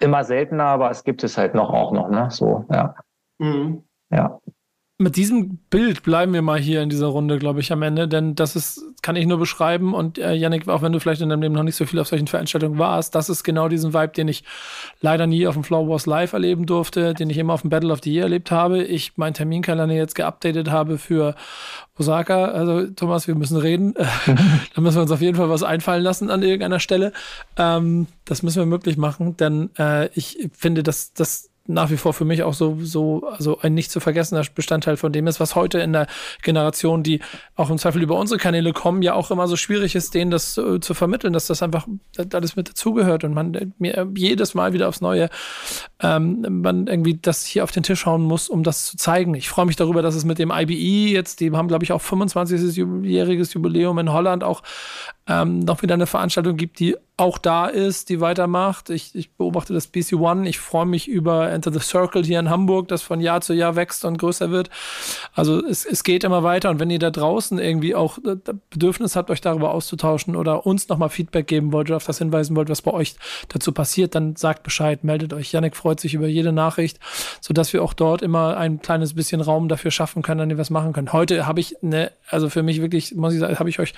immer 0.01 0.25
seltener, 0.25 0.65
aber 0.65 0.91
es 0.91 1.05
gibt 1.05 1.23
es 1.23 1.39
halt 1.39 1.55
noch 1.55 1.71
auch 1.71 1.93
noch, 1.93 2.09
ne, 2.09 2.29
so, 2.31 2.65
ja. 2.71 2.95
Mhm. 3.39 3.85
Ja 4.11 4.41
mit 5.01 5.17
diesem 5.17 5.57
Bild 5.71 6.03
bleiben 6.03 6.35
wir 6.35 6.43
mal 6.43 6.61
hier 6.61 6.83
in 6.83 6.91
dieser 6.91 7.07
Runde, 7.07 7.39
glaube 7.39 7.61
ich, 7.61 7.73
am 7.73 7.81
Ende, 7.81 8.07
denn 8.07 8.35
das 8.35 8.55
ist, 8.55 8.85
kann 9.01 9.17
ich 9.17 9.27
nur 9.27 9.39
beschreiben 9.39 9.95
und 9.95 10.19
äh, 10.19 10.35
Yannick, 10.35 10.69
auch 10.69 10.83
wenn 10.83 10.93
du 10.93 11.01
vielleicht 11.01 11.23
in 11.23 11.31
deinem 11.31 11.41
Leben 11.41 11.55
noch 11.55 11.63
nicht 11.63 11.77
so 11.77 11.87
viel 11.87 11.99
auf 12.01 12.09
solchen 12.09 12.27
Veranstaltungen 12.27 12.79
warst, 12.79 13.15
das 13.15 13.31
ist 13.31 13.43
genau 13.43 13.69
diesen 13.69 13.95
Vibe, 13.95 14.13
den 14.13 14.29
ich 14.29 14.45
leider 15.01 15.27
nie 15.27 15.47
auf 15.47 15.55
dem 15.55 15.65
Flow 15.65 15.89
Wars 15.89 16.05
Live 16.05 16.35
erleben 16.35 16.67
durfte, 16.67 17.15
den 17.15 17.31
ich 17.31 17.39
immer 17.39 17.55
auf 17.55 17.63
dem 17.63 17.71
Battle 17.71 17.91
of 17.91 18.01
the 18.03 18.13
Year 18.13 18.25
erlebt 18.25 18.51
habe. 18.51 18.83
Ich 18.83 19.17
meinen 19.17 19.33
Terminkalender 19.33 19.95
jetzt 19.95 20.17
geupdatet 20.17 20.71
habe 20.71 20.99
für 20.99 21.35
Osaka. 21.99 22.47
Also 22.49 22.87
Thomas, 22.89 23.27
wir 23.27 23.35
müssen 23.35 23.57
reden. 23.57 23.95
da 24.75 24.83
müssen 24.83 24.97
wir 24.97 25.03
uns 25.03 25.13
auf 25.13 25.23
jeden 25.23 25.37
Fall 25.39 25.49
was 25.49 25.63
einfallen 25.63 26.03
lassen 26.03 26.31
an 26.31 26.43
irgendeiner 26.43 26.79
Stelle. 26.79 27.15
Ähm, 27.57 28.07
das 28.27 28.43
müssen 28.43 28.59
wir 28.59 28.67
möglich 28.67 28.99
machen, 28.99 29.39
denn 29.39 29.71
äh, 29.79 30.11
ich 30.15 30.51
finde, 30.53 30.83
dass 30.83 31.15
das 31.15 31.51
nach 31.73 31.91
wie 31.91 31.97
vor 31.97 32.13
für 32.13 32.25
mich 32.25 32.43
auch 32.43 32.55
so, 32.55 32.79
so, 32.81 33.27
also 33.31 33.59
ein 33.61 33.75
nicht 33.75 33.91
zu 33.91 34.01
vergessener 34.01 34.43
Bestandteil 34.55 34.97
von 34.97 35.13
dem 35.13 35.27
ist, 35.27 35.41
was 35.41 35.55
heute 35.55 35.79
in 35.79 35.93
der 35.93 36.07
Generation, 36.43 37.03
die 37.03 37.21
auch 37.57 37.71
im 37.71 37.79
Zweifel 37.79 38.03
über 38.03 38.19
unsere 38.19 38.39
Kanäle 38.39 38.73
kommen, 38.73 39.03
ja 39.03 39.15
auch 39.15 39.31
immer 39.31 39.49
so 39.49 39.57
schwierig 39.57 39.95
ist, 39.95 40.15
denen 40.15 40.31
das 40.31 40.59
äh, 40.59 40.81
zu 40.81 40.95
vermitteln, 40.95 41.33
dass 41.33 41.47
das 41.47 41.63
einfach 41.63 41.87
alles 42.33 42.57
mit 42.57 42.69
dazugehört 42.69 43.25
und 43.25 43.35
man 43.35 43.55
äh, 43.55 43.67
mir 43.79 44.09
jedes 44.15 44.55
Mal 44.55 44.73
wieder 44.73 44.89
aufs 44.89 45.01
Neue 45.01 45.31
ähm, 46.03 46.45
man 46.63 46.87
irgendwie 46.87 47.19
das 47.21 47.45
hier 47.45 47.65
auf 47.65 47.73
den 47.73 47.83
Tisch 47.83 48.07
hauen 48.07 48.23
muss, 48.23 48.49
um 48.49 48.63
das 48.63 48.87
zu 48.87 48.97
zeigen. 48.97 49.35
Ich 49.35 49.49
freue 49.49 49.67
mich 49.67 49.77
darüber, 49.77 50.03
dass 50.03 50.15
es 50.15 50.25
mit 50.25 50.39
dem 50.39 50.51
IBE 50.51 51.13
jetzt, 51.13 51.41
die 51.41 51.51
haben, 51.53 51.69
glaube 51.69 51.85
ich, 51.85 51.93
auch 51.93 52.03
25-jähriges 52.03 53.55
Jubiläum 53.55 53.99
in 53.99 54.13
Holland 54.13 54.45
auch 54.45 54.63
ähm, 55.31 55.61
noch 55.61 55.83
wieder 55.83 55.95
eine 55.95 56.07
Veranstaltung 56.07 56.57
gibt, 56.57 56.81
die 56.81 56.97
auch 57.17 57.37
da 57.37 57.67
ist, 57.67 58.09
die 58.09 58.21
weitermacht. 58.21 58.89
Ich, 58.89 59.15
ich 59.15 59.35
beobachte 59.37 59.75
das 59.75 59.87
BC 59.87 60.15
One. 60.15 60.49
Ich 60.49 60.59
freue 60.59 60.87
mich 60.87 61.07
über 61.07 61.51
Enter 61.51 61.71
the 61.71 61.79
Circle 61.79 62.25
hier 62.25 62.41
in 62.41 62.49
Hamburg, 62.49 62.89
das 62.89 63.03
von 63.03 63.21
Jahr 63.21 63.43
zu 63.43 63.53
Jahr 63.53 63.77
wächst 63.77 64.07
und 64.07 64.17
größer 64.17 64.51
wird. 64.51 64.71
Also 65.35 65.63
es, 65.65 65.85
es 65.85 66.03
geht 66.03 66.25
immer 66.25 66.43
weiter. 66.43 66.71
Und 66.71 66.81
wenn 66.81 66.89
ihr 66.89 66.99
da 66.99 67.11
draußen 67.11 67.59
irgendwie 67.59 67.95
auch 67.95 68.19
Bedürfnis 68.71 69.17
habt, 69.17 69.31
euch 69.31 69.43
darüber 69.43 69.73
auszutauschen 69.73 70.35
oder 70.35 70.65
uns 70.65 70.89
nochmal 70.89 71.11
Feedback 71.11 71.47
geben 71.47 71.73
wollt 71.73 71.91
oder 71.91 71.99
auf 71.99 72.07
das 72.07 72.19
hinweisen 72.19 72.57
wollt, 72.57 72.71
was 72.71 72.81
bei 72.81 72.93
euch 72.93 73.15
dazu 73.49 73.73
passiert, 73.73 74.15
dann 74.15 74.35
sagt 74.37 74.63
Bescheid, 74.63 75.05
meldet 75.05 75.35
euch. 75.35 75.53
Janik 75.53 75.77
freut 75.77 76.01
sich 76.01 76.15
über 76.15 76.27
jede 76.27 76.53
Nachricht, 76.53 76.99
sodass 77.43 77.75
wir 77.75 77.85
auch 77.85 77.93
dort 77.93 78.23
immer 78.23 78.57
ein 78.57 78.81
kleines 78.81 79.15
bisschen 79.15 79.43
Raum 79.43 79.69
dafür 79.69 79.91
schaffen 79.91 80.23
können, 80.23 80.41
an 80.41 80.49
dem 80.49 80.57
wir 80.57 80.63
was 80.63 80.71
machen 80.71 80.95
können. 80.95 81.13
Heute 81.13 81.47
habe 81.47 81.61
ich 81.61 81.83
eine, 81.83 82.13
also 82.31 82.49
für 82.49 82.63
mich 82.63 82.81
wirklich, 82.81 83.15
muss 83.15 83.35
ich 83.35 83.41
sagen, 83.41 83.59
habe 83.59 83.69
ich 83.69 83.79
euch 83.79 83.93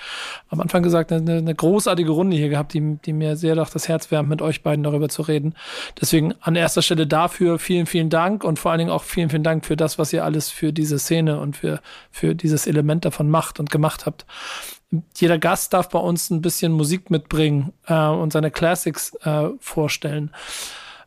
am 0.49 0.59
Anfang 0.59 0.83
gesagt, 0.83 1.13
eine 1.13 1.22
eine, 1.23 1.39
eine 1.39 1.55
großartige 1.55 2.11
Runde 2.11 2.37
hier 2.37 2.49
gehabt, 2.49 2.73
die, 2.73 2.97
die 3.03 3.13
mir 3.13 3.35
sehr 3.35 3.55
doch 3.55 3.69
das 3.69 3.87
Herz 3.87 4.11
wärmt, 4.11 4.29
mit 4.29 4.41
euch 4.41 4.63
beiden 4.63 4.83
darüber 4.83 5.09
zu 5.09 5.21
reden. 5.23 5.55
Deswegen 5.99 6.33
an 6.41 6.55
erster 6.55 6.81
Stelle 6.81 7.07
dafür 7.07 7.59
vielen, 7.59 7.85
vielen 7.85 8.09
Dank 8.09 8.43
und 8.43 8.59
vor 8.59 8.71
allen 8.71 8.79
Dingen 8.79 8.91
auch 8.91 9.03
vielen, 9.03 9.29
vielen 9.29 9.43
Dank 9.43 9.65
für 9.65 9.75
das, 9.75 9.97
was 9.97 10.13
ihr 10.13 10.23
alles 10.23 10.49
für 10.49 10.73
diese 10.73 10.99
Szene 10.99 11.39
und 11.39 11.57
für, 11.57 11.81
für 12.11 12.35
dieses 12.35 12.67
Element 12.67 13.05
davon 13.05 13.29
macht 13.29 13.59
und 13.59 13.69
gemacht 13.69 14.05
habt. 14.05 14.25
Jeder 15.15 15.39
Gast 15.39 15.73
darf 15.73 15.89
bei 15.89 15.99
uns 15.99 16.29
ein 16.29 16.41
bisschen 16.41 16.71
Musik 16.71 17.09
mitbringen 17.09 17.73
äh, 17.87 18.07
und 18.07 18.31
seine 18.31 18.51
Classics 18.51 19.15
äh, 19.23 19.49
vorstellen. 19.59 20.31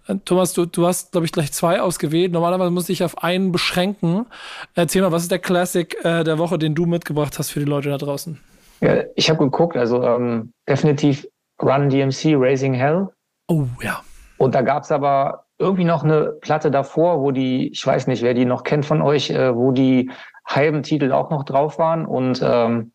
Äh, 0.06 0.16
Thomas, 0.24 0.52
du, 0.52 0.66
du 0.66 0.86
hast, 0.86 1.12
glaube 1.12 1.26
ich, 1.26 1.32
gleich 1.32 1.52
zwei 1.52 1.80
ausgewählt. 1.80 2.32
Normalerweise 2.32 2.70
muss 2.70 2.88
ich 2.88 3.04
auf 3.04 3.22
einen 3.22 3.52
beschränken. 3.52 4.26
Erzähl 4.74 5.02
mal, 5.02 5.12
was 5.12 5.22
ist 5.22 5.30
der 5.30 5.38
Classic 5.38 5.96
äh, 6.04 6.24
der 6.24 6.38
Woche, 6.38 6.58
den 6.58 6.74
du 6.74 6.86
mitgebracht 6.86 7.38
hast 7.38 7.50
für 7.50 7.60
die 7.60 7.66
Leute 7.66 7.90
da 7.90 7.98
draußen? 7.98 8.40
Ja, 8.80 9.04
ich 9.14 9.30
habe 9.30 9.38
geguckt, 9.38 9.76
also 9.76 10.02
ähm, 10.02 10.52
definitiv 10.68 11.26
Run 11.62 11.88
DMC 11.88 12.34
Raising 12.36 12.74
Hell. 12.74 13.08
Oh 13.48 13.66
ja. 13.82 14.02
Und 14.38 14.54
da 14.54 14.62
gab 14.62 14.82
es 14.82 14.92
aber 14.92 15.46
irgendwie 15.58 15.84
noch 15.84 16.04
eine 16.04 16.32
Platte 16.40 16.70
davor, 16.70 17.20
wo 17.20 17.30
die, 17.30 17.68
ich 17.68 17.86
weiß 17.86 18.06
nicht, 18.08 18.22
wer 18.22 18.34
die 18.34 18.44
noch 18.44 18.62
kennt 18.62 18.84
von 18.84 19.00
euch, 19.00 19.30
äh, 19.30 19.54
wo 19.54 19.72
die 19.72 20.10
halben 20.46 20.82
Titel 20.82 21.12
auch 21.12 21.30
noch 21.30 21.44
drauf 21.44 21.78
waren. 21.78 22.04
Und, 22.04 22.42
ähm, 22.44 22.92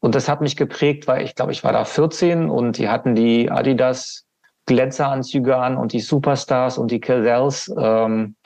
und 0.00 0.14
das 0.14 0.28
hat 0.28 0.42
mich 0.42 0.56
geprägt, 0.56 1.06
weil 1.06 1.24
ich 1.24 1.34
glaube, 1.34 1.52
ich 1.52 1.64
war 1.64 1.72
da 1.72 1.84
14 1.84 2.50
und 2.50 2.76
die 2.76 2.88
hatten 2.88 3.14
die 3.14 3.50
Adidas 3.50 4.26
Glänzeranzüge 4.66 5.56
an 5.56 5.76
und 5.76 5.92
die 5.92 6.00
Superstars 6.00 6.78
und 6.78 6.90
die 6.90 7.00
Kildells. 7.00 7.72
Ähm, 7.78 8.36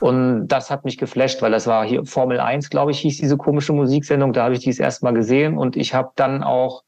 und 0.00 0.48
das 0.48 0.70
hat 0.70 0.84
mich 0.84 0.96
geflasht, 0.98 1.42
weil 1.42 1.52
das 1.52 1.66
war 1.66 1.84
hier 1.86 2.04
Formel 2.06 2.40
1, 2.40 2.70
glaube 2.70 2.90
ich, 2.90 3.00
hieß 3.00 3.18
diese 3.18 3.36
komische 3.36 3.72
Musiksendung. 3.72 4.32
Da 4.32 4.44
habe 4.44 4.54
ich 4.54 4.60
dies 4.60 4.78
erstmal 4.78 5.12
gesehen 5.12 5.58
und 5.58 5.76
ich 5.76 5.94
habe 5.94 6.10
dann 6.16 6.42
auch 6.42 6.82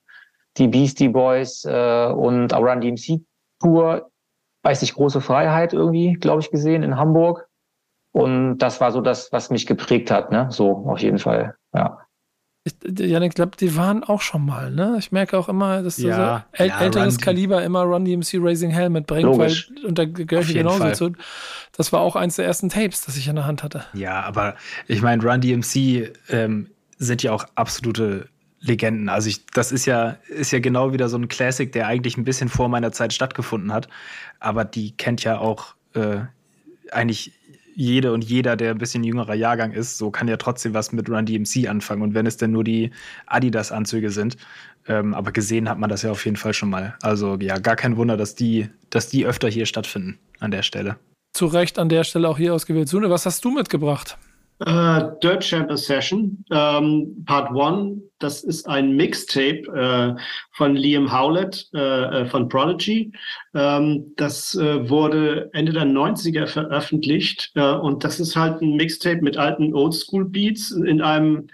die 0.56 0.68
Beastie 0.68 1.08
Boys 1.08 1.64
äh, 1.64 2.06
und 2.06 2.52
Run 2.54 2.80
DMC 2.80 3.20
Tour, 3.60 4.10
weiß 4.62 4.82
ich, 4.82 4.94
große 4.94 5.20
Freiheit 5.20 5.72
irgendwie, 5.72 6.14
glaube 6.14 6.40
ich, 6.40 6.50
gesehen 6.50 6.82
in 6.82 6.96
Hamburg. 6.96 7.48
Und 8.12 8.58
das 8.58 8.80
war 8.80 8.92
so 8.92 9.00
das, 9.00 9.32
was 9.32 9.50
mich 9.50 9.66
geprägt 9.66 10.10
hat, 10.10 10.30
ne? 10.30 10.48
So 10.50 10.84
auf 10.86 11.00
jeden 11.00 11.18
Fall, 11.18 11.54
ja. 11.74 12.01
Ich, 12.64 12.74
Janik, 12.98 13.34
glaube, 13.34 13.56
die 13.56 13.76
waren 13.76 14.04
auch 14.04 14.20
schon 14.20 14.46
mal, 14.46 14.70
ne? 14.70 14.94
Ich 14.98 15.10
merke 15.10 15.36
auch 15.36 15.48
immer, 15.48 15.82
dass 15.82 15.98
ja, 15.98 16.44
so 16.54 16.62
äl 16.62 16.68
ja, 16.68 16.80
älteres 16.80 17.16
Run 17.16 17.20
Kaliber 17.20 17.64
immer 17.64 17.82
Run 17.82 18.04
DMC 18.04 18.34
Raising 18.34 18.70
Hell 18.70 18.88
mitbringt, 18.88 19.24
Logisch. 19.24 19.72
weil, 19.74 19.86
und 19.86 19.98
da 19.98 20.04
gehöre 20.04 20.42
ich 20.42 20.54
genauso 20.54 20.78
Fall. 20.78 20.94
zu. 20.94 21.12
Das 21.72 21.92
war 21.92 22.00
auch 22.00 22.14
eins 22.14 22.36
der 22.36 22.46
ersten 22.46 22.68
Tapes, 22.68 23.04
das 23.04 23.16
ich 23.16 23.26
in 23.26 23.34
der 23.34 23.46
Hand 23.46 23.64
hatte. 23.64 23.84
Ja, 23.94 24.20
aber 24.22 24.54
ich 24.86 25.02
meine, 25.02 25.24
Run 25.24 25.40
DMC 25.40 26.12
ähm, 26.28 26.68
sind 26.98 27.24
ja 27.24 27.32
auch 27.32 27.46
absolute 27.56 28.28
Legenden. 28.60 29.08
Also 29.08 29.28
ich, 29.28 29.44
das 29.46 29.72
ist 29.72 29.86
ja, 29.86 30.18
ist 30.28 30.52
ja 30.52 30.60
genau 30.60 30.92
wieder 30.92 31.08
so 31.08 31.16
ein 31.16 31.26
Classic, 31.26 31.70
der 31.72 31.88
eigentlich 31.88 32.16
ein 32.16 32.24
bisschen 32.24 32.48
vor 32.48 32.68
meiner 32.68 32.92
Zeit 32.92 33.12
stattgefunden 33.12 33.72
hat. 33.72 33.88
Aber 34.38 34.64
die 34.64 34.96
kennt 34.96 35.24
ja 35.24 35.38
auch 35.38 35.74
äh, 35.94 36.20
eigentlich 36.92 37.32
jede 37.74 38.12
und 38.12 38.24
jeder, 38.24 38.56
der 38.56 38.70
ein 38.70 38.78
bisschen 38.78 39.04
jüngerer 39.04 39.34
Jahrgang 39.34 39.72
ist, 39.72 39.98
so 39.98 40.10
kann 40.10 40.28
ja 40.28 40.36
trotzdem 40.36 40.74
was 40.74 40.92
mit 40.92 41.08
Run 41.08 41.26
DMC 41.26 41.68
anfangen. 41.68 42.02
Und 42.02 42.14
wenn 42.14 42.26
es 42.26 42.36
denn 42.36 42.52
nur 42.52 42.64
die 42.64 42.90
Adidas-Anzüge 43.26 44.10
sind, 44.10 44.36
ähm, 44.88 45.14
aber 45.14 45.32
gesehen 45.32 45.68
hat 45.68 45.78
man 45.78 45.90
das 45.90 46.02
ja 46.02 46.10
auf 46.10 46.24
jeden 46.24 46.36
Fall 46.36 46.54
schon 46.54 46.70
mal. 46.70 46.94
Also 47.02 47.36
ja, 47.40 47.58
gar 47.58 47.76
kein 47.76 47.96
Wunder, 47.96 48.16
dass 48.16 48.34
die, 48.34 48.68
dass 48.90 49.08
die 49.08 49.26
öfter 49.26 49.48
hier 49.48 49.66
stattfinden 49.66 50.18
an 50.40 50.50
der 50.50 50.62
Stelle. 50.62 50.96
Zu 51.32 51.46
Recht 51.46 51.78
an 51.78 51.88
der 51.88 52.04
Stelle 52.04 52.28
auch 52.28 52.38
hier 52.38 52.54
ausgewählt. 52.54 52.88
Sune, 52.88 53.08
was 53.08 53.26
hast 53.26 53.44
du 53.44 53.50
mitgebracht? 53.50 54.18
Uh, 54.60 55.10
Dirt 55.20 55.42
Chamber 55.42 55.76
Session, 55.76 56.44
ähm, 56.52 57.24
Part 57.26 57.50
1. 57.50 58.00
Das 58.20 58.44
ist 58.44 58.68
ein 58.68 58.94
Mixtape 58.94 59.62
äh, 59.74 60.14
von 60.52 60.76
Liam 60.76 61.12
Howlett 61.12 61.68
äh, 61.74 62.24
von 62.26 62.48
Prodigy. 62.48 63.12
Ähm, 63.54 64.12
das 64.16 64.54
äh, 64.54 64.88
wurde 64.88 65.50
Ende 65.52 65.72
der 65.72 65.86
90er 65.86 66.46
veröffentlicht 66.46 67.50
äh, 67.56 67.72
und 67.72 68.04
das 68.04 68.20
ist 68.20 68.36
halt 68.36 68.62
ein 68.62 68.76
Mixtape 68.76 69.22
mit 69.22 69.36
alten 69.36 69.74
Oldschool 69.74 70.26
Beats 70.26 70.70
in 70.70 71.02
einem 71.02 71.48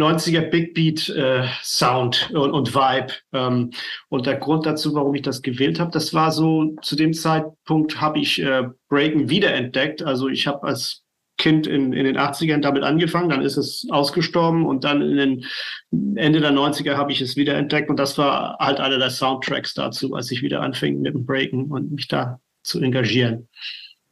90er 0.00 0.42
Big 0.42 0.74
Beat 0.74 1.08
äh, 1.10 1.46
Sound 1.62 2.30
und, 2.32 2.50
und 2.50 2.74
Vibe. 2.74 3.12
Ähm, 3.32 3.70
und 4.08 4.26
der 4.26 4.36
Grund 4.36 4.66
dazu, 4.66 4.94
warum 4.94 5.14
ich 5.14 5.22
das 5.22 5.42
gewählt 5.42 5.78
habe, 5.78 5.90
das 5.90 6.14
war 6.14 6.32
so, 6.32 6.74
zu 6.82 6.96
dem 6.96 7.12
Zeitpunkt 7.12 8.00
habe 8.00 8.18
ich 8.18 8.40
äh, 8.42 8.64
Breaken 8.88 9.28
wiederentdeckt. 9.28 10.02
Also 10.02 10.28
ich 10.28 10.46
habe 10.46 10.66
als 10.66 10.99
Kind 11.40 11.66
in, 11.66 11.94
in 11.94 12.04
den 12.04 12.18
80ern 12.18 12.60
damit 12.60 12.84
angefangen, 12.84 13.30
dann 13.30 13.40
ist 13.40 13.56
es 13.56 13.86
ausgestorben 13.90 14.66
und 14.66 14.84
dann 14.84 15.00
in 15.00 15.16
den 15.16 16.16
Ende 16.16 16.40
der 16.40 16.52
90er 16.52 16.96
habe 16.96 17.12
ich 17.12 17.22
es 17.22 17.34
wieder 17.34 17.54
entdeckt 17.54 17.88
und 17.88 17.98
das 17.98 18.18
war 18.18 18.58
halt 18.60 18.78
einer 18.78 18.98
der 18.98 19.08
Soundtracks 19.08 19.72
dazu, 19.72 20.14
als 20.14 20.30
ich 20.30 20.42
wieder 20.42 20.60
anfing 20.60 21.00
mit 21.00 21.14
dem 21.14 21.24
Breaken 21.24 21.64
und 21.70 21.92
mich 21.92 22.08
da 22.08 22.40
zu 22.62 22.78
engagieren. 22.80 23.48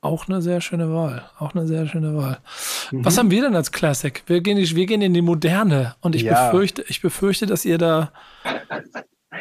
Auch 0.01 0.27
eine 0.27 0.41
sehr 0.41 0.61
schöne 0.61 0.91
Wahl. 0.93 1.29
Auch 1.39 1.55
eine 1.55 1.67
sehr 1.67 1.87
schöne 1.87 2.17
Wahl. 2.17 2.39
Mhm. 2.93 3.05
Was 3.05 3.19
haben 3.19 3.31
wir 3.31 3.43
denn 3.43 3.55
als 3.55 3.73
Classic? 3.73 4.23
Wir 4.27 4.41
gehen, 4.41 4.57
wir 4.57 4.87
gehen 4.87 5.03
in 5.03 5.13
die 5.13 5.23
Moderne 5.23 5.97
und 6.01 6.15
ich 6.15 6.23
ja. 6.23 6.51
befürchte, 6.51 6.85
ich 6.89 7.03
befürchte, 7.03 7.47
dass 7.47 7.65
ihr 7.65 7.77
da 7.77 8.13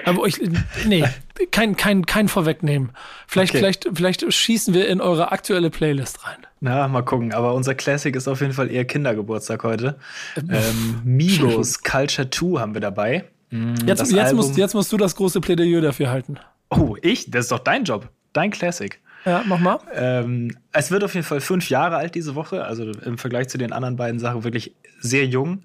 aber 0.04 0.26
ich, 0.26 0.40
nee, 0.86 1.06
kein, 1.52 1.78
kein, 1.78 2.06
kein 2.06 2.28
Vorwegnehmen. 2.28 2.92
Vielleicht, 3.28 3.52
okay. 3.52 3.60
vielleicht, 3.60 3.90
vielleicht 3.94 4.34
schießen 4.34 4.74
wir 4.74 4.88
in 4.88 5.00
eure 5.00 5.32
aktuelle 5.32 5.70
Playlist 5.70 6.26
rein. 6.26 6.47
Na, 6.60 6.88
mal 6.88 7.03
gucken. 7.03 7.34
Aber 7.34 7.53
unser 7.53 7.76
Classic 7.76 8.16
ist 8.16 8.28
auf 8.28 8.41
jeden 8.41 8.53
Fall 8.53 8.72
eher 8.72 8.86
Kindergeburtstag 8.86 9.64
heute. 9.64 9.97
ähm, 10.38 11.01
Migos 11.03 11.84
Culture 11.84 12.30
2 12.30 12.60
haben 12.60 12.74
wir 12.74 12.82
dabei. 12.82 13.26
Mm, 13.51 13.76
jetzt, 13.86 14.12
jetzt, 14.12 14.34
musst, 14.34 14.58
jetzt 14.58 14.74
musst 14.74 14.91
du 14.91 14.97
das 14.97 15.16
große 15.16 15.39
Plädoyer 15.41 15.82
dafür 15.82 16.10
halten. 16.10 16.39
Oh, 16.70 16.95
ich? 17.01 17.30
Das 17.32 17.45
ist 17.45 17.51
doch 17.51 17.60
dein 17.60 17.84
Job. 17.84 18.10
Dein 18.34 18.51
Classic. 18.51 18.99
Ja, 19.26 19.43
mach 19.45 19.60
mal. 19.60 19.80
Ähm, 19.93 20.55
es 20.72 20.89
wird 20.89 21.03
auf 21.03 21.14
jeden 21.14 21.26
Fall 21.26 21.41
fünf 21.41 21.70
Jahre 21.70 21.97
alt 21.97 22.16
diese 22.16 22.36
Woche, 22.36 22.64
also 22.64 22.84
im 22.84 23.18
Vergleich 23.18 23.49
zu 23.49 23.58
den 23.58 23.74
anderen 23.74 23.97
beiden 23.97 24.20
Sachen 24.20 24.43
wirklich 24.43 24.74
sehr 24.99 25.26
jung. 25.26 25.64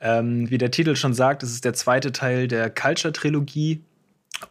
Ähm, 0.00 0.50
wie 0.50 0.58
der 0.58 0.70
Titel 0.70 0.96
schon 0.96 1.14
sagt, 1.14 1.42
es 1.42 1.52
ist 1.52 1.64
der 1.64 1.74
zweite 1.74 2.12
Teil 2.12 2.48
der 2.48 2.70
Culture-Trilogie 2.70 3.82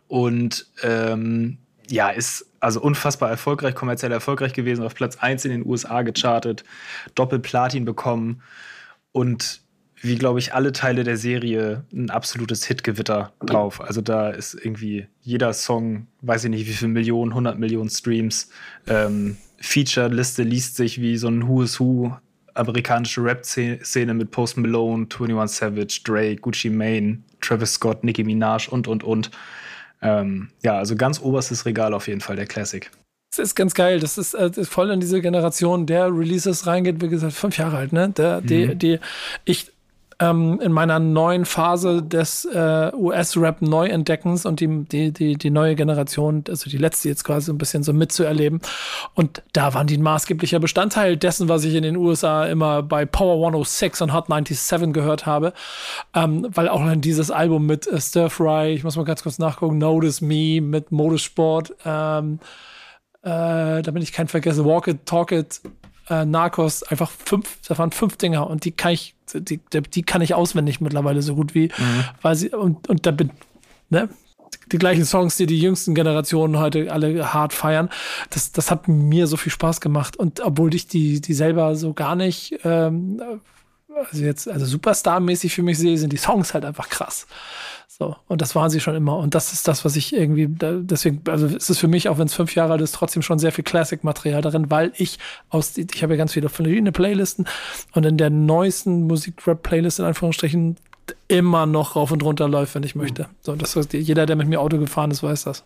und 0.07 0.67
ähm, 0.81 1.57
ja, 1.93 2.09
ist 2.09 2.47
also 2.59 2.81
unfassbar 2.81 3.29
erfolgreich, 3.29 3.75
kommerziell 3.75 4.11
erfolgreich 4.11 4.53
gewesen, 4.53 4.83
auf 4.83 4.95
Platz 4.95 5.17
1 5.17 5.45
in 5.45 5.51
den 5.51 5.65
USA 5.65 6.01
gechartet, 6.01 6.63
Doppelplatin 7.13 7.85
bekommen 7.85 8.41
und 9.11 9.61
wie, 10.01 10.15
glaube 10.15 10.39
ich, 10.39 10.55
alle 10.55 10.71
Teile 10.71 11.03
der 11.03 11.17
Serie 11.17 11.85
ein 11.93 12.09
absolutes 12.09 12.65
Hitgewitter 12.65 13.31
drauf. 13.45 13.79
Also 13.79 14.01
da 14.01 14.31
ist 14.31 14.55
irgendwie 14.55 15.05
jeder 15.21 15.53
Song, 15.53 16.07
weiß 16.21 16.45
ich 16.45 16.49
nicht, 16.49 16.67
wie 16.67 16.73
viele 16.73 16.91
Millionen, 16.91 17.31
100 17.31 17.59
Millionen 17.59 17.91
Streams. 17.91 18.49
Ähm, 18.87 19.37
Feature-Liste 19.61 20.41
liest 20.41 20.75
sich 20.75 20.99
wie 20.99 21.15
so 21.15 21.27
ein 21.27 21.47
Who 21.47 21.61
is 21.61 21.79
Who 21.79 22.17
amerikanische 22.55 23.23
Rap-Szene 23.23 24.13
mit 24.15 24.31
Post 24.31 24.57
Malone, 24.57 25.05
21 25.05 25.57
Savage, 25.57 26.01
Drake, 26.03 26.37
Gucci 26.37 26.71
Mane, 26.71 27.19
Travis 27.39 27.75
Scott, 27.75 28.03
Nicki 28.03 28.23
Minaj 28.23 28.67
und, 28.67 28.87
und, 28.87 29.03
und. 29.03 29.29
Ähm, 30.03 30.49
ja, 30.63 30.77
also 30.77 30.95
ganz 30.95 31.21
oberstes 31.21 31.65
Regal 31.65 31.93
auf 31.93 32.07
jeden 32.07 32.21
Fall, 32.21 32.35
der 32.35 32.45
Classic. 32.45 32.89
Das 33.35 33.39
ist 33.39 33.55
ganz 33.55 33.73
geil. 33.73 33.99
Das 33.99 34.17
ist, 34.17 34.35
äh, 34.35 34.51
ist, 34.55 34.69
voll 34.69 34.91
in 34.91 34.99
diese 34.99 35.21
Generation, 35.21 35.87
der 35.87 36.05
Releases 36.05 36.67
reingeht, 36.67 37.01
wie 37.01 37.09
gesagt, 37.09 37.33
fünf 37.33 37.57
Jahre 37.57 37.77
alt, 37.77 37.91
ne? 37.91 38.09
Der, 38.09 38.41
mhm. 38.41 38.45
die, 38.45 38.75
die, 38.75 38.99
ich, 39.45 39.72
ähm, 40.23 40.59
in 40.61 40.71
meiner 40.71 40.99
neuen 40.99 41.45
Phase 41.45 42.01
des 42.01 42.45
äh, 42.45 42.91
US-Rap 42.93 43.61
Neuentdeckens 43.61 44.45
und 44.45 44.59
die, 44.59 44.85
die, 44.85 45.11
die, 45.11 45.35
die 45.35 45.49
neue 45.49 45.75
Generation, 45.75 46.43
also 46.47 46.69
die 46.69 46.77
letzte 46.77 47.09
jetzt 47.09 47.23
quasi 47.23 47.51
ein 47.51 47.57
bisschen 47.57 47.83
so 47.83 47.91
mitzuerleben. 47.93 48.61
Und 49.15 49.43
da 49.53 49.73
waren 49.73 49.87
die 49.87 49.97
ein 49.97 50.03
maßgeblicher 50.03 50.59
Bestandteil 50.59 51.17
dessen, 51.17 51.49
was 51.49 51.65
ich 51.65 51.75
in 51.75 51.83
den 51.83 51.97
USA 51.97 52.45
immer 52.45 52.83
bei 52.83 53.05
Power 53.05 53.35
106 53.35 54.01
und 54.01 54.13
Hot 54.13 54.27
97 54.27 54.93
gehört 54.93 55.25
habe. 55.25 55.53
Ähm, 56.13 56.47
weil 56.49 56.69
auch 56.69 56.85
dann 56.85 57.01
dieses 57.01 57.29
Album 57.29 57.65
mit 57.65 57.87
äh, 57.87 57.99
Stir 57.99 58.29
Fry, 58.29 58.73
ich 58.73 58.83
muss 58.83 58.95
mal 58.95 59.05
ganz 59.05 59.23
kurz 59.23 59.39
nachgucken, 59.39 59.77
Notice 59.77 60.21
Me 60.21 60.61
mit 60.61 60.91
Motorsport, 60.91 61.73
ähm, 61.85 62.39
äh, 63.23 63.81
damit 63.81 64.03
ich 64.03 64.13
keinen 64.13 64.27
vergesse, 64.27 64.63
Walk 64.65 64.87
It, 64.87 65.05
Talk 65.05 65.31
It, 65.31 65.61
äh, 66.09 66.25
Narcos 66.25 66.83
einfach 66.83 67.09
fünf, 67.09 67.59
da 67.67 67.77
waren 67.77 67.91
fünf 67.91 68.17
Dinger 68.17 68.49
und 68.49 68.65
die 68.65 68.71
kann 68.71 68.93
ich, 68.93 69.12
die, 69.33 69.59
die 69.59 70.03
kann 70.03 70.21
ich 70.21 70.33
auswendig 70.33 70.81
mittlerweile 70.81 71.21
so 71.21 71.35
gut 71.35 71.55
wie, 71.55 71.65
mhm. 71.77 72.03
weil 72.21 72.35
sie, 72.35 72.49
und, 72.49 72.89
und 72.89 73.05
da 73.05 73.11
bin, 73.11 73.31
ne, 73.89 74.09
die 74.71 74.77
gleichen 74.77 75.05
Songs, 75.05 75.35
die 75.37 75.45
die 75.45 75.59
jüngsten 75.59 75.95
Generationen 75.95 76.57
heute 76.57 76.91
alle 76.91 77.33
hart 77.33 77.53
feiern. 77.53 77.89
Das, 78.29 78.51
das 78.51 78.71
hat 78.71 78.87
mir 78.87 79.27
so 79.27 79.37
viel 79.37 79.51
Spaß 79.51 79.81
gemacht. 79.81 80.17
Und 80.17 80.39
obwohl 80.41 80.73
ich 80.73 80.87
die, 80.87 81.21
die 81.21 81.33
selber 81.33 81.75
so 81.75 81.93
gar 81.93 82.15
nicht, 82.15 82.59
ähm, 82.63 83.21
also 84.09 84.23
jetzt, 84.23 84.47
also 84.47 84.65
Superstar-mäßig 84.65 85.53
für 85.53 85.63
mich 85.63 85.77
sehe, 85.77 85.97
sind 85.97 86.13
die 86.13 86.17
Songs 86.17 86.53
halt 86.53 86.65
einfach 86.65 86.89
krass. 86.89 87.27
So, 87.95 88.15
und 88.27 88.41
das 88.41 88.55
waren 88.55 88.71
sie 88.71 88.79
schon 88.79 88.95
immer. 88.95 89.17
Und 89.17 89.35
das 89.35 89.53
ist 89.53 89.67
das, 89.67 89.85
was 89.85 89.95
ich 89.95 90.15
irgendwie, 90.15 90.47
deswegen, 90.49 91.21
also 91.29 91.45
ist 91.45 91.69
es 91.69 91.77
für 91.77 91.87
mich, 91.87 92.09
auch 92.09 92.17
wenn 92.17 92.25
es 92.25 92.33
fünf 92.33 92.55
Jahre 92.55 92.73
alt 92.73 92.81
ist, 92.81 92.95
trotzdem 92.95 93.21
schon 93.21 93.37
sehr 93.37 93.51
viel 93.51 93.63
Classic-Material 93.63 94.41
darin, 94.41 94.71
weil 94.71 94.93
ich 94.97 95.19
aus, 95.49 95.77
ich 95.77 96.01
habe 96.01 96.13
ja 96.13 96.17
ganz 96.17 96.33
viele 96.33 96.49
verschiedene 96.49 96.91
Playlisten 96.91 97.47
und 97.91 98.03
in 98.07 98.17
der 98.17 98.31
neuesten 98.31 99.05
Musik-Rap-Playlist 99.05 99.99
in 99.99 100.05
Anführungsstrichen 100.05 100.77
immer 101.27 101.67
noch 101.67 101.95
rauf 101.95 102.11
und 102.11 102.23
runter 102.23 102.47
läuft, 102.47 102.73
wenn 102.73 102.81
ich 102.81 102.95
möchte. 102.95 103.27
So, 103.41 103.55
das 103.55 103.75
ist, 103.75 103.93
jeder, 103.93 104.25
der 104.25 104.37
mit 104.37 104.47
mir 104.47 104.59
Auto 104.59 104.79
gefahren 104.79 105.11
ist, 105.11 105.21
weiß 105.21 105.43
das. 105.43 105.63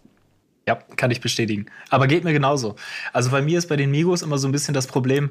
Ja, 0.68 0.76
kann 0.98 1.12
ich 1.12 1.22
bestätigen. 1.22 1.68
Aber 1.92 2.08
geht 2.08 2.26
mir 2.26 2.34
genauso. 2.34 2.76
Also 3.14 3.32
bei 3.32 3.42
mir 3.42 3.58
ist 3.58 3.70
bei 3.70 3.78
den 3.78 3.90
Migos 3.90 4.22
immer 4.22 4.38
so 4.38 4.50
ein 4.50 4.52
bisschen 4.52 4.74
das 4.74 4.88
Problem, 4.88 5.30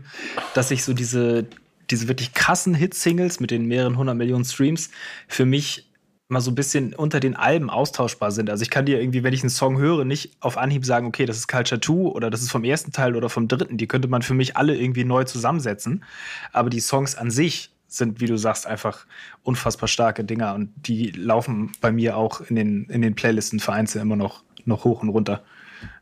dass 0.54 0.70
ich 0.70 0.82
so 0.82 0.94
diese, 0.94 1.44
diese 1.90 2.08
wirklich 2.08 2.32
krassen 2.32 2.72
Hit-Singles 2.74 3.38
mit 3.38 3.50
den 3.50 3.66
mehreren 3.66 3.98
hundert 3.98 4.16
Millionen 4.16 4.46
Streams 4.46 4.88
für 5.28 5.44
mich 5.44 5.85
mal 6.28 6.40
so 6.40 6.50
ein 6.50 6.54
bisschen 6.56 6.94
unter 6.94 7.20
den 7.20 7.36
Alben 7.36 7.70
austauschbar 7.70 8.32
sind. 8.32 8.50
Also 8.50 8.62
ich 8.62 8.70
kann 8.70 8.86
dir 8.86 9.00
irgendwie, 9.00 9.22
wenn 9.22 9.32
ich 9.32 9.42
einen 9.42 9.50
Song 9.50 9.78
höre, 9.78 10.04
nicht 10.04 10.36
auf 10.40 10.58
Anhieb 10.58 10.84
sagen, 10.84 11.06
okay, 11.06 11.24
das 11.24 11.36
ist 11.36 11.48
Culture 11.48 11.80
2 11.80 11.92
oder 11.92 12.30
das 12.30 12.42
ist 12.42 12.50
vom 12.50 12.64
ersten 12.64 12.92
Teil 12.92 13.14
oder 13.14 13.28
vom 13.28 13.48
dritten. 13.48 13.76
Die 13.76 13.86
könnte 13.86 14.08
man 14.08 14.22
für 14.22 14.34
mich 14.34 14.56
alle 14.56 14.76
irgendwie 14.76 15.04
neu 15.04 15.24
zusammensetzen. 15.24 16.04
Aber 16.52 16.68
die 16.68 16.80
Songs 16.80 17.14
an 17.14 17.30
sich 17.30 17.70
sind, 17.86 18.20
wie 18.20 18.26
du 18.26 18.36
sagst, 18.36 18.66
einfach 18.66 19.06
unfassbar 19.42 19.88
starke 19.88 20.24
Dinger 20.24 20.54
und 20.54 20.72
die 20.76 21.12
laufen 21.12 21.72
bei 21.80 21.92
mir 21.92 22.16
auch 22.16 22.40
in 22.40 22.56
den, 22.56 22.84
in 22.86 23.02
den 23.02 23.14
Playlisten 23.14 23.60
vereinzelt 23.60 24.02
immer 24.02 24.16
noch, 24.16 24.42
noch 24.64 24.84
hoch 24.84 25.02
und 25.02 25.10
runter. 25.10 25.44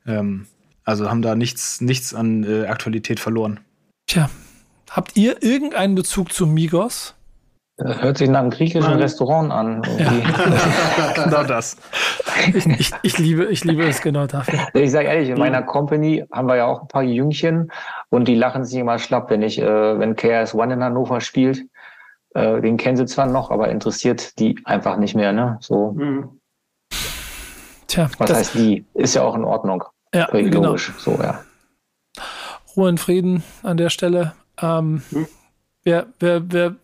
Ähm, 0.07 0.47
also 0.85 1.11
haben 1.11 1.23
da 1.23 1.35
nichts, 1.35 1.83
nichts 1.83 2.15
an 2.15 2.45
äh, 2.45 2.67
Aktualität 2.67 3.21
verloren. 3.21 3.61
Tja, 4.07 4.31
habt 4.91 5.17
ihr 5.17 5.43
irgendeinen 5.43 5.95
Bezug 5.95 6.33
zu 6.33 6.47
Migos? 6.47 7.15
Das 7.77 8.01
hört 8.03 8.19
sich 8.19 8.29
nach 8.29 8.41
einem 8.41 8.51
griechischen 8.51 8.89
Nein. 8.89 9.01
Restaurant 9.01 9.51
an. 9.51 9.83
Ja. 9.99 10.13
genau 11.25 11.43
das. 11.43 11.77
Ich, 12.55 12.67
ich, 12.67 12.93
ich, 13.03 13.19
liebe, 13.19 13.47
ich 13.47 13.65
liebe 13.65 13.85
es 13.85 14.01
genau 14.01 14.27
dafür. 14.29 14.61
Ich 14.75 14.93
sage 14.93 15.09
ehrlich, 15.09 15.29
in 15.29 15.39
meiner 15.39 15.63
Company 15.63 16.25
haben 16.31 16.47
wir 16.47 16.57
ja 16.57 16.67
auch 16.67 16.83
ein 16.83 16.89
paar 16.89 17.03
Jüngchen 17.03 17.73
und 18.11 18.29
die 18.29 18.37
lachen 18.37 18.65
sich 18.65 18.79
immer 18.79 19.01
schlapp, 19.01 19.29
wenn 19.31 19.43
ich, 19.43 19.61
äh, 19.61 19.99
wenn 19.99 20.15
KS 20.15 20.55
One 20.55 20.75
in 20.75 20.85
Hannover 20.85 21.21
spielt. 21.21 21.65
Äh, 22.35 22.61
den 22.61 22.77
kennen 22.77 22.97
sie 22.97 23.07
zwar 23.07 23.27
noch, 23.27 23.51
aber 23.51 23.69
interessiert 23.69 24.39
die 24.39 24.57
einfach 24.65 24.97
nicht 24.97 25.17
mehr, 25.17 25.33
ne? 25.33 25.59
So. 25.61 25.93
Mhm. 25.93 26.41
Tja. 27.89 28.09
Was 28.19 28.33
heißt 28.33 28.55
die? 28.55 28.85
Ist 28.95 29.15
ja 29.15 29.23
auch 29.23 29.35
in 29.35 29.45
Ordnung. 29.45 29.85
Ja, 30.15 30.27
genau. 30.27 30.65
logisch. 30.67 30.93
So, 30.99 31.19
ja. 31.21 31.41
Ruhe 32.77 32.89
in 32.89 32.99
Frieden 32.99 33.43
an 33.63 33.77
der 33.77 33.91
Stelle. 33.91 34.33
Ähm, 34.61 35.03
hm. 35.11 35.27
wer, 35.85 36.07
wer, 36.19 36.43
wer, 36.53 36.77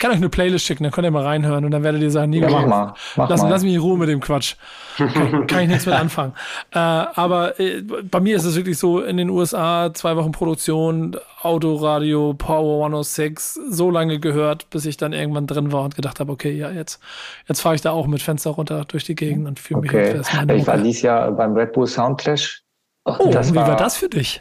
kann 0.00 0.10
euch 0.10 0.16
eine 0.16 0.28
Playlist 0.28 0.64
schicken, 0.64 0.82
dann 0.82 0.92
könnt 0.92 1.04
ihr 1.04 1.10
mal 1.10 1.24
reinhören 1.24 1.64
und 1.64 1.70
dann 1.70 1.84
werdet 1.84 2.02
ihr 2.02 2.10
sagen, 2.10 2.30
Nico, 2.30 2.46
ja, 2.46 2.52
mach 2.52 2.66
mal, 2.66 2.94
mach 3.16 3.28
lass, 3.28 3.42
mal. 3.42 3.50
lass 3.50 3.62
mich 3.62 3.74
in 3.74 3.80
Ruhe 3.80 3.96
mit 3.96 4.08
dem 4.08 4.20
Quatsch. 4.20 4.56
Kann, 4.96 5.46
kann 5.46 5.62
ich 5.62 5.68
nichts 5.68 5.86
mit 5.86 5.94
anfangen. 5.94 6.32
Äh, 6.72 6.78
aber 6.78 7.58
äh, 7.58 7.82
bei 7.82 8.20
mir 8.20 8.36
ist 8.36 8.44
es 8.44 8.54
wirklich 8.54 8.78
so, 8.78 9.00
in 9.00 9.16
den 9.16 9.28
USA 9.28 9.92
zwei 9.92 10.14
Wochen 10.16 10.30
Produktion, 10.30 11.16
Autoradio, 11.42 12.34
Power 12.34 12.84
106, 12.84 13.54
so 13.68 13.90
lange 13.90 14.20
gehört, 14.20 14.70
bis 14.70 14.86
ich 14.86 14.96
dann 14.96 15.12
irgendwann 15.12 15.48
drin 15.48 15.72
war 15.72 15.82
und 15.82 15.96
gedacht 15.96 16.20
habe, 16.20 16.30
okay, 16.30 16.52
ja, 16.52 16.70
jetzt, 16.70 17.00
jetzt 17.48 17.60
fahre 17.60 17.74
ich 17.74 17.80
da 17.80 17.90
auch 17.90 18.06
mit 18.06 18.22
Fenster 18.22 18.50
runter 18.50 18.84
durch 18.86 19.04
die 19.04 19.16
Gegend 19.16 19.48
und 19.48 19.58
fühle 19.58 19.80
mich 19.80 19.90
okay. 19.90 20.20
Ich 20.54 20.66
war 20.66 20.78
dieses 20.78 21.02
Jahr 21.02 21.32
beim 21.32 21.54
Red 21.54 21.72
Bull 21.72 21.88
Soundclash. 21.88 22.62
Oh, 23.04 23.16
wie 23.18 23.54
war, 23.54 23.66
war 23.66 23.76
das 23.76 23.96
für 23.96 24.08
dich? 24.08 24.40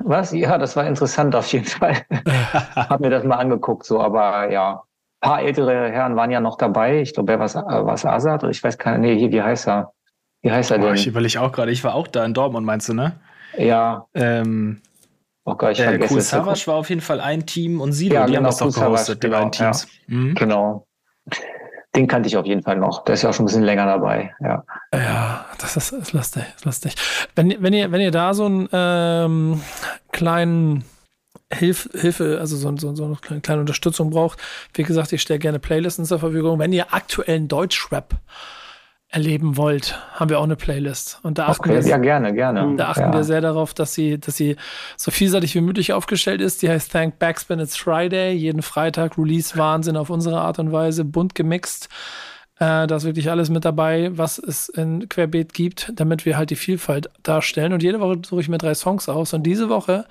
Was? 0.00 0.32
Ja, 0.32 0.58
das 0.58 0.76
war 0.76 0.86
interessant 0.86 1.34
auf 1.34 1.52
jeden 1.52 1.66
Fall. 1.66 2.02
Hab 2.74 3.00
mir 3.00 3.10
das 3.10 3.24
mal 3.24 3.36
angeguckt, 3.36 3.86
so, 3.86 4.00
aber 4.00 4.50
ja, 4.50 4.82
paar 5.22 5.40
ältere 5.40 5.90
Herren 5.90 6.16
waren 6.16 6.30
ja 6.30 6.40
noch 6.40 6.58
dabei. 6.58 7.00
Ich 7.00 7.14
glaube, 7.14 7.28
wer 7.32 7.38
war 7.38 7.94
es 7.94 8.04
Azad? 8.04 8.42
Ich 8.44 8.62
weiß 8.62 8.76
gar 8.76 8.98
nicht. 8.98 9.14
Nee, 9.14 9.18
hier, 9.18 9.32
wie 9.32 9.40
heißt 9.40 9.68
er? 9.68 9.92
Wie 10.42 10.52
heißt 10.52 10.72
er 10.72 10.78
denn? 10.78 10.94
Ich 10.94 11.06
überlege 11.06 11.40
auch 11.40 11.52
gerade. 11.52 11.70
Ich 11.70 11.82
war 11.84 11.94
auch 11.94 12.08
da 12.08 12.24
in 12.24 12.34
Dortmund, 12.34 12.66
meinst 12.66 12.88
du, 12.88 12.94
ne? 12.94 13.12
Ja. 13.56 14.06
Ähm, 14.14 14.82
oh 15.44 15.54
Gott, 15.54 15.72
ich 15.72 15.80
äh, 15.80 15.84
vergesse 15.84 16.14
cool 16.14 16.20
Savage 16.20 16.66
war 16.66 16.74
auf 16.74 16.90
jeden 16.90 17.00
Fall 17.00 17.20
ein 17.20 17.46
Team 17.46 17.80
und 17.80 17.92
Sido, 17.92 18.14
ja, 18.14 18.26
die 18.26 18.32
genau, 18.32 18.38
haben 18.38 18.44
das 18.44 18.58
doch 18.58 18.74
gehostet, 18.74 19.22
die 19.22 19.28
genau, 19.28 19.38
beiden 19.38 19.52
Teams. 19.52 19.86
Ja. 20.08 20.16
Mhm. 20.16 20.34
Genau. 20.34 20.86
Den 21.94 22.06
kannte 22.08 22.26
ich 22.26 22.36
auf 22.36 22.46
jeden 22.46 22.62
Fall 22.62 22.76
noch. 22.76 23.04
Der 23.04 23.14
ist 23.14 23.22
ja 23.22 23.30
auch 23.30 23.34
schon 23.34 23.44
ein 23.44 23.46
bisschen 23.46 23.62
länger 23.62 23.86
dabei. 23.86 24.34
Ja, 24.40 24.64
ja 24.94 25.44
das 25.58 25.76
ist, 25.76 25.92
ist 25.92 26.12
lustig. 26.12 26.42
Ist 26.56 26.64
lustig. 26.64 26.94
Wenn, 27.36 27.54
wenn, 27.62 27.72
ihr, 27.74 27.92
wenn 27.92 28.00
ihr 28.00 28.10
da 28.10 28.34
so 28.34 28.46
einen 28.46 28.68
ähm, 28.72 29.60
kleinen 30.10 30.84
Hilf, 31.52 31.88
Hilfe, 31.92 32.38
also 32.40 32.56
so, 32.56 32.76
so, 32.76 32.94
so 32.94 33.04
eine 33.04 33.40
kleine 33.40 33.60
Unterstützung 33.60 34.10
braucht, 34.10 34.38
wie 34.74 34.82
gesagt, 34.82 35.12
ich 35.12 35.22
stelle 35.22 35.38
gerne 35.38 35.58
Playlisten 35.58 36.04
zur 36.04 36.18
Verfügung. 36.18 36.58
Wenn 36.58 36.72
ihr 36.72 36.92
aktuellen 36.94 37.48
Deutschrap 37.48 38.14
erleben 39.12 39.58
wollt, 39.58 39.98
haben 40.14 40.30
wir 40.30 40.38
auch 40.38 40.44
eine 40.44 40.56
Playlist. 40.56 41.20
Und 41.22 41.36
da 41.36 41.48
achten, 41.48 41.68
okay, 41.68 41.84
wir, 41.84 41.90
ja, 41.90 41.98
gerne, 41.98 42.32
gerne. 42.32 42.76
Da 42.76 42.88
achten 42.88 43.00
ja. 43.00 43.12
wir 43.12 43.24
sehr 43.24 43.42
darauf, 43.42 43.74
dass 43.74 43.92
sie, 43.92 44.18
dass 44.18 44.36
sie 44.36 44.56
so 44.96 45.10
vielseitig 45.10 45.54
wie 45.54 45.60
möglich 45.60 45.92
aufgestellt 45.92 46.40
ist. 46.40 46.62
Die 46.62 46.70
heißt 46.70 46.90
Thank 46.90 47.18
Backspin 47.18 47.60
It's 47.60 47.76
Friday. 47.76 48.32
Jeden 48.32 48.62
Freitag 48.62 49.18
Release 49.18 49.56
Wahnsinn 49.58 49.98
auf 49.98 50.08
unsere 50.08 50.40
Art 50.40 50.58
und 50.58 50.72
Weise, 50.72 51.04
bunt 51.04 51.34
gemixt. 51.34 51.90
Äh, 52.56 52.86
da 52.86 52.96
ist 52.96 53.04
wirklich 53.04 53.30
alles 53.30 53.50
mit 53.50 53.66
dabei, 53.66 54.16
was 54.16 54.38
es 54.38 54.70
in 54.70 55.06
Querbeet 55.10 55.52
gibt, 55.52 55.92
damit 55.94 56.24
wir 56.24 56.38
halt 56.38 56.48
die 56.48 56.56
Vielfalt 56.56 57.10
darstellen. 57.22 57.74
Und 57.74 57.82
jede 57.82 58.00
Woche 58.00 58.22
suche 58.26 58.40
ich 58.40 58.48
mir 58.48 58.58
drei 58.58 58.74
Songs 58.74 59.10
aus. 59.10 59.34
Und 59.34 59.42
diese 59.42 59.68
Woche 59.68 60.06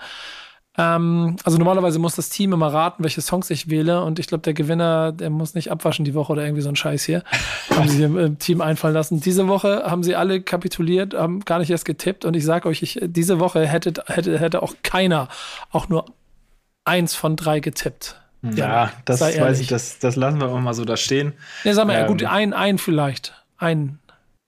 Ähm, 0.78 1.36
also 1.44 1.58
normalerweise 1.58 2.00
muss 2.00 2.16
das 2.16 2.30
Team 2.30 2.54
immer 2.54 2.72
raten, 2.72 3.04
welche 3.04 3.22
Songs 3.22 3.50
ich 3.50 3.70
wähle. 3.70 4.04
Und 4.04 4.20
ich 4.20 4.28
glaube, 4.28 4.44
der 4.44 4.54
Gewinner, 4.54 5.12
der 5.12 5.30
muss 5.30 5.54
nicht 5.54 5.70
abwaschen 5.72 6.06
die 6.06 6.14
Woche 6.14 6.32
oder 6.32 6.44
irgendwie 6.44 6.62
so 6.62 6.70
ein 6.70 6.76
Scheiß 6.76 7.04
hier. 7.04 7.24
haben 7.70 7.88
sie 7.88 8.04
im, 8.04 8.18
im 8.18 8.40
Team 8.40 8.62
einfallen 8.62 8.94
lassen. 8.94 9.20
Diese 9.20 9.48
Woche 9.48 9.84
haben 9.86 10.04
sie 10.04 10.16
alle 10.16 10.42
kapituliert, 10.42 11.14
haben 11.14 11.42
gar 11.42 11.60
nicht 11.60 11.70
erst 11.70 11.86
getippt. 11.86 12.26
Und 12.26 12.36
ich 12.36 12.46
sage 12.46 12.70
euch, 12.70 12.82
ich, 12.82 13.00
diese 13.02 13.40
Woche 13.40 13.68
hätte, 13.68 14.04
hätte, 14.08 14.40
hätte 14.40 14.64
auch 14.64 14.76
keiner 14.84 15.28
auch 15.72 15.90
nur 15.90 16.06
eins 16.86 17.16
von 17.16 17.36
drei 17.36 17.60
getippt. 17.60 18.18
Ja, 18.56 18.92
das 19.06 19.22
weiß 19.22 19.60
ich, 19.60 19.68
das, 19.68 20.00
das 20.00 20.16
lassen 20.16 20.40
wir 20.40 20.48
auch 20.50 20.60
mal 20.60 20.74
so 20.74 20.84
da 20.84 20.98
stehen. 20.98 21.34
Ne, 21.64 21.76
sag 21.76 21.86
mal, 21.86 21.96
ähm, 21.96 22.08
gut, 22.08 22.24
ein, 22.24 22.54
ein 22.54 22.80
vielleicht. 22.80 23.36
Ein. 23.58 24.00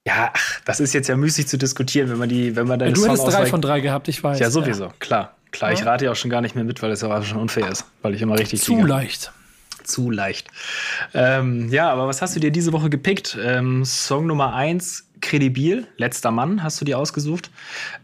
Ja, 0.07 0.31
ach, 0.33 0.61
das 0.65 0.79
ist 0.79 0.93
jetzt 0.93 1.07
ja 1.07 1.15
müßig 1.15 1.47
zu 1.47 1.57
diskutieren, 1.57 2.09
wenn 2.09 2.17
man 2.17 2.27
die, 2.27 2.55
wenn 2.55 2.67
man 2.67 2.79
deine 2.79 2.91
ja, 2.91 2.95
Du 2.95 3.05
hättest 3.05 3.27
drei 3.27 3.45
von 3.45 3.61
drei 3.61 3.81
gehabt, 3.81 4.07
ich 4.07 4.23
weiß. 4.23 4.39
Ja, 4.39 4.49
sowieso, 4.49 4.85
ja. 4.85 4.93
klar. 4.99 5.35
Klar, 5.53 5.71
ja. 5.71 5.79
ich 5.79 5.85
rate 5.85 6.05
ja 6.05 6.11
auch 6.11 6.15
schon 6.15 6.31
gar 6.31 6.41
nicht 6.41 6.55
mehr 6.55 6.65
mit, 6.65 6.81
weil 6.81 6.91
es 6.91 7.01
ja 7.01 7.23
schon 7.23 7.39
unfair 7.39 7.69
ist, 7.69 7.85
weil 8.01 8.13
ich 8.13 8.21
immer 8.21 8.37
richtig 8.37 8.61
Zu 8.61 8.75
liege. 8.75 8.87
leicht. 8.87 9.31
Zu 9.83 10.09
leicht. 10.09 10.49
Ähm, 11.13 11.69
ja, 11.69 11.89
aber 11.91 12.07
was 12.07 12.21
hast 12.21 12.35
du 12.35 12.39
dir 12.39 12.51
diese 12.51 12.73
Woche 12.73 12.89
gepickt? 12.89 13.37
Ähm, 13.41 13.85
Song 13.85 14.27
Nummer 14.27 14.53
eins, 14.53 15.07
Kredibil, 15.21 15.87
letzter 15.97 16.31
Mann, 16.31 16.63
hast 16.63 16.81
du 16.81 16.85
dir 16.85 16.97
ausgesucht. 16.97 17.51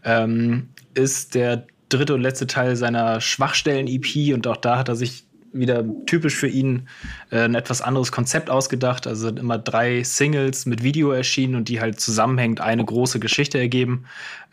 Ähm, 0.04 0.68
ist 0.94 1.34
der 1.34 1.66
dritte 1.88 2.14
und 2.14 2.20
letzte 2.20 2.46
Teil 2.46 2.76
seiner 2.76 3.20
Schwachstellen-EP 3.20 4.32
und 4.34 4.46
auch 4.46 4.56
da 4.56 4.78
hat 4.78 4.88
er 4.88 4.96
sich 4.96 5.24
wieder 5.52 5.84
typisch 6.06 6.36
für 6.36 6.48
ihn 6.48 6.88
äh, 7.30 7.40
ein 7.40 7.54
etwas 7.54 7.82
anderes 7.82 8.12
Konzept 8.12 8.50
ausgedacht. 8.50 9.06
Also 9.06 9.28
sind 9.28 9.38
immer 9.38 9.58
drei 9.58 10.02
Singles 10.02 10.66
mit 10.66 10.82
Video 10.82 11.10
erschienen 11.12 11.54
und 11.54 11.68
die 11.68 11.80
halt 11.80 12.00
zusammenhängend 12.00 12.60
eine 12.60 12.84
große 12.84 13.20
Geschichte 13.20 13.58
ergeben. 13.58 14.04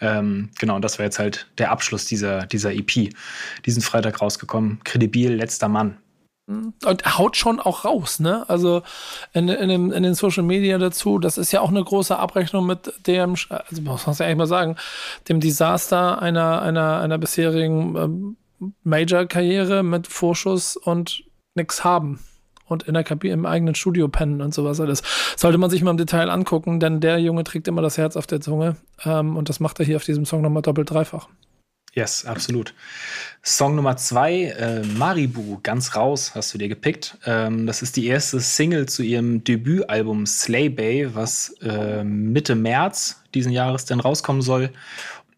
Ähm, 0.02 0.49
genau, 0.60 0.76
und 0.76 0.82
das 0.82 0.99
war 0.99 1.06
jetzt 1.06 1.19
halt 1.19 1.48
der 1.57 1.72
Abschluss 1.72 2.06
dieser, 2.06 2.45
dieser 2.45 2.74
EP. 2.74 3.10
Diesen 3.65 3.82
Freitag 3.82 4.22
rausgekommen. 4.22 4.80
Kredibil, 4.84 5.34
letzter 5.34 5.68
Mann. 5.68 5.98
Und 6.48 7.18
haut 7.18 7.36
schon 7.36 7.60
auch 7.60 7.84
raus, 7.84 8.22
ne? 8.22 8.49
Also 8.49 8.82
in, 9.34 9.49
in, 9.49 9.68
dem, 9.68 9.91
in 9.91 10.03
den 10.03 10.14
Social 10.14 10.44
Media 10.44 10.78
dazu, 10.78 11.19
das 11.19 11.38
ist 11.38 11.52
ja 11.52 11.60
auch 11.60 11.68
eine 11.68 11.84
große 11.84 12.18
Abrechnung 12.18 12.65
mit 12.65 12.94
dem, 13.06 13.36
also 13.49 13.82
muss 13.82 14.07
man 14.07 14.15
ja 14.15 14.26
eigentlich 14.26 14.38
mal 14.38 14.48
sagen, 14.48 14.78
dem 15.28 15.41
Desaster 15.41 16.22
einer, 16.22 16.61
einer, 16.61 17.02
einer 17.02 17.18
bisherigen 17.18 17.95
ähm, 17.98 18.38
Major-Karriere 18.84 19.84
mit 19.84 20.07
Vorschuss 20.07 20.77
und 20.77 21.23
nichts 21.55 21.84
haben 21.84 22.19
und 22.67 22.84
in 22.84 22.93
der 22.93 23.03
Kabine 23.03 23.34
im 23.34 23.45
eigenen 23.45 23.75
Studio 23.75 24.07
pennen 24.07 24.41
und 24.41 24.53
sowas 24.53 24.79
alles. 24.79 25.03
Sollte 25.35 25.57
man 25.57 25.69
sich 25.69 25.81
mal 25.81 25.91
im 25.91 25.97
Detail 25.97 26.29
angucken, 26.29 26.79
denn 26.79 26.99
der 26.99 27.19
Junge 27.19 27.43
trägt 27.43 27.67
immer 27.67 27.81
das 27.81 27.97
Herz 27.97 28.15
auf 28.15 28.27
der 28.27 28.41
Zunge 28.41 28.77
ähm, 29.05 29.35
und 29.35 29.49
das 29.49 29.59
macht 29.59 29.79
er 29.79 29.85
hier 29.85 29.97
auf 29.97 30.03
diesem 30.03 30.25
Song 30.25 30.41
nochmal 30.41 30.61
doppelt 30.61 30.89
dreifach. 30.89 31.27
Yes, 31.93 32.25
absolut. 32.25 32.75
Song 33.41 33.73
Nummer 33.75 33.97
zwei, 33.97 34.43
äh, 34.43 34.84
Maribu, 34.85 35.57
ganz 35.63 35.95
raus, 35.95 36.34
hast 36.35 36.53
du 36.53 36.59
dir 36.59 36.67
gepickt. 36.67 37.17
Ähm, 37.25 37.65
das 37.65 37.81
ist 37.81 37.95
die 37.95 38.05
erste 38.05 38.39
Single 38.39 38.88
zu 38.88 39.01
ihrem 39.01 39.43
Debütalbum 39.43 40.27
Slay 40.27 40.69
Bay, 40.69 41.15
was 41.15 41.55
äh, 41.63 42.03
Mitte 42.03 42.53
März 42.53 43.23
diesen 43.34 43.51
Jahres 43.51 43.85
dann 43.85 43.99
rauskommen 43.99 44.43
soll 44.43 44.69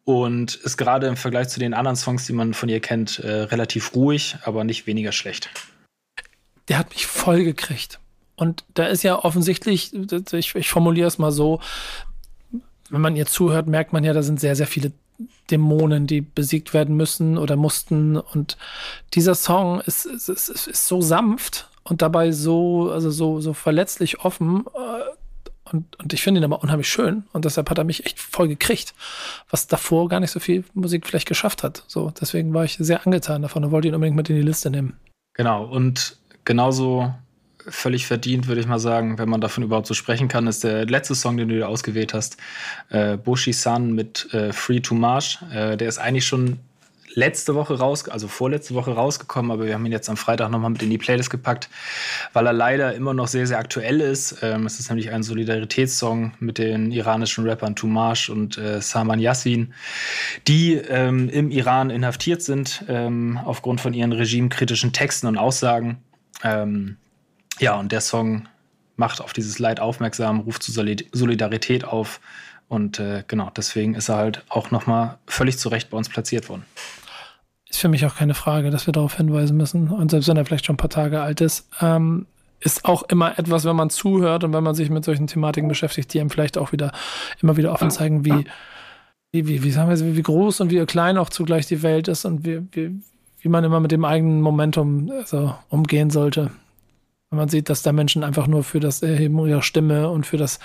und 0.09 0.55
ist 0.55 0.77
gerade 0.77 1.05
im 1.05 1.17
Vergleich 1.17 1.49
zu 1.49 1.59
den 1.59 1.75
anderen 1.75 1.95
Songs, 1.95 2.25
die 2.25 2.33
man 2.33 2.55
von 2.55 2.67
ihr 2.67 2.79
kennt, 2.79 3.19
äh, 3.19 3.41
relativ 3.43 3.93
ruhig, 3.93 4.37
aber 4.43 4.63
nicht 4.63 4.87
weniger 4.87 5.11
schlecht. 5.11 5.51
Der 6.67 6.79
hat 6.79 6.89
mich 6.89 7.05
voll 7.05 7.43
gekriegt. 7.43 7.99
Und 8.35 8.63
da 8.73 8.87
ist 8.87 9.03
ja 9.03 9.23
offensichtlich, 9.23 9.93
ich, 9.93 10.55
ich 10.55 10.69
formuliere 10.69 11.07
es 11.07 11.19
mal 11.19 11.31
so, 11.31 11.59
wenn 12.89 13.01
man 13.01 13.15
ihr 13.15 13.27
zuhört, 13.27 13.67
merkt 13.67 13.93
man 13.93 14.03
ja, 14.03 14.13
da 14.13 14.23
sind 14.23 14.39
sehr, 14.39 14.55
sehr 14.55 14.65
viele 14.65 14.93
Dämonen, 15.51 16.07
die 16.07 16.21
besiegt 16.21 16.73
werden 16.73 16.97
müssen 16.97 17.37
oder 17.37 17.55
mussten. 17.55 18.17
Und 18.17 18.57
dieser 19.13 19.35
Song 19.35 19.79
ist, 19.81 20.07
ist, 20.07 20.27
ist, 20.27 20.49
ist 20.49 20.87
so 20.87 21.01
sanft 21.01 21.69
und 21.83 22.01
dabei 22.01 22.31
so, 22.31 22.89
also 22.89 23.11
so, 23.11 23.41
so 23.41 23.53
verletzlich 23.53 24.21
offen. 24.21 24.65
Und, 25.71 25.97
und 25.99 26.13
ich 26.13 26.21
finde 26.21 26.41
ihn 26.41 26.43
aber 26.43 26.61
unheimlich 26.61 26.89
schön. 26.89 27.23
Und 27.33 27.45
deshalb 27.45 27.69
hat 27.69 27.77
er 27.77 27.83
mich 27.83 28.05
echt 28.05 28.19
voll 28.19 28.47
gekriegt, 28.47 28.93
was 29.49 29.67
davor 29.67 30.09
gar 30.09 30.19
nicht 30.19 30.31
so 30.31 30.39
viel 30.39 30.63
Musik 30.73 31.05
vielleicht 31.05 31.27
geschafft 31.27 31.63
hat. 31.63 31.83
So, 31.87 32.11
deswegen 32.19 32.53
war 32.53 32.65
ich 32.65 32.77
sehr 32.79 33.05
angetan 33.05 33.41
davon 33.41 33.63
und 33.63 33.71
wollte 33.71 33.87
ihn 33.87 33.95
unbedingt 33.95 34.15
mit 34.15 34.29
in 34.29 34.35
die 34.35 34.41
Liste 34.41 34.69
nehmen. 34.69 34.97
Genau, 35.33 35.65
und 35.65 36.17
genauso 36.45 37.13
völlig 37.67 38.07
verdient, 38.07 38.47
würde 38.47 38.61
ich 38.61 38.67
mal 38.67 38.79
sagen, 38.79 39.17
wenn 39.17 39.29
man 39.29 39.41
davon 39.41 39.63
überhaupt 39.63 39.87
so 39.87 39.93
sprechen 39.93 40.27
kann, 40.27 40.47
ist 40.47 40.63
der 40.63 40.85
letzte 40.85 41.15
Song, 41.15 41.37
den 41.37 41.49
du 41.49 41.67
ausgewählt 41.67 42.13
hast, 42.13 42.37
äh, 42.89 43.17
Boshi-san 43.17 43.93
mit 43.93 44.33
äh, 44.33 44.53
Free 44.53 44.79
to 44.79 44.95
March. 44.95 45.39
Äh, 45.53 45.77
der 45.77 45.87
ist 45.87 45.97
eigentlich 45.97 46.25
schon 46.25 46.59
letzte 47.13 47.55
Woche 47.55 47.77
raus, 47.77 48.07
also 48.07 48.27
vorletzte 48.27 48.75
Woche 48.75 48.91
rausgekommen, 48.91 49.51
aber 49.51 49.65
wir 49.65 49.73
haben 49.73 49.85
ihn 49.85 49.91
jetzt 49.91 50.09
am 50.09 50.17
Freitag 50.17 50.49
nochmal 50.51 50.69
mit 50.69 50.81
in 50.83 50.89
die 50.89 50.97
Playlist 50.97 51.29
gepackt, 51.29 51.69
weil 52.33 52.45
er 52.45 52.53
leider 52.53 52.93
immer 52.93 53.13
noch 53.13 53.27
sehr, 53.27 53.47
sehr 53.47 53.59
aktuell 53.59 54.01
ist. 54.01 54.37
Ähm, 54.41 54.65
es 54.65 54.79
ist 54.79 54.89
nämlich 54.89 55.11
ein 55.11 55.23
Solidaritätssong 55.23 56.33
mit 56.39 56.57
den 56.57 56.91
iranischen 56.91 57.47
Rappern 57.47 57.75
Tumash 57.75 58.29
und 58.29 58.57
äh, 58.57 58.81
Saman 58.81 59.19
Yassin, 59.19 59.73
die 60.47 60.75
ähm, 60.75 61.29
im 61.29 61.51
Iran 61.51 61.89
inhaftiert 61.89 62.41
sind 62.41 62.83
ähm, 62.87 63.39
aufgrund 63.43 63.81
von 63.81 63.93
ihren 63.93 64.11
regimekritischen 64.11 64.93
Texten 64.93 65.27
und 65.27 65.37
Aussagen. 65.37 65.97
Ähm, 66.43 66.97
ja, 67.59 67.75
und 67.75 67.91
der 67.91 68.01
Song 68.01 68.47
macht 68.95 69.21
auf 69.21 69.33
dieses 69.33 69.59
Leid 69.59 69.79
aufmerksam, 69.79 70.41
ruft 70.41 70.61
zu 70.61 70.71
Solidarität 70.71 71.85
auf. 71.85 72.19
Und 72.67 72.99
äh, 72.99 73.23
genau, 73.27 73.49
deswegen 73.55 73.95
ist 73.95 74.09
er 74.09 74.17
halt 74.17 74.43
auch 74.49 74.69
nochmal 74.69 75.17
völlig 75.25 75.57
zu 75.57 75.69
Recht 75.69 75.89
bei 75.89 75.97
uns 75.97 76.07
platziert 76.07 76.49
worden. 76.49 76.65
Ist 77.69 77.79
für 77.79 77.87
mich 77.87 78.05
auch 78.05 78.15
keine 78.15 78.33
Frage, 78.33 78.71
dass 78.71 78.87
wir 78.87 78.91
darauf 78.91 79.17
hinweisen 79.17 79.55
müssen. 79.55 79.89
Und 79.89 80.11
selbst 80.11 80.27
wenn 80.27 80.37
er 80.37 80.45
vielleicht 80.45 80.65
schon 80.65 80.73
ein 80.75 80.77
paar 80.77 80.89
Tage 80.89 81.21
alt 81.21 81.39
ist, 81.41 81.69
ähm, 81.81 82.25
ist 82.59 82.85
auch 82.85 83.03
immer 83.03 83.37
etwas, 83.37 83.65
wenn 83.65 83.75
man 83.75 83.89
zuhört 83.89 84.43
und 84.43 84.53
wenn 84.53 84.63
man 84.63 84.75
sich 84.75 84.89
mit 84.89 85.05
solchen 85.05 85.27
Thematiken 85.27 85.69
beschäftigt, 85.69 86.13
die 86.13 86.19
einem 86.19 86.29
vielleicht 86.29 86.57
auch 86.57 86.71
wieder 86.71 86.91
immer 87.41 87.57
wieder 87.57 87.71
offen 87.71 87.91
zeigen, 87.91 88.25
wie, 88.25 88.45
wie, 89.31 89.47
wie, 89.47 89.63
wie 89.63 89.71
sagen 89.71 89.89
wir, 89.89 90.15
wie 90.15 90.21
groß 90.21 90.61
und 90.61 90.71
wie 90.71 90.85
klein 90.85 91.17
auch 91.17 91.29
zugleich 91.29 91.67
die 91.67 91.83
Welt 91.83 92.07
ist 92.07 92.25
und 92.25 92.45
wie, 92.45 92.61
wie, 92.71 92.99
wie 93.39 93.49
man 93.49 93.63
immer 93.63 93.79
mit 93.79 93.91
dem 93.91 94.03
eigenen 94.03 94.41
Momentum 94.41 95.09
also, 95.11 95.55
umgehen 95.69 96.09
sollte. 96.09 96.51
Wenn 97.29 97.37
man 97.37 97.49
sieht, 97.49 97.69
dass 97.69 97.83
da 97.83 97.91
Menschen 97.91 98.23
einfach 98.23 98.47
nur 98.47 98.63
für 98.63 98.79
das 98.79 99.03
Erheben 99.03 99.45
ihrer 99.45 99.61
Stimme 99.61 100.09
und 100.09 100.25
für 100.25 100.37
das 100.37 100.59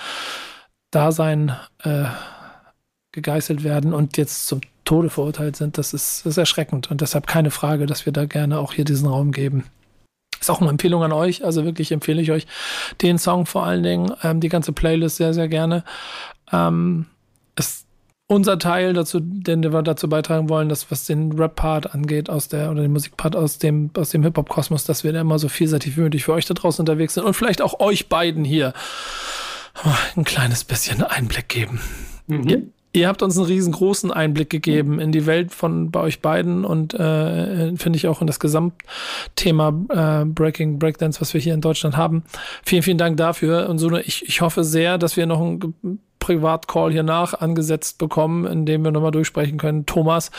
Dasein 0.91 1.55
äh, 1.83 2.05
gegeißelt 3.13 3.63
werden 3.63 3.93
und 3.93 4.17
jetzt 4.17 4.47
zum 4.47 4.61
Tode 4.85 5.11
verurteilt 5.11 5.57
sind, 5.57 5.79
das 5.79 5.95
ist, 5.95 6.21
das 6.25 6.33
ist 6.33 6.39
erschreckend 6.39 6.91
und 6.91 7.01
deshalb 7.01 7.27
keine 7.27 7.51
Frage, 7.51 7.87
dass 7.87 8.07
wir 8.07 8.13
da 8.13 8.27
gerne 8.27 8.59
auch 8.59 8.73
hier 8.73 8.85
diesen 8.85 9.09
Raum 9.09 9.33
geben. 9.33 9.65
Ist 10.41 10.51
auch 10.51 10.61
eine 10.61 10.71
Empfehlung 10.71 11.03
an 11.03 11.13
euch, 11.13 11.45
also 11.45 11.65
wirklich 11.65 11.91
empfehle 11.93 12.21
ich 12.21 12.31
euch 12.31 12.47
den 13.01 13.19
Song 13.19 13.47
vor 13.47 13.65
allen 13.65 13.83
Dingen, 13.83 14.13
ähm, 14.23 14.41
die 14.41 14.49
ganze 14.49 14.73
Playlist 14.73 15.17
sehr, 15.17 15.33
sehr 15.33 15.49
gerne. 15.49 15.85
Ähm, 16.53 17.07
ist 17.57 17.87
unser 18.27 18.59
Teil 18.59 18.95
dazu, 18.95 19.21
den 19.21 19.63
wir 19.63 19.83
dazu 19.83 20.09
beitragen 20.09 20.49
wollen, 20.49 20.69
dass 20.69 20.91
was 20.91 21.05
den 21.05 21.33
Rap-Part 21.33 21.95
angeht, 21.95 22.31
aus 22.31 22.49
der, 22.49 22.71
oder 22.71 22.83
den 22.83 22.93
Musikpart 22.93 23.37
aus 23.37 23.59
dem, 23.59 23.91
aus 23.97 24.11
dem 24.11 24.23
Hip-Hop-Kosmos, 24.23 24.85
dass 24.85 25.05
wir 25.05 25.13
da 25.13 25.21
immer 25.21 25.39
so 25.39 25.49
vielseitig 25.49 25.97
wie 25.97 26.03
möglich 26.03 26.25
für 26.25 26.33
euch 26.33 26.47
da 26.47 26.55
draußen 26.55 26.83
unterwegs 26.83 27.15
sind 27.15 27.25
und 27.25 27.35
vielleicht 27.35 27.63
auch 27.63 27.81
euch 27.81 28.09
beiden 28.09 28.45
hier 28.45 28.73
ein 30.17 30.25
kleines 30.25 30.65
bisschen 30.65 31.03
Einblick 31.03 31.49
geben. 31.49 31.81
Mhm. 32.27 32.73
Ihr, 32.95 33.09
habt 33.09 33.23
uns 33.23 33.37
einen 33.37 33.47
riesengroßen 33.47 34.11
Einblick 34.11 34.51
gegeben 34.51 35.01
in 35.01 35.13
die 35.13 35.27
Welt 35.27 35.53
von 35.53 35.91
bei 35.91 36.01
euch 36.01 36.23
beiden 36.23 36.65
und 36.65 36.95
äh, 36.95 37.77
finde 37.77 37.97
ich 37.97 38.09
auch 38.09 38.21
in 38.21 38.27
das 38.27 38.41
Gesamtthema 38.41 40.23
äh, 40.23 40.25
Breaking 40.25 40.79
Breakdance, 40.79 41.21
was 41.21 41.35
wir 41.35 41.41
hier 41.41 41.55
in 41.55 41.61
Deutschland 41.61 41.97
haben. 41.97 42.25
Vielen, 42.65 42.83
vielen 42.83 42.99
Dank 42.99 43.17
dafür. 43.17 43.69
Und 43.69 43.79
so, 43.79 43.95
ich, 43.97 44.29
ich 44.29 44.41
hoffe 44.41 44.65
sehr, 44.65 44.99
dass 44.99 45.17
wir 45.17 45.27
noch 45.27 45.41
ein 45.41 45.75
Privatcall 46.25 46.91
hier 46.91 47.03
nach 47.03 47.35
angesetzt 47.35 47.99
bekommen, 47.99 48.47
in 48.47 48.65
dem 48.65 48.83
wir 48.83 48.93
nochmal 48.93 49.11
durchsprechen 49.11 49.59
können. 49.59 49.85
Thomas, 49.85 50.31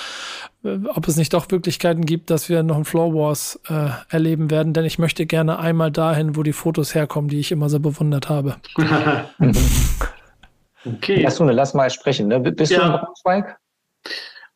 äh, 0.63 0.77
ob 0.87 1.07
es 1.07 1.15
nicht 1.15 1.31
doch 1.33 1.47
Möglichkeiten 1.51 2.05
gibt, 2.05 2.31
dass 2.31 2.49
wir 2.49 2.63
noch 2.63 2.77
ein 2.77 2.85
Floor 2.85 3.13
Wars 3.13 3.59
äh, 3.69 3.89
erleben 4.09 4.49
werden, 4.49 4.73
denn 4.73 4.83
ich 4.83 4.97
möchte 4.97 5.27
gerne 5.27 5.59
einmal 5.59 5.91
dahin, 5.91 6.35
wo 6.35 6.41
die 6.41 6.53
Fotos 6.53 6.95
herkommen, 6.95 7.29
die 7.29 7.39
ich 7.39 7.51
immer 7.51 7.69
so 7.69 7.79
bewundert 7.79 8.29
habe. 8.29 8.55
okay. 10.85 11.21
Lass, 11.21 11.39
lass 11.39 11.73
mal 11.73 11.89
sprechen. 11.89 12.27
Ne? 12.27 12.39
Bist 12.39 12.71
ja. 12.71 12.79
du 12.79 12.85
in 12.85 12.91
Braunschweig? 12.91 13.57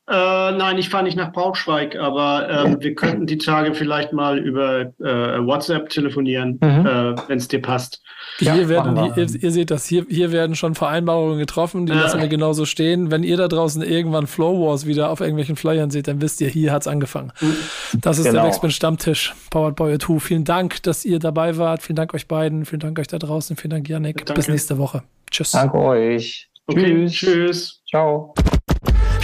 Äh, 0.09 0.51
nein, 0.53 0.79
ich 0.79 0.89
fahre 0.89 1.03
nicht 1.03 1.15
nach 1.15 1.31
Braunschweig, 1.31 1.95
aber 1.95 2.49
ähm, 2.49 2.77
wir 2.81 2.95
könnten 2.95 3.27
die 3.27 3.37
Tage 3.37 3.75
vielleicht 3.75 4.11
mal 4.11 4.39
über 4.39 4.81
äh, 4.81 5.45
WhatsApp 5.45 5.89
telefonieren, 5.89 6.57
mhm. 6.61 6.85
äh, 6.85 7.15
wenn 7.27 7.37
es 7.37 7.47
dir 7.47 7.61
passt. 7.61 8.01
Ja, 8.39 8.53
hier 8.53 8.69
werden, 8.69 8.97
ihr, 9.15 9.17
ihr, 9.17 9.51
seht 9.51 9.69
das, 9.69 9.85
hier, 9.85 10.07
hier 10.09 10.31
werden 10.31 10.55
schon 10.55 10.73
Vereinbarungen 10.73 11.37
getroffen, 11.37 11.85
die 11.85 11.93
lassen 11.93 12.19
wir 12.21 12.27
genauso 12.27 12.65
stehen. 12.65 13.11
Wenn 13.11 13.21
ihr 13.21 13.37
da 13.37 13.47
draußen 13.47 13.83
irgendwann 13.83 14.25
Flow 14.25 14.65
Wars 14.65 14.87
wieder 14.87 15.11
auf 15.11 15.19
irgendwelchen 15.19 15.55
Flyern 15.55 15.91
seht, 15.91 16.07
dann 16.07 16.21
wisst 16.21 16.41
ihr, 16.41 16.49
hier 16.49 16.71
hat's 16.71 16.87
angefangen. 16.87 17.31
Mhm. 17.39 17.55
Das 18.01 18.17
ist 18.17 18.25
genau. 18.25 18.37
der 18.37 18.41
Backspin 18.47 18.71
Stammtisch, 18.71 19.35
Powered 19.51 19.75
by 19.75 19.95
2. 19.97 20.19
Vielen 20.19 20.43
Dank, 20.43 20.81
dass 20.83 21.05
ihr 21.05 21.19
dabei 21.19 21.57
wart. 21.57 21.83
Vielen 21.83 21.97
Dank 21.97 22.15
euch 22.15 22.27
beiden. 22.27 22.65
Vielen 22.65 22.79
Dank 22.79 22.97
euch 22.97 23.07
da 23.07 23.19
draußen. 23.19 23.55
Vielen 23.57 23.71
Dank, 23.71 23.87
Yannick. 23.87 24.25
Danke. 24.25 24.33
Bis 24.33 24.47
nächste 24.47 24.79
Woche. 24.79 25.03
Tschüss. 25.29 25.51
Danke 25.51 25.77
euch. 25.77 26.49
Okay, 26.65 27.05
tschüss. 27.05 27.13
Tschüss. 27.13 27.81
Ciao. 27.87 28.33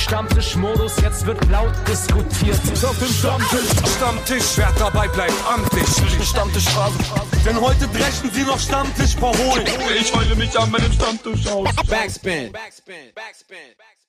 Stammtischmodus, 0.05 0.97
jetzt 1.01 1.25
wird 1.25 1.43
laut 1.49 1.73
diskutiert. 1.87 2.59
Auf 2.83 2.99
dem 2.99 3.07
Stammtisch, 3.07 3.95
Stammtisch, 3.97 4.55
wer 4.55 4.71
dabei 4.77 5.07
bleibt, 5.07 5.33
amtlich. 5.51 5.87
Stammtisch 6.23 6.65
Phase. 6.65 6.99
Denn 7.43 7.59
heute 7.59 7.87
brechen 7.87 8.29
sie 8.31 8.43
noch 8.43 8.59
Stammtisch 8.59 9.15
verholen. 9.15 9.65
Ich 9.99 10.13
heule 10.15 10.35
mich 10.35 10.57
an 10.59 10.69
meinem 10.69 10.93
Stammtisch 10.93 11.47
aus. 11.47 11.67
Backspin. 11.89 12.51
Backspin. 12.51 13.13
Backspin. 13.15 13.15
Backspin. 13.15 14.04